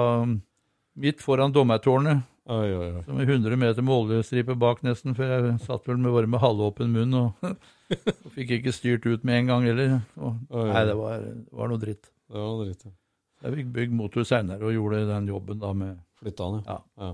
Midt 1.01 1.23
foran 1.23 1.53
dommertårnet 1.55 2.27
Oi, 2.51 2.67
oi, 2.75 2.87
oi. 2.97 3.03
som 3.07 3.19
er 3.23 3.29
100 3.31 3.55
meter 3.61 3.85
med 3.87 3.95
oljestripe 3.95 4.57
bak 4.59 4.81
nesten, 4.83 5.15
for 5.15 5.23
jeg 5.29 5.53
satt 5.63 5.85
vel 5.87 6.01
med 6.03 6.11
bare 6.11 6.27
med 6.27 6.43
halvåpen 6.43 6.91
munn 6.91 7.15
og, 7.15 7.45
og 8.25 8.33
fikk 8.35 8.57
ikke 8.57 8.73
styrt 8.75 9.07
ut 9.07 9.23
med 9.23 9.39
en 9.45 9.53
gang 9.53 9.67
heller. 9.69 9.93
Og, 10.19 10.41
nei, 10.51 10.83
det 10.89 10.97
var, 10.99 11.23
var 11.55 11.71
noe 11.71 11.79
dritt. 11.79 12.11
Det 12.27 12.35
var 12.35 12.49
noe 12.51 12.67
dritt. 12.67 12.89
ja. 12.89 12.95
Jeg 13.47 13.55
fikk 13.55 13.71
bygd 13.77 13.95
motor 13.97 14.27
seinere 14.27 14.67
og 14.67 14.75
gjorde 14.75 15.05
den 15.09 15.31
jobben 15.31 15.63
da 15.63 15.71
med 15.73 16.01
Flytta 16.21 16.45
han, 16.51 16.63
ja. 16.67 16.79
Ja. 17.01 17.11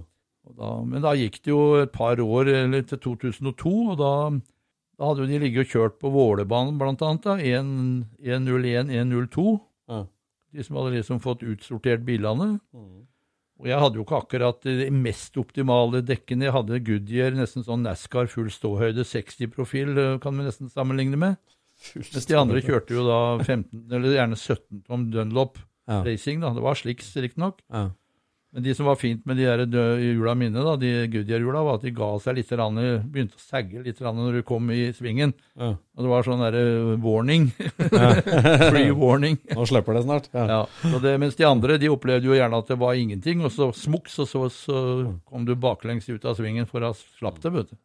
da, 0.59 0.71
Men 0.85 1.03
da 1.05 1.15
gikk 1.19 1.41
det 1.45 1.53
jo 1.53 1.63
et 1.83 1.93
par 1.95 2.19
år, 2.23 2.49
eller 2.65 2.83
til 2.83 2.99
2002, 2.99 3.73
og 3.93 3.99
da, 4.01 4.13
da 4.99 5.11
hadde 5.11 5.25
jo 5.25 5.31
de 5.31 5.39
ligget 5.43 5.67
og 5.67 5.73
kjørt 5.75 5.99
på 6.03 6.11
Vålerbanen 6.15 6.79
blant 6.81 7.03
annet, 7.07 7.23
da, 7.27 7.37
101, 7.39 8.91
102. 8.91 9.49
Ja. 9.91 10.05
De 10.55 10.65
som 10.65 10.79
hadde 10.81 10.95
liksom 10.97 11.21
fått 11.23 11.43
utsortert 11.47 12.05
bilene. 12.07 12.57
Mm. 12.75 13.05
Og 13.57 13.69
jeg 13.71 13.81
hadde 13.81 13.97
jo 13.97 14.05
ikke 14.05 14.19
akkurat 14.21 14.67
de 14.67 14.89
mest 14.93 15.37
optimale 15.41 16.03
dekkene. 16.05 16.45
Jeg 16.49 16.53
hadde 16.53 16.81
Goodyear, 16.85 17.33
nesten 17.39 17.65
sånn 17.65 17.87
NASCAR 17.87 18.29
full 18.29 18.51
ståhøyde, 18.53 19.05
60-profil, 19.09 19.95
eh, 19.97 20.19
kan 20.21 20.37
vi 20.37 20.45
nesten 20.45 20.69
sammenligne 20.73 21.17
med. 21.21 21.39
Mens 21.97 22.27
de 22.29 22.37
andre 22.37 22.61
kjørte 22.65 22.93
jo 22.97 23.05
da 23.07 23.17
15, 23.45 23.87
eller 23.93 24.15
gjerne 24.17 24.37
17 24.37 24.83
tom 24.87 25.09
Dunlop 25.13 25.59
Ja. 25.89 26.03
racing, 26.03 26.41
da. 26.41 26.51
Det 26.57 26.63
var 26.65 26.75
sliks, 26.75 27.13
riktignok. 27.17 27.61
Ja. 27.71 27.91
Men 28.57 28.65
de 28.65 28.73
som 28.73 28.87
var 28.89 28.97
fint 28.97 29.21
med 29.29 29.37
de 29.37 29.45
der 29.69 29.99
hjula 30.01 30.33
mine, 30.33 30.63
da, 30.65 30.79
de 30.81 30.91
Goodyear-hjula, 31.13 31.61
var 31.61 31.77
at 31.77 31.83
de 31.85 31.91
ga 31.93 32.07
seg 32.25 32.39
litt, 32.39 32.53
rann, 32.57 32.79
begynte 33.13 33.37
å 33.37 33.43
sagge 33.43 33.83
litt 33.85 33.99
rann 34.01 34.17
når 34.17 34.39
du 34.39 34.45
kom 34.49 34.71
i 34.73 34.87
svingen. 34.97 35.35
Ja. 35.61 35.75
Og 35.77 36.07
det 36.07 36.13
var 36.15 36.25
sånn 36.25 36.41
derre 36.41 36.95
warning. 37.05 37.51
Free 38.71 38.95
warning. 38.97 39.37
Nå 39.53 39.67
slipper 39.69 39.99
det 39.99 40.07
snart. 40.07 40.31
Ja. 40.33 40.47
Ja, 40.55 40.61
så 40.81 41.03
det, 41.05 41.13
mens 41.21 41.37
de 41.37 41.45
andre 41.45 41.77
de 41.83 41.93
opplevde 41.93 42.31
jo 42.31 42.39
gjerne 42.39 42.63
at 42.65 42.73
det 42.73 42.81
var 42.81 42.97
ingenting, 42.97 43.45
og 43.45 43.53
så 43.53 43.69
smuks, 43.77 44.17
og 44.25 44.31
så, 44.33 44.47
så 44.49 44.81
kom 45.29 45.45
du 45.45 45.53
baklengs 45.53 46.09
ut 46.09 46.25
av 46.25 46.41
svingen 46.41 46.65
for 46.71 46.81
å 46.89 46.95
slapp 46.97 47.43
det, 47.45 47.53
vet 47.59 47.77
du. 47.77 47.79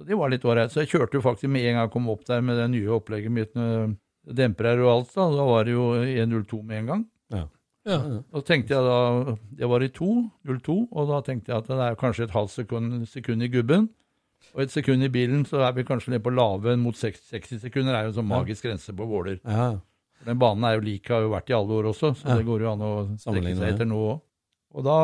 Så 0.00 0.08
det 0.08 0.16
var 0.16 0.32
litt 0.32 0.48
ålreite. 0.48 0.72
Så 0.72 0.86
jeg 0.86 0.94
kjørte 0.94 1.20
jo 1.20 1.26
faktisk 1.28 1.52
med 1.52 1.68
en 1.68 1.76
gang 1.76 1.90
jeg 1.90 1.92
kom 1.98 2.08
opp 2.14 2.24
der 2.32 2.40
med 2.40 2.56
det 2.56 2.70
nye 2.72 2.96
opplegget 2.96 3.36
mitt 3.36 3.52
med 3.60 3.98
dempere 4.24 4.80
og 4.80 4.94
alt, 4.94 5.12
da, 5.12 5.28
da 5.28 5.44
var 5.44 5.68
det 5.68 5.76
jo 5.76 5.90
1.02 6.00 6.64
med 6.64 6.80
en 6.80 6.88
gang. 6.94 7.04
Ja. 7.84 7.98
Da 8.32 8.40
tenkte 8.40 8.72
jeg 8.74 8.84
da, 8.86 9.34
Jeg 9.58 9.68
var 9.68 9.82
i 9.84 9.88
2.02, 9.92 10.76
og 10.90 11.08
da 11.10 11.18
tenkte 11.26 11.52
jeg 11.52 11.58
at 11.58 11.66
det 11.68 11.78
er 11.84 11.98
kanskje 12.00 12.24
et 12.24 12.30
halvt 12.36 12.50
sekund, 12.54 13.02
sekund 13.10 13.42
i 13.44 13.48
gubben. 13.52 13.88
Og 14.54 14.62
et 14.62 14.70
sekund 14.72 15.02
i 15.04 15.08
bilen, 15.12 15.44
så 15.48 15.60
er 15.66 15.72
vi 15.76 15.84
kanskje 15.84 16.10
nede 16.14 16.22
på 16.24 16.32
lave 16.34 16.76
mot 16.80 16.94
60, 16.96 17.20
60 17.32 17.60
sekunder. 17.64 17.94
er 17.96 18.04
jo 18.06 18.12
en 18.14 18.18
sånn 18.20 18.28
magisk 18.30 18.64
grense 18.64 18.92
på 18.96 19.06
Våler. 19.08 19.40
Ja. 19.44 19.78
Den 20.24 20.38
banen 20.40 20.64
er 20.64 20.76
jo 20.78 20.84
lik, 20.84 21.08
har 21.08 21.20
jo 21.24 21.30
vært 21.34 21.50
i 21.50 21.56
alle 21.56 21.76
år 21.80 21.90
også, 21.92 22.14
så 22.16 22.28
Ja. 22.28 22.36
det 22.36 22.46
går 22.46 22.60
jo 22.60 22.72
an 22.72 22.80
å 22.80 22.92
strekke 23.18 23.56
seg 23.56 23.74
etter 23.74 23.84
nå 23.88 23.98
òg. 24.12 24.20
Og 24.74 24.84
da 24.84 24.98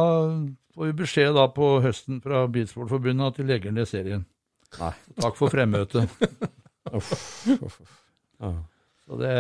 får 0.74 0.87
vi 0.87 0.93
beskjed 1.03 1.35
da 1.35 1.47
på 1.49 1.81
høsten 1.83 2.22
fra 2.22 2.47
Bilsportforbundet 2.49 3.26
at 3.26 3.37
de 3.37 3.45
legger 3.45 3.72
ned 3.72 3.87
serien. 3.89 4.24
Nei. 4.78 4.93
Takk 5.20 5.37
for 5.37 5.49
fremmøtet. 5.51 6.09
Uff, 6.95 7.12
uff, 7.61 7.81
uff. 8.41 8.57
Det, 9.19 9.31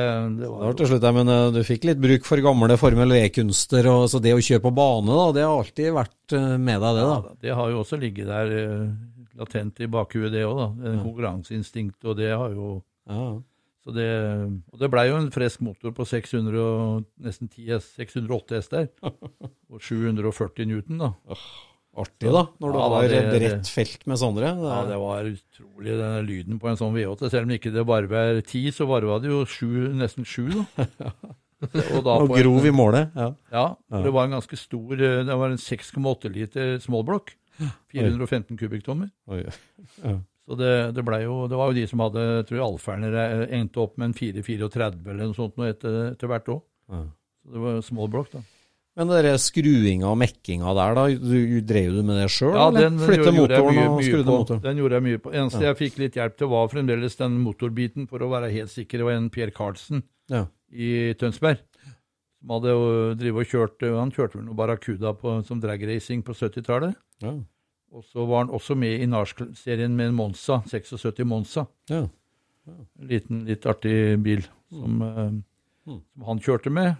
det 0.40 0.48
var 0.50 0.72
til 0.74 0.88
slutt, 0.90 1.04
men 1.14 1.28
eh, 1.30 1.50
du 1.54 1.60
fikk 1.66 1.84
litt 1.86 2.00
bruk 2.02 2.24
for 2.26 2.42
gamle 2.42 2.74
Formel 2.80 3.12
V-kunster, 3.14 3.86
og 3.92 4.08
så 4.10 4.18
det 4.22 4.32
å 4.34 4.40
kjøre 4.42 4.64
på 4.64 4.72
bane, 4.74 5.14
da, 5.14 5.26
det 5.36 5.44
har 5.46 5.60
alltid 5.60 5.92
vært 5.94 6.34
eh, 6.34 6.56
med 6.58 6.82
deg, 6.82 6.96
det, 6.98 7.04
da. 7.06 7.34
det 7.46 7.54
har 7.60 7.70
jo 7.70 7.78
også 7.84 7.98
ligget 8.02 8.26
der 8.32 8.50
eh, 8.56 8.88
latent 9.38 9.78
i 9.80 9.86
bakhuet, 9.86 10.32
det 10.34 10.42
òg. 10.48 10.58
da. 10.58 10.66
En 10.90 10.98
Konkurranseinstinkt, 11.04 12.00
og 12.04 12.18
det 12.18 12.32
har 12.34 12.50
jo 12.56 12.72
Ja. 13.10 13.28
så 13.86 13.94
det, 13.94 14.08
Og 14.72 14.78
det 14.82 14.90
blei 14.92 15.06
jo 15.08 15.16
en 15.20 15.30
frisk 15.32 15.62
motor 15.64 15.94
på 15.96 16.04
600 16.04 16.58
og 16.60 17.04
nesten 17.22 17.48
10 17.48 17.78
608 17.80 18.58
S 18.60 18.68
der. 18.74 18.88
Og 19.70 19.78
740 19.86 20.66
Newton, 20.66 20.98
da. 20.98 21.12
Artig, 21.98 22.30
da, 22.30 22.44
når 22.62 22.72
du 22.72 22.78
Ja, 22.78 22.88
har 22.88 23.08
det- 23.08 23.32
bredt 23.34 23.66
felt 23.68 24.06
med 24.06 24.16
sånne. 24.16 24.40
Ja, 24.46 24.84
det 24.86 24.96
var 25.00 25.24
utrolig, 25.26 25.96
den 25.98 26.26
lyden 26.26 26.60
på 26.60 26.68
en 26.70 26.76
sånn 26.78 26.94
V8. 26.94 27.30
Selv 27.30 27.42
om 27.48 27.50
ikke 27.50 27.72
det 27.74 27.84
bare 27.86 28.06
er 28.12 28.40
ti, 28.42 28.70
så 28.70 28.86
varva 28.86 29.20
det 29.20 29.28
jo 29.28 29.44
sju, 29.44 29.90
nesten 29.98 30.24
sju, 30.24 30.48
da. 30.50 30.86
Og, 31.60 32.04
da 32.06 32.14
og 32.16 32.28
på 32.30 32.36
en- 32.38 32.42
grov 32.42 32.64
i 32.64 32.70
målet. 32.72 33.10
Ja. 33.14 33.34
Ja, 33.52 33.76
det 34.02 34.12
var 34.14 34.24
en 34.24 34.30
ganske 34.38 34.56
stor 34.56 34.92
eh, 34.96 35.24
Det 35.28 35.36
var 35.36 35.50
en 35.50 35.58
6,8 35.60 36.30
liter 36.32 36.78
småblokk. 36.80 37.34
415 37.92 38.56
kubikktommer. 38.56 39.10
Ja. 39.28 40.14
Så 40.48 40.56
det, 40.56 40.94
det 40.96 41.04
ble 41.04 41.18
jo 41.22 41.46
Det 41.46 41.58
var 41.60 41.68
jo 41.68 41.74
de 41.76 41.86
som 41.86 42.00
hadde, 42.00 42.22
tror 42.48 42.56
jeg, 42.56 42.64
Alferne 42.64 43.50
endte 43.52 43.76
opp 43.82 43.98
med 43.98 44.06
en 44.08 44.14
434 44.14 45.04
eller 45.10 45.26
noe 45.26 45.34
sånt 45.36 45.58
noe 45.60 45.68
etter, 45.74 45.98
etter 46.14 46.26
hvert 46.32 46.48
òg. 46.48 46.62
Ja. 46.88 47.02
Så 47.44 47.52
det 47.52 47.60
var 47.66 47.82
småblokk, 47.84 48.32
da. 48.32 48.40
Men 48.98 49.08
den 49.12 49.38
skruinga 49.38 50.08
og 50.10 50.16
mekkinga 50.18 50.72
der, 50.76 50.96
da, 50.98 51.04
du, 51.22 51.60
drev 51.64 51.92
du 51.94 52.02
med 52.02 52.18
det 52.20 52.26
sjøl? 52.34 52.56
Ja, 52.58 52.66
den, 52.74 52.96
den 52.98 53.06
Flytte 53.06 53.30
gjorde 53.36 53.54
jeg 53.54 53.62
motoren 53.62 53.76
mye, 53.78 53.90
og 53.94 54.02
skrudde 54.04 54.26
på. 54.26 54.38
motoren? 54.42 54.62
Den 54.64 54.80
gjorde 54.82 54.98
jeg 54.98 55.06
mye 55.06 55.20
på. 55.22 55.32
Eneste 55.40 55.62
jeg 55.64 55.78
fikk 55.78 55.98
litt 56.02 56.18
hjelp 56.18 56.36
til, 56.40 56.50
var 56.50 56.72
fremdeles 56.72 57.16
den 57.20 57.38
motorbiten, 57.44 58.08
for 58.10 58.26
å 58.26 58.30
være 58.32 58.50
helt 58.52 58.72
sikker. 58.74 58.98
Det 59.00 59.06
var 59.06 59.16
en 59.20 59.30
Per 59.30 59.52
Carlsen 59.56 60.02
Ja. 60.32 60.46
i 60.74 60.90
Tønsberg 61.20 61.62
som 62.40 62.54
hadde 62.54 62.72
jo 62.72 62.84
drivet 63.20 63.44
og 63.44 63.50
kjørt 63.52 63.82
Han 63.84 64.12
kjørte 64.16 64.38
vel 64.38 64.46
noe 64.46 64.56
Barracuda 64.56 65.10
på, 65.12 65.34
som 65.44 65.60
dragracing 65.60 66.22
på 66.24 66.32
70-tallet. 66.32 66.94
Ja. 67.20 67.34
Og 67.92 68.04
så 68.06 68.24
var 68.24 68.44
han 68.46 68.52
også 68.54 68.76
med 68.78 69.02
i 69.02 69.06
NARS-serien 69.10 69.92
med 69.98 70.08
en 70.12 70.14
Monza, 70.16 70.62
76 70.70 71.20
Monza. 71.28 71.66
Ja. 71.90 72.06
En 72.70 73.08
liten, 73.10 73.44
litt 73.48 73.66
artig 73.68 74.16
bil 74.24 74.44
som, 74.70 75.02
eh, 75.02 75.30
Mm. 75.90 76.00
som 76.14 76.24
han 76.28 76.40
kjørte 76.44 76.70
med. 76.72 76.96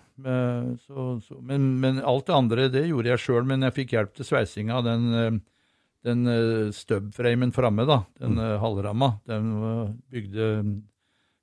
Så, 0.85 1.05
så, 1.25 1.37
men, 1.47 1.69
men 1.81 2.01
alt 2.03 2.27
det 2.27 2.35
andre 2.37 2.67
det 2.73 2.83
gjorde 2.89 3.13
jeg 3.13 3.23
sjøl, 3.23 3.45
men 3.49 3.63
jeg 3.69 3.77
fikk 3.77 3.93
hjelp 3.95 4.15
til 4.19 4.27
sveisinga 4.29 4.77
av 4.81 4.85
den, 4.89 5.05
eh, 5.15 5.39
den 6.09 6.27
eh, 6.33 6.71
stubframen 6.75 7.53
framme, 7.55 7.87
da. 7.89 8.01
Den 8.21 8.35
Mm. 8.37 8.41
eh, 8.45 8.57
halvramma. 8.61 9.09
Den 9.31 9.53
bygde 10.11 10.83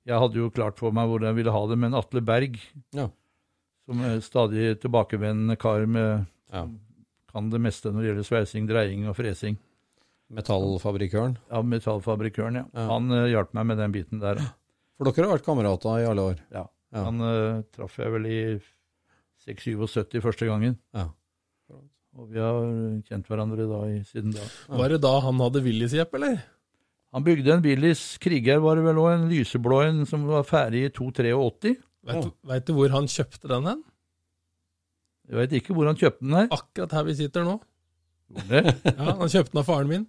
Jeg 0.08 0.20
hadde 0.24 0.39
jo 0.39 0.50
klart 0.56 0.78
for 0.80 0.91
meg 0.95 1.08
hvordan 1.10 1.32
jeg 1.34 1.36
ville 1.41 1.52
ha 1.52 1.64
det, 1.68 1.78
men 1.78 1.93
Atle 1.98 2.22
Berg, 2.24 2.60
Ja. 2.95 3.10
som 3.86 4.00
er 4.08 4.20
stadig 4.24 4.78
tilbakevendende 4.80 5.58
kar 5.60 5.86
med 5.86 6.26
Ja. 6.54 6.66
kan 7.32 7.50
det 7.50 7.60
meste 7.60 7.91
når 7.91 8.02
det 8.02 8.08
gjelder 8.14 8.24
sveising, 8.30 8.68
dreying 8.70 9.08
og 9.10 9.16
fresing. 9.18 9.58
Metallfabrikøren. 10.32 11.38
Ja, 11.52 11.62
metallfabrikøren, 11.62 12.56
ja. 12.62 12.66
Ja. 12.74 12.88
Han 12.91 13.12
uh, 13.12 13.28
hjalp 13.32 13.54
meg 13.56 13.66
med 13.70 13.78
den 13.80 13.93
biten 13.95 14.20
der. 14.20 14.39
For 14.98 15.08
dere 15.12 15.28
har 15.30 15.38
vært 15.38 15.45
kamerater 15.45 16.02
i 16.02 16.08
alle 16.10 16.24
år? 16.34 16.39
Ja. 16.52 16.66
Ja. 16.96 17.04
Han 17.04 17.24
uh, 17.24 17.64
traff 17.76 17.98
jeg 18.00 18.14
vel 18.14 18.28
i 18.32 18.40
76-77 19.48 20.22
første 20.24 20.48
gangen. 20.50 20.78
Ja. 20.96 21.10
Og 22.18 22.32
vi 22.34 22.40
har 22.42 22.64
kjent 23.06 23.28
hverandre 23.30 23.68
da 23.70 23.82
i, 23.94 23.98
siden 24.10 24.32
da. 24.34 24.46
Var 24.80 24.96
det 24.96 25.02
da 25.04 25.12
han 25.22 25.42
hadde 25.44 25.62
Willys-jepp, 25.62 26.16
eller? 26.18 26.40
Han 27.14 27.24
bygde 27.24 27.54
en 27.54 27.62
Willys 27.64 28.02
Kriger, 28.22 28.58
var 28.64 28.80
det 28.80 28.88
vel 28.88 28.98
òg, 29.04 29.12
en 29.14 29.28
lyseblå 29.30 29.84
en 29.86 30.02
som 30.10 30.26
var 30.28 30.48
ferdig 30.48 30.88
i 30.88 30.90
283. 30.96 31.76
Veit 32.08 32.26
du, 32.26 32.32
vet 32.50 32.66
du 32.68 32.74
hvor 32.74 32.92
han 32.96 33.08
kjøpte 33.12 33.52
den 33.52 33.70
hen? 33.70 33.86
Jeg 35.28 35.40
vet 35.42 35.56
ikke 35.60 35.76
hvor 35.76 35.90
han 35.90 36.00
kjøpte 36.00 36.24
den 36.26 36.36
her. 36.40 36.50
Akkurat 36.56 36.98
her 36.98 37.08
vi 37.08 37.18
sitter 37.20 37.46
nå. 37.48 37.58
Det? 38.50 38.64
Ja, 38.98 39.14
Han 39.22 39.32
kjøpte 39.32 39.54
den 39.54 39.62
av 39.62 39.68
faren 39.70 39.92
min. 39.92 40.06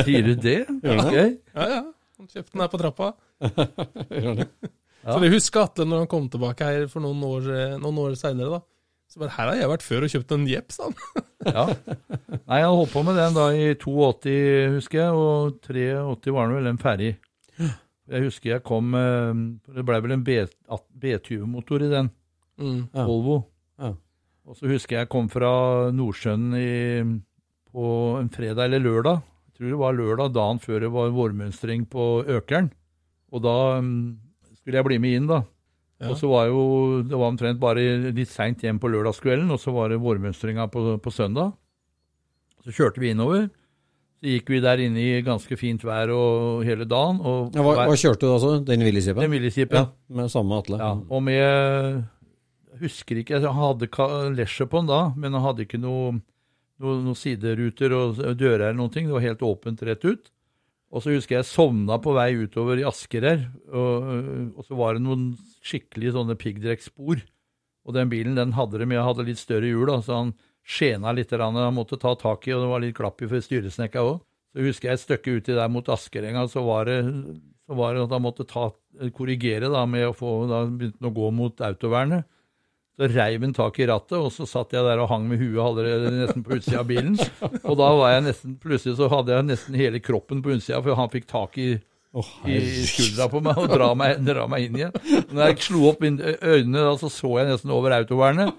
Sier 0.00 0.26
du 0.26 0.34
det? 0.38 0.58
Gjør 0.82 1.02
Ok. 1.04 1.16
Ja, 1.54 1.68
ja. 1.76 1.80
Han 2.20 2.28
kjøpte 2.30 2.52
den 2.54 2.64
her 2.64 2.72
på 2.72 2.80
trappa. 2.82 3.12
Ja. 4.24 4.34
For 5.04 5.24
jeg 5.24 5.32
husker 5.32 5.62
Atle 5.64 5.86
når 5.88 6.02
han 6.04 6.10
kom 6.12 6.26
tilbake 6.32 6.66
her 6.68 6.86
for 6.92 7.00
noen 7.04 7.22
år, 7.24 7.46
noen 7.80 7.98
år 8.02 8.16
seinere, 8.20 8.58
da. 8.58 8.60
Så 9.10 9.18
bare 9.18 9.32
her 9.34 9.48
har 9.50 9.56
jeg 9.58 9.70
vært 9.72 9.82
før 9.86 10.04
og 10.06 10.12
kjøpt 10.12 10.32
en 10.36 10.44
jepp, 10.50 10.72
sa 10.76 10.88
han. 10.90 10.96
Ja. 11.40 11.62
Nei, 12.44 12.58
han 12.60 12.74
holdt 12.76 12.92
på 12.92 13.00
med 13.06 13.16
den 13.16 13.32
da 13.32 13.46
i 13.56 13.70
82, 13.80 14.34
husker 14.76 14.98
jeg, 15.00 15.14
og 15.16 15.54
83 15.64 16.34
var 16.36 16.50
den 16.50 16.58
vel 16.58 16.68
den 16.68 16.78
ferdig. 16.82 17.14
Jeg 18.10 18.24
husker 18.26 18.50
jeg 18.56 18.62
kom 18.66 18.92
eh, 18.98 19.40
Det 19.72 19.84
ble 19.88 20.00
vel 20.04 20.12
en 20.18 20.24
B- 20.26 20.44
B20-motor 21.00 21.86
i 21.86 21.90
den, 21.96 22.10
Mm. 22.60 22.82
Ja. 22.92 23.06
Volvo. 23.08 23.38
Ja. 23.80 23.94
Og 24.44 24.56
så 24.58 24.68
husker 24.68 24.98
jeg 24.98 25.06
jeg 25.06 25.08
kom 25.14 25.30
fra 25.32 25.48
Nordsjøen 25.96 26.50
i, 26.58 27.04
på 27.72 27.84
en 28.20 28.28
fredag 28.34 28.66
eller 28.68 28.82
lørdag. 28.84 29.22
Jeg 29.48 29.54
tror 29.56 29.70
det 29.72 29.78
var 29.80 29.96
lørdag 29.96 30.34
dagen 30.36 30.60
før 30.60 30.82
det 30.84 30.90
var 30.92 31.14
vårmønstring 31.16 31.86
på 31.88 32.04
Økeren. 32.36 32.68
Og 33.32 33.40
da 33.46 33.54
mm, 33.80 34.02
skulle 34.60 34.80
jeg 34.80 34.88
bli 34.88 34.98
med 35.02 35.16
inn, 35.18 35.30
da. 35.30 35.40
Ja. 36.00 36.08
Og 36.08 36.16
så 36.16 36.30
var 36.30 36.46
jo 36.48 36.60
Det 37.04 37.12
var 37.12 37.28
omtrent 37.28 37.60
bare 37.60 37.82
litt 38.16 38.30
seint 38.32 38.62
hjem 38.64 38.78
på 38.80 38.88
lørdagskvelden, 38.88 39.50
og 39.52 39.60
så 39.60 39.72
var 39.74 39.90
det 39.92 40.00
vårmønstringa 40.00 40.68
på, 40.72 40.84
på 41.02 41.12
søndag. 41.12 41.52
Så 42.64 42.72
kjørte 42.76 43.02
vi 43.02 43.12
innover. 43.12 43.48
Så 44.20 44.28
gikk 44.34 44.50
vi 44.52 44.60
der 44.60 44.80
inne 44.84 45.00
i 45.00 45.20
ganske 45.24 45.56
fint 45.56 45.84
vær 45.84 46.12
og 46.12 46.64
hele 46.64 46.84
dagen. 46.88 47.20
Og 47.24 47.56
Ja, 47.56 47.64
hva, 47.64 47.86
hva 47.88 47.96
kjørte 47.96 48.26
du 48.26 48.32
altså? 48.34 48.54
Den 48.64 48.84
Willys-jeepen? 48.84 49.24
Den 49.24 49.32
Willys-jeepen. 49.36 49.76
Ja, 49.80 50.16
med 50.16 50.32
samme 50.32 50.58
Atle. 50.60 50.80
Ja, 50.80 50.90
og 50.96 51.22
med 51.24 51.40
Jeg 51.40 52.82
husker 52.84 53.20
ikke, 53.20 53.40
jeg 53.40 53.52
hadde 53.56 53.88
lesje 54.36 54.64
på 54.68 54.80
den 54.80 54.88
da, 54.88 55.00
men 55.16 55.36
jeg 55.36 55.44
hadde 55.44 55.64
ikke 55.66 55.80
noen 55.80 56.20
noe, 56.80 57.00
noe 57.04 57.18
sideruter 57.18 57.92
og 57.96 58.20
dører 58.40 58.70
eller 58.70 58.78
noen 58.80 58.92
ting. 58.92 59.08
Det 59.08 59.16
var 59.16 59.24
helt 59.24 59.44
åpent 59.44 59.82
rett 59.84 60.04
ut. 60.06 60.30
Og 60.90 61.04
så 61.04 61.12
husker 61.14 61.38
jeg 61.38 61.46
sovna 61.46 62.00
på 62.02 62.12
vei 62.16 62.32
utover 62.40 62.80
i 62.80 62.86
Asker 62.88 63.26
her, 63.26 63.42
og, 63.70 64.08
og 64.58 64.64
så 64.66 64.78
var 64.78 64.96
det 64.96 65.04
noen 65.04 65.28
skikkelig 65.62 66.16
sånne 66.16 66.34
piggdekkspor. 66.40 67.22
Og 67.86 67.94
den 67.96 68.10
bilen 68.10 68.34
den 68.38 68.56
hadde 68.56 68.80
det, 68.80 68.88
jeg 68.90 69.06
hadde 69.06 69.26
litt 69.28 69.40
større 69.40 69.70
hjul, 69.70 69.86
da, 69.88 70.00
så 70.02 70.18
han 70.18 70.32
skjena 70.66 71.14
litt. 71.16 71.30
Han 71.30 71.60
måtte 71.76 71.98
ta 72.00 72.16
tak 72.18 72.48
i, 72.48 72.54
og 72.56 72.64
det 72.64 72.72
var 72.72 72.82
litt 72.82 72.98
klapp 72.98 73.22
i 73.22 73.30
for 73.30 73.44
styresnekka 73.44 74.02
òg. 74.02 74.18
Så 74.50 74.66
husker 74.66 74.90
jeg 74.90 74.98
et 74.98 75.04
stykke 75.04 75.36
uti 75.38 75.54
der 75.54 75.70
mot 75.70 75.88
Askerenga, 75.94 76.42
så 76.50 76.64
var 76.66 76.90
det, 76.90 76.98
så 77.70 77.78
var 77.78 77.94
det 77.94 78.04
at 78.08 78.16
han 78.16 78.24
måtte 78.26 78.46
ta, 78.50 78.66
korrigere 79.14 79.70
da, 79.70 79.84
med 79.86 80.08
å 80.08 80.16
få 80.16 80.32
Da 80.50 80.64
begynte 80.66 80.98
han 80.98 81.12
å 81.12 81.14
gå 81.14 81.30
mot 81.38 81.62
autovernet. 81.62 82.26
Så 83.00 83.08
reiv 83.08 83.40
han 83.46 83.54
tak 83.56 83.78
i 83.80 83.86
rattet, 83.88 84.18
og 84.20 84.28
så 84.34 84.44
satt 84.44 84.74
jeg 84.76 84.84
der 84.84 85.00
og 85.00 85.08
hang 85.08 85.24
med 85.30 85.40
huet 85.40 85.56
allerede 85.64 86.10
nesten 86.18 86.44
på 86.44 86.58
utsida 86.58 86.82
av 86.82 86.88
bilen. 86.90 87.14
Og 87.64 87.78
da 87.80 87.86
var 87.96 88.12
jeg 88.12 88.26
nesten 88.28 88.58
Plutselig 88.60 88.98
så 88.98 89.08
hadde 89.08 89.32
jeg 89.32 89.46
nesten 89.48 89.78
hele 89.80 90.02
kroppen 90.04 90.42
på 90.44 90.52
utsida, 90.52 90.82
for 90.84 90.98
han 91.00 91.08
fikk 91.12 91.30
tak 91.30 91.56
i 91.62 91.70
Oh, 92.10 92.26
i 92.42 92.56
skuldra 92.90 93.28
på 93.30 93.38
meg 93.38 93.54
og 93.62 93.68
dra 93.70 93.92
meg, 93.94 94.16
dra 94.26 94.42
meg 94.50 94.64
inn 94.64 94.78
igjen. 94.80 94.96
Når 95.30 95.44
jeg 95.44 95.60
slo 95.62 95.84
opp 95.92 96.00
øynene, 96.02 96.80
da, 96.82 96.94
så 96.98 97.06
så 97.06 97.30
jeg 97.38 97.52
nesten 97.52 97.70
over 97.70 97.94
autovernet. 97.94 98.50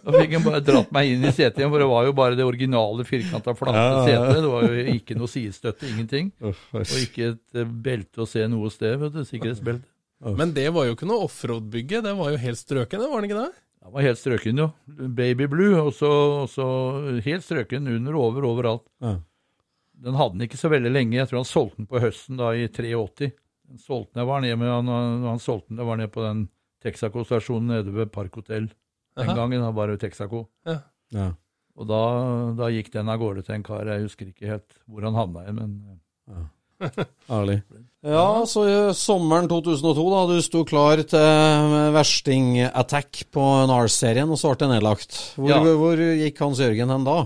Da 0.00 0.14
fikk 0.14 0.38
han 0.38 0.46
bare 0.46 0.62
dratt 0.64 0.88
meg 0.96 1.12
inn 1.12 1.26
i 1.28 1.34
setet 1.36 1.60
igjen, 1.60 1.68
for 1.68 1.84
det 1.84 1.90
var 1.90 2.08
jo 2.08 2.14
bare 2.16 2.38
det 2.38 2.46
originale 2.48 3.04
firkanta, 3.04 3.52
flate 3.58 3.76
Ja, 3.76 3.90
ja, 3.90 3.98
ja. 4.00 4.06
setet. 4.08 4.40
Det 4.46 4.52
var 4.54 4.64
jo 4.64 4.86
ikke 4.96 5.18
noe 5.20 5.28
sidestøtte, 5.34 5.90
ingenting. 5.92 6.32
Og 6.40 6.96
ikke 7.02 7.34
et 7.34 7.60
belte 7.84 8.24
å 8.24 8.30
se 8.32 8.48
noe 8.48 8.72
sted, 8.72 8.96
vet 9.04 9.18
du. 9.18 9.20
Sikkerhetsbelte. 9.28 9.89
Men 10.20 10.52
det 10.56 10.68
var 10.74 10.84
jo 10.86 10.94
ikke 10.96 11.08
noe 11.08 11.24
offroad-bygge, 11.24 12.02
det 12.04 12.12
var 12.18 12.32
jo 12.34 12.40
helt 12.42 12.60
strøken, 12.60 13.04
var 13.08 13.22
det 13.22 13.30
ikke 13.30 13.40
det? 13.40 13.52
Den 13.80 13.94
var 13.94 14.04
helt 14.04 14.20
strøken, 14.20 14.58
jo. 14.60 14.66
Baby 15.16 15.46
blue, 15.48 15.78
og 15.80 15.94
så 15.96 16.10
og 16.42 16.50
så 16.52 16.66
helt 17.24 17.46
strøken 17.46 17.88
under 17.88 18.16
og 18.18 18.26
over 18.26 18.48
overalt. 18.50 18.84
Ja. 19.00 19.14
Den 20.04 20.16
hadde 20.16 20.36
den 20.36 20.44
ikke 20.46 20.60
så 20.60 20.68
veldig 20.72 20.92
lenge. 20.92 21.16
Jeg 21.16 21.28
tror 21.30 21.40
han 21.40 21.48
solgte 21.48 21.80
den 21.80 21.88
på 21.88 22.00
høsten 22.00 22.36
da 22.40 22.52
i 22.56 22.68
83. 22.68 23.30
Den 23.70 23.80
solgte 23.80 24.12
den, 24.12 24.20
jeg 24.22 24.28
var 24.28 24.44
nede 24.44 24.60
med, 24.60 24.68
han, 24.72 24.92
han, 24.92 25.24
han 25.30 25.40
solgte 25.40 25.72
den, 25.72 25.80
jeg 25.80 25.88
var 25.88 26.00
nede 26.00 26.12
på 26.12 26.24
den 26.24 26.44
Texaco-stasjonen 26.84 27.72
nede 27.74 27.96
ved 27.96 28.12
Park 28.12 28.36
Hotel. 28.40 28.68
Den 29.16 29.28
Aha. 29.32 29.36
gangen 29.36 29.64
da 29.64 29.72
var 29.76 29.88
det 29.92 30.00
Texaco. 30.04 30.46
Ja. 30.68 31.32
Og 31.80 31.88
da, 31.88 32.00
da 32.60 32.68
gikk 32.72 32.92
den 32.92 33.08
av 33.12 33.20
gårde 33.20 33.44
til 33.46 33.56
en 33.56 33.64
kar. 33.64 33.88
Jeg 33.88 34.04
husker 34.04 34.28
ikke 34.28 34.48
helt 34.52 34.80
hvor 34.84 35.04
han 35.08 35.16
havna 35.16 35.44
igjen, 35.46 35.60
men 35.60 36.48
Herlig. 37.32 37.60
Ja, 38.00 38.46
så 38.48 38.62
i 38.64 38.74
sommeren 38.96 39.44
2002, 39.50 40.04
da, 40.14 40.20
du 40.30 40.38
sto 40.40 40.62
klar 40.64 41.02
til 41.04 41.74
versting-attack 41.92 43.26
på 43.34 43.44
NARS-serien, 43.68 44.30
og 44.32 44.40
så 44.40 44.54
ble 44.54 44.62
det 44.64 44.70
nedlagt. 44.78 45.18
Hvor, 45.36 45.50
Ja. 45.52 45.60
hvor 45.76 46.00
gikk 46.00 46.40
Hans 46.40 46.62
Jørgen 46.64 46.88
hen 46.94 47.04
da? 47.04 47.18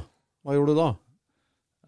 Hva 0.45 0.57
gjorde 0.59 0.75
du 0.75 0.81
da? 0.83 0.91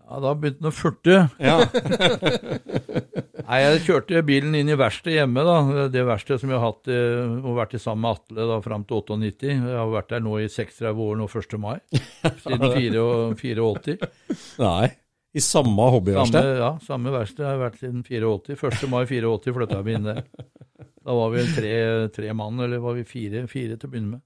ja, 0.06 0.20
da 0.22 0.32
begynte 0.38 0.62
han 0.62 0.70
å 0.70 0.76
furte. 0.76 1.16
Ja. 1.42 1.56
Nei, 3.46 3.58
jeg 3.62 3.80
kjørte 3.88 4.20
bilen 4.26 4.54
inn 4.58 4.70
i 4.70 4.76
verkstedet 4.78 5.16
hjemme, 5.20 5.42
da. 5.46 5.86
Det 5.90 6.04
verkstedet 6.06 6.42
som 6.44 6.52
jeg 6.52 6.58
har 6.62 6.68
hatt, 6.70 6.86
eh, 6.94 7.34
og 7.42 7.56
vært 7.58 7.74
i 7.74 7.80
sammen 7.82 8.04
med 8.06 8.14
Atle 8.20 8.46
da, 8.52 8.60
fram 8.62 8.84
til 8.86 9.00
98. 9.02 9.50
Jeg 9.50 9.74
har 9.80 9.90
vært 9.90 10.14
der 10.14 10.22
nå 10.22 10.36
i 10.42 10.46
36 10.46 11.02
år 11.08 11.18
nå 11.18 11.26
1. 11.26 11.58
mai. 11.62 11.74
Siden 12.44 12.64
84. 12.70 13.34
84. 13.42 14.10
Nei. 14.62 14.92
I 15.36 15.42
samme 15.44 15.88
hobbyverksted? 15.92 16.46
ja, 16.62 16.70
samme 16.86 17.12
verksted 17.12 17.44
har 17.44 17.52
jeg 17.56 17.62
vært 17.64 17.80
siden 17.82 18.02
84. 18.06 18.56
1. 18.56 18.86
mai 18.92 19.02
84 19.04 19.52
flytta 19.58 19.80
vi 19.84 19.96
inn 19.98 20.06
der. 20.08 20.22
Da 21.06 21.14
var 21.14 21.30
vi 21.34 21.44
tre, 21.54 21.74
tre 22.16 22.32
mann, 22.34 22.58
eller 22.64 22.80
var 22.82 22.96
vi 22.96 23.04
fire, 23.06 23.44
fire 23.50 23.76
til 23.76 23.86
å 23.88 23.92
begynne 23.92 24.14
med. 24.16 24.22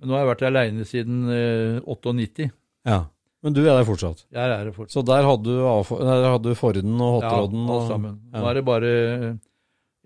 Men 0.00 0.08
nå 0.08 0.14
har 0.16 0.22
jeg 0.22 0.30
vært 0.30 0.44
aleine 0.48 0.86
siden 0.88 1.18
eh, 1.34 1.80
98. 1.84 2.46
Ja. 2.88 3.02
Men 3.44 3.54
du 3.56 3.60
er 3.64 3.72
der 3.74 3.84
fortsatt? 3.88 4.22
Jeg 4.32 4.40
er 4.40 4.52
der 4.64 4.72
fortsatt. 4.76 4.94
Så 4.96 5.02
der 5.08 5.24
hadde 5.24 5.44
du, 5.44 5.60
der 6.04 6.26
hadde 6.30 6.48
du 6.52 6.56
Forden 6.56 6.94
og 7.00 7.18
Hotroden? 7.18 7.62
Ja, 7.66 7.76
alt 7.76 7.88
sammen. 7.90 8.16
Og, 8.30 8.38
Ja. 8.40 8.46
er 8.50 8.54
det 8.60 8.64
bare 8.68 8.90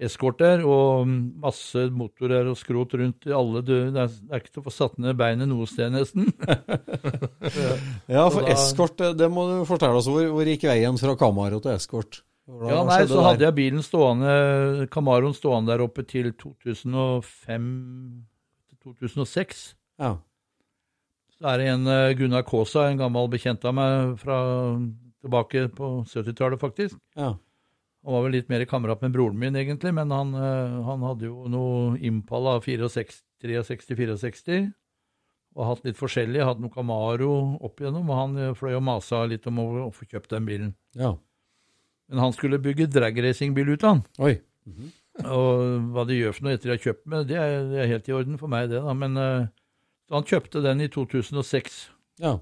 eskort 0.02 0.40
der, 0.42 0.64
og 0.66 1.06
masse 1.06 1.84
motorer 1.94 2.48
og 2.50 2.56
skrot 2.58 2.96
rundt 2.98 3.28
i 3.28 3.34
alle 3.34 3.62
dører. 3.62 3.92
Det 3.94 4.02
er, 4.02 4.40
ikke 4.40 4.50
til 4.56 4.62
å 4.62 4.66
få 4.66 4.72
satt 4.74 4.98
ned 4.98 5.14
beinet 5.20 5.46
noe 5.50 5.66
sted, 5.70 5.92
nesten. 5.94 6.26
Ja, 8.10 8.26
for 8.32 8.42
da- 8.42 8.52
eskort, 8.56 8.96
det, 8.98 9.12
det 9.20 9.28
må 9.32 9.46
du 9.50 9.56
fortelle 9.68 10.00
oss. 10.00 10.08
Hvor, 10.10 10.26
hvor 10.34 10.48
gikk 10.50 10.66
veien 10.68 10.98
fra 11.00 11.14
Camaro 11.20 11.60
til 11.62 11.74
eskort? 11.76 12.22
Ja, 12.44 12.82
nei, 12.84 12.98
så 13.08 13.22
hadde 13.24 13.46
jeg 13.46 13.56
bilen 13.56 13.80
stående, 13.84 14.88
Camaroen 14.92 15.32
stående 15.36 15.72
der 15.72 15.84
oppe 15.86 16.02
til 16.04 16.28
2005 16.36 17.70
2006. 18.84 19.62
Ja. 20.02 20.10
Så 21.38 21.48
er 21.48 21.62
det 21.62 21.70
en 21.72 21.88
eh, 21.88 22.12
Gunnar 22.18 22.44
Kaasa, 22.46 22.90
en 22.90 23.00
gammel 23.00 23.30
bekjent 23.32 23.64
av 23.64 23.72
meg 23.78 24.12
fra 24.20 24.36
tilbake 25.24 25.64
på 25.72 25.88
70-tallet, 26.10 26.60
faktisk. 26.60 26.98
Ja. 27.16 27.30
Han 28.04 28.12
var 28.12 28.24
vel 28.26 28.34
litt 28.36 28.50
mer 28.52 28.64
kamerat 28.68 29.00
med 29.04 29.14
broren 29.14 29.38
min, 29.40 29.54
egentlig, 29.56 29.94
men 29.96 30.10
han, 30.12 30.34
eh, 30.36 30.74
han 30.84 31.04
hadde 31.06 31.30
jo 31.30 31.46
noe 31.48 31.94
Impala 32.04 32.58
63-64, 32.60 34.58
og 35.54 35.68
hatt 35.70 35.86
litt 35.86 35.96
forskjellig. 35.96 36.42
Hatt 36.44 36.60
noe 36.60 36.72
Camaro 36.74 37.30
opp 37.64 37.80
igjennom, 37.80 38.10
og 38.10 38.18
han 38.18 38.34
eh, 38.42 38.50
fløy 38.58 38.74
og 38.76 38.82
masa 38.84 39.22
litt 39.30 39.46
om 39.48 39.62
å, 39.62 39.68
få 39.94 40.04
kjøpt 40.10 40.34
den 40.36 40.50
bilen. 40.50 40.74
ja. 40.98 41.14
Men 42.12 42.20
han 42.20 42.34
skulle 42.36 42.58
bygge 42.60 42.84
dragracingbil 42.92 43.70
ut 43.72 43.84
av 43.88 43.94
den. 43.94 44.00
Oi. 44.20 44.34
Og 45.24 45.86
hva 45.94 46.02
de 46.04 46.18
gjør 46.18 46.34
for 46.36 46.44
noe 46.44 46.52
etter 46.58 46.68
de 46.68 46.74
har 46.74 46.82
kjøpt 46.82 47.06
med, 47.08 47.30
det 47.30 47.38
er, 47.40 47.54
det 47.70 47.78
er 47.80 47.88
helt 47.94 48.10
i 48.10 48.12
orden 48.12 48.36
for 48.36 48.52
meg, 48.52 48.66
det. 48.68 48.82
da. 48.84 48.92
Men 48.92 49.16
eh, 49.16 49.46
så 50.04 50.18
han 50.18 50.28
kjøpte 50.28 50.60
den 50.66 50.84
i 50.84 50.90
2006, 50.92 51.78
Ja. 52.20 52.34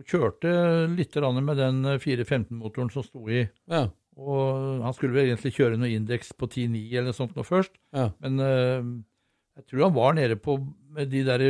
og 0.00 0.08
kjørte 0.08 0.54
litt 0.96 1.12
med 1.20 1.60
den 1.60 1.84
415-motoren 2.00 2.88
som 2.94 3.04
sto 3.04 3.26
i. 3.28 3.42
Ja. 3.68 3.90
Og 4.20 4.82
han 4.84 4.92
skulle 4.96 5.16
vel 5.16 5.30
egentlig 5.30 5.54
kjøre 5.56 5.78
noe 5.80 5.90
indeks 5.96 6.34
på 6.36 6.48
10-9 6.50 6.82
eller 6.92 7.08
noe 7.10 7.16
sånt 7.16 7.36
nå 7.38 7.44
først. 7.46 7.72
Ja. 7.96 8.10
Men 8.20 8.42
uh, 8.44 8.90
jeg 9.56 9.66
tror 9.70 9.86
han 9.86 9.96
var 9.96 10.16
nede 10.18 10.36
på 10.40 10.58
med 10.92 11.08
de 11.12 11.22
der 11.24 11.44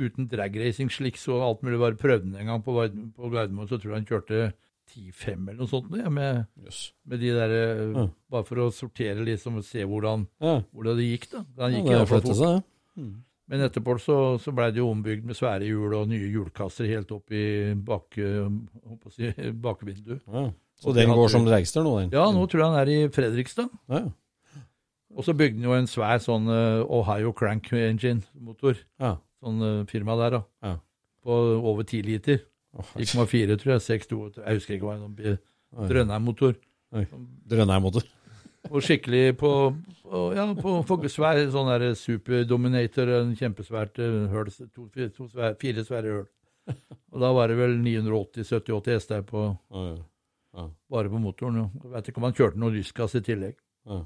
uten 0.00 0.28
dragracing 0.30 0.88
slicks 0.92 1.26
og 1.28 1.42
alt 1.44 1.62
mulig, 1.66 1.80
bare 1.82 1.98
prøvde 1.98 2.30
han 2.30 2.40
en 2.40 2.52
gang 2.54 2.62
på, 2.64 2.72
på 3.16 3.30
Gardermoen, 3.32 3.68
så 3.68 3.76
tror 3.76 3.92
jeg 3.92 3.98
han 4.00 4.08
kjørte 4.08 4.42
10-5 4.90 5.48
eller 5.50 5.58
noe 5.60 5.70
sånt, 5.70 5.90
ja, 5.98 6.10
med, 6.10 6.44
yes. 6.64 6.78
med 7.06 7.20
de 7.22 7.32
der, 7.36 7.52
eh, 7.54 7.82
Ja. 7.98 8.06
bare 8.32 8.46
for 8.48 8.62
å 8.64 8.70
sortere 8.74 9.22
liksom 9.26 9.58
og 9.60 9.66
se 9.66 9.84
hvordan, 9.86 10.24
hvordan 10.40 10.96
det 10.98 11.08
gikk. 11.10 11.28
da. 11.34 11.44
Han 11.60 11.76
Ja, 11.76 11.98
det 12.00 12.08
fort. 12.08 12.30
seg, 12.30 12.62
det. 12.96 13.10
Men 13.50 13.64
etterpå 13.66 13.96
så, 13.98 14.16
så 14.38 14.52
blei 14.54 14.70
det 14.70 14.78
jo 14.78 14.90
ombygd 14.92 15.24
med 15.26 15.34
svære 15.34 15.66
hjul 15.66 15.94
og 15.98 16.08
nye 16.10 16.28
hjulkasser 16.30 16.86
helt 16.86 17.10
opp 17.14 17.30
i 17.34 17.74
bak, 17.74 18.18
eh, 18.18 18.46
si, 19.10 19.30
bakvinduet. 19.66 20.22
Ja. 20.26 20.48
Så 20.80 20.94
den 20.96 21.12
går 21.12 21.28
som 21.32 21.44
dragster 21.44 21.84
nå, 21.84 21.92
den? 22.00 22.12
Ja, 22.16 22.26
nå 22.32 22.46
tror 22.48 22.62
jeg 22.62 22.70
han 22.72 22.80
er 22.80 22.90
i 22.92 22.98
Fredrikstad. 23.12 23.68
Ja. 23.92 24.06
Og 25.16 25.26
så 25.26 25.34
bygde 25.36 25.58
han 25.58 25.66
jo 25.66 25.74
en 25.76 25.90
svær 25.90 26.22
sånn 26.22 26.46
eh, 26.48 26.84
Ohio 26.86 27.34
Crank 27.36 27.68
Engine-motor. 27.74 28.78
Ja. 29.02 29.16
Sånn 29.42 29.60
eh, 29.66 29.80
firma 29.90 30.16
der, 30.20 30.38
da. 30.38 30.42
Ja. 30.64 30.76
På 31.26 31.36
over 31.58 31.84
10 31.84 32.06
liter. 32.06 32.40
Åh, 32.78 32.94
1,4, 33.02 33.58
tror 33.60 33.74
jeg. 33.74 33.84
6,2 34.06 34.20
Jeg 34.38 34.60
husker 34.60 34.76
ikke 34.78 34.88
hva 34.88 34.96
det 34.96 35.34
var. 35.34 35.90
Drønheim-motor. 35.90 36.56
Drønheim-motor. 37.50 38.06
Og 38.70 38.82
skikkelig 38.84 39.36
på, 39.40 39.50
på 40.04 40.20
Ja, 40.36 40.44
på, 40.54 40.74
på 40.86 40.98
svær 41.08 41.40
sånn 41.52 41.70
der 41.72 41.94
Superdominator, 41.96 43.08
en 43.20 43.32
kjempesvært 43.38 44.00
eh, 44.02 44.28
høl. 44.32 44.52
To, 44.70 44.86
fire, 44.94 45.10
to 45.16 45.28
svær, 45.32 45.56
fire 45.60 45.84
svære 45.86 46.14
høl. 46.16 46.28
Og 47.10 47.22
da 47.24 47.32
var 47.34 47.50
det 47.50 47.58
vel 47.58 47.76
980-70-80 47.82 48.94
hester 48.94 49.26
på, 49.26 49.50
Ja, 49.74 49.84
ja. 49.90 49.98
Bare 50.52 51.10
på 51.12 51.20
motoren. 51.22 51.68
Jeg 51.82 51.92
vet 51.92 52.10
ikke 52.10 52.22
om 52.22 52.26
han 52.28 52.36
kjørte 52.36 52.60
noe 52.60 52.74
lysgass 52.74 53.14
i 53.18 53.22
tillegg. 53.26 53.56
Ja. 53.88 54.02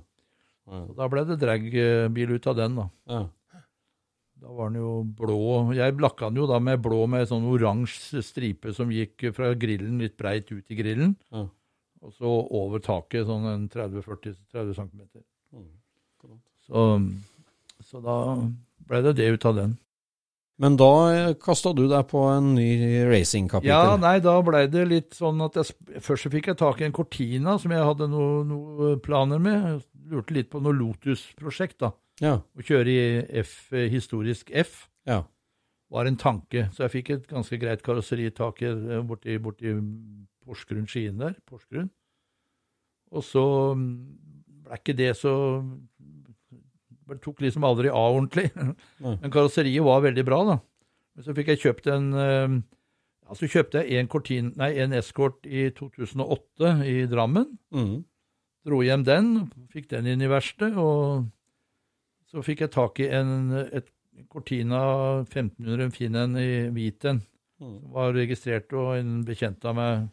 Ja. 0.64 0.84
Da 0.96 1.08
ble 1.12 1.24
det 1.28 1.40
dragbil 1.42 2.36
ut 2.36 2.46
av 2.48 2.56
den, 2.56 2.78
da. 2.78 2.86
Ja. 3.10 3.22
Da 4.44 4.52
var 4.52 4.70
den 4.72 4.80
jo 4.80 4.94
blå. 5.18 5.38
Jeg 5.76 5.96
lakka 6.00 6.28
den 6.28 6.40
jo 6.42 6.48
da 6.48 6.58
med 6.60 6.82
blå 6.84 7.04
med 7.08 7.28
sånn 7.30 7.46
oransje 7.48 8.22
stripe 8.24 8.74
som 8.76 8.92
gikk 8.92 9.30
fra 9.36 9.52
grillen 9.56 10.00
litt 10.02 10.16
breit 10.20 10.50
ut 10.52 10.64
i 10.72 10.78
grillen. 10.78 11.14
Ja. 11.32 11.46
Og 12.04 12.12
så 12.16 12.32
over 12.52 12.82
taket 12.84 13.28
sånn 13.28 13.46
en 13.48 13.68
30-40 13.72 14.34
cm. 14.76 15.00
Så, 16.64 16.82
så 17.84 18.00
da 18.04 18.18
ble 18.88 19.00
det 19.04 19.14
det 19.20 19.30
ut 19.36 19.48
av 19.48 19.56
den. 19.60 19.78
Men 20.62 20.76
da 20.78 21.34
kasta 21.42 21.72
du 21.74 21.88
deg 21.90 22.06
på 22.12 22.20
en 22.30 22.52
ny 22.54 22.68
racingkapittel. 23.08 23.72
Ja, 23.72 23.96
nei, 23.98 24.20
da 24.22 24.36
blei 24.46 24.68
det 24.70 24.84
litt 24.86 25.16
sånn 25.18 25.42
at 25.42 25.58
jeg, 25.58 25.74
først 26.04 26.30
fikk 26.30 26.52
jeg 26.52 26.60
tak 26.60 26.78
i 26.78 26.86
en 26.86 26.94
Cortina 26.94 27.56
som 27.58 27.74
jeg 27.74 27.82
hadde 27.82 28.06
noen 28.12 28.52
noe 28.52 28.92
planer 29.02 29.42
med. 29.42 29.66
Jeg 29.66 30.12
lurte 30.14 30.36
litt 30.36 30.52
på 30.52 30.62
noe 30.62 30.76
Lotus-prosjekt, 30.78 31.80
da. 31.82 31.90
ja. 32.22 32.36
Å 32.38 32.66
kjøre 32.68 32.94
i 32.94 33.06
F, 33.42 33.56
eh, 33.74 33.88
historisk 33.90 34.52
F 34.54 34.84
ja. 35.10 35.24
var 35.90 36.06
en 36.06 36.20
tanke. 36.22 36.68
Så 36.76 36.86
jeg 36.86 36.94
fikk 37.00 37.12
et 37.16 37.26
ganske 37.30 37.58
greit 37.58 37.82
karosseritak 37.82 38.62
eh, 38.62 39.00
borti, 39.02 39.40
borti 39.42 39.74
Porsgrunn-Skien 40.44 41.18
der. 41.18 41.34
Porsgrunn. 41.50 41.90
Og 43.14 43.26
så 43.26 43.44
mm, 43.74 43.90
ble 44.68 44.78
ikke 44.78 44.96
det 45.02 45.10
så 45.18 45.34
tok 47.24 47.42
liksom 47.44 47.66
aldri 47.66 47.90
av 47.92 48.16
ordentlig. 48.18 48.50
Nei. 49.04 49.16
Men 49.20 49.32
karosseriet 49.34 49.84
var 49.84 50.04
veldig 50.04 50.24
bra, 50.26 50.40
da. 50.52 50.56
Men 51.14 51.26
så 51.26 51.34
fikk 51.36 51.52
jeg 51.54 51.62
kjøpt 51.66 51.92
en 51.94 52.08
Altså 53.24 53.46
ja, 53.46 53.48
Så 53.48 53.52
kjøpte 53.54 53.80
jeg 53.80 54.02
en, 54.02 54.08
Cortin, 54.12 54.50
nei, 54.60 54.74
en 54.82 54.92
Escort 54.92 55.46
i 55.48 55.70
2008 55.72 56.74
i 56.84 56.96
Drammen. 57.08 57.46
Mm. 57.72 58.02
Dro 58.68 58.80
hjem 58.84 59.04
den, 59.06 59.30
fikk 59.72 59.88
den 59.92 60.10
inn 60.12 60.24
i 60.24 60.28
verkstedet, 60.28 60.76
og 60.76 61.30
så 62.28 62.44
fikk 62.44 62.64
jeg 62.64 62.72
tak 62.74 63.00
i 63.00 63.08
en 63.12 63.54
et 63.64 63.88
Cortina 64.30 64.80
1500, 65.24 65.84
en 65.84 65.94
fin 65.94 66.16
en 66.20 66.36
i 66.38 66.68
hvit 66.74 67.08
en. 67.08 67.22
Mm. 67.62 67.78
Som 67.80 67.94
var 67.96 68.14
registrert, 68.16 68.72
og 68.76 68.96
en 68.98 69.22
bekjent 69.26 69.64
av 69.64 69.76
meg 69.78 70.06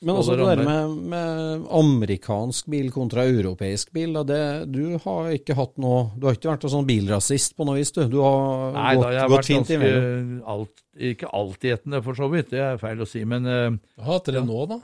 Men 0.00 0.16
også 0.16 0.36
det 0.38 0.46
der 0.48 0.60
med, 0.64 0.92
med 1.10 1.64
amerikansk 1.74 2.68
bil 2.72 2.88
kontra 2.94 3.26
europeisk 3.28 3.90
bil, 3.92 4.14
da, 4.16 4.22
det, 4.24 4.40
du 4.72 4.96
har 5.02 5.32
ikke 5.34 5.56
hatt 5.58 5.74
noe 5.82 6.06
Du 6.16 6.28
har 6.28 6.38
ikke 6.38 6.48
vært 6.52 6.64
en 6.64 6.72
sånn 6.72 6.86
bilrasist 6.88 7.56
på 7.58 7.66
noe 7.68 7.76
vis, 7.76 7.90
du? 7.92 8.04
Du 8.08 8.20
har 8.24 8.76
Nei 8.76 8.94
gått, 8.96 9.04
da, 9.04 9.10
jeg 9.12 9.20
har 9.20 9.32
gått 9.32 9.36
vært 9.36 9.50
fint 9.50 9.72
ganske 9.74 10.52
alt, 10.54 10.84
Ikke 11.10 11.32
altetende, 11.40 12.00
for 12.06 12.20
så 12.20 12.30
vidt, 12.32 12.52
det 12.54 12.62
er 12.64 12.80
feil 12.80 13.02
å 13.04 13.08
si. 13.08 13.24
Men 13.28 13.48
uh, 13.48 13.66
Du 13.74 14.06
har 14.06 14.16
hatt 14.16 14.32
det 14.32 14.44
nå, 14.46 14.62
da? 14.70 14.80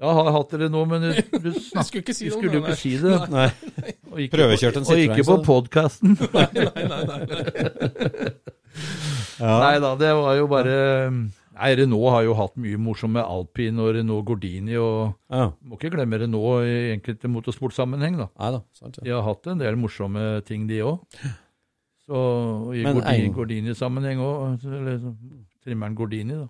jeg 0.00 0.14
har 0.16 0.30
hatt 0.32 0.54
det 0.62 0.68
nå, 0.72 0.84
men 0.88 1.02
du, 1.10 1.50
skulle 1.84 2.00
ikke 2.00 2.14
si 2.16 2.30
du 2.30 2.30
noe 2.30 2.38
skulle 2.38 2.54
jo 2.56 2.62
det, 2.64 2.76
ikke 2.76 2.78
si 2.80 2.92
det. 3.02 3.16
Nei. 3.32 3.48
Og 4.10 4.22
ikke, 4.24 4.36
Prøvekjørt 4.36 4.78
en 4.80 4.86
og 4.86 5.02
ikke 5.02 5.26
på 5.28 5.36
podkasten. 5.44 6.14
Nei, 6.36 6.46
nei, 6.56 7.02
nei. 7.10 7.20
Ja. 9.40 9.58
Nei 9.66 9.74
da, 9.82 9.92
det 9.98 10.14
var 10.16 10.38
jo 10.38 10.48
bare 10.48 10.78
Nei, 11.60 11.74
Renault 11.76 12.08
har 12.14 12.22
jo 12.24 12.34
hatt 12.38 12.54
mye 12.56 12.78
morsomt 12.80 13.12
med 13.18 13.26
Alpine 13.28 13.82
og 13.84 13.90
Renault 13.98 14.24
Gordini, 14.30 14.76
og 14.80 15.12
Ja. 15.28 15.50
må 15.60 15.76
ikke 15.76 15.90
glemme 15.92 16.16
Renault 16.22 16.64
i 16.64 16.94
enkelte 16.94 17.28
motorsportsammenheng, 17.28 18.16
da. 18.16 18.28
Neida, 18.40 18.62
sant 18.72 18.96
ja. 18.96 19.04
De 19.04 19.10
har 19.12 19.22
hatt 19.26 19.46
en 19.52 19.58
del 19.60 19.76
morsomme 19.76 20.42
ting, 20.48 20.66
de 20.66 20.80
òg. 20.80 21.00
I 22.10 22.82
Gordini-sammenheng 22.82 23.34
Gordini-sammenheng 23.36 24.18
òg, 24.24 24.64
eller 24.64 25.04
trimmeren 25.64 25.94
Gordini, 25.94 26.38
da. 26.40 26.48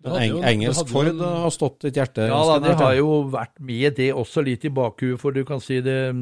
Hadde 0.00 0.20
Eng, 0.24 0.42
engelsk 0.48 0.88
Ford 0.88 1.10
har 1.20 1.50
stått 1.52 1.82
ditt 1.84 1.98
hjerte 2.00 2.24
Ja 2.24 2.40
da, 2.48 2.54
det 2.64 2.76
har 2.80 2.94
jo 2.96 3.28
vært 3.28 3.58
med 3.60 3.98
det 3.98 4.14
også 4.16 4.40
litt 4.42 4.64
i 4.64 4.70
bakhuet, 4.72 5.20
for 5.20 5.30
du 5.36 5.42
kan 5.44 5.60
si 5.60 5.82
det, 5.84 6.14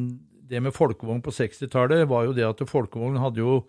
det 0.50 0.62
med 0.64 0.74
folkevogn 0.74 1.22
på 1.22 1.30
60-tallet 1.30 2.02
var 2.10 2.24
jo 2.26 2.32
det 2.34 2.42
at 2.48 2.62
folkevogn 2.66 3.20
hadde 3.22 3.38
jo 3.38 3.60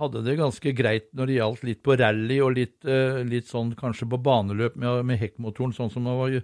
hadde 0.00 0.22
det 0.26 0.36
ganske 0.38 0.72
greit 0.76 1.08
når 1.16 1.30
det 1.30 1.38
gjaldt 1.38 1.64
litt 1.68 1.82
på 1.86 1.96
rally 1.98 2.38
og 2.44 2.56
litt, 2.58 2.76
eh, 2.84 3.22
litt 3.26 3.48
sånn 3.50 3.74
kanskje 3.78 4.08
på 4.12 4.20
baneløp 4.22 4.76
med, 4.80 5.02
med 5.08 5.20
hekkmotoren, 5.20 5.74
sånn 5.76 5.92
som 5.92 6.06
det 6.08 6.16
var. 6.18 6.36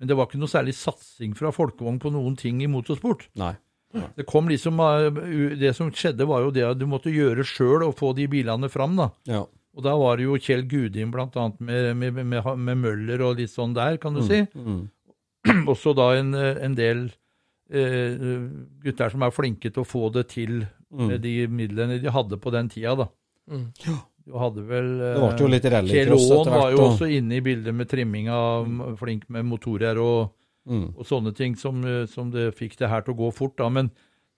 Men 0.00 0.10
det 0.10 0.16
var 0.16 0.28
ikke 0.28 0.40
noe 0.40 0.52
særlig 0.52 0.76
satsing 0.78 1.34
fra 1.38 1.52
folkevogn 1.54 2.00
på 2.02 2.12
noen 2.14 2.38
ting 2.40 2.62
i 2.64 2.70
motorsport. 2.70 3.26
Nei. 3.40 3.54
Det 3.90 4.26
kom 4.30 4.48
liksom, 4.48 4.78
eh, 4.80 5.56
det 5.58 5.74
som 5.76 5.90
skjedde 5.90 6.28
var 6.30 6.44
jo 6.46 6.52
det 6.54 6.66
at 6.68 6.78
du 6.78 6.86
måtte 6.86 7.12
gjøre 7.12 7.46
sjøl 7.46 7.88
og 7.88 7.96
få 7.98 8.12
de 8.16 8.28
bilene 8.30 8.70
fram, 8.70 8.94
da. 8.98 9.10
Ja. 9.28 9.44
Og 9.76 9.86
da 9.86 9.94
var 9.98 10.18
det 10.18 10.26
jo 10.26 10.38
Kjell 10.38 10.64
Gudin 10.66 11.12
blant 11.14 11.36
annet 11.38 11.60
med, 11.62 11.92
med, 11.96 12.24
med, 12.26 12.46
med 12.58 12.78
Møller 12.78 13.22
og 13.22 13.38
litt 13.38 13.52
sånn 13.52 13.74
der, 13.74 13.98
kan 14.02 14.16
du 14.16 14.22
si. 14.26 14.42
Mm. 14.54 14.88
Også 15.72 15.94
da 15.96 16.10
en, 16.18 16.34
en 16.34 16.74
del 16.78 17.06
eh, 17.70 18.46
gutter 18.82 19.12
som 19.12 19.22
er 19.24 19.34
flinke 19.34 19.70
til 19.70 19.84
å 19.84 19.88
få 19.88 20.10
det 20.14 20.26
til 20.34 20.64
Mm. 20.92 21.06
med 21.08 21.20
de 21.22 21.46
midlene 21.46 22.00
de 22.02 22.10
hadde 22.10 22.36
på 22.40 22.50
den 22.52 22.68
tida, 22.68 22.96
da. 22.96 23.08
Mm. 23.50 23.72
Du 24.26 24.32
hadde 24.38 24.62
vel 24.66 24.88
eh, 25.00 25.14
Det 25.14 25.20
ble 25.36 25.38
jo 25.38 25.46
litt 25.48 25.64
rallycross 25.64 26.24
etter 26.30 26.50
hvert. 26.50 26.60
var 26.60 26.70
jo 26.72 26.78
og- 26.80 26.90
også 26.92 27.06
inne 27.16 27.36
i 27.36 27.40
bildet 27.40 27.74
med 27.74 27.88
trimming 27.88 28.28
av 28.28 28.66
flink 28.98 29.28
med 29.30 29.44
motorer 29.46 29.96
og, 30.02 30.32
Mm. 30.68 30.94
og 30.98 31.04
sånne 31.06 31.34
ting 31.34 31.54
som, 31.56 31.82
eh, 31.84 32.06
som 32.06 32.30
det 32.30 32.54
fikk 32.54 32.76
det 32.76 32.88
her 32.90 33.00
til 33.02 33.14
å 33.14 33.18
gå 33.18 33.32
fort, 33.34 33.56
da. 33.56 33.68
Men 33.70 33.90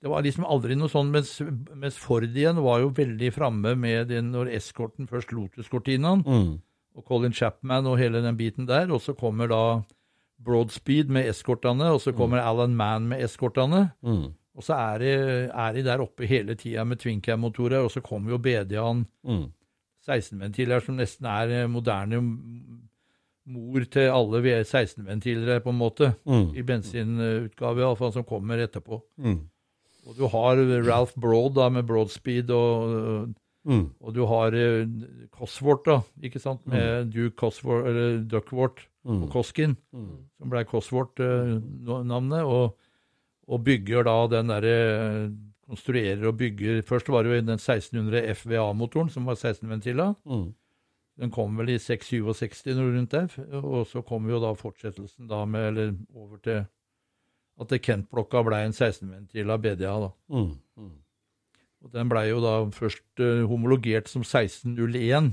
det 0.02 0.08
var 0.10 0.22
liksom 0.22 0.44
aldri 0.44 0.76
noe 0.76 0.88
sånn, 0.88 1.10
mens, 1.10 1.40
mens 1.74 1.96
Ford 1.96 2.22
igjen 2.24 2.62
var 2.62 2.80
jo 2.80 2.90
veldig 2.90 3.32
framme 3.32 3.76
med 3.76 4.08
den 4.08 4.30
når 4.32 4.52
eskorten 4.54 5.08
først 5.08 5.32
Lotus-kortinaen, 5.32 6.22
Mm. 6.24 6.60
og 6.96 7.04
Colin 7.06 7.32
Chapman 7.32 7.86
og 7.86 7.98
hele 7.98 8.22
den 8.22 8.36
biten 8.36 8.66
der. 8.66 8.90
Og 8.92 9.00
så 9.00 9.16
kommer 9.16 9.48
da 9.48 9.82
Broadspeed 10.42 11.08
med 11.08 11.26
eskortene, 11.26 11.92
og 11.92 12.00
så 12.00 12.12
kommer 12.14 12.38
Alan 12.42 12.74
Mann 12.76 13.08
med 13.08 13.20
eskortene. 13.22 13.92
Mm. 14.04 14.34
Og 14.54 14.62
så 14.66 14.74
er 14.76 14.98
de, 15.00 15.12
er 15.48 15.72
de 15.72 15.82
der 15.86 16.02
oppe 16.04 16.26
hele 16.28 16.54
tida 16.54 16.84
med 16.84 16.98
Twincam-motorer, 17.00 17.80
og 17.84 17.90
så 17.90 18.02
kommer 18.04 18.30
jo 18.34 18.38
BD-an 18.38 19.06
Mm. 19.24 19.46
16-ventiler, 20.06 20.82
som 20.82 20.96
nesten 20.98 21.26
er 21.30 21.48
eh, 21.62 21.68
moderne 21.70 22.18
mor 23.46 23.84
til 23.90 24.10
alle 24.12 24.40
V- 24.42 24.64
16-ventiler, 24.64 25.60
på 25.62 25.70
en 25.72 25.78
måte. 25.78 26.12
Mm. 26.26 26.50
I 26.58 26.62
bensinutgave, 26.62 27.80
iallfall, 27.80 28.12
som 28.12 28.24
kommer 28.28 28.58
etterpå. 28.62 29.00
Mm. 29.18 29.40
Og 30.06 30.16
du 30.18 30.26
har 30.26 30.58
Ralph 30.86 31.14
Broad 31.20 31.54
da, 31.54 31.68
med 31.70 31.86
Broadspeed, 31.86 32.50
og, 32.50 33.32
Mm. 33.64 33.90
og 34.02 34.14
du 34.14 34.24
har 34.26 34.52
eh, 34.58 34.86
Cosworth, 35.30 35.84
da, 35.86 36.00
ikke 36.22 36.40
sant, 36.42 36.66
med 36.66 37.12
Duke 37.14 37.36
Cosworth, 37.36 37.86
eller 37.88 38.18
Duckworth 38.26 38.88
Mm. 39.04 39.22
og 39.22 39.28
Coskin, 39.30 39.76
Mm. 39.94 40.08
som 40.38 40.50
ble 40.50 40.64
Cosworth-navnet, 40.64 42.42
og, 42.44 42.76
og 43.48 43.64
bygger 43.66 44.06
da 44.06 44.18
den 44.30 44.52
derre 44.52 44.76
Konstruerer 45.72 46.26
og 46.28 46.36
bygger 46.36 46.82
Først 46.84 47.08
var 47.08 47.22
det 47.22 47.30
jo 47.30 47.40
den 47.46 47.54
1600 47.56 48.34
FVA-motoren, 48.34 49.08
som 49.08 49.24
var 49.26 49.38
16-ventila. 49.38 50.10
Mm. 50.26 50.50
Den 51.22 51.30
kom 51.30 51.56
vel 51.56 51.70
i 51.72 51.78
667 51.78 52.74
noe 52.76 52.90
rundt 52.92 53.14
der. 53.14 53.32
Og 53.62 53.86
så 53.88 54.02
kom 54.04 54.28
jo 54.28 54.40
da 54.42 54.52
fortsettelsen 54.58 55.30
da 55.30 55.44
med 55.46 55.68
Eller 55.70 55.94
over 56.14 56.42
til 56.44 56.64
at 57.62 57.72
Kent-blokka 57.84 58.42
ble 58.44 58.58
en 58.66 58.74
16-ventila 58.74 59.56
BDA, 59.60 59.94
da. 60.02 60.10
Mm. 60.32 60.52
Mm. 60.76 60.92
Og 61.82 61.92
den 61.94 62.10
blei 62.10 62.28
jo 62.30 62.40
da 62.42 62.54
først 62.74 63.20
uh, 63.20 63.44
homologert 63.50 64.08
som 64.10 64.24
1601, 64.24 65.32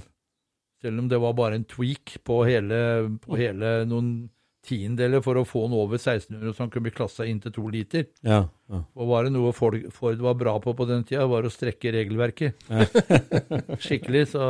selv 0.82 1.04
om 1.04 1.10
det 1.10 1.20
var 1.22 1.36
bare 1.38 1.60
en 1.60 1.68
tweak 1.68 2.20
på 2.26 2.44
hele, 2.48 2.80
på 3.24 3.40
hele 3.40 3.84
noen 3.90 4.30
tiendeler 4.66 5.22
for 5.24 5.40
å 5.40 5.46
få 5.48 5.62
den 5.68 5.76
over 5.80 5.96
1600, 5.98 6.52
så 6.54 6.66
han 6.66 6.70
kunne 6.74 6.90
bli 6.90 6.92
klassa 6.94 7.26
inn 7.26 7.40
til 7.40 7.54
to 7.56 7.64
liter. 7.72 8.04
Ja. 8.28 8.42
ja. 8.70 8.80
Og 9.00 9.08
var 9.08 9.24
det 9.26 9.32
noe 9.34 9.54
Ford, 9.56 9.78
var 10.20 10.36
bra 10.38 10.58
på 10.60 10.74
på 10.76 10.88
den 10.90 11.06
tida, 11.08 11.24
var 11.32 11.48
å 11.48 11.52
strekke 11.54 11.94
regelverket. 11.96 12.68
Skikkelig, 13.86 14.26
så, 14.34 14.44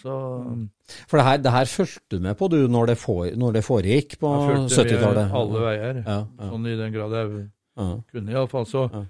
så 0.00 0.16
For 1.10 1.20
det 1.20 1.26
her, 1.26 1.38
det 1.44 1.52
her 1.54 1.70
fulgte 1.70 2.16
du 2.16 2.24
med 2.24 2.38
på 2.40 2.48
du 2.52 2.58
når 2.72 2.92
det, 2.92 2.98
for, 3.00 3.28
når 3.36 3.58
det 3.58 3.64
foregikk 3.66 4.16
på 4.20 4.32
jeg 4.34 4.48
følte 4.50 4.66
med 4.66 4.92
70-tallet? 4.92 5.34
alle 5.42 5.64
veier. 5.66 6.02
Ja, 6.06 6.18
ja, 6.24 6.50
Sånn 6.52 6.68
i 6.70 6.76
den 6.80 6.94
grad 6.96 7.16
jeg 7.20 7.32
ja. 7.44 7.88
kunne, 8.12 8.32
iallfall. 8.36 8.66
Så, 8.70 8.86
Ja. 8.94 9.04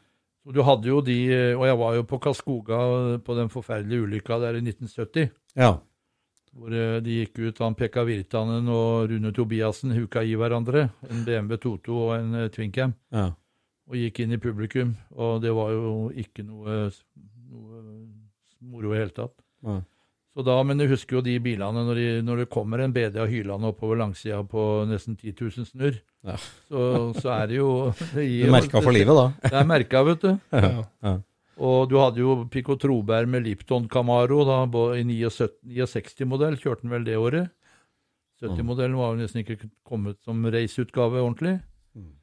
så 0.45 0.57
du 0.57 0.63
hadde 0.67 0.89
jo 0.89 1.01
de 1.05 1.19
Og 1.55 1.65
jeg 1.69 1.79
var 1.85 1.95
jo 1.99 2.05
på 2.11 2.19
Kaskoga 2.27 2.83
på 3.25 3.39
den 3.39 3.51
forferdelige 3.53 4.07
ulykka 4.09 4.41
der 4.43 4.59
i 4.59 4.65
1970. 4.67 5.31
ja. 5.57 5.77
Hvor 6.57 6.73
eh, 6.75 6.97
de 7.05 7.21
gikk 7.21 7.39
ut, 7.45 7.61
han 7.63 7.77
Pekka 7.79 8.03
Virtanen 8.09 8.67
og 8.73 9.11
Rune 9.13 9.31
Tobiassen 9.37 9.93
huka 9.95 10.23
i 10.27 10.35
hverandre. 10.39 10.89
En 11.11 11.23
BMW 11.27 11.57
22 11.63 11.95
og 12.01 12.17
en 12.19 12.35
eh, 12.45 12.49
Twincam. 12.55 12.97
ja. 13.15 13.31
Og 13.91 13.97
gikk 13.99 14.21
inn 14.23 14.31
i 14.31 14.39
publikum. 14.39 14.93
Og 15.19 15.41
det 15.43 15.51
var 15.51 15.73
jo 15.75 16.11
ikke 16.15 16.45
noe, 16.47 16.85
noe 17.51 17.81
moro 18.63 18.93
i 18.93 18.95
det 18.95 19.01
hele 19.01 19.15
tatt. 19.17 19.33
Ja. 19.67 19.81
Så 20.31 20.45
da, 20.47 20.55
Men 20.63 20.79
du 20.79 20.85
husker 20.87 21.17
jo 21.19 21.23
de 21.27 21.33
bilene 21.43 21.83
når, 21.89 21.99
de, 21.99 22.05
når 22.23 22.45
det 22.45 22.51
kommer 22.55 22.79
en 22.85 22.93
BD 22.95 23.19
av 23.19 23.27
hylende 23.27 23.73
oppover 23.73 23.99
langsida 23.99 24.39
på 24.47 24.63
nesten 24.87 25.17
10 25.19 25.35
000 25.41 25.67
snurr. 25.73 25.99
Ja. 26.23 26.37
Så, 26.69 26.85
så 27.19 27.33
er 27.35 27.51
det 27.51 27.59
jo 27.59 27.73
det 28.15 28.29
gir 28.31 28.47
Du 28.47 28.55
merka 28.55 28.85
for 28.85 28.95
livet, 28.95 29.11
da? 29.19 29.27
Det 29.49 29.59
er 29.59 29.67
merka, 29.73 30.05
vet 30.07 30.23
du. 30.29 30.31
Ja. 30.55 30.71
Ja. 31.03 31.17
Og 31.61 31.91
du 31.91 31.99
hadde 32.01 32.23
jo 32.23 32.37
Pico 32.53 32.77
Troberg 32.81 33.29
med 33.29 33.45
Lipton 33.45 33.89
Camaro 33.93 34.45
da, 34.49 34.63
i 34.97 35.05
69-modell, 35.05 36.57
kjørte 36.61 36.87
den 36.87 36.95
vel 36.95 37.05
det 37.05 37.19
året. 37.21 37.51
70-modellen 38.41 38.97
var 38.97 39.13
jo 39.13 39.21
nesten 39.21 39.43
ikke 39.43 39.69
kommet 39.85 40.17
som 40.25 40.41
raceutgave 40.49 41.21
ordentlig. 41.21 41.59
Mm. 41.93 42.15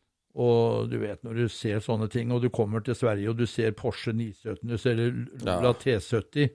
Og 0.42 0.90
du 0.90 0.98
vet 1.04 1.22
når 1.26 1.44
du 1.44 1.52
ser 1.54 1.84
sånne 1.86 2.08
ting, 2.14 2.32
og 2.34 2.42
du 2.42 2.50
kommer 2.54 2.82
til 2.86 2.98
Sverige 2.98 3.30
og 3.30 3.38
du 3.38 3.46
ser 3.50 3.76
Porsche 3.78 4.16
917, 4.18 4.64
du 4.72 4.78
ser 4.82 4.98
Lula 4.98 5.76
T70, 5.78 6.50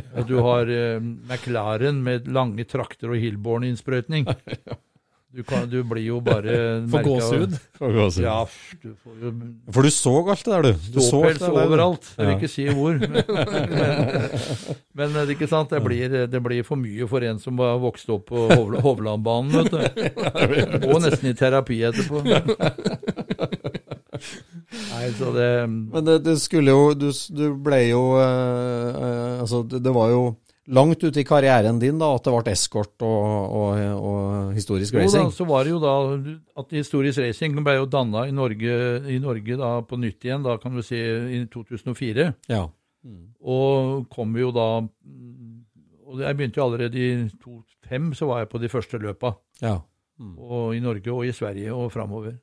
og 0.00 0.24
du 0.30 0.38
har 0.46 0.72
eh, 0.72 0.96
McLaren 1.02 2.00
med 2.06 2.32
lange 2.32 2.64
trakter 2.68 3.12
og 3.12 3.20
Hillborn-innsprøytning. 3.20 4.32
Du, 5.32 5.40
kan, 5.48 5.64
du 5.70 5.78
blir 5.88 6.02
jo 6.04 6.18
bare 6.20 6.52
av- 6.84 7.04
gåsehud. 7.06 7.54
Ja, 8.20 8.42
du 8.82 8.90
får 9.00 9.14
jo 9.22 9.30
For 9.72 9.82
du 9.82 9.90
så 9.90 10.12
alt 10.28 10.42
det 10.44 10.52
der, 10.52 10.62
du. 10.62 10.72
du 10.92 11.00
så 11.00 11.22
alt 11.24 11.38
ståpels 11.38 11.38
det 11.40 11.46
der, 11.48 11.66
overalt. 11.66 12.10
Jeg 12.18 12.26
vil 12.28 12.36
ikke 12.36 12.50
si 12.52 12.66
hvor. 12.68 12.94
Men, 13.00 13.14
men 15.00 15.16
det 15.16 15.22
er 15.24 15.32
ikke 15.36 15.48
sant, 15.50 15.72
det 15.72 15.80
blir, 15.86 16.18
det 16.28 16.42
blir 16.44 16.62
for 16.68 16.76
mye 16.80 17.08
for 17.08 17.24
en 17.24 17.40
som 17.40 17.56
var 17.56 17.80
vokst 17.80 18.12
opp 18.12 18.28
på 18.28 18.44
Hovlandbanen. 18.84 19.56
vet 19.56 19.72
du. 19.72 19.78
Og 20.92 21.00
nesten 21.06 21.32
i 21.32 21.34
terapi 21.38 21.80
etterpå. 21.88 22.20
Nei, 24.92 25.06
så 25.18 25.32
det 25.34 25.48
Men 25.68 26.04
det, 26.06 26.18
det 26.24 26.36
skulle 26.40 26.70
jo 26.70 26.92
Du, 26.94 27.08
du 27.34 27.42
ble 27.64 27.78
jo 27.88 28.02
eh, 28.20 28.90
eh, 28.92 29.40
Altså, 29.42 29.62
det, 29.66 29.80
det 29.84 29.92
var 29.96 30.12
jo 30.12 30.20
langt 30.70 31.02
ute 31.02 31.20
i 31.20 31.26
karrieren 31.26 31.78
din 31.82 31.98
da 31.98 32.12
at 32.14 32.26
det 32.26 32.32
ble 32.34 32.52
eskort 32.54 33.02
og, 33.02 33.54
og, 33.58 33.80
og 33.98 34.52
historisk 34.54 34.94
Jo 34.94 35.06
da, 35.10 35.24
så 35.34 35.46
var 35.48 35.66
det 35.66 35.74
jo 35.74 35.80
da 35.82 35.94
at 36.62 36.74
Historisk 36.76 37.18
Racing 37.24 37.58
ble 37.64 37.74
jo 37.80 37.88
danna 37.90 38.26
i 38.28 38.34
Norge, 38.34 38.76
i 39.10 39.18
Norge 39.22 39.58
da 39.58 39.72
på 39.86 39.98
nytt 39.98 40.24
igjen, 40.24 40.44
da 40.46 40.56
kan 40.62 40.76
du 40.76 40.82
si 40.86 40.98
i 40.98 41.42
2004. 41.50 42.28
Ja. 42.52 42.66
Og 43.42 44.04
kom 44.12 44.36
jo 44.38 44.52
da 44.54 44.68
Og 46.12 46.20
jeg 46.20 46.36
begynte 46.36 46.60
jo 46.60 46.66
allerede 46.68 47.00
i 47.00 47.24
2005, 47.42 48.12
så 48.14 48.28
var 48.28 48.44
jeg 48.44 48.52
på 48.52 48.60
de 48.62 48.70
første 48.70 49.00
løpa. 49.02 49.34
ja. 49.62 49.80
Og 50.22 50.76
I 50.76 50.80
Norge 50.80 51.10
og 51.10 51.24
i 51.26 51.32
Sverige 51.34 51.72
og 51.74 51.88
framover. 51.90 52.36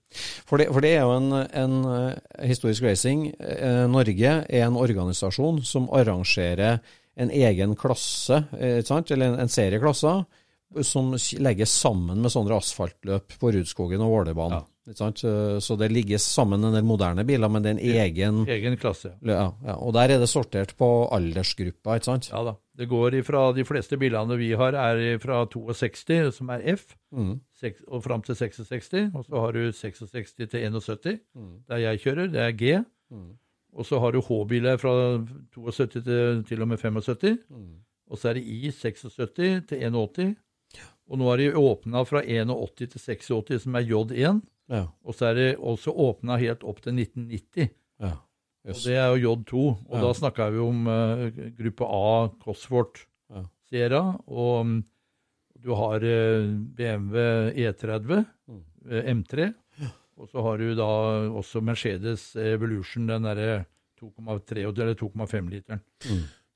For 0.50 0.58
det, 0.58 0.68
for 0.74 0.84
det 0.84 0.90
er 0.98 1.06
jo 1.06 1.14
en, 1.16 1.32
en 1.32 1.76
eh, 1.88 2.48
historisk 2.50 2.84
racing. 2.84 3.30
Eh, 3.40 3.86
Norge 3.88 4.32
er 4.50 4.66
en 4.66 4.76
organisasjon 4.76 5.62
som 5.64 5.88
arrangerer 5.96 6.82
en 7.20 7.32
egen 7.36 7.76
klasse, 7.80 8.44
eh, 8.58 8.80
eller 8.80 9.26
en, 9.34 9.40
en 9.44 9.52
serie 9.52 9.80
klasser, 9.82 10.26
som 10.86 11.16
legges 11.42 11.72
sammen 11.82 12.20
med 12.22 12.30
sånne 12.32 12.54
asfaltløp 12.60 13.34
på 13.42 13.50
Rudskogen 13.56 14.04
og 14.06 14.12
Vålerbanen. 14.14 14.62
Ja. 14.62 14.66
Så 14.90 15.76
det 15.78 15.92
ligger 15.94 16.18
sammen 16.18 16.64
en 16.66 16.74
del 16.74 16.86
moderne 16.88 17.22
biler, 17.26 17.50
men 17.54 17.62
det 17.62 17.70
er 17.70 17.76
en 17.76 18.00
egen 18.02 18.40
Egen 18.50 18.78
klasse. 18.82 19.12
ja, 19.22 19.52
ja, 19.66 19.76
Og 19.78 19.94
der 19.94 20.10
er 20.16 20.20
det 20.24 20.30
sortert 20.30 20.72
på 20.78 20.88
aldersgruppa, 21.14 21.98
ikke 22.00 22.06
sant? 22.10 22.30
Ja 22.32 22.42
da. 22.48 22.56
Det 22.80 22.88
går 22.90 23.20
ifra 23.20 23.52
De 23.54 23.66
fleste 23.68 23.98
bilene 24.00 24.38
vi 24.40 24.52
har, 24.58 24.74
er 24.74 25.20
fra 25.22 25.44
62, 25.46 26.32
som 26.38 26.50
er 26.50 26.62
F, 26.76 26.96
Mm. 27.14 27.40
og 27.88 28.04
fram 28.04 28.22
til 28.22 28.36
66. 28.36 29.12
Og 29.14 29.26
så 29.26 29.40
har 29.42 29.52
du 29.52 29.72
66 29.72 30.34
til 30.48 30.48
71, 30.64 31.20
Mm. 31.36 31.64
der 31.68 31.78
jeg 31.78 32.00
kjører. 32.02 32.32
Det 32.32 32.42
er 32.42 32.52
G. 32.52 32.84
Og 33.74 33.86
så 33.86 34.00
har 34.02 34.12
du 34.16 34.22
H-biler 34.26 34.78
fra 34.82 34.94
72 35.54 36.04
til, 36.04 36.44
til 36.50 36.62
og 36.62 36.68
med 36.72 36.80
75. 36.82 37.38
Mm. 37.50 37.76
Og 38.10 38.18
så 38.18 38.30
er 38.32 38.40
det 38.40 38.44
I 38.50 38.72
76 38.74 39.66
til 39.70 39.84
81. 39.86 40.36
Og 41.10 41.18
nå 41.18 41.28
er 41.34 41.38
de 41.42 41.52
åpna 41.58 42.04
fra 42.06 42.22
81 42.26 42.90
til 42.94 43.00
86, 43.00 43.62
som 43.64 43.76
er 43.78 43.86
J1. 43.90 44.42
Ja. 44.70 44.84
Og 45.06 45.16
så 45.18 45.30
er 45.32 45.38
det 45.38 45.50
også 45.58 45.94
åpna 45.94 46.38
helt 46.42 46.64
opp 46.64 46.82
til 46.86 46.94
1990. 46.98 47.70
ja. 48.02 48.16
Og 48.70 48.76
det 48.84 48.96
er 49.00 49.16
jo 49.16 49.34
J2. 49.36 49.54
Og 49.88 49.96
Ja. 49.96 50.02
da 50.04 50.10
snakker 50.14 50.52
vi 50.52 50.60
om 50.60 50.82
uh, 50.86 51.30
gruppe 51.58 51.86
A 51.88 52.28
Cosworth 52.44 53.06
Ja. 53.32 53.44
Sierra. 53.70 54.02
Og 54.28 54.60
um, 54.62 54.84
du 55.64 55.74
har 55.76 56.04
uh, 56.04 56.50
BMW 56.76 57.18
E30 57.56 58.26
Mm. 58.50 58.64
eh, 58.90 59.14
M3. 59.14 59.54
Og 60.20 60.28
så 60.28 60.44
har 60.44 60.60
du 60.60 60.74
da 60.76 60.88
også 61.40 61.62
Mercedes 61.64 62.34
Evolution, 62.36 63.08
den 63.08 63.24
derre 63.24 63.64
2,3 64.02 64.66
eller 64.68 64.96
2,5-literen. 65.00 65.82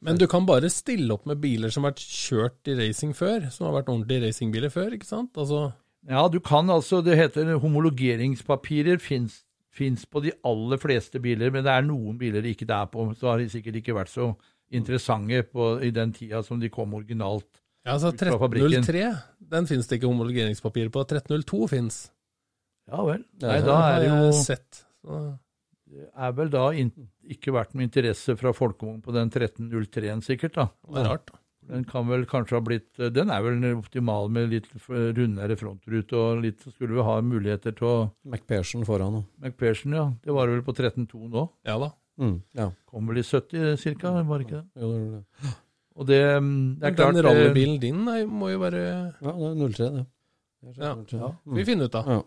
Men 0.03 0.19
du 0.19 0.25
kan 0.27 0.43
bare 0.47 0.67
stille 0.71 1.15
opp 1.15 1.25
med 1.29 1.39
biler 1.43 1.71
som 1.71 1.85
har 1.85 1.93
vært 1.93 2.03
kjørt 2.03 2.67
i 2.71 2.75
racing 2.75 3.13
før, 3.15 3.47
som 3.55 3.69
har 3.69 3.77
vært 3.77 3.91
ordentlige 3.93 4.25
racingbiler 4.25 4.71
før, 4.73 4.91
ikke 4.97 5.07
sant? 5.07 5.31
Altså, 5.39 5.71
Ja, 6.09 6.25
du 6.27 6.41
kan 6.43 6.67
altså 6.67 6.99
Det 7.01 7.15
heter 7.15 7.53
homologeringspapirer. 7.63 8.99
Fins 9.73 10.05
på 10.05 10.21
de 10.21 10.33
aller 10.45 10.77
fleste 10.77 11.19
biler, 11.23 11.49
men 11.49 11.63
det 11.63 11.71
er 11.71 11.85
noen 11.87 12.17
biler 12.19 12.43
det 12.43 12.51
ikke 12.53 12.67
er 12.69 12.89
på. 12.91 13.07
Så 13.17 13.31
har 13.31 13.39
de 13.39 13.47
sikkert 13.49 13.79
ikke 13.79 13.95
vært 13.95 14.11
så 14.11 14.33
interessante 14.73 15.39
på, 15.47 15.79
i 15.81 15.89
den 15.89 16.11
tida 16.13 16.43
som 16.43 16.59
de 16.59 16.69
kom 16.69 16.93
originalt. 16.93 17.47
ja, 17.85 17.93
altså 17.95 18.11
Ut 18.11 18.19
fra 18.19 18.37
fabrikken. 18.37 18.83
1303, 18.83 19.47
den 19.55 19.67
finnes 19.67 19.87
det 19.87 19.97
ikke 19.97 20.11
homologeringspapir 20.11 20.91
på. 20.93 20.99
1302 21.07 21.67
finnes. 21.71 22.11
Ja 22.91 23.05
vel. 23.07 23.21
Nei, 23.43 23.59
da 23.63 23.77
er 23.93 24.01
det 24.03 24.09
jo 24.11 24.33
sett. 24.43 24.83
Det 25.03 26.09
er 26.17 26.33
vel 26.35 26.49
da 26.51 26.65
in 26.75 26.89
ikke 27.31 27.53
vært 27.55 27.75
noe 27.77 27.85
interesse 27.85 28.35
fra 28.39 28.51
folkevogn 28.55 28.99
på 29.05 29.13
den 29.15 29.29
1303-en, 29.31 30.23
sikkert. 30.25 30.57
da. 30.57 30.67
det 30.89 31.03
er 31.03 31.09
rart. 31.11 31.33
Den 31.69 31.85
kan 31.87 32.09
vel 32.09 32.25
kanskje 32.27 32.57
ha 32.57 32.59
blitt 32.59 32.99
Den 33.15 33.29
er 33.31 33.39
vel 33.45 33.61
optimal 33.77 34.27
med 34.35 34.49
litt 34.51 34.65
rundere 34.89 35.55
frontrute 35.55 36.17
og 36.19 36.41
litt 36.43 36.59
Skulle 36.65 36.97
vi 36.97 37.05
ha 37.07 37.13
muligheter 37.23 37.71
til 37.77 37.87
å 37.87 37.93
McPherson 38.27 38.83
foran. 38.83 39.21
da. 39.21 39.47
McPherson, 39.47 39.95
ja. 39.95 40.09
Det 40.25 40.35
var 40.35 40.51
vel 40.51 40.63
på 40.65 40.75
13.2 40.75 41.29
nå. 41.31 41.45
Ja 41.63 41.77
da. 41.79 41.93
Mm. 42.19 42.41
Ja. 42.59 42.67
Kom 42.91 43.07
vel 43.07 43.21
i 43.21 43.23
70 43.23 43.79
ca., 44.01 44.11
var 44.27 44.41
det 44.41 44.49
ikke 44.49 44.59
det? 44.59 44.83
Jo, 44.83 44.91
det 44.91 45.21
det. 45.21 45.53
Og 45.93 46.07
det, 46.09 46.21
mm, 46.41 46.79
det 46.81 46.87
er 46.89 46.95
klart 46.97 47.13
den 47.15 47.21
eh, 47.21 47.29
rallybilen 47.29 47.79
din 47.81 48.03
nei, 48.07 48.19
må 48.25 48.49
jo 48.49 48.59
være 48.63 48.83
Ja, 49.21 49.33
det 49.37 49.49
er 49.49 49.57
03, 49.63 49.89
det. 49.95 50.05
Ja. 50.77 50.93
03. 50.99 51.19
ja. 51.19 51.29
Vi 51.57 51.65
finner 51.67 51.89
ut 51.89 51.97
av. 51.99 52.09
Ja. 52.09 52.21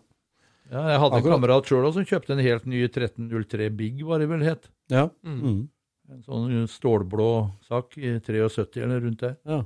Ja, 0.71 0.81
jeg 0.91 0.99
hadde 0.99 1.15
en 1.15 1.21
Akkurat. 1.21 1.37
kamerat 1.37 1.65
sjøl 1.69 1.93
som 1.95 2.03
kjøpte 2.05 2.33
en 2.35 2.43
helt 2.43 2.65
ny 2.67 2.81
1303 2.87 3.69
Big, 3.77 4.01
var 4.05 4.19
det 4.19 4.27
vel 4.29 4.43
het. 4.43 4.69
Ja. 4.91 5.07
Mm. 5.23 5.39
Mm. 5.43 5.61
En 6.11 6.21
sånn 6.23 6.67
stålblå 6.71 7.29
sak 7.67 7.97
i 7.97 8.13
73 8.19 8.81
eller 8.83 8.99
rundt 9.01 9.19
der. 9.23 9.37
ja. 9.45 9.63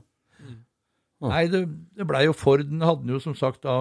Ja. 1.22 1.30
Nei, 1.30 1.44
det, 1.54 1.60
det 1.94 2.06
blei 2.10 2.24
jo 2.26 2.34
Ford. 2.34 2.64
Den 2.66 2.82
hadde 2.82 3.06
jo 3.14 3.20
som 3.22 3.36
sagt 3.38 3.62
da 3.62 3.76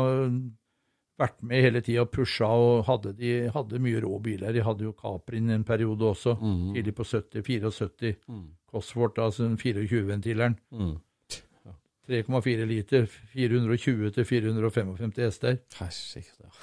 vært 1.21 1.39
med 1.45 1.63
hele 1.65 1.81
tida 1.85 2.03
og 2.05 2.11
pusha 2.13 2.49
og 2.49 2.83
hadde, 2.89 3.15
de, 3.17 3.31
hadde 3.53 3.81
mye 3.81 4.01
rå 4.05 4.19
biler. 4.25 4.53
De 4.57 4.61
hadde 4.65 4.85
jo 4.85 4.93
Caprin 4.97 5.49
en 5.53 5.65
periode 5.65 6.05
også, 6.15 6.35
Mm. 6.41 6.75
tidlig 6.77 6.95
på 6.97 7.05
70, 7.09 7.43
74. 7.45 8.17
Mm. 8.29 8.45
Cosworth, 8.71 9.21
altså 9.21 9.45
den 9.49 9.57
24-ventileren. 9.61 10.57
Mm. 10.73 10.95
3,4 12.09 12.65
liter, 12.67 13.05
420 13.35 14.11
til 14.17 14.25
455 14.27 15.21
hester. 15.21 15.59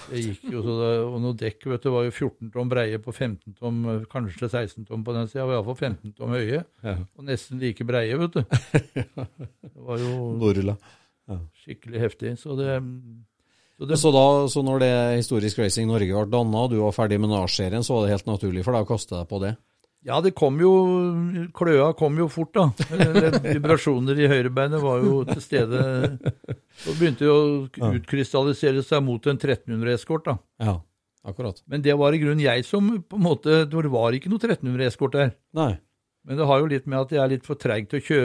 Det 0.10 0.24
gikk 0.24 0.48
jo 0.52 0.64
så 0.66 0.74
det, 0.82 0.90
Og 1.06 1.20
noe 1.24 1.38
dekk 1.40 1.68
vet 1.72 1.86
du, 1.86 1.92
var 1.94 2.08
jo 2.08 2.12
14 2.12 2.50
tom 2.52 2.72
breie 2.72 3.00
på 3.00 3.14
15 3.14 3.54
tom, 3.60 3.78
kanskje 4.12 4.50
16 4.50 4.88
tom 4.90 5.06
på 5.08 5.14
den 5.16 5.30
sida. 5.32 5.46
Iallfall 5.46 5.78
15 5.78 6.16
tom 6.18 6.34
høye. 6.36 6.64
Ja. 6.84 6.96
Og 7.16 7.28
nesten 7.30 7.62
like 7.64 7.86
breie, 7.88 8.18
vet 8.20 8.36
du. 8.36 8.44
Det 9.68 9.86
var 9.88 10.02
jo 10.02 10.34
Norla. 10.42 10.76
skikkelig 11.64 12.00
heftig. 12.02 12.34
Så 12.42 12.58
det, 12.60 12.82
så 13.78 13.86
det 13.88 14.00
Så, 14.02 14.12
da, 14.12 14.26
så 14.52 14.64
når 14.66 14.80
det 14.84 14.92
Historisk 15.22 15.60
Racing 15.62 15.88
Norge 15.88 16.12
ble 16.12 16.28
danna, 16.34 16.66
og 16.66 16.72
du 16.74 16.80
var 16.82 16.96
ferdig 16.98 17.20
med 17.22 17.30
NAR-serien, 17.32 17.84
så 17.86 17.94
var 17.96 18.08
det 18.08 18.16
helt 18.18 18.28
naturlig 18.34 18.66
for 18.66 18.74
deg 18.76 18.88
å 18.88 18.90
kaste 18.90 19.16
deg 19.16 19.28
på 19.30 19.40
det? 19.46 19.54
Ja, 20.08 20.22
det 20.24 20.32
kom 20.40 20.56
jo 20.62 20.72
Kløa 21.56 21.90
kom 22.00 22.16
jo 22.20 22.30
fort, 22.32 22.54
da. 22.56 22.70
Vibrasjoner 23.44 24.20
i 24.24 24.30
høyrebeinet 24.32 24.80
var 24.84 25.02
jo 25.04 25.24
til 25.28 25.42
stede. 25.44 25.82
Så 26.80 26.96
begynte 26.96 27.26
det 27.26 27.34
å 27.34 27.90
utkrystallisere 27.98 28.86
seg 28.88 29.04
mot 29.04 29.28
en 29.28 29.36
1300 29.36 29.98
Eskort, 29.98 30.30
da. 30.30 30.38
Ja, 30.64 30.78
akkurat. 31.28 31.60
Men 31.68 31.84
det 31.84 31.98
var 32.00 32.16
i 32.16 32.22
grunnen 32.24 32.46
jeg 32.46 32.64
som 32.68 32.88
på 33.04 33.20
en 33.20 33.26
måte 33.26 33.66
Det 33.68 33.92
var 33.92 34.16
ikke 34.16 34.32
noe 34.32 34.40
1300 34.40 34.88
Eskort 34.88 35.18
der. 35.18 35.36
Nei. 35.58 35.74
Men 36.28 36.40
det 36.40 36.48
har 36.48 36.60
jo 36.60 36.72
litt 36.72 36.88
med 36.88 37.00
at 37.04 37.14
jeg 37.16 37.24
er 37.24 37.32
litt 37.32 37.46
for 37.48 37.60
treig 37.60 37.88
til 37.92 38.02
å 38.02 38.04
kjø, 38.04 38.24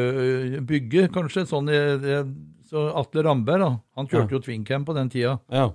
bygge, 0.67 1.07
kanskje. 1.15 1.47
Sånn 1.51 1.71
jeg, 1.71 2.01
jeg, 2.03 2.25
så 2.71 2.89
Atle 2.99 3.23
Ramberg, 3.27 3.63
da, 3.63 3.71
han 3.99 4.11
kjørte 4.11 4.39
jo 4.39 4.43
Twincam 4.43 4.87
på 4.87 4.95
den 4.97 5.11
tida. 5.13 5.37
Ja. 5.53 5.69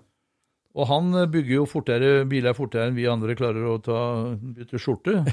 Og 0.77 0.85
han 0.91 1.09
bygger 1.33 1.55
jo 1.55 1.65
fortere 1.65 2.09
biler 2.29 2.53
fortere 2.53 2.85
enn 2.89 2.97
vi 2.97 3.07
andre 3.09 3.33
klarer 3.37 3.65
å 3.65 3.79
ta, 3.81 3.99
bytte 4.37 4.77
skjorte. 4.81 5.23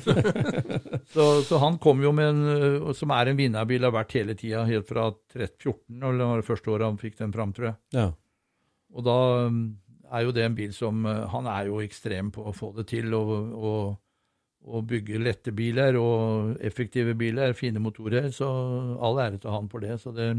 Så, 1.14 1.24
så, 1.44 1.58
han 1.60 1.76
kom 1.78 2.00
jo 2.02 2.10
med 2.16 2.30
en 2.30 2.44
eh, 2.50 2.86
som 2.96 3.12
er 3.14 3.28
en 3.30 3.36
vinnerbil, 3.38 3.84
har 3.84 3.92
vært 3.94 4.14
hele 4.16 4.34
tida, 4.38 4.64
helt 4.66 4.88
fra 4.88 5.10
13-14, 5.34 5.76
eller 6.00 6.30
var 6.30 6.40
det 6.40 6.46
første 6.48 6.72
året 6.72 6.88
han 6.88 6.98
fikk 6.98 7.18
den 7.20 7.34
fram, 7.34 7.52
tror 7.54 7.68
jeg. 7.68 7.76
ja. 7.94 8.06
Og 8.94 9.04
da 9.06 9.18
mm, 9.50 9.60
er 10.14 10.24
jo 10.24 10.32
det 10.34 10.46
en 10.46 10.56
bil 10.56 10.72
som 10.74 11.04
eh, 11.10 11.24
Han 11.32 11.48
er 11.50 11.68
jo 11.70 11.82
ekstrem 11.84 12.30
på 12.34 12.46
å 12.46 12.54
få 12.54 12.72
det 12.78 12.86
til, 12.92 13.14
og, 13.18 13.32
og, 13.54 13.96
og 14.64 14.88
bygge 14.90 15.20
lette 15.22 15.54
biler 15.54 15.98
og 16.00 16.54
effektive 16.64 17.16
biler, 17.18 17.56
fine 17.58 17.82
motorer. 17.82 18.30
Så 18.34 18.48
all 18.96 19.20
ære 19.26 19.42
til 19.42 19.54
han 19.54 19.70
for 19.72 19.84
det. 19.84 19.98
Så 20.02 20.14
det 20.14 20.32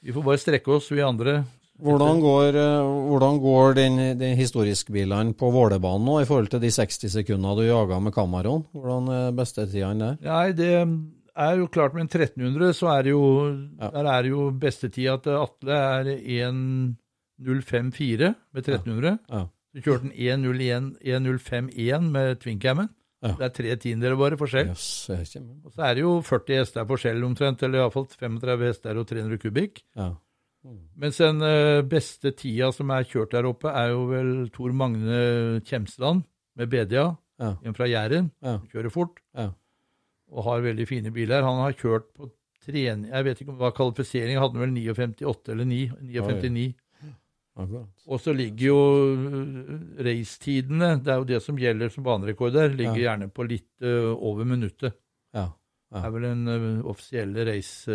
Vi 0.00 0.12
får 0.16 0.26
bare 0.26 0.42
strekke 0.42 0.76
oss, 0.76 0.90
vi 0.92 1.02
andre. 1.04 1.40
Hvordan 1.82 2.20
går, 2.22 2.56
eh, 2.60 2.90
hvordan 3.10 3.38
går 3.42 3.74
den, 3.78 3.98
den 4.20 4.36
historiskbilene 4.38 5.34
på 5.38 5.50
Vålerbanen 5.54 6.04
nå, 6.06 6.18
i 6.22 6.28
forhold 6.28 6.48
til 6.52 6.60
de 6.60 6.70
60 6.74 7.08
sekundene 7.14 7.56
du 7.56 7.62
jaga 7.68 7.98
med 8.00 8.12
Camaron? 8.14 8.64
Hvordan 8.72 9.08
er 9.14 9.32
beste 9.38 9.66
tidene 9.70 9.98
der? 10.12 10.16
Nei, 10.28 10.52
det 10.52 10.70
er 11.40 11.56
jo 11.60 11.66
klart 11.72 11.94
med 11.94 12.02
en 12.06 12.12
1300, 12.12 12.74
så 12.76 12.86
er 12.98 13.02
det 13.06 13.10
jo, 13.14 13.24
Ja. 13.80 13.90
der 13.94 14.04
er 14.12 14.22
det 14.22 14.30
jo 14.34 14.50
bestetida 14.50 15.16
til 15.22 15.38
Atle 15.40 15.72
er 15.72 16.04
1.054 17.40 18.34
med 18.52 18.62
1300. 18.68 19.18
Ja. 19.30 19.44
Så 19.70 19.82
kjørte 19.86 20.10
en 20.10 20.96
1.051 21.06 22.10
med 22.10 22.40
Twincammen. 22.42 22.88
Ja. 23.22 23.34
Det 23.36 23.44
er 23.44 23.52
tre 23.52 23.74
tiendedeler 23.76 24.16
bare 24.16 24.36
forskjell. 24.40 24.70
Med. 24.72 25.64
Og 25.66 25.72
så 25.74 25.82
er 25.84 25.94
det 25.98 26.02
jo 26.06 26.14
40 26.24 26.56
hester 26.62 26.86
forskjell 26.88 27.22
omtrent, 27.26 27.62
eller 27.62 27.82
iallfall 27.82 28.06
35 28.08 28.64
hester 28.70 28.96
og 28.96 29.06
300 29.10 29.38
kubikk. 29.42 29.82
Ja. 29.96 30.14
Mens 31.00 31.16
den 31.16 31.40
eh, 31.42 31.80
beste 31.88 32.32
tida 32.36 32.68
som 32.76 32.90
er 32.92 33.06
kjørt 33.08 33.32
der 33.32 33.46
oppe, 33.48 33.70
er 33.72 33.94
jo 33.94 34.02
vel 34.10 34.32
Tor 34.52 34.72
Magne 34.76 35.60
Kjemsland 35.64 36.24
med 36.56 36.68
BDA. 36.70 37.06
Ja. 37.40 37.54
en 37.64 37.72
fra 37.72 37.86
Jæren. 37.88 38.26
Ja. 38.44 38.58
Kjører 38.68 38.90
fort 38.92 39.22
Ja. 39.34 39.46
og 40.30 40.44
har 40.44 40.60
veldig 40.60 40.84
fine 40.86 41.10
biler. 41.10 41.40
Han 41.42 41.62
har 41.62 41.72
kjørt 41.72 42.10
på 42.12 42.28
trening 42.66 43.06
Jeg 43.08 43.24
vet 43.24 43.40
ikke 43.40 43.54
om 43.54 43.58
var 43.62 43.72
kvalifisering, 43.72 44.36
hadde 44.36 44.58
han 44.58 44.60
vel 44.60 44.74
59 44.76 45.48
eller 45.48 45.64
9, 45.64 45.78
59. 46.02 46.74
Og 48.06 48.20
så 48.20 48.32
ligger 48.36 48.66
jo 48.66 48.76
øh, 49.16 49.80
racetidene, 50.04 50.90
det 51.00 51.08
er 51.12 51.16
jo 51.16 51.24
det 51.24 51.40
som 51.42 51.56
gjelder 51.56 51.88
som 51.88 52.04
banerekorder, 52.04 52.68
ligger 52.76 53.00
gjerne 53.00 53.28
på 53.32 53.42
litt 53.48 53.82
øh, 53.82 54.12
over 54.16 54.44
minuttet. 54.44 54.92
Ja, 55.34 55.46
Det 55.90 56.04
er 56.04 56.10
vel 56.14 56.22
den 56.28 56.82
offisielle 56.84 57.44
race, 57.48 57.90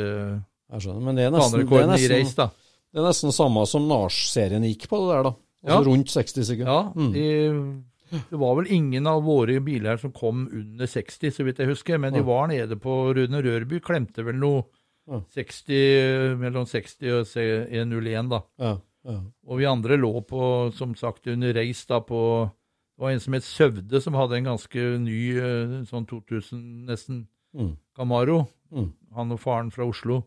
jeg 0.72 0.82
skjønner. 0.86 1.02
Men 1.02 1.16
det 1.16 1.26
er 1.26 1.32
nesten, 1.32 1.60
det 1.66 1.72
er 1.80 1.84
i 1.84 1.88
nesten, 1.92 2.16
race, 2.16 2.36
da. 2.36 2.48
det 2.94 3.02
er 3.02 3.08
nesten 3.10 3.32
samme 3.36 3.66
som 3.68 3.88
Nars-serien 3.88 4.64
gikk 4.64 4.88
på 4.90 5.02
det 5.04 5.12
der, 5.16 5.24
da. 5.24 5.36
Altså 5.66 5.82
Ja. 5.82 5.90
rundt 5.90 6.08
60 6.14 6.46
sekunder. 6.46 6.72
Ja, 6.74 6.92
Mm. 6.96 7.12
de, 7.14 8.20
det 8.30 8.38
var 8.40 8.56
vel 8.56 8.68
ingen 8.72 9.08
av 9.08 9.24
våre 9.24 9.60
biler 9.66 9.98
som 9.98 10.12
kom 10.12 10.48
under 10.54 10.86
60, 10.86 11.32
så 11.34 11.44
vidt 11.44 11.58
jeg 11.58 11.68
husker, 11.68 11.98
men 12.00 12.14
de 12.14 12.22
var 12.22 12.48
nede 12.48 12.76
på 12.78 13.14
Rune 13.16 13.42
Rørby, 13.42 13.80
klemte 13.82 14.24
vel 14.24 14.36
noe 14.36 14.64
Ja. 15.08 15.20
60, 15.36 16.36
mellom 16.38 16.66
60 16.66 17.12
og 17.14 17.26
101, 17.70 18.30
da. 18.30 18.40
Ja, 18.60 18.78
ja. 19.06 19.20
Og 19.48 19.58
vi 19.60 19.66
andre 19.66 19.98
lå 19.98 20.22
på, 20.26 20.74
som 20.74 20.96
sagt, 20.96 21.28
under 21.28 21.54
race 21.54 21.86
da 21.88 22.00
på 22.00 22.52
Det 22.98 23.02
var 23.04 23.10
en 23.12 23.20
som 23.20 23.34
het 23.34 23.44
Søvde, 23.44 24.02
som 24.02 24.14
hadde 24.14 24.38
en 24.38 24.46
ganske 24.46 25.00
ny 25.04 25.36
eh, 25.38 25.84
sånn 25.84 26.06
2000 26.08 26.86
nesten 26.88 27.28
Mm. 27.56 27.76
Camaro. 27.96 28.48
Mm. 28.74 28.94
Han 29.16 29.32
og 29.32 29.40
faren 29.40 29.70
fra 29.72 29.84
Oslo 29.86 30.24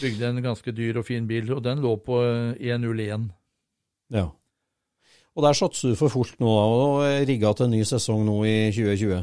bygde 0.00 0.28
en 0.28 0.42
ganske 0.44 0.74
dyr 0.74 1.00
og 1.00 1.06
fin 1.08 1.26
bil, 1.28 1.50
og 1.54 1.62
den 1.64 1.82
lå 1.84 1.96
på 2.04 2.22
eh, 2.24 2.72
101. 2.72 3.30
ja. 4.14 4.28
Og 5.32 5.46
der 5.46 5.56
satser 5.56 5.94
du 5.94 5.96
for 5.96 6.12
fullt 6.12 6.42
nå, 6.44 6.48
og 6.48 6.98
rigga 7.24 7.54
til 7.56 7.64
en 7.64 7.72
ny 7.72 7.86
sesong 7.88 8.20
nå 8.26 8.34
i 8.44 8.56
2020. 8.68 9.22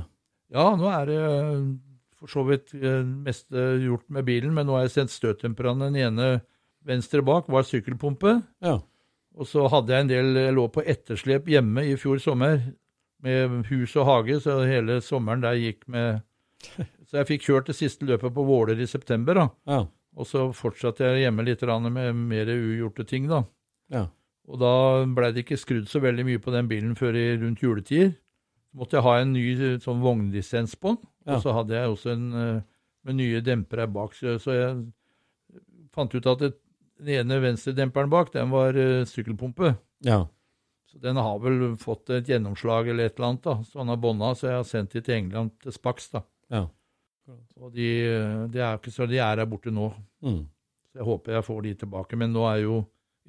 Ja, 0.56 0.64
nå 0.74 0.88
er 0.90 1.04
det 1.06 1.18
eh, 1.22 1.60
for 2.18 2.32
så 2.34 2.44
vidt 2.48 2.74
mest 2.74 3.20
meste 3.24 3.66
gjort 3.84 4.08
med 4.10 4.26
bilen, 4.26 4.56
men 4.56 4.66
nå 4.68 4.76
har 4.76 4.88
jeg 4.88 4.96
sendt 4.98 5.14
støtdemperne. 5.14 5.88
Den 5.88 6.00
ene 6.02 6.30
venstre 6.86 7.22
bak 7.24 7.48
var 7.52 7.68
sykkelpumpe. 7.68 8.40
Ja. 8.66 8.80
Og 9.40 9.48
så 9.48 9.68
hadde 9.72 9.94
jeg 9.94 10.04
en 10.04 10.10
del 10.10 10.36
Jeg 10.36 10.56
lå 10.58 10.66
på 10.74 10.84
etterslep 10.84 11.48
hjemme 11.48 11.86
i 11.88 11.96
fjor 12.00 12.20
sommer 12.20 12.60
med 13.24 13.70
hus 13.70 13.96
og 14.00 14.08
hage, 14.08 14.40
så 14.44 14.62
hele 14.68 15.00
sommeren 15.04 15.44
der 15.44 15.60
gikk 15.60 15.86
med 15.88 16.22
Så 17.10 17.22
jeg 17.22 17.28
fikk 17.30 17.46
kjørt 17.48 17.70
det 17.72 17.78
siste 17.78 18.06
løpet 18.06 18.34
på 18.36 18.44
Våler 18.46 18.80
i 18.84 18.86
september, 18.88 19.38
da. 19.38 19.46
Ja. 19.66 19.80
Og 20.18 20.27
så 20.27 20.48
fortsatte 20.56 21.06
jeg 21.06 21.26
hjemme 21.26 21.45
litt 21.45 21.61
med 21.61 22.15
mer 22.15 22.49
ugjorte 22.49 23.06
ting, 23.06 23.27
da. 23.30 23.44
Ja. 23.94 24.07
Og 24.49 24.57
da 24.61 25.06
blei 25.06 25.30
det 25.31 25.45
ikke 25.45 25.60
skrudd 25.61 25.90
så 25.90 26.02
veldig 26.02 26.26
mye 26.26 26.41
på 26.41 26.52
den 26.52 26.68
bilen 26.68 26.95
før 26.98 27.15
i 27.15 27.38
rundt 27.38 27.61
juletider. 27.61 28.15
Så 28.69 28.77
måtte 28.77 28.98
jeg 28.98 29.06
ha 29.06 29.14
en 29.19 29.34
ny 29.34 29.45
eh, 29.53 29.77
sånn 29.81 30.02
vognlisens 30.02 30.76
på 30.77 30.95
den. 30.95 31.06
Ja. 31.26 31.36
Og 31.36 31.44
så 31.45 31.53
hadde 31.53 31.77
jeg 31.77 31.94
også 31.94 32.11
en 32.15 32.26
eh, 32.34 32.65
med 33.06 33.19
nye 33.19 33.44
dempere 33.45 33.88
bak. 33.88 34.18
Så 34.18 34.38
så 34.41 34.56
jeg 34.57 34.73
fant 35.95 36.14
ut 36.14 36.27
at 36.30 36.41
det, 36.41 36.52
den 36.99 37.22
ene 37.22 37.40
venstredemperen 37.44 38.11
bak, 38.11 38.34
den 38.34 38.52
var 38.53 38.76
uh, 38.77 39.06
sykkelpumpe. 39.07 39.77
ja. 40.06 40.26
Så 40.90 40.98
den 40.98 41.19
har 41.22 41.36
vel 41.38 41.76
fått 41.77 42.10
et 42.10 42.30
gjennomslag 42.31 42.88
eller 42.90 43.06
et 43.06 43.19
eller 43.19 43.27
annet, 43.27 43.44
da. 43.45 43.53
Så 43.61 43.77
han 43.77 43.91
har 43.91 43.99
bånda, 44.02 44.31
så 44.34 44.48
jeg 44.48 44.56
har 44.57 44.64
sendt 44.65 44.95
de 44.95 45.03
til 45.06 45.19
England, 45.19 45.52
til 45.61 45.76
Spax, 45.76 46.07
da. 46.15 46.23
Ja. 46.49 46.64
Og 47.60 47.74
de, 47.76 47.90
eh, 48.06 48.46
de 48.52 48.62
er 48.64 48.80
ikke 48.80 48.94
så 48.94 49.08
de 49.10 49.20
er 49.20 49.42
her 49.42 49.50
borte 49.50 49.74
nå. 49.74 49.90
Mm. 50.26 50.42
Så 50.90 51.02
jeg 51.02 51.08
håper 51.08 51.38
jeg 51.38 51.48
får 51.48 51.62
de 51.66 51.74
tilbake. 51.84 52.20
Men 52.20 52.34
nå 52.34 52.46
er 52.50 52.64
jo 52.64 52.80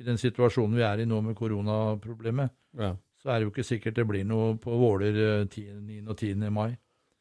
i 0.00 0.06
den 0.06 0.18
situasjonen 0.20 0.78
vi 0.78 0.86
er 0.86 1.02
i 1.02 1.08
nå 1.08 1.20
med 1.24 1.36
koronaproblemet, 1.36 2.52
ja. 2.80 2.94
så 3.20 3.30
er 3.30 3.40
det 3.40 3.48
jo 3.48 3.52
ikke 3.52 3.66
sikkert 3.68 3.98
det 3.98 4.06
blir 4.08 4.24
noe 4.24 4.54
på 4.60 4.78
Våler 4.80 5.18
eh, 5.26 5.44
10, 5.44 5.66
9. 5.84 6.00
og 6.08 6.16
10. 6.16 6.46
mai. 6.48 6.70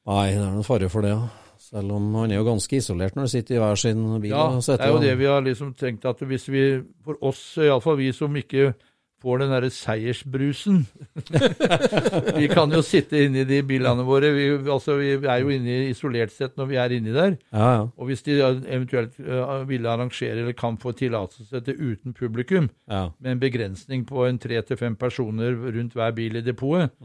Nei, 0.10 0.26
det 0.32 0.40
er 0.40 0.54
noen 0.56 0.68
fare 0.68 0.90
for 0.92 1.06
det, 1.06 1.12
ja. 1.12 1.28
Selv 1.60 1.92
om 1.92 2.06
han 2.16 2.32
er 2.32 2.40
jo 2.40 2.46
ganske 2.48 2.78
isolert 2.78 3.18
når 3.18 3.28
de 3.28 3.32
sitter 3.34 3.58
i 3.58 3.60
hver 3.60 3.80
sin 3.82 4.06
bil. 4.24 4.32
Ja, 4.32 4.46
det 4.56 4.78
er 4.80 4.94
jo 4.94 5.02
det 5.04 5.12
vi 5.20 5.28
har 5.28 5.44
liksom 5.44 5.74
tenkt 5.78 6.08
at 6.08 6.22
hvis 6.24 6.48
vi, 6.48 6.64
for 7.04 7.20
oss, 7.28 7.42
iallfall 7.60 8.00
vi 8.00 8.14
som 8.16 8.38
ikke 8.40 8.72
får 9.22 9.42
den 9.42 9.54
derre 9.54 9.70
seiersbrusen 9.74 10.84
Vi 12.40 12.48
kan 12.52 12.72
jo 12.72 12.82
sitte 12.86 13.20
inni 13.26 13.44
de 13.48 13.60
bilene 13.68 14.06
våre. 14.08 14.32
Vi, 14.36 14.46
altså, 14.72 14.96
vi 15.00 15.12
er 15.18 15.42
jo 15.44 15.52
inne 15.54 15.90
isolert 15.90 16.34
sett 16.34 16.56
når 16.60 16.70
vi 16.70 16.78
er 16.82 16.96
inni 16.96 17.16
der. 17.16 17.36
Ja, 17.52 17.70
ja. 17.76 17.82
Og 17.96 18.10
hvis 18.10 18.24
de 18.26 18.38
eventuelt 18.40 19.18
uh, 19.20 19.64
ville 19.70 19.90
arrangere 19.92 20.44
eller 20.44 20.56
kan 20.58 20.78
få 20.80 20.94
tillatelse 20.98 21.62
til 21.66 21.82
uten 21.92 22.16
publikum, 22.18 22.70
ja. 22.90 23.10
med 23.20 23.36
en 23.36 23.42
begrensning 23.42 24.06
på 24.08 24.26
en 24.28 24.40
tre 24.42 24.62
til 24.66 24.80
fem 24.80 24.96
personer 25.00 25.58
rundt 25.58 25.98
hver 25.98 26.16
bil 26.16 26.40
i 26.40 26.46
depotet. 26.46 26.96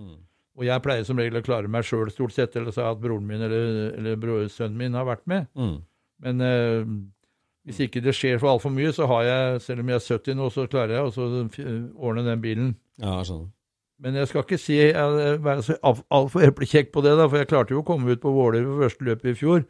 Og 0.55 0.67
jeg 0.69 0.83
pleier 0.85 1.07
som 1.07 1.19
regel 1.19 1.41
å 1.41 1.45
klare 1.45 1.71
meg 1.71 1.87
sjøl 1.87 2.13
stort 2.15 2.35
sett, 2.35 2.55
eller 2.57 2.75
så 2.75 2.87
at 2.93 3.01
broren 3.03 3.27
min 3.27 3.43
eller, 3.43 3.91
eller 3.99 4.21
bror, 4.21 4.47
sønnen 4.53 4.79
min 4.79 4.95
har 4.95 5.09
vært 5.09 5.25
med. 5.31 5.49
Mm. 5.59 5.77
Men 6.25 6.45
eh, 6.47 6.85
hvis 7.65 7.81
ikke 7.87 8.03
det 8.05 8.13
skjer 8.17 8.41
for 8.41 8.53
altfor 8.53 8.73
mye, 8.75 8.93
så 8.93 9.07
har 9.09 9.23
jeg, 9.25 9.61
selv 9.65 9.85
om 9.85 9.93
jeg 9.93 10.01
er 10.01 10.07
70 10.07 10.37
nå, 10.37 10.49
så 10.53 10.67
klarer 10.71 10.99
jeg 10.99 11.05
å 11.09 11.29
ordne 11.97 12.27
den 12.27 12.43
bilen. 12.43 12.75
ja, 13.01 13.21
sånn. 13.25 13.47
Men 14.03 14.19
jeg 14.19 14.27
skal 14.29 14.43
ikke 14.43 14.59
si, 14.59 14.75
jeg, 14.75 15.39
være 15.45 15.63
så 15.63 15.77
altfor 15.85 16.43
eplekjekk 16.45 16.91
på 16.93 17.01
det, 17.05 17.15
da, 17.17 17.29
for 17.31 17.41
jeg 17.41 17.49
klarte 17.49 17.73
jo 17.73 17.81
å 17.81 17.87
komme 17.87 18.11
ut 18.11 18.21
på 18.21 18.33
Våler 18.35 18.67
ved 18.67 18.83
første 18.83 19.07
løpet 19.07 19.31
i 19.31 19.37
fjor 19.39 19.63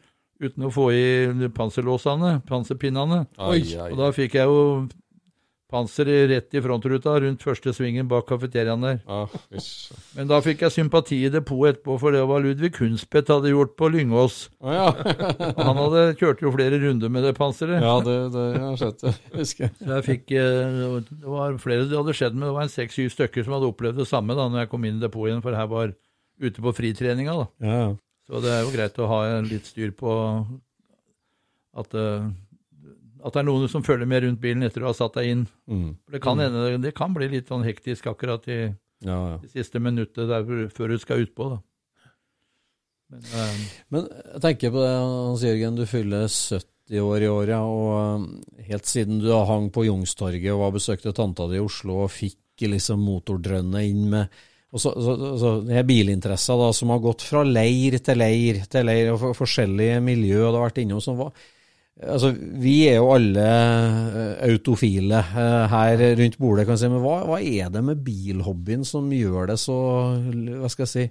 uten 0.43 0.65
å 0.67 0.71
få 0.73 0.89
i 0.91 1.49
panserlåsene, 1.55 2.31
panserpinnene. 2.49 3.21
Oi, 3.37 3.61
Oi, 3.61 3.91
Og 3.93 3.99
da 4.01 4.09
fikk 4.15 4.35
jeg 4.35 4.49
jo 4.49 4.57
panser 5.71 6.05
rett 6.29 6.53
i 6.53 6.61
frontruta 6.61 7.15
rundt 7.23 7.41
første 7.43 7.71
svingen 7.73 8.07
bak 8.07 8.27
kafeteriaen 8.29 8.83
der. 8.85 8.99
Ah. 9.09 9.31
Men 10.15 10.29
da 10.29 10.37
fikk 10.45 10.61
jeg 10.61 10.73
sympati 10.75 11.17
i 11.25 11.31
depotet 11.33 11.79
etterpå, 11.79 11.95
for 11.99 12.13
det 12.15 12.21
var 12.29 12.43
Ludvig 12.43 12.69
Kunstvedt 12.77 13.31
hadde 13.33 13.49
gjort 13.49 13.73
på 13.79 13.89
Lyngås. 13.89 14.37
Ah, 14.61 14.75
ja. 14.77 14.85
Han 15.57 15.81
hadde 15.81 16.03
kjørt 16.21 16.43
jo 16.45 16.53
flere 16.53 16.77
runder 16.83 17.09
med 17.11 17.25
det 17.25 17.33
panseret. 17.39 17.81
ja, 17.81 17.95
det, 18.05 18.15
det 18.35 18.45
jeg 18.53 18.63
har 18.63 18.79
sett 18.83 19.01
det. 19.07 19.15
Husker 19.33 19.67
jeg. 19.67 19.73
Så 19.81 19.91
jeg 19.97 20.07
fikk, 20.11 20.35
eh, 20.37 20.79
Det 21.09 21.33
var 21.33 21.57
flere 21.65 21.89
det 21.89 21.97
hadde 21.97 22.17
skjedd 22.21 22.37
med. 22.37 22.47
Det 22.51 22.55
var 22.59 22.67
en 22.69 22.75
seks-syv 22.77 23.09
stykker 23.17 23.47
som 23.47 23.57
hadde 23.57 23.71
opplevd 23.73 24.03
det 24.03 24.09
samme 24.11 24.37
da 24.37 24.45
når 24.51 24.65
jeg 24.65 24.73
kom 24.75 24.85
inn 24.85 25.01
i 25.01 25.05
depotet 25.07 25.33
igjen, 25.33 25.43
for 25.45 25.57
her 25.57 25.71
var 25.71 25.95
ute 26.45 26.61
på 26.61 26.75
fritreninga. 26.77 27.35
da. 27.41 27.47
Ja, 27.65 27.79
ja. 27.81 27.93
Så 28.25 28.39
det 28.41 28.53
er 28.53 28.63
jo 28.65 28.71
greit 28.73 28.95
å 29.01 29.09
ha 29.09 29.19
litt 29.45 29.67
styr 29.69 29.91
på 29.97 30.13
at, 31.75 31.93
eh, 31.93 32.29
at 33.25 33.33
det 33.33 33.41
er 33.41 33.47
noen 33.47 33.69
som 33.71 33.83
følger 33.85 34.09
med 34.09 34.23
rundt 34.25 34.41
bilen 34.41 34.65
etter 34.67 34.83
du 34.83 34.87
har 34.89 34.97
satt 34.97 35.15
deg 35.17 35.31
inn. 35.31 35.45
Mm. 35.65 35.87
Det 36.13 36.21
kan, 36.21 36.41
hende, 36.41 36.65
det 36.83 36.93
kan 36.97 37.15
bli 37.15 37.29
litt 37.31 37.49
sånn 37.49 37.65
hektisk 37.65 38.11
akkurat 38.11 38.45
i 38.51 38.59
ja, 38.65 39.15
ja. 39.15 39.37
det 39.41 39.49
siste 39.53 39.81
minuttet 39.81 40.29
der 40.29 40.45
før 40.73 40.93
du 40.93 40.99
skal 41.01 41.25
utpå. 41.25 41.49
da. 41.55 41.59
Men 43.11 43.25
um, 43.25 43.65
Men 43.93 44.07
jeg 44.11 44.41
tenker 44.45 44.73
på 44.73 44.81
det, 44.83 44.93
Hans 45.01 45.45
Jørgen, 45.45 45.77
du 45.77 45.85
fyller 45.89 46.25
70 46.29 47.01
år 47.01 47.25
i 47.25 47.29
året. 47.31 47.53
ja, 47.55 47.61
og 47.65 48.21
um, 48.21 48.27
helt 48.69 48.89
siden 48.89 49.21
du 49.23 49.31
har 49.33 49.49
hang 49.49 49.71
på 49.73 49.87
Youngstorget 49.87 50.51
og 50.53 50.67
var 50.67 50.75
besøkte 50.77 51.15
tanta 51.15 51.49
di 51.49 51.57
i 51.57 51.63
Oslo 51.65 52.03
og 52.05 52.13
fikk 52.13 52.67
liksom 52.69 53.01
motordrønnet 53.03 53.89
inn 53.89 54.05
med 54.13 54.43
og 54.75 54.81
så, 54.81 54.91
så, 54.99 55.13
så, 55.39 55.49
det 55.63 55.77
er 55.79 55.85
bilinteresser 55.87 56.57
da, 56.59 56.65
som 56.75 56.89
har 56.91 56.99
gått 56.99 57.23
fra 57.23 57.45
leir 57.47 57.95
til 58.03 58.17
leir 58.19 58.57
til 58.67 58.83
leir, 58.83 59.13
og 59.13 59.21
for, 59.21 59.37
forskjellige 59.37 60.01
miljø 60.03 60.41
det 60.41 60.49
har 60.49 60.65
vært 60.65 60.81
innom. 60.81 60.99
Som 61.03 61.15
var, 61.21 61.29
altså, 62.01 62.31
vi 62.35 62.75
er 62.89 62.97
jo 62.99 63.11
alle 63.15 63.45
eh, 63.45 64.49
autofile 64.49 65.21
eh, 65.21 65.65
her 65.71 66.05
rundt 66.19 66.39
bordet, 66.41 66.65
kan 66.65 66.75
jeg 66.75 66.85
si, 66.85 66.91
men 66.91 67.03
hva, 67.03 67.19
hva 67.29 67.39
er 67.39 67.71
det 67.73 67.83
med 67.85 68.03
bilhobbyen 68.05 68.85
som 68.87 69.11
gjør 69.13 69.51
det 69.53 69.59
så 69.61 69.77
hva 70.15 70.71
skal 70.71 70.85
jeg 70.87 70.93
si, 70.93 71.05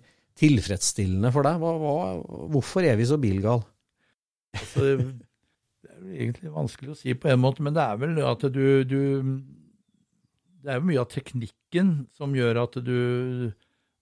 tilfredsstillende 0.45 1.31
for 1.35 1.47
deg? 1.47 1.61
Hva, 1.63 1.75
hva, 1.79 2.49
hvorfor 2.53 2.87
er 2.87 2.99
vi 2.99 3.09
så 3.09 3.21
bilgale? 3.23 3.65
altså, 4.55 4.97
det 5.83 5.91
er 5.91 6.25
egentlig 6.27 6.55
vanskelig 6.55 6.93
å 6.93 6.99
si 6.99 7.15
på 7.19 7.31
en 7.31 7.43
måte, 7.43 7.65
men 7.65 7.77
det 7.77 7.85
er 7.85 8.01
vel 8.01 8.19
at 8.27 8.45
du, 8.55 8.67
du 8.87 9.01
Det 10.65 10.73
er 10.73 10.81
jo 10.81 10.89
mye 10.89 11.03
av 11.03 11.11
teknikken 11.13 11.95
som 12.15 12.35
gjør 12.37 12.63
at 12.63 12.79
du 12.85 13.53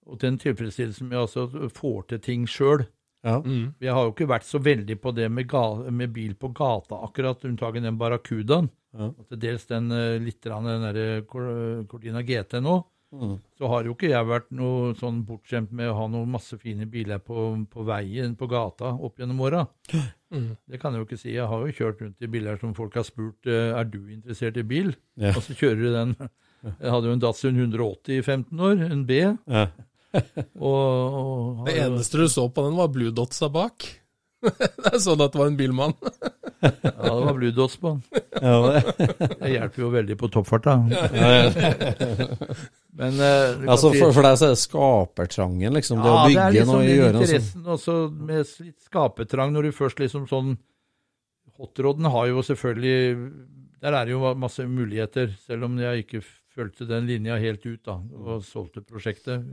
Og 0.06 0.18
den 0.20 0.38
tilfredsstillelsen 0.38 1.08
med 1.08 1.18
altså, 1.18 1.46
at 1.46 1.54
du 1.54 1.68
får 1.70 2.02
til 2.10 2.20
ting 2.20 2.46
sjøl. 2.50 2.86
Ja. 3.22 3.38
Mm. 3.44 3.72
Jeg 3.82 3.94
har 3.94 4.06
jo 4.06 4.12
ikke 4.14 4.30
vært 4.30 4.46
så 4.48 4.58
veldig 4.62 4.96
på 5.02 5.12
det 5.14 5.28
med, 5.30 5.52
med 5.94 6.12
bil 6.14 6.34
på 6.34 6.50
gata, 6.56 6.98
akkurat 7.06 7.44
unntagen 7.46 7.86
den 7.86 7.98
Barracudaen. 8.00 8.70
Ja. 8.92 9.12
Til 9.30 9.38
dels 9.40 9.68
den 9.70 9.92
eh, 9.94 10.18
litt 10.20 10.42
den 10.44 10.88
der 10.88 11.22
Cordina 11.26 12.22
GT 12.26 12.58
nå. 12.60 12.80
Mm. 13.12 13.34
Så 13.60 13.68
har 13.68 13.84
jo 13.84 13.92
ikke 13.92 14.08
jeg 14.08 14.24
vært 14.24 14.46
noe 14.56 14.94
sånn 14.96 15.18
bortskjemt 15.28 15.72
med 15.76 15.90
å 15.90 15.96
ha 15.98 16.06
noen 16.08 16.30
masse 16.32 16.56
fine 16.60 16.86
biler 16.88 17.20
på, 17.20 17.50
på 17.68 17.84
veien, 17.84 18.32
på 18.40 18.48
gata, 18.48 18.94
opp 18.96 19.20
gjennom 19.20 19.42
åra. 19.44 19.66
Mm. 20.32 20.54
Det 20.64 20.80
kan 20.80 20.94
jeg 20.96 21.02
jo 21.02 21.08
ikke 21.10 21.20
si. 21.20 21.34
Jeg 21.36 21.48
har 21.50 21.66
jo 21.66 21.74
kjørt 21.76 22.00
rundt 22.00 22.24
i 22.24 22.30
biler 22.32 22.56
som 22.60 22.72
folk 22.76 22.96
har 22.96 23.04
spurt 23.04 23.48
eh, 23.52 23.74
er 23.76 23.84
du 23.92 24.00
interessert 24.08 24.56
i 24.56 24.64
bil, 24.64 24.94
Ja. 25.20 25.34
og 25.36 25.44
så 25.44 25.52
kjører 25.58 25.82
du 25.82 25.90
den. 25.92 26.16
Jeg 26.62 26.92
hadde 26.94 27.08
jo 27.10 27.16
en 27.18 27.22
Datsun 27.22 27.56
180 27.58 28.16
i 28.16 28.22
15 28.22 28.60
år, 28.64 28.82
en 28.88 29.04
B. 29.04 29.20
Ja. 29.20 29.66
Og, 30.12 31.62
og 31.62 31.66
Det 31.68 31.76
eneste 31.86 32.20
du 32.22 32.28
så 32.28 32.46
på 32.52 32.64
den, 32.66 32.76
var 32.78 32.88
blue 32.92 33.12
dotsa 33.14 33.48
bak. 33.52 33.88
Det 34.42 34.90
er 34.90 34.98
sånn 34.98 35.20
at 35.22 35.30
det 35.34 35.38
var 35.38 35.50
en 35.52 35.56
bilmann. 35.58 35.92
Ja, 36.62 36.70
det 36.82 37.24
var 37.26 37.34
blue 37.36 37.52
dots 37.54 37.76
på 37.78 37.92
den. 37.92 38.22
Ja, 38.42 38.56
det. 38.66 39.28
Det 39.38 39.50
hjelper 39.52 39.82
jo 39.84 39.90
veldig 39.94 40.16
på 40.18 40.28
toppfarta. 40.34 40.74
Men 42.98 43.20
eh, 43.22 43.62
Altså, 43.70 43.92
for, 43.94 44.12
for 44.14 44.26
deg 44.26 44.36
så 44.38 44.48
er 44.48 44.52
det 44.54 44.60
skapertrangen, 44.62 45.74
liksom. 45.78 46.02
Det 46.02 46.10
å 46.10 46.16
Ja, 46.16 46.24
bygge 46.26 46.36
det 46.36 46.44
er 46.44 46.56
liksom 46.58 46.74
noe, 46.74 46.82
den 46.84 46.96
gjøre 46.98 47.14
noe 47.16 47.22
sånt. 47.22 47.32
interessen 47.32 47.72
også 47.76 47.96
med 48.12 48.52
litt 48.66 48.86
skapertrang, 48.88 49.54
når 49.56 49.68
du 49.68 49.72
først 49.78 50.02
liksom 50.02 50.28
sånn 50.30 50.52
Hotroden 51.62 52.06
har 52.10 52.30
jo 52.30 52.42
selvfølgelig 52.46 52.94
Der 53.84 53.94
er 53.98 54.06
det 54.08 54.14
jo 54.14 54.30
masse 54.40 54.64
muligheter, 54.66 55.34
selv 55.46 55.66
om 55.68 55.76
jeg 55.82 56.04
ikke 56.06 56.22
fulgte 56.52 56.86
den 56.90 57.06
linja 57.08 57.38
helt 57.40 57.62
ut 57.66 57.80
da, 57.86 57.96
og 58.22 58.42
solgte 58.44 58.82
prosjektet. 58.84 59.46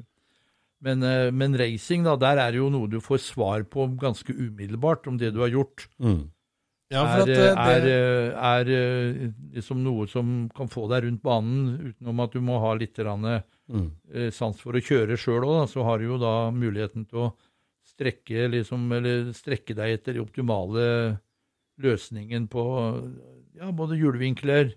Men, 0.82 1.04
eh, 1.04 1.30
men 1.36 1.58
racing, 1.60 2.06
da, 2.08 2.16
der 2.20 2.40
er 2.40 2.54
det 2.56 2.62
jo 2.62 2.70
noe 2.72 2.88
du 2.88 3.00
får 3.04 3.20
svar 3.20 3.66
på 3.68 3.88
ganske 4.00 4.32
umiddelbart 4.32 5.08
om 5.12 5.18
det 5.20 5.34
du 5.36 5.42
har 5.44 5.52
gjort. 5.52 5.90
Mm. 6.00 6.30
Ja, 6.90 7.04
for 7.14 7.30
er, 7.30 7.36
eh, 7.36 7.68
er, 7.70 7.84
det, 7.84 7.98
er, 8.34 8.70
er 8.74 9.34
liksom 9.54 9.84
noe 9.86 10.08
som 10.10 10.50
kan 10.56 10.72
få 10.72 10.88
deg 10.90 11.06
rundt 11.06 11.22
banen, 11.22 11.92
utenom 11.92 12.24
at 12.24 12.34
du 12.34 12.42
må 12.42 12.60
ha 12.64 12.74
litt 12.80 12.98
Mm. 13.70 13.92
eh, 14.10 14.32
sans 14.34 14.58
for 14.58 14.74
å 14.74 14.82
kjøre 14.82 15.14
sjøl 15.14 15.44
òg, 15.46 15.68
så 15.70 15.84
har 15.86 16.00
du 16.00 16.08
jo 16.08 16.16
da 16.18 16.50
muligheten 16.50 17.06
til 17.06 17.28
å 17.28 17.34
strekke, 17.86 18.48
liksom, 18.50 18.88
eller 18.98 19.30
strekke 19.38 19.76
deg 19.78 20.00
etter 20.00 20.18
de 20.18 20.24
optimale 20.24 21.20
løsningen 21.78 22.48
på 22.50 22.64
ja, 23.60 23.70
både 23.70 24.00
hjulvinkler 24.00 24.74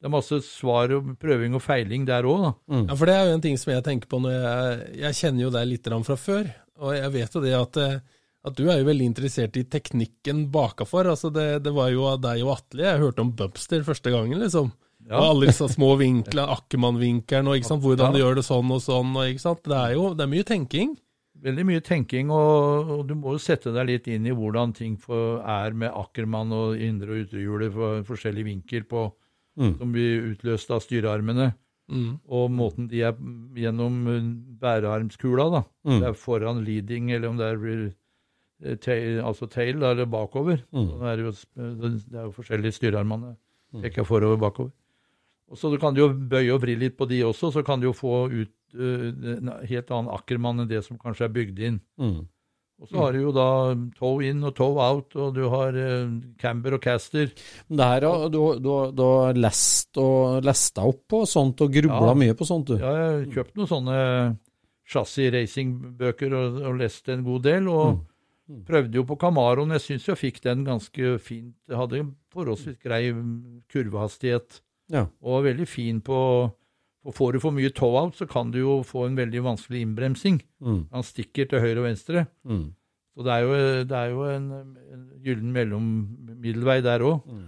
Det 0.00 0.08
er 0.10 0.12
masse 0.12 0.38
svar 0.44 0.92
og 0.92 1.14
prøving 1.18 1.54
og 1.56 1.62
feiling 1.64 2.04
der 2.06 2.26
òg, 2.28 2.42
da. 2.44 2.52
ja, 2.90 2.94
for 2.94 3.08
det 3.08 3.14
er 3.16 3.30
jo 3.30 3.34
en 3.38 3.44
ting 3.46 3.56
som 3.58 3.72
jeg 3.72 3.82
tenker 3.86 4.10
på 4.12 4.18
når 4.20 4.34
jeg 4.36 5.00
Jeg 5.00 5.14
kjenner 5.22 5.42
jo 5.46 5.50
deg 5.54 5.68
litt 5.70 5.88
fra 6.04 6.16
før, 6.20 6.50
og 6.84 6.92
jeg 6.94 7.12
vet 7.14 7.34
jo 7.34 7.40
det 7.40 7.54
at, 7.56 7.76
eh, 7.80 7.98
at 8.44 8.54
du 8.58 8.68
er 8.68 8.78
jo 8.82 8.88
veldig 8.90 9.06
interessert 9.08 9.56
i 9.56 9.64
teknikken 9.64 10.50
bakafor. 10.52 11.08
Altså 11.10 11.30
det, 11.32 11.62
det 11.64 11.72
var 11.72 11.88
jo 11.90 12.04
av 12.06 12.20
deg 12.20 12.42
og 12.44 12.52
Atle 12.58 12.84
jeg 12.84 13.00
hørte 13.00 13.24
om 13.24 13.32
Bubster 13.34 13.82
første 13.82 14.12
gangen, 14.12 14.38
liksom. 14.38 14.68
Ja. 15.08 15.16
Og 15.20 15.24
alle 15.30 15.46
disse 15.48 15.66
små 15.70 15.94
vinkler, 15.98 16.50
Ackermann-vinkelen, 16.50 17.48
og 17.48 17.56
ikke 17.56 17.68
sant, 17.72 17.82
hvordan 17.82 18.10
Ja. 18.10 18.12
du 18.12 18.18
gjør 18.20 18.34
det 18.36 18.44
sånn 18.44 18.70
og 18.74 18.80
sånn. 18.82 19.16
og 19.16 19.26
ikke 19.32 19.40
sant, 19.40 19.62
Det 19.64 19.76
er 19.76 19.92
jo 19.94 20.14
det 20.14 20.24
er 20.26 20.32
mye 20.32 20.44
tenking. 20.44 20.96
Veldig 21.42 21.64
mye 21.68 21.80
tenking, 21.84 22.30
og, 22.30 22.90
og 22.90 23.06
du 23.06 23.14
må 23.14 23.32
jo 23.36 23.38
sette 23.38 23.72
deg 23.72 23.86
litt 23.86 24.06
inn 24.08 24.26
i 24.26 24.32
hvordan 24.34 24.72
ting 24.74 24.96
for, 24.98 25.40
er 25.46 25.72
med 25.72 25.92
Ackermann 25.92 26.50
og 26.52 26.76
indre- 26.80 27.12
og 27.12 27.26
ytrehjulet 27.26 27.72
for 27.72 28.02
forskjellig 28.08 28.44
vinkel 28.44 28.84
på, 28.88 29.12
Mm. 29.56 29.78
som 29.78 29.92
blir 29.92 30.32
utløst 30.32 30.70
av 30.70 30.82
styrearmene. 30.84 31.52
Mm. 31.88 32.16
Og 32.34 32.50
måten 32.50 32.88
de 32.90 33.02
er 33.06 33.14
gjennom 33.56 34.00
uh, 34.10 34.16
bærearmskula, 34.60 35.46
da. 35.54 35.62
Mm. 35.86 36.00
Det 36.00 36.08
er 36.08 36.18
foran 36.18 36.64
leading, 36.66 37.12
eller 37.14 37.30
om 37.30 37.38
det 37.38 37.46
er 37.52 37.62
uh, 37.62 38.74
tail, 38.82 39.20
altså 39.24 39.48
tail, 39.50 39.78
da, 39.80 39.92
eller 39.94 40.10
bakover. 40.10 40.64
Mm. 40.74 40.90
Det, 40.90 41.12
er 41.12 41.22
jo, 41.22 41.34
det 41.54 42.18
er 42.18 42.26
jo 42.26 42.34
forskjellige 42.36 42.78
styrearmene. 42.80 43.36
ikke 43.76 43.86
Peker 43.86 44.08
forover, 44.08 44.40
bakover. 44.42 44.74
Og 45.46 45.58
så 45.58 45.70
du 45.70 45.78
kan 45.78 45.94
du 45.94 46.02
jo 46.02 46.10
bøye 46.10 46.50
og 46.56 46.64
vri 46.64 46.74
litt 46.74 46.96
på 46.98 47.06
de 47.06 47.22
også, 47.22 47.52
så 47.54 47.62
kan 47.62 47.78
du 47.78 47.86
jo 47.86 47.94
få 47.94 48.26
ut 48.32 48.54
uh, 48.74 49.10
en 49.36 49.52
helt 49.62 49.92
annen 49.92 50.10
akkermann 50.14 50.64
enn 50.64 50.70
det 50.70 50.82
som 50.84 50.98
kanskje 50.98 51.28
er 51.28 51.36
bygd 51.38 51.62
inn. 51.70 51.78
Mm. 52.02 52.24
Og 52.80 52.88
så 52.90 52.96
har 53.00 53.12
du 53.16 53.22
jo 53.22 53.30
da 53.32 53.44
toe 53.96 54.26
in 54.28 54.42
og 54.44 54.54
toe 54.58 54.76
out, 54.84 55.14
og 55.16 55.30
du 55.34 55.46
har 55.48 55.72
eh, 55.80 56.10
camber 56.38 56.74
og 56.76 56.82
caster. 56.84 57.30
Men 57.70 57.78
det 57.80 57.86
her, 57.88 58.04
har 58.10 58.28
du, 58.28 58.40
du, 58.60 58.68
du 58.92 59.02
har 59.02 59.32
lest 59.40 59.96
og 59.96 60.42
lesta 60.44 60.84
opp 60.84 61.06
på 61.08 61.22
sånt 61.26 61.62
og 61.64 61.72
grubla 61.72 62.10
Ja. 62.12 62.18
mye 62.20 62.34
på 62.36 62.44
sånt, 62.44 62.66
du. 62.68 62.76
Ja, 62.76 62.92
Jeg 62.92 63.06
har 63.14 63.24
kjøpt 63.38 63.56
noen 63.56 63.70
sånne 63.72 63.96
chassis-racingbøker 64.92 66.34
og, 66.36 66.60
og 66.68 66.76
lest 66.80 67.08
en 67.08 67.24
god 67.26 67.42
del, 67.48 67.68
og 67.72 68.04
Mm. 68.46 68.60
prøvde 68.62 68.94
jo 68.94 69.02
på 69.02 69.16
Camaroen. 69.18 69.72
Jeg 69.74 69.80
syns 69.82 70.04
jeg 70.06 70.16
fikk 70.20 70.36
den 70.44 70.60
ganske 70.64 71.16
fint. 71.18 71.56
Jeg 71.66 71.76
hadde 71.80 72.04
forholdsvis 72.30 72.76
grei 72.78 73.08
kurvehastighet, 73.72 74.60
Ja. 74.92 75.06
og 75.20 75.32
var 75.42 75.48
veldig 75.50 75.66
fin 75.66 76.00
på 76.00 76.52
og 77.06 77.14
Får 77.14 77.36
du 77.36 77.38
for 77.42 77.54
mye 77.54 77.70
toe-out, 77.70 78.16
så 78.18 78.26
kan 78.26 78.50
du 78.50 78.58
jo 78.58 78.80
få 78.86 79.04
en 79.06 79.16
veldig 79.18 79.44
vanskelig 79.46 79.84
innbremsing. 79.86 80.40
Mm. 80.58 80.80
Han 80.92 81.06
stikker 81.06 81.46
til 81.50 81.62
høyre 81.62 81.78
og 81.84 81.86
venstre. 81.86 82.24
Mm. 82.42 82.64
Så 83.16 83.24
det 83.24 83.32
er 83.32 83.44
jo, 83.46 83.52
det 83.88 83.96
er 84.00 84.10
jo 84.12 84.24
en, 84.28 84.48
en 84.92 85.04
gyllen 85.24 85.52
mellommiddelvei 85.54 86.80
der 86.84 87.04
òg. 87.06 87.22
Mm. 87.30 87.46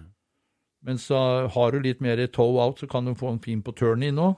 Men 0.88 1.00
så 1.02 1.18
har 1.52 1.74
du 1.74 1.82
litt 1.84 2.00
mer 2.00 2.22
toe-out, 2.32 2.78
så 2.80 2.86
kan 2.88 3.04
du 3.10 3.16
få 3.18 3.34
en 3.34 3.42
fin 3.44 3.62
på 3.66 3.74
turn-in 3.76 4.20
òg 4.22 4.36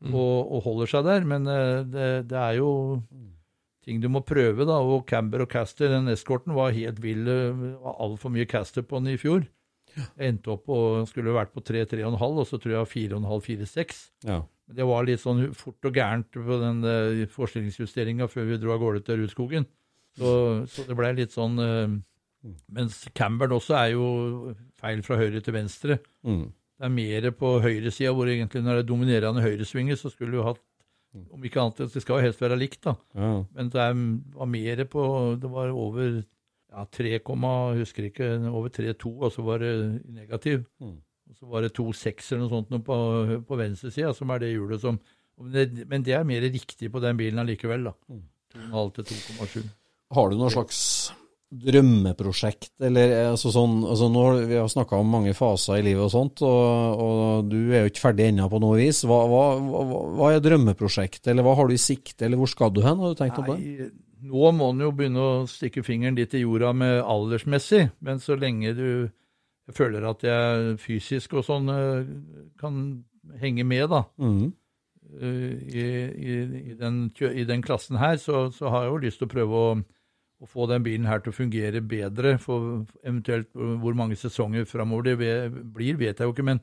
Mm. 0.00 0.14
og, 0.16 0.48
og 0.56 0.62
holder 0.64 0.88
seg 0.90 1.04
der. 1.04 1.26
Men 1.28 1.44
eh, 1.46 1.82
det, 1.86 2.06
det 2.30 2.38
er 2.40 2.54
jo 2.56 2.70
ting 3.84 4.00
du 4.00 4.08
må 4.08 4.22
prøve, 4.24 4.64
da. 4.64 4.78
Og 4.80 5.04
Camber 5.06 5.44
og 5.44 5.50
Caster, 5.52 5.90
den 5.92 6.08
eskorten, 6.08 6.54
var 6.56 6.72
helt 6.72 7.02
vill. 7.04 7.28
Altfor 7.84 8.32
mye 8.32 8.46
Caster 8.48 8.82
på 8.82 8.98
den 9.02 9.12
i 9.12 9.18
fjor. 9.20 9.44
Jeg 9.96 10.32
endte 10.32 10.52
opp 10.54 10.70
og 10.72 11.08
skulle 11.10 11.34
vært 11.34 11.52
på 11.54 11.62
3-3,5, 11.64 12.14
og 12.14 12.46
så 12.48 12.60
tror 12.60 12.76
jeg 12.76 12.90
4,5-4,6. 13.12 14.00
Ja. 14.28 14.40
Det 14.70 14.86
var 14.86 15.06
litt 15.06 15.22
sånn 15.22 15.48
fort 15.58 15.88
og 15.88 15.96
gærent 15.96 16.30
på 16.34 16.60
den 16.62 16.84
uh, 16.86 17.24
forstillingsjusteringa 17.34 18.28
før 18.30 18.52
vi 18.52 18.60
dro 18.62 18.74
av 18.76 18.82
gårde 18.82 19.02
til 19.06 19.22
Rudskogen. 19.22 19.66
Så, 20.18 20.30
så 20.70 20.84
det 20.86 20.96
blei 20.98 21.12
litt 21.14 21.30
sånn 21.30 21.54
eh, 21.62 21.92
Mens 22.74 22.96
Camberen 23.14 23.54
også 23.54 23.76
er 23.78 23.92
jo 23.92 24.06
feil 24.80 25.04
fra 25.06 25.18
høyre 25.20 25.38
til 25.44 25.54
venstre. 25.54 26.00
Mm. 26.26 26.48
Det 26.50 26.88
er 26.88 26.92
mer 26.96 27.28
på 27.36 27.52
høyresida, 27.62 28.10
hvor 28.16 28.30
egentlig 28.30 28.64
når 28.64 28.80
det 28.80 28.82
er 28.82 28.88
dominerende 28.88 29.44
høyresvinger, 29.44 29.98
så 30.00 30.10
skulle 30.10 30.34
du 30.34 30.42
hatt 30.46 30.62
om 31.10 31.44
ikke 31.44 31.60
annet, 31.60 31.90
Det 31.92 32.02
skal 32.02 32.20
jo 32.20 32.26
helst 32.28 32.42
være 32.42 32.58
likt, 32.58 32.84
da. 32.86 32.94
Ja. 33.18 33.30
Men 33.56 33.70
det 33.72 33.80
er, 33.82 33.96
var 34.36 34.46
mer 34.46 34.84
på 34.86 35.02
Det 35.42 35.50
var 35.50 35.72
over 35.74 36.20
ja, 36.70 36.84
3, 36.86 37.20
husker 37.78 38.08
ikke, 38.08 38.32
over 38.50 38.72
3,2, 38.74 39.14
og 39.18 39.32
så 39.34 39.44
var 39.46 39.62
det 39.64 39.72
negativ. 40.06 40.64
Mm. 40.80 40.98
Og 41.30 41.38
så 41.38 41.46
var 41.46 41.62
det 41.62 41.74
2,6 41.76 42.32
eller 42.32 42.44
noe 42.44 42.52
sånt 42.52 42.70
noe 42.74 42.84
på, 42.86 42.98
på 43.46 43.58
venstresida, 43.58 44.12
som 44.14 44.30
er 44.30 44.42
det 44.42 44.54
hjulet 44.54 44.82
som 44.82 45.00
men 45.40 45.54
det, 45.54 45.86
men 45.88 46.02
det 46.04 46.12
er 46.12 46.26
mer 46.28 46.44
riktig 46.44 46.90
på 46.92 47.00
den 47.00 47.16
bilen 47.16 47.40
allikevel, 47.40 47.86
da. 47.88 47.94
Mm. 48.12 48.26
2,5 48.74 48.90
til 48.98 49.06
2,7. 49.38 49.70
Har 50.12 50.28
du 50.28 50.36
noe 50.36 50.50
slags 50.52 50.80
drømmeprosjekt, 51.50 52.76
eller 52.86 53.12
altså 53.32 53.50
sånn 53.50 53.80
altså 53.82 54.06
nå, 54.12 54.20
har 54.22 54.44
Vi 54.46 54.58
har 54.60 54.68
snakka 54.70 55.00
om 55.02 55.08
mange 55.10 55.32
faser 55.34 55.80
i 55.80 55.86
livet 55.88 56.04
og 56.04 56.12
sånt, 56.12 56.42
og, 56.46 57.00
og 57.06 57.48
du 57.50 57.72
er 57.72 57.84
jo 57.84 57.90
ikke 57.90 58.04
ferdig 58.04 58.28
ennå 58.30 58.46
på 58.52 58.60
noe 58.62 58.78
vis. 58.78 59.02
Hva, 59.08 59.18
hva, 59.30 59.42
hva, 59.64 60.02
hva 60.18 60.30
er 60.34 60.44
drømmeprosjektet, 60.44 61.32
eller 61.32 61.46
hva 61.46 61.56
har 61.58 61.70
du 61.70 61.74
i 61.74 61.82
sikte, 61.82 62.26
eller 62.26 62.38
hvor 62.38 62.52
skal 62.52 62.74
du 62.74 62.84
hen? 62.84 63.02
Har 63.02 63.14
du 63.14 63.18
tenkt 63.18 63.40
Nei, 63.40 63.46
på 63.48 63.56
det? 63.56 63.90
Nå 64.22 64.50
må 64.52 64.70
en 64.74 64.80
jo 64.84 64.90
begynne 64.92 65.20
å 65.22 65.46
stikke 65.48 65.82
fingeren 65.86 66.16
litt 66.18 66.34
i 66.36 66.42
jorda 66.42 66.72
med 66.76 66.98
aldersmessig, 67.02 67.86
men 68.04 68.18
så 68.20 68.36
lenge 68.36 68.74
du 68.76 68.88
føler 69.72 70.04
at 70.10 70.24
jeg 70.26 70.74
fysisk 70.82 71.36
og 71.38 71.44
sånn 71.46 71.70
eh, 71.72 72.08
kan 72.60 72.80
henge 73.40 73.64
med, 73.64 73.86
da, 73.92 74.02
Mm. 74.18 74.52
eh, 75.20 75.54
i, 75.70 75.84
i, 76.10 76.34
i, 76.72 76.74
den, 76.74 77.04
i 77.30 77.44
den 77.46 77.62
klassen 77.62 77.96
her, 78.00 78.16
så, 78.18 78.48
så 78.52 78.68
har 78.72 78.84
jeg 78.84 78.90
jo 78.92 79.00
lyst 79.04 79.18
til 79.22 79.28
å 79.28 79.32
prøve 79.34 79.60
å, 79.60 79.70
å 80.40 80.48
få 80.48 80.66
den 80.70 80.82
bilen 80.82 81.06
her 81.06 81.22
til 81.22 81.30
å 81.32 81.36
fungere 81.36 81.80
bedre. 81.84 82.34
For 82.42 82.84
eventuelt 83.04 83.52
hvor 83.54 83.94
mange 83.94 84.16
sesonger 84.18 84.66
framover 84.66 85.10
det 85.10 85.16
blir, 85.20 85.96
vet 86.00 86.18
jeg 86.18 86.26
jo 86.26 86.34
ikke. 86.34 86.46
Men 86.50 86.60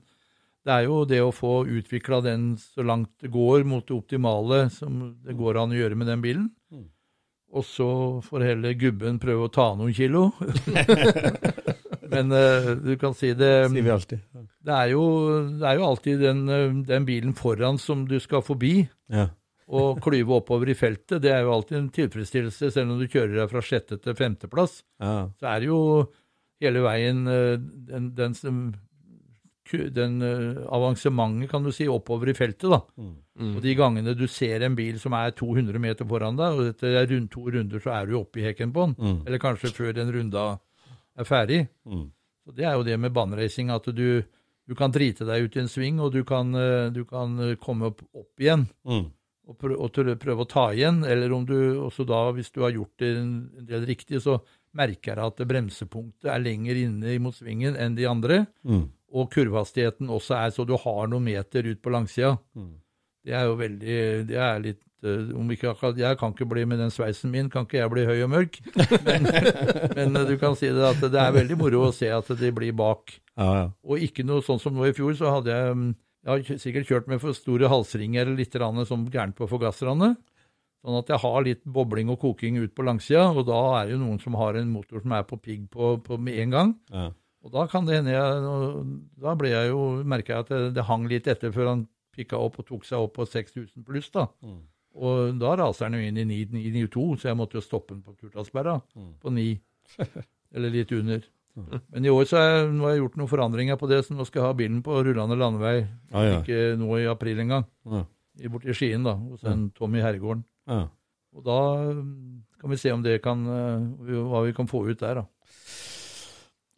det 0.67 0.73
er 0.75 0.88
jo 0.89 1.03
det 1.07 1.21
å 1.23 1.31
få 1.31 1.61
utvikla 1.69 2.19
den 2.25 2.49
så 2.59 2.84
langt 2.84 3.13
det 3.23 3.31
går 3.31 3.63
mot 3.69 3.85
det 3.88 3.95
optimale 3.95 4.65
som 4.73 5.15
det 5.23 5.38
går 5.39 5.61
an 5.61 5.71
å 5.71 5.77
gjøre 5.79 5.95
med 5.95 6.09
den 6.11 6.23
bilen. 6.25 6.49
Mm. 6.73 6.88
Og 7.57 7.63
så 7.65 7.88
får 8.25 8.43
heller 8.51 8.75
gubben 8.77 9.17
prøve 9.21 9.47
å 9.47 9.53
ta 9.53 9.71
noen 9.77 9.95
kilo. 9.97 10.27
Men 12.11 12.31
uh, 12.31 12.69
du 12.79 12.93
kan 13.01 13.15
si 13.17 13.34
det 13.35 13.49
Sier 13.71 13.84
vi 13.84 13.91
alltid. 13.91 14.21
det 14.67 14.75
er 14.77 14.93
jo, 14.93 15.01
det 15.59 15.67
er 15.67 15.79
jo 15.79 15.88
alltid 15.89 16.21
den, 16.23 16.45
eh, 16.53 16.77
den 16.88 17.07
bilen 17.07 17.34
foran 17.35 17.79
som 17.81 18.05
du 18.07 18.15
skal 18.23 18.43
forbi, 18.45 18.88
Ja. 19.11 19.27
og 19.67 19.99
klyve 20.05 20.38
oppover 20.38 20.71
i 20.71 20.77
feltet. 20.79 21.19
Det 21.25 21.34
er 21.34 21.43
jo 21.43 21.51
alltid 21.57 21.77
en 21.81 21.89
tilfredsstillelse, 21.97 22.69
selv 22.71 22.93
om 22.93 23.01
du 23.01 23.07
kjører 23.11 23.35
deg 23.41 23.51
fra 23.51 23.63
sjette 23.65 23.99
til 23.99 24.15
femteplass. 24.15 24.79
Ja. 25.03 25.27
Så 25.39 25.49
er 25.51 25.59
det 25.65 25.67
jo 25.71 25.81
hele 26.63 26.85
veien 26.85 27.25
eh, 27.27 27.57
den, 27.91 28.13
den, 28.15 28.38
den 29.94 30.22
eh, 30.22 30.64
avansementet, 30.73 31.49
kan 31.52 31.64
du 31.64 31.72
si, 31.72 31.88
oppover 31.88 32.30
i 32.30 32.34
feltet, 32.38 32.69
da. 32.72 32.81
Og 33.38 33.61
de 33.61 33.76
gangene 33.77 34.15
du 34.18 34.26
ser 34.27 34.64
en 34.65 34.76
bil 34.76 34.98
som 34.99 35.14
er 35.14 35.31
200 35.31 35.77
meter 35.80 36.06
foran 36.10 36.38
deg, 36.39 36.57
og 36.57 36.69
etter 36.72 37.07
rundt 37.11 37.31
to 37.31 37.44
runder 37.53 37.80
så 37.84 37.91
er 38.02 38.07
du 38.10 38.15
oppe 38.19 38.39
i 38.41 38.48
hekken 38.48 38.72
på 38.73 38.88
den, 38.88 38.95
Mm. 38.98 39.19
eller 39.27 39.39
kanskje 39.39 39.72
før 39.76 39.94
den 39.94 40.11
runda 40.11 40.60
er 41.18 41.23
ferdig. 41.26 41.68
Mm. 41.85 42.11
Så 42.45 42.56
Det 42.56 42.65
er 42.65 42.73
jo 42.73 42.84
det 42.84 42.98
med 42.99 43.14
baneracing, 43.14 43.69
at 43.69 43.84
du, 43.94 44.23
du 44.68 44.76
kan 44.76 44.91
drite 44.91 45.26
deg 45.26 45.44
ut 45.44 45.56
i 45.56 45.60
en 45.60 45.68
sving, 45.68 45.99
og 45.99 46.11
du 46.14 46.23
kan, 46.23 46.53
eh, 46.56 46.89
du 46.89 47.03
kan 47.06 47.39
eh, 47.39 47.56
komme 47.56 47.85
opp, 47.91 48.02
opp 48.15 48.39
igjen 48.39 48.68
Mm. 48.85 49.11
og 49.48 49.57
prøve, 49.57 49.77
og 49.80 49.91
prøve 50.19 50.44
å 50.44 50.48
ta 50.49 50.69
igjen. 50.73 51.03
Eller 51.06 51.31
om 51.31 51.45
du 51.45 51.53
også 51.80 52.06
da, 52.06 52.31
hvis 52.34 52.52
du 52.52 52.61
har 52.61 52.72
gjort 52.72 52.98
det 52.98 53.18
en 53.18 53.49
en 53.57 53.65
del 53.65 53.85
riktig, 53.85 54.19
så 54.22 54.41
merker 54.73 55.15
jeg 55.15 55.18
at 55.26 55.48
bremsepunktet 55.48 56.26
er 56.30 56.39
lenger 56.39 56.76
inne 56.76 57.19
mot 57.19 57.34
svingen 57.34 57.76
enn 57.77 57.95
de 57.95 58.06
andre. 58.06 58.45
Mm. 58.65 58.89
Og 59.15 59.29
kurvehastigheten 59.31 60.09
også 60.11 60.35
er 60.35 60.51
så 60.55 60.65
du 60.67 60.75
har 60.79 61.07
noen 61.07 61.23
meter 61.27 61.67
ut 61.69 61.79
på 61.84 61.93
langsida. 61.93 62.35
Mm. 62.57 62.75
Det 63.27 63.35
er 63.35 63.47
jo 63.49 63.55
veldig 63.59 63.99
Det 64.29 64.39
er 64.39 64.59
litt 64.63 64.81
eh, 65.03 65.31
om 65.35 65.51
ikke 65.51 65.73
Jeg 65.99 66.19
kan 66.19 66.34
ikke 66.34 66.47
bli 66.47 66.65
med 66.65 66.79
den 66.79 66.91
sveisen 66.91 67.31
min, 67.31 67.49
kan 67.51 67.67
ikke 67.67 67.79
jeg 67.79 67.91
bli 67.93 68.05
høy 68.07 68.23
og 68.25 68.34
mørk. 68.35 68.59
Men, 69.07 69.29
men 69.97 70.19
du 70.27 70.35
kan 70.39 70.55
si 70.59 70.71
det 70.71 70.84
at 70.91 71.01
det 71.03 71.21
er 71.21 71.35
veldig 71.35 71.59
moro 71.59 71.88
å 71.88 71.95
se 71.95 72.11
at 72.11 72.31
de 72.39 72.51
blir 72.55 72.75
bak. 72.75 73.15
Ja, 73.38 73.49
ja. 73.61 73.67
Og 73.88 74.03
ikke 74.03 74.25
noe 74.27 74.43
sånn 74.45 74.61
som 74.61 74.75
nå 74.75 74.88
i 74.88 74.95
fjor, 74.97 75.15
så 75.15 75.38
hadde 75.38 75.53
jeg 75.53 75.75
mm, 75.77 75.91
Jeg 76.27 76.31
har 76.34 76.63
sikkert 76.63 76.89
kjørt 76.89 77.11
med 77.11 77.21
for 77.23 77.35
store 77.35 77.69
halsringer 77.71 78.25
eller 78.25 78.39
litt 78.41 78.55
som 78.89 79.05
gærent 79.07 79.38
på 79.38 79.47
forgasserne. 79.47 80.15
Sånn 80.84 80.97
at 80.99 81.09
jeg 81.09 81.19
har 81.23 81.45
litt 81.45 81.63
bobling 81.63 82.09
og 82.11 82.19
koking 82.19 82.59
ut 82.59 82.73
på 82.75 82.84
langsida, 82.84 83.29
og 83.31 83.47
da 83.47 83.59
er 83.79 83.88
det 83.88 83.95
jo 83.95 84.01
noen 84.01 84.19
som 84.19 84.35
har 84.39 84.55
en 84.55 84.69
motor 84.71 85.01
som 85.03 85.15
er 85.15 85.23
på 85.27 85.39
pigg 85.39 85.69
på, 85.71 85.97
på 86.03 86.17
med 86.19 86.43
en 86.43 86.53
gang. 86.57 86.75
ja. 86.91 87.07
Og 87.48 87.53
da 87.56 87.64
kan 87.72 87.86
det 87.88 88.02
hende 88.02 88.11
jeg 88.11 88.41
Da 89.24 89.34
ble 89.40 89.53
jeg 89.53 89.69
jo 89.72 89.84
merka 90.03 90.34
jeg 90.36 90.44
at 90.45 90.49
det, 90.52 90.60
det 90.76 90.84
hang 90.90 91.06
litt 91.07 91.30
etter 91.32 91.53
før 91.56 91.69
han 91.72 91.86
pikka 92.18 92.36
opp 92.41 92.57
og 92.60 92.65
tok 92.68 92.84
seg 92.88 92.99
opp 93.06 93.14
på 93.15 93.28
6000 93.30 93.86
pluss, 93.88 94.10
da. 94.11 94.26
Mm. 94.44 94.60
Og 94.98 95.38
da 95.40 95.52
raser 95.60 95.86
han 95.88 95.95
jo 95.95 96.02
inn 96.02 96.18
i 96.18 96.26
992, 96.26 97.22
så 97.22 97.30
jeg 97.30 97.38
måtte 97.38 97.60
jo 97.60 97.64
stoppe 97.64 97.94
den 97.94 98.02
på 98.03 98.15
Kurtasberga 98.18 98.80
Mm. 98.98 99.11
på 99.22 99.32
9. 99.36 99.45
Eller 100.57 100.74
litt 100.74 100.91
under. 100.98 101.22
Men 101.94 102.06
i 102.06 102.10
år 102.14 102.26
så 102.30 102.38
har 102.38 102.48
jeg, 102.49 102.65
har 102.82 102.91
jeg 102.94 102.99
gjort 103.03 103.15
noen 103.18 103.30
forandringer 103.32 103.78
på 103.82 103.88
det, 103.90 104.02
så 104.06 104.14
nå 104.18 104.26
skal 104.28 104.41
jeg 104.41 104.48
ha 104.49 104.57
bilen 104.57 104.82
på 104.86 104.98
rullende 105.06 105.38
landevei. 105.38 105.78
Ah, 106.11 106.26
ja. 106.26 106.36
Ikke 106.41 106.60
nå 106.78 106.90
i 106.99 107.07
april 107.10 107.40
engang. 107.45 107.65
Ja. 107.86 108.03
Borti 108.53 108.76
Skien, 108.78 109.06
da, 109.07 109.15
hos 109.18 109.45
en 109.49 109.69
Tommy 109.78 110.02
Herregården. 110.03 110.44
Ja. 110.69 110.84
Og 111.38 111.45
da 111.45 111.57
mm, 111.94 112.44
kan 112.61 112.74
vi 112.74 112.78
se 112.82 112.91
om 112.94 113.02
det 113.06 113.19
kan 113.26 113.41
eh, 113.49 114.14
Hva 114.30 114.44
vi 114.45 114.53
kan 114.57 114.69
få 114.69 114.84
ut 114.90 114.99
der, 115.02 115.22
da. 115.22 115.26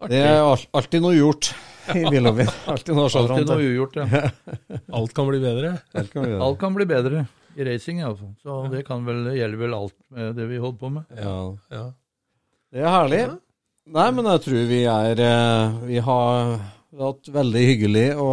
Det 0.08 0.20
er 0.24 0.40
al 0.40 0.62
alltid 0.80 1.04
noe 1.04 1.18
gjort 1.18 1.50
i 1.98 2.06
bilhobbyen. 2.06 2.52
Alltid 2.72 2.96
noe 2.96 3.10
Alltid 3.10 3.52
ugjort, 3.58 4.00
ja. 4.00 4.24
Alt 5.00 5.14
kan 5.18 5.28
bli 5.28 5.42
bedre. 5.44 5.74
Alt 5.94 6.14
kan 6.14 6.24
bli 6.24 6.32
bedre, 6.32 6.46
Alt 6.46 6.60
kan 6.62 6.78
bli 6.78 6.88
bedre 6.90 7.26
i 7.60 7.66
racing, 7.68 8.00
iallfall. 8.00 8.34
Så 8.44 8.62
det 8.72 8.86
kan 8.88 9.04
vel, 9.08 9.26
gjelder 9.36 9.60
vel 9.60 9.76
alt 9.76 9.96
med 10.16 10.36
det 10.38 10.48
vi 10.48 10.60
holder 10.62 10.80
på 10.80 10.92
med. 10.96 11.20
Ja. 11.20 11.36
Ja. 11.74 11.86
Det 12.70 12.84
er 12.86 12.94
herlig. 12.94 13.24
Nei, 13.90 14.10
men 14.14 14.30
jeg 14.30 14.44
tror 14.46 14.68
vi 14.70 14.84
er 14.86 15.22
eh, 15.26 15.78
Vi 15.90 16.02
har 16.06 16.52
hatt 17.00 17.32
veldig 17.34 17.64
hyggelig 17.66 18.06
å, 18.22 18.30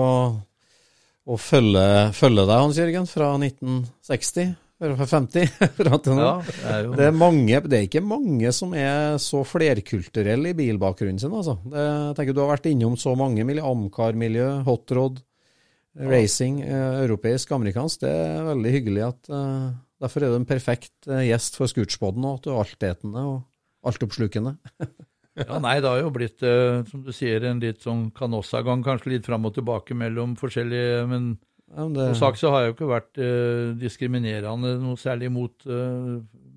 å 1.24 1.38
følge, 1.40 1.86
følge 2.16 2.44
deg, 2.44 2.60
Hans 2.60 2.80
Jørgen, 2.80 3.08
fra 3.08 3.32
1960. 3.40 4.52
Fra 4.76 5.06
50 5.08 5.46
fram 5.78 6.00
til 6.04 6.18
nå. 6.18 6.24
Ja, 6.60 6.80
det 6.92 7.06
er 7.06 7.14
mange, 7.16 7.60
det 7.64 7.78
er 7.78 7.86
ikke 7.86 8.02
mange 8.04 8.50
som 8.52 8.74
er 8.76 9.16
så 9.22 9.40
flerkulturelle 9.48 10.52
i 10.52 10.58
bilbakgrunnen 10.58 11.20
sin. 11.22 11.32
Altså. 11.32 11.56
Det, 11.64 11.80
jeg 11.80 12.18
tenker 12.18 12.36
Du 12.36 12.42
har 12.42 12.52
vært 12.52 12.68
innom 12.68 12.98
så 13.00 13.14
mange 13.16 13.46
miljø, 13.48 13.64
Amcar-miljø, 13.64 14.50
hotrod, 14.68 15.22
racing, 15.96 16.60
eh, 16.60 17.00
europeisk, 17.06 17.56
amerikansk. 17.56 18.04
Det 18.04 18.12
er 18.12 18.46
veldig 18.50 18.76
hyggelig 18.76 19.04
at 19.08 19.32
eh, 19.32 19.66
Derfor 19.96 20.26
er 20.26 20.32
du 20.32 20.36
en 20.36 20.48
perfekt 20.48 21.08
eh, 21.08 21.24
gjest 21.30 21.56
for 21.56 21.72
Scootspoden, 21.72 22.24
og 22.28 22.36
at 22.36 22.44
du 22.44 22.50
er 22.52 22.58
altetende 22.60 23.26
og 23.32 23.92
altoppslukende. 23.92 24.58
Ja, 25.36 25.58
nei, 25.60 25.74
det 25.84 25.90
har 25.90 25.98
jo 26.00 26.12
blitt, 26.14 26.40
eh, 26.48 26.78
som 26.88 27.02
du 27.04 27.10
sier, 27.12 27.44
en 27.44 27.58
litt 27.60 27.82
sånn 27.84 28.06
kanossagang, 28.16 28.80
kanskje 28.80 29.10
litt 29.12 29.26
fram 29.28 29.44
og 29.44 29.52
tilbake 29.58 29.92
mellom 29.92 30.32
forskjellige 30.40 31.02
Men 31.10 31.26
Ja, 31.72 31.82
men 31.82 31.96
det, 31.96 32.06
som 32.12 32.20
sagt 32.20 32.38
så 32.40 32.52
har 32.54 32.62
jeg 32.62 32.70
jo 32.70 32.76
ikke 32.76 32.90
vært 32.92 33.18
eh, 33.18 33.72
diskriminerende 33.80 34.76
noe 34.82 34.98
særlig 35.00 35.32
mot 35.34 35.66
eh, 35.66 36.12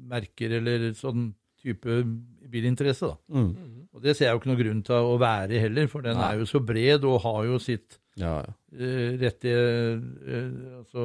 merker 0.09 0.57
eller 0.59 0.91
sånn 0.97 1.31
type 1.59 2.01
bilinteresse, 2.49 3.09
da. 3.09 3.17
mm, 3.35 3.49
Og 3.93 4.03
det 4.05 4.15
ser 4.15 4.29
jeg 4.29 4.35
jo 4.37 4.41
ikke 4.41 4.51
noen 4.51 4.61
grunn 4.61 4.83
til 4.87 5.09
å 5.09 5.17
være 5.21 5.59
heller, 5.65 5.89
for 5.91 6.05
den 6.05 6.17
Nei. 6.17 6.29
er 6.31 6.43
jo 6.43 6.47
så 6.49 6.61
bred 6.63 7.03
og 7.09 7.19
har 7.25 7.41
jo 7.49 7.59
sitt 7.61 7.99
ja, 8.19 8.37
ja. 8.45 8.53
eh, 8.77 9.17
rette 9.21 9.51
eh, 9.53 10.47
Altså 10.79 11.03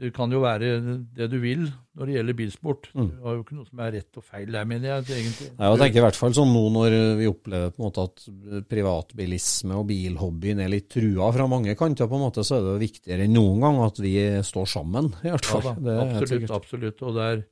Det 0.00 0.10
kan 0.16 0.32
jo 0.32 0.40
være 0.42 0.68
det 1.16 1.26
du 1.32 1.38
vil 1.40 1.62
når 1.96 2.06
det 2.08 2.14
gjelder 2.16 2.36
bilsport. 2.36 2.86
Mm. 2.96 3.08
Det 3.10 3.22
har 3.24 3.34
jo 3.36 3.42
ikke 3.44 3.56
noe 3.56 3.66
som 3.68 3.80
er 3.84 3.92
rett 3.96 4.16
og 4.20 4.24
feil 4.24 4.50
der, 4.52 4.64
mener 4.68 4.88
jeg 4.88 5.04
egentlig. 5.18 5.48
Nei, 5.58 5.68
jeg 5.70 5.80
tenker 5.82 6.00
i 6.00 6.04
hvert 6.06 6.18
fall 6.20 6.34
sånn 6.36 6.52
nå 6.54 6.62
når 6.72 6.96
vi 7.20 7.28
opplever 7.28 7.70
på 7.74 7.80
en 7.82 7.86
måte 7.88 8.04
at 8.08 8.24
privatbilisme 8.70 9.76
og 9.76 9.86
bilhobbyen 9.90 10.62
er 10.64 10.70
litt 10.72 10.88
trua 10.92 11.30
fra 11.34 11.46
mange 11.50 11.74
kanter, 11.78 12.08
på 12.10 12.16
en 12.18 12.24
måte, 12.26 12.44
så 12.46 12.58
er 12.58 12.66
det 12.66 12.76
viktigere 12.84 13.26
enn 13.26 13.34
noen 13.36 13.64
gang 13.64 13.80
at 13.84 14.00
vi 14.02 14.14
står 14.46 14.68
sammen, 14.72 15.10
i 15.24 15.32
hvert 15.32 15.48
Ja 15.50 15.60
fall. 15.60 15.74
da, 15.84 15.96
er 15.96 16.00
helt 16.06 16.22
absolutt, 16.22 16.54
absolutt. 16.60 17.02
Og 17.08 17.16
der 17.18 17.42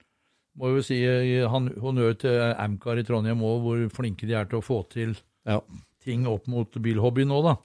må 0.58 0.72
jo 0.76 0.82
si 0.82 1.00
eh, 1.04 1.46
han- 1.48 1.72
honnør 1.80 2.16
til 2.18 2.38
Amcar 2.58 2.98
i 2.98 3.04
Trondheim 3.06 3.42
òg, 3.44 3.60
hvor 3.62 3.84
flinke 4.00 4.26
de 4.26 4.34
er 4.34 4.44
til 4.50 4.58
å 4.60 4.64
få 4.64 4.82
til 4.90 5.16
Ja, 5.46 5.60
ting 6.04 6.26
opp 6.26 6.46
mot 6.48 6.70
bilhobbyen 6.72 7.28
nå, 7.28 7.42
da. 7.44 7.56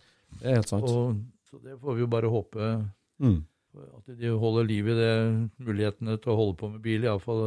det 0.41 0.49
er 0.51 0.55
helt 0.59 0.69
sant. 0.69 0.83
Og, 0.83 1.15
så 1.49 1.59
det 1.63 1.79
får 1.81 1.95
vi 1.95 2.01
jo 2.05 2.07
bare 2.07 2.29
håpe 2.29 2.89
Mm, 3.21 3.43
at 3.73 4.13
de 4.19 4.33
holder 4.39 4.67
liv 4.69 4.89
i 4.91 4.97
det 4.97 5.13
mulighetene 5.63 6.17
til 6.21 6.33
å 6.33 6.37
holde 6.37 6.57
på 6.59 6.69
med 6.73 6.83
bil, 6.83 7.07
iallfall 7.07 7.41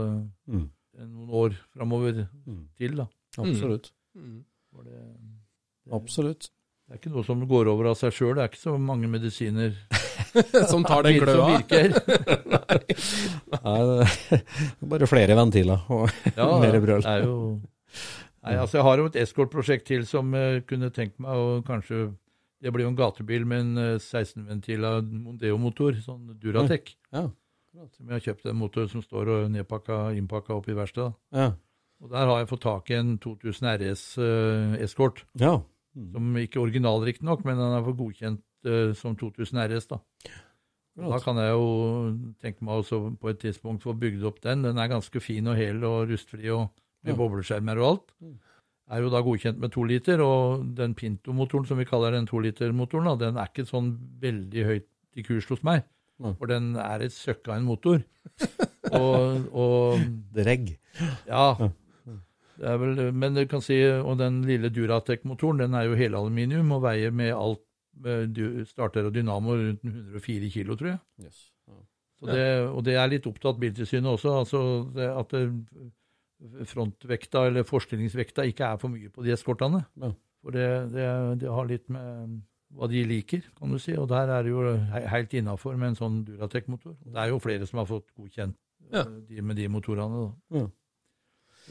mm, 0.49 0.67
noen 1.05 1.31
år 1.43 1.57
framover 1.75 2.25
mm. 2.27 2.63
til, 2.81 2.97
da. 3.03 3.07
Absolutt. 3.43 3.93
For 4.73 4.87
det, 4.87 5.03
det, 5.85 5.93
Absolutt. 5.95 6.49
det 6.87 6.97
er 6.97 7.01
ikke 7.01 7.15
noe 7.15 7.27
som 7.27 7.45
går 7.49 7.71
over 7.73 7.93
av 7.93 7.99
seg 8.01 8.15
sjøl. 8.17 8.35
Det 8.37 8.45
er 8.45 8.53
ikke 8.53 8.65
så 8.65 8.77
mange 8.81 9.11
medisiner 9.13 9.77
Som 10.71 10.85
tar 10.85 11.07
den 11.07 11.17
som 11.17 11.25
gløa. 11.25 11.47
virker. 11.57 11.95
Nei, 13.57 13.79
det 13.87 14.41
er 14.43 14.91
bare 14.91 15.09
flere 15.09 15.37
ventiler 15.39 15.89
og 15.93 16.11
Ja, 16.37 16.51
mer 16.61 16.79
brøl. 16.83 17.05
Det 17.05 17.15
er 17.15 17.25
jo 17.25 17.39
Nei, 18.47 18.55
altså 18.61 18.79
Jeg 18.79 18.87
har 18.87 19.01
jo 19.01 19.09
et 19.09 19.17
eskortprosjekt 19.19 19.89
til 19.89 20.05
som 20.07 20.35
jeg 20.37 20.67
kunne 20.69 20.93
tenkt 20.95 21.17
meg 21.23 21.35
å 21.35 21.63
kanskje 21.67 22.11
Det 22.63 22.73
blir 22.73 22.87
jo 22.87 22.93
en 22.93 22.97
gatebil 22.99 23.45
med 23.49 23.61
en 23.61 23.79
eh, 23.83 23.99
16-ventila 24.01 24.95
Mondeo-motor, 25.05 25.99
sånn 26.05 26.31
Duratec. 26.41 26.95
Ja. 27.13 27.27
Som 27.93 28.09
jeg 28.09 28.15
har 28.17 28.25
kjøpt 28.25 28.47
en 28.49 28.57
motor 28.57 28.87
som 28.89 29.03
står 29.05 29.29
og 29.35 29.51
nedpakka, 29.53 29.99
innpakka 30.17 30.55
opp 30.57 30.69
i 30.73 30.77
verkstedet. 30.79 31.13
Ja. 31.37 31.51
Og 32.01 32.11
der 32.13 32.29
har 32.29 32.39
jeg 32.43 32.49
fått 32.49 32.65
tak 32.65 32.91
i 32.93 32.97
en 32.97 33.15
2000 33.21 33.69
RS 33.77 34.05
uh, 34.21 34.77
Escort. 34.85 35.25
ja. 35.41 35.59
Som 36.13 36.35
ikke 36.37 36.59
er 36.59 36.67
original, 36.67 37.01
riktignok, 37.09 37.41
men 37.49 37.57
den 37.57 37.73
er 37.73 37.85
for 37.87 37.97
godkjent 37.97 38.43
uh, 38.69 38.91
som 38.93 39.15
2000 39.17 39.63
RS. 39.63 39.87
da. 39.89 39.99
Da 40.97 41.21
kan 41.25 41.37
jeg 41.41 41.55
jo 41.55 41.69
tenke 42.41 42.65
meg 42.65 42.83
også 42.83 42.99
på 43.21 43.31
et 43.33 43.39
tidspunkt 43.41 43.85
få 43.85 43.95
bygd 43.97 44.25
opp 44.29 44.43
den. 44.45 44.65
Den 44.65 44.77
er 44.81 44.91
ganske 44.93 45.21
fin 45.25 45.49
og 45.49 45.57
hel 45.57 45.81
og 45.89 46.09
rustfri 46.13 46.49
og 46.53 46.67
med 47.05 47.13
Ja. 47.15 47.17
bobleskjermer 47.17 47.81
og 47.81 47.89
alt. 47.89 48.13
Er 48.91 49.03
jo 49.03 49.09
da 49.11 49.19
godkjent 49.27 49.59
med 49.59 49.73
to 49.75 49.83
liter, 49.83 50.21
og 50.23 50.63
den 50.79 50.93
Pinto-motoren 50.95 51.67
som 51.67 51.79
vi 51.81 51.87
kaller 51.89 52.15
den 52.15 52.29
to-liter-motoren, 52.31 53.09
den 53.19 53.37
er 53.41 53.49
ikke 53.51 53.65
sånn 53.67 53.97
veldig 54.23 54.67
høyt 54.69 54.87
i 55.19 55.25
kurs 55.27 55.49
hos 55.51 55.65
meg. 55.67 55.83
For 56.39 56.49
den 56.49 56.71
er 56.81 57.03
et 57.05 57.13
søkk 57.13 57.49
av 57.51 57.59
en 57.59 57.67
motor. 57.67 58.05
og, 59.01 59.49
og 59.53 60.07
Dregg. 60.37 60.77
ja. 61.29 61.49
Det 62.57 62.65
er 62.73 62.79
vel, 62.81 63.01
men 63.13 63.35
du 63.37 63.43
kan 63.51 63.61
si, 63.61 63.77
og 63.85 64.15
den 64.17 64.39
lille 64.49 64.71
Duratec-motoren 64.73 65.59
den 65.61 65.75
er 65.77 65.91
jo 65.91 65.99
helaluminium 65.99 66.71
og 66.73 66.87
veier 66.87 67.13
med 67.13 67.35
alt 67.37 67.61
med 68.01 68.31
du- 68.33 68.63
starter 68.65 69.05
og 69.11 69.13
dynamo 69.13 69.59
rundt 69.59 69.85
104 69.85 70.49
kilo, 70.55 70.77
tror 70.77 70.95
jeg. 70.95 71.01
Yes. 71.27 71.43
Ja. 71.69 71.77
Så 72.17 72.31
det, 72.33 72.47
og 72.71 72.81
det 72.87 72.95
er 72.97 73.11
litt 73.13 73.29
opptatt 73.29 73.61
Biltilsynet 73.61 74.09
også, 74.09 74.33
altså 74.41 74.63
det, 74.97 75.11
at 75.21 75.35
det, 75.37 75.43
frontvekta 76.69 77.47
eller 77.49 77.65
forstillingsvekta 77.67 78.45
ikke 78.51 78.67
er 78.73 78.77
for 78.83 78.93
mye 78.93 79.09
på 79.13 79.25
de 79.25 79.33
eskortene. 79.35 79.85
Ja. 80.03 80.11
For 80.43 80.55
det, 80.55 80.67
det, 80.93 81.07
det 81.43 81.49
har 81.51 81.67
litt 81.67 81.89
med 81.93 82.37
hva 82.77 82.89
de 82.91 83.03
liker, 83.09 83.43
kan 83.59 83.71
du 83.73 83.79
si. 83.81 83.95
Og 83.97 84.09
der 84.11 84.29
er 84.35 84.43
det 84.45 84.51
jo 84.53 84.63
he- 84.93 85.07
helt 85.09 85.33
innafor 85.39 85.77
med 85.79 85.93
en 85.95 85.99
sånn 85.99 86.21
Duratec-motor. 86.27 86.97
Det 87.07 87.17
er 87.23 87.31
jo 87.33 87.39
flere 87.43 87.67
som 87.67 87.79
har 87.83 87.87
fått 87.91 88.09
godkjent 88.19 88.57
Ja. 88.93 89.01
eh, 89.01 89.21
de 89.31 89.43
med 89.43 89.57
de 89.57 89.69
motorene. 89.73 90.33
Ja. 90.55 90.67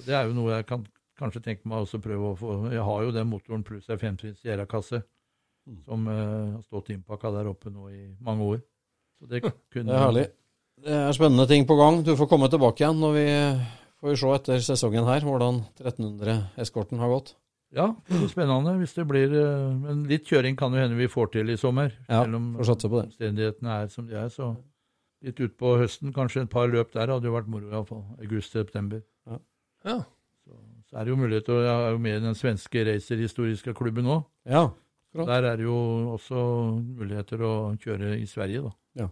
Det 0.06 0.14
er 0.16 0.26
jo 0.28 0.34
noe 0.36 0.56
jeg 0.58 0.66
kan 0.68 0.86
kanskje 1.20 1.44
tenke 1.46 1.64
meg 1.70 1.86
også 1.86 2.02
prøve 2.04 2.34
å 2.34 2.38
få. 2.40 2.56
Jeg 2.74 2.84
har 2.84 3.04
jo 3.06 3.12
den 3.16 3.30
motoren 3.32 3.64
pluss 3.64 3.90
ei 3.90 3.98
femtrinns 4.02 4.42
Sierra-kasse 4.42 5.04
Mm. 5.66 5.80
som 5.82 6.04
uh, 6.08 6.52
har 6.54 6.62
stått 6.62 6.92
innpakka 6.94 7.32
der 7.34 7.48
oppe 7.50 7.72
nå 7.74 7.88
i 7.90 8.04
mange 8.22 8.44
år. 8.46 8.60
Så 9.18 9.26
det 9.32 9.40
kunne 9.42 9.88
Det 9.90 9.96
er 9.96 10.04
herlig. 10.04 10.26
Det 10.86 10.94
er 10.94 11.12
spennende 11.18 11.48
ting 11.50 11.66
på 11.66 11.74
gang. 11.80 12.04
Du 12.06 12.12
får 12.16 12.28
komme 12.30 12.46
tilbake 12.54 12.84
igjen 12.84 13.00
når 13.02 13.14
vi 13.16 13.24
får 14.02 14.12
vi 14.12 14.20
se 14.22 14.36
etter 14.36 14.64
sesongen 14.66 15.08
her 15.08 15.26
hvordan 15.26 15.64
1300-eskorten 15.82 17.02
har 17.02 17.12
gått. 17.14 17.36
Ja, 17.76 17.90
det 18.08 18.20
blir 18.22 18.32
spennende 18.32 18.76
hvis 18.80 18.94
det 18.96 19.04
blir 19.10 19.34
eh, 19.36 19.74
Men 19.82 20.06
litt 20.08 20.28
kjøring 20.30 20.56
kan 20.60 20.74
jo 20.74 20.80
hende 20.80 20.96
vi 21.00 21.10
får 21.12 21.34
til 21.34 21.52
i 21.52 21.58
sommer. 21.60 21.92
Ja, 22.08 22.22
selv 22.24 22.40
om 22.40 22.54
får 22.60 22.70
satse 22.70 22.92
på 22.92 23.02
det. 23.02 23.10
omstendighetene 23.12 23.80
er 23.82 23.90
som 23.92 24.08
de 24.08 24.16
er. 24.20 24.30
Så 24.32 24.54
litt 25.26 25.42
utpå 25.42 25.76
høsten, 25.82 26.14
kanskje 26.16 26.46
et 26.46 26.54
par 26.54 26.70
løp 26.72 26.94
der 26.94 27.12
hadde 27.12 27.28
jo 27.28 27.36
vært 27.36 27.52
moro 27.52 27.72
iallfall. 27.72 28.06
August-september. 28.22 29.04
Ja. 29.28 30.00
Så, 30.46 30.56
så 30.88 30.98
er 31.00 31.06
det 31.06 31.14
jo 31.14 31.20
mulighet 31.20 31.48
til 31.50 31.58
å 31.58 31.66
Jeg 31.66 31.76
er 31.76 31.94
jo 31.98 32.02
med 32.06 32.18
i 32.20 32.26
den 32.30 32.38
svenske 32.38 32.86
racerhistoriske 32.88 33.76
klubben 33.78 34.08
òg. 34.08 34.24
Ja. 34.46 34.70
klart. 35.16 35.28
Der 35.34 35.50
er 35.52 35.60
det 35.60 35.68
jo 35.68 35.78
også 36.14 36.46
muligheter 36.80 37.44
å 37.44 37.54
kjøre 37.82 38.16
i 38.20 38.26
Sverige, 38.30 38.64
da. 38.70 38.76
Ja. 39.04 39.10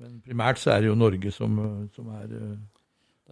Men 0.00 0.20
primært 0.24 0.60
så 0.60 0.72
er 0.74 0.82
det 0.82 0.88
jo 0.88 0.98
Norge 0.98 1.32
som, 1.32 1.58
som 1.94 2.08
er 2.16 2.36
eh, 2.36 2.54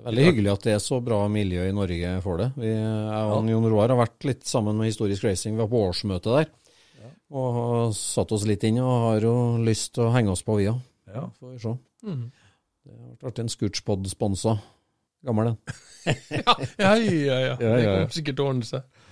Det 0.00 0.06
er 0.06 0.14
veldig 0.14 0.24
hyggelig 0.30 0.50
at 0.54 0.62
det 0.64 0.72
er 0.72 0.78
så 0.80 0.96
bra 1.04 1.16
miljø 1.28 1.64
i 1.68 1.72
Norge 1.76 2.10
for 2.24 2.40
det. 2.40 2.46
Vi, 2.56 2.70
jeg 2.72 3.32
og 3.36 3.48
Jon 3.52 3.66
Roar 3.68 3.92
har 3.92 3.98
vært 4.00 4.24
litt 4.24 4.46
sammen 4.48 4.78
med 4.80 4.88
Historisk 4.88 5.26
Racing. 5.28 5.58
Vi 5.58 5.60
var 5.60 5.68
på 5.68 5.82
årsmøte 5.90 6.36
der. 6.38 6.48
Og 7.30 7.50
har 7.54 7.92
satt 7.94 8.32
oss 8.34 8.46
litt 8.48 8.64
inn 8.66 8.80
og 8.82 9.04
har 9.04 9.26
jo 9.28 9.34
lyst 9.62 9.92
til 9.94 10.08
å 10.08 10.14
henge 10.14 10.32
oss 10.32 10.40
på, 10.46 10.56
vi 10.58 10.70
òg. 10.72 10.80
Ja. 11.12 11.26
Får 11.36 11.52
vi 11.52 11.58
se. 11.62 11.74
Mhm. 12.08 12.24
Det 12.80 12.96
har 12.96 13.28
vært 13.28 13.42
en 13.44 13.52
Scootspod-sponsa. 13.52 14.56
Gammel 15.28 15.52
en. 15.52 15.58
Ja, 16.40 16.54
ja, 16.80 16.94
ja. 16.96 16.96
ja. 16.96 17.52
Ja, 17.52 17.56
Det 17.60 17.68
ja, 17.68 17.76
ja. 17.76 17.92
kommer 17.92 18.16
sikkert 18.16 18.38
til 18.40 18.46
å 18.46 18.50
ordne 18.54 18.66
seg. 18.66 19.06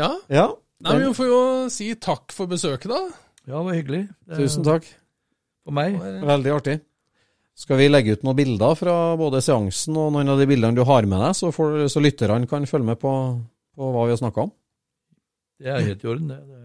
Ja. 0.00 0.08
Ja. 0.32 0.46
Nei, 0.80 0.94
men 0.96 1.06
Vi 1.10 1.14
får 1.20 1.28
jo 1.28 1.40
si 1.76 1.90
takk 2.00 2.32
for 2.32 2.48
besøket, 2.50 2.88
da. 2.88 3.02
Ja, 3.46 3.58
det 3.60 3.64
var 3.68 3.76
hyggelig. 3.76 4.02
Tusen 4.32 4.64
takk. 4.66 4.88
For 5.66 5.76
meg. 5.76 6.00
Veldig 6.00 6.54
artig. 6.56 6.78
Skal 7.56 7.78
vi 7.80 7.86
legge 7.88 8.12
ut 8.16 8.24
noen 8.26 8.36
bilder 8.36 8.74
fra 8.76 8.94
både 9.16 9.40
seansen 9.44 9.96
og 9.96 10.10
noen 10.12 10.28
av 10.28 10.40
de 10.42 10.46
bildene 10.50 10.76
du 10.76 10.82
har 10.84 11.06
med 11.08 11.22
deg, 11.24 11.32
så, 11.38 11.48
får, 11.54 11.86
så 11.92 12.02
lytterne 12.04 12.44
kan 12.50 12.66
følge 12.68 12.90
med 12.90 13.00
på, 13.00 13.12
på 13.76 13.92
hva 13.94 14.02
vi 14.04 14.12
har 14.12 14.20
snakka 14.20 14.44
om? 14.44 14.52
Det 15.56 15.72
er 15.72 15.86
helt 15.86 16.04
i 16.04 16.10
orden, 16.12 16.28
det. 16.34 16.36
det 16.44 16.64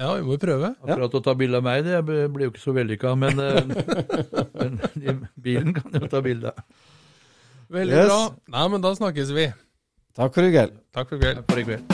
Ja, 0.00 0.14
vi 0.16 0.24
må 0.26 0.38
prøve. 0.40 0.72
Akkurat 0.80 1.18
å 1.18 1.22
ta 1.22 1.34
bilde 1.38 1.60
av 1.60 1.66
meg, 1.66 1.84
det 1.84 2.00
blir 2.08 2.48
jo 2.48 2.54
ikke 2.54 2.62
så 2.64 2.72
vellykka, 2.74 3.12
men, 3.20 3.42
eh, 3.44 3.68
men 4.56 4.80
i 5.04 5.14
bilen 5.44 5.76
kan 5.76 6.00
jo 6.00 6.08
ta 6.08 6.24
bilde. 6.24 6.54
Veldig 7.74 8.00
Yes. 8.00 8.08
bra. 8.08 8.22
Nei, 8.56 8.64
men 8.72 8.84
da 8.84 8.94
snakkes 8.96 9.34
vi. 9.36 9.50
Takk 10.16 10.32
for 10.36 10.48
i 10.48 10.54
kveld. 10.56 10.80
Takk 10.96 11.12
for 11.12 11.60
i 11.60 11.68
kveld. 11.68 11.93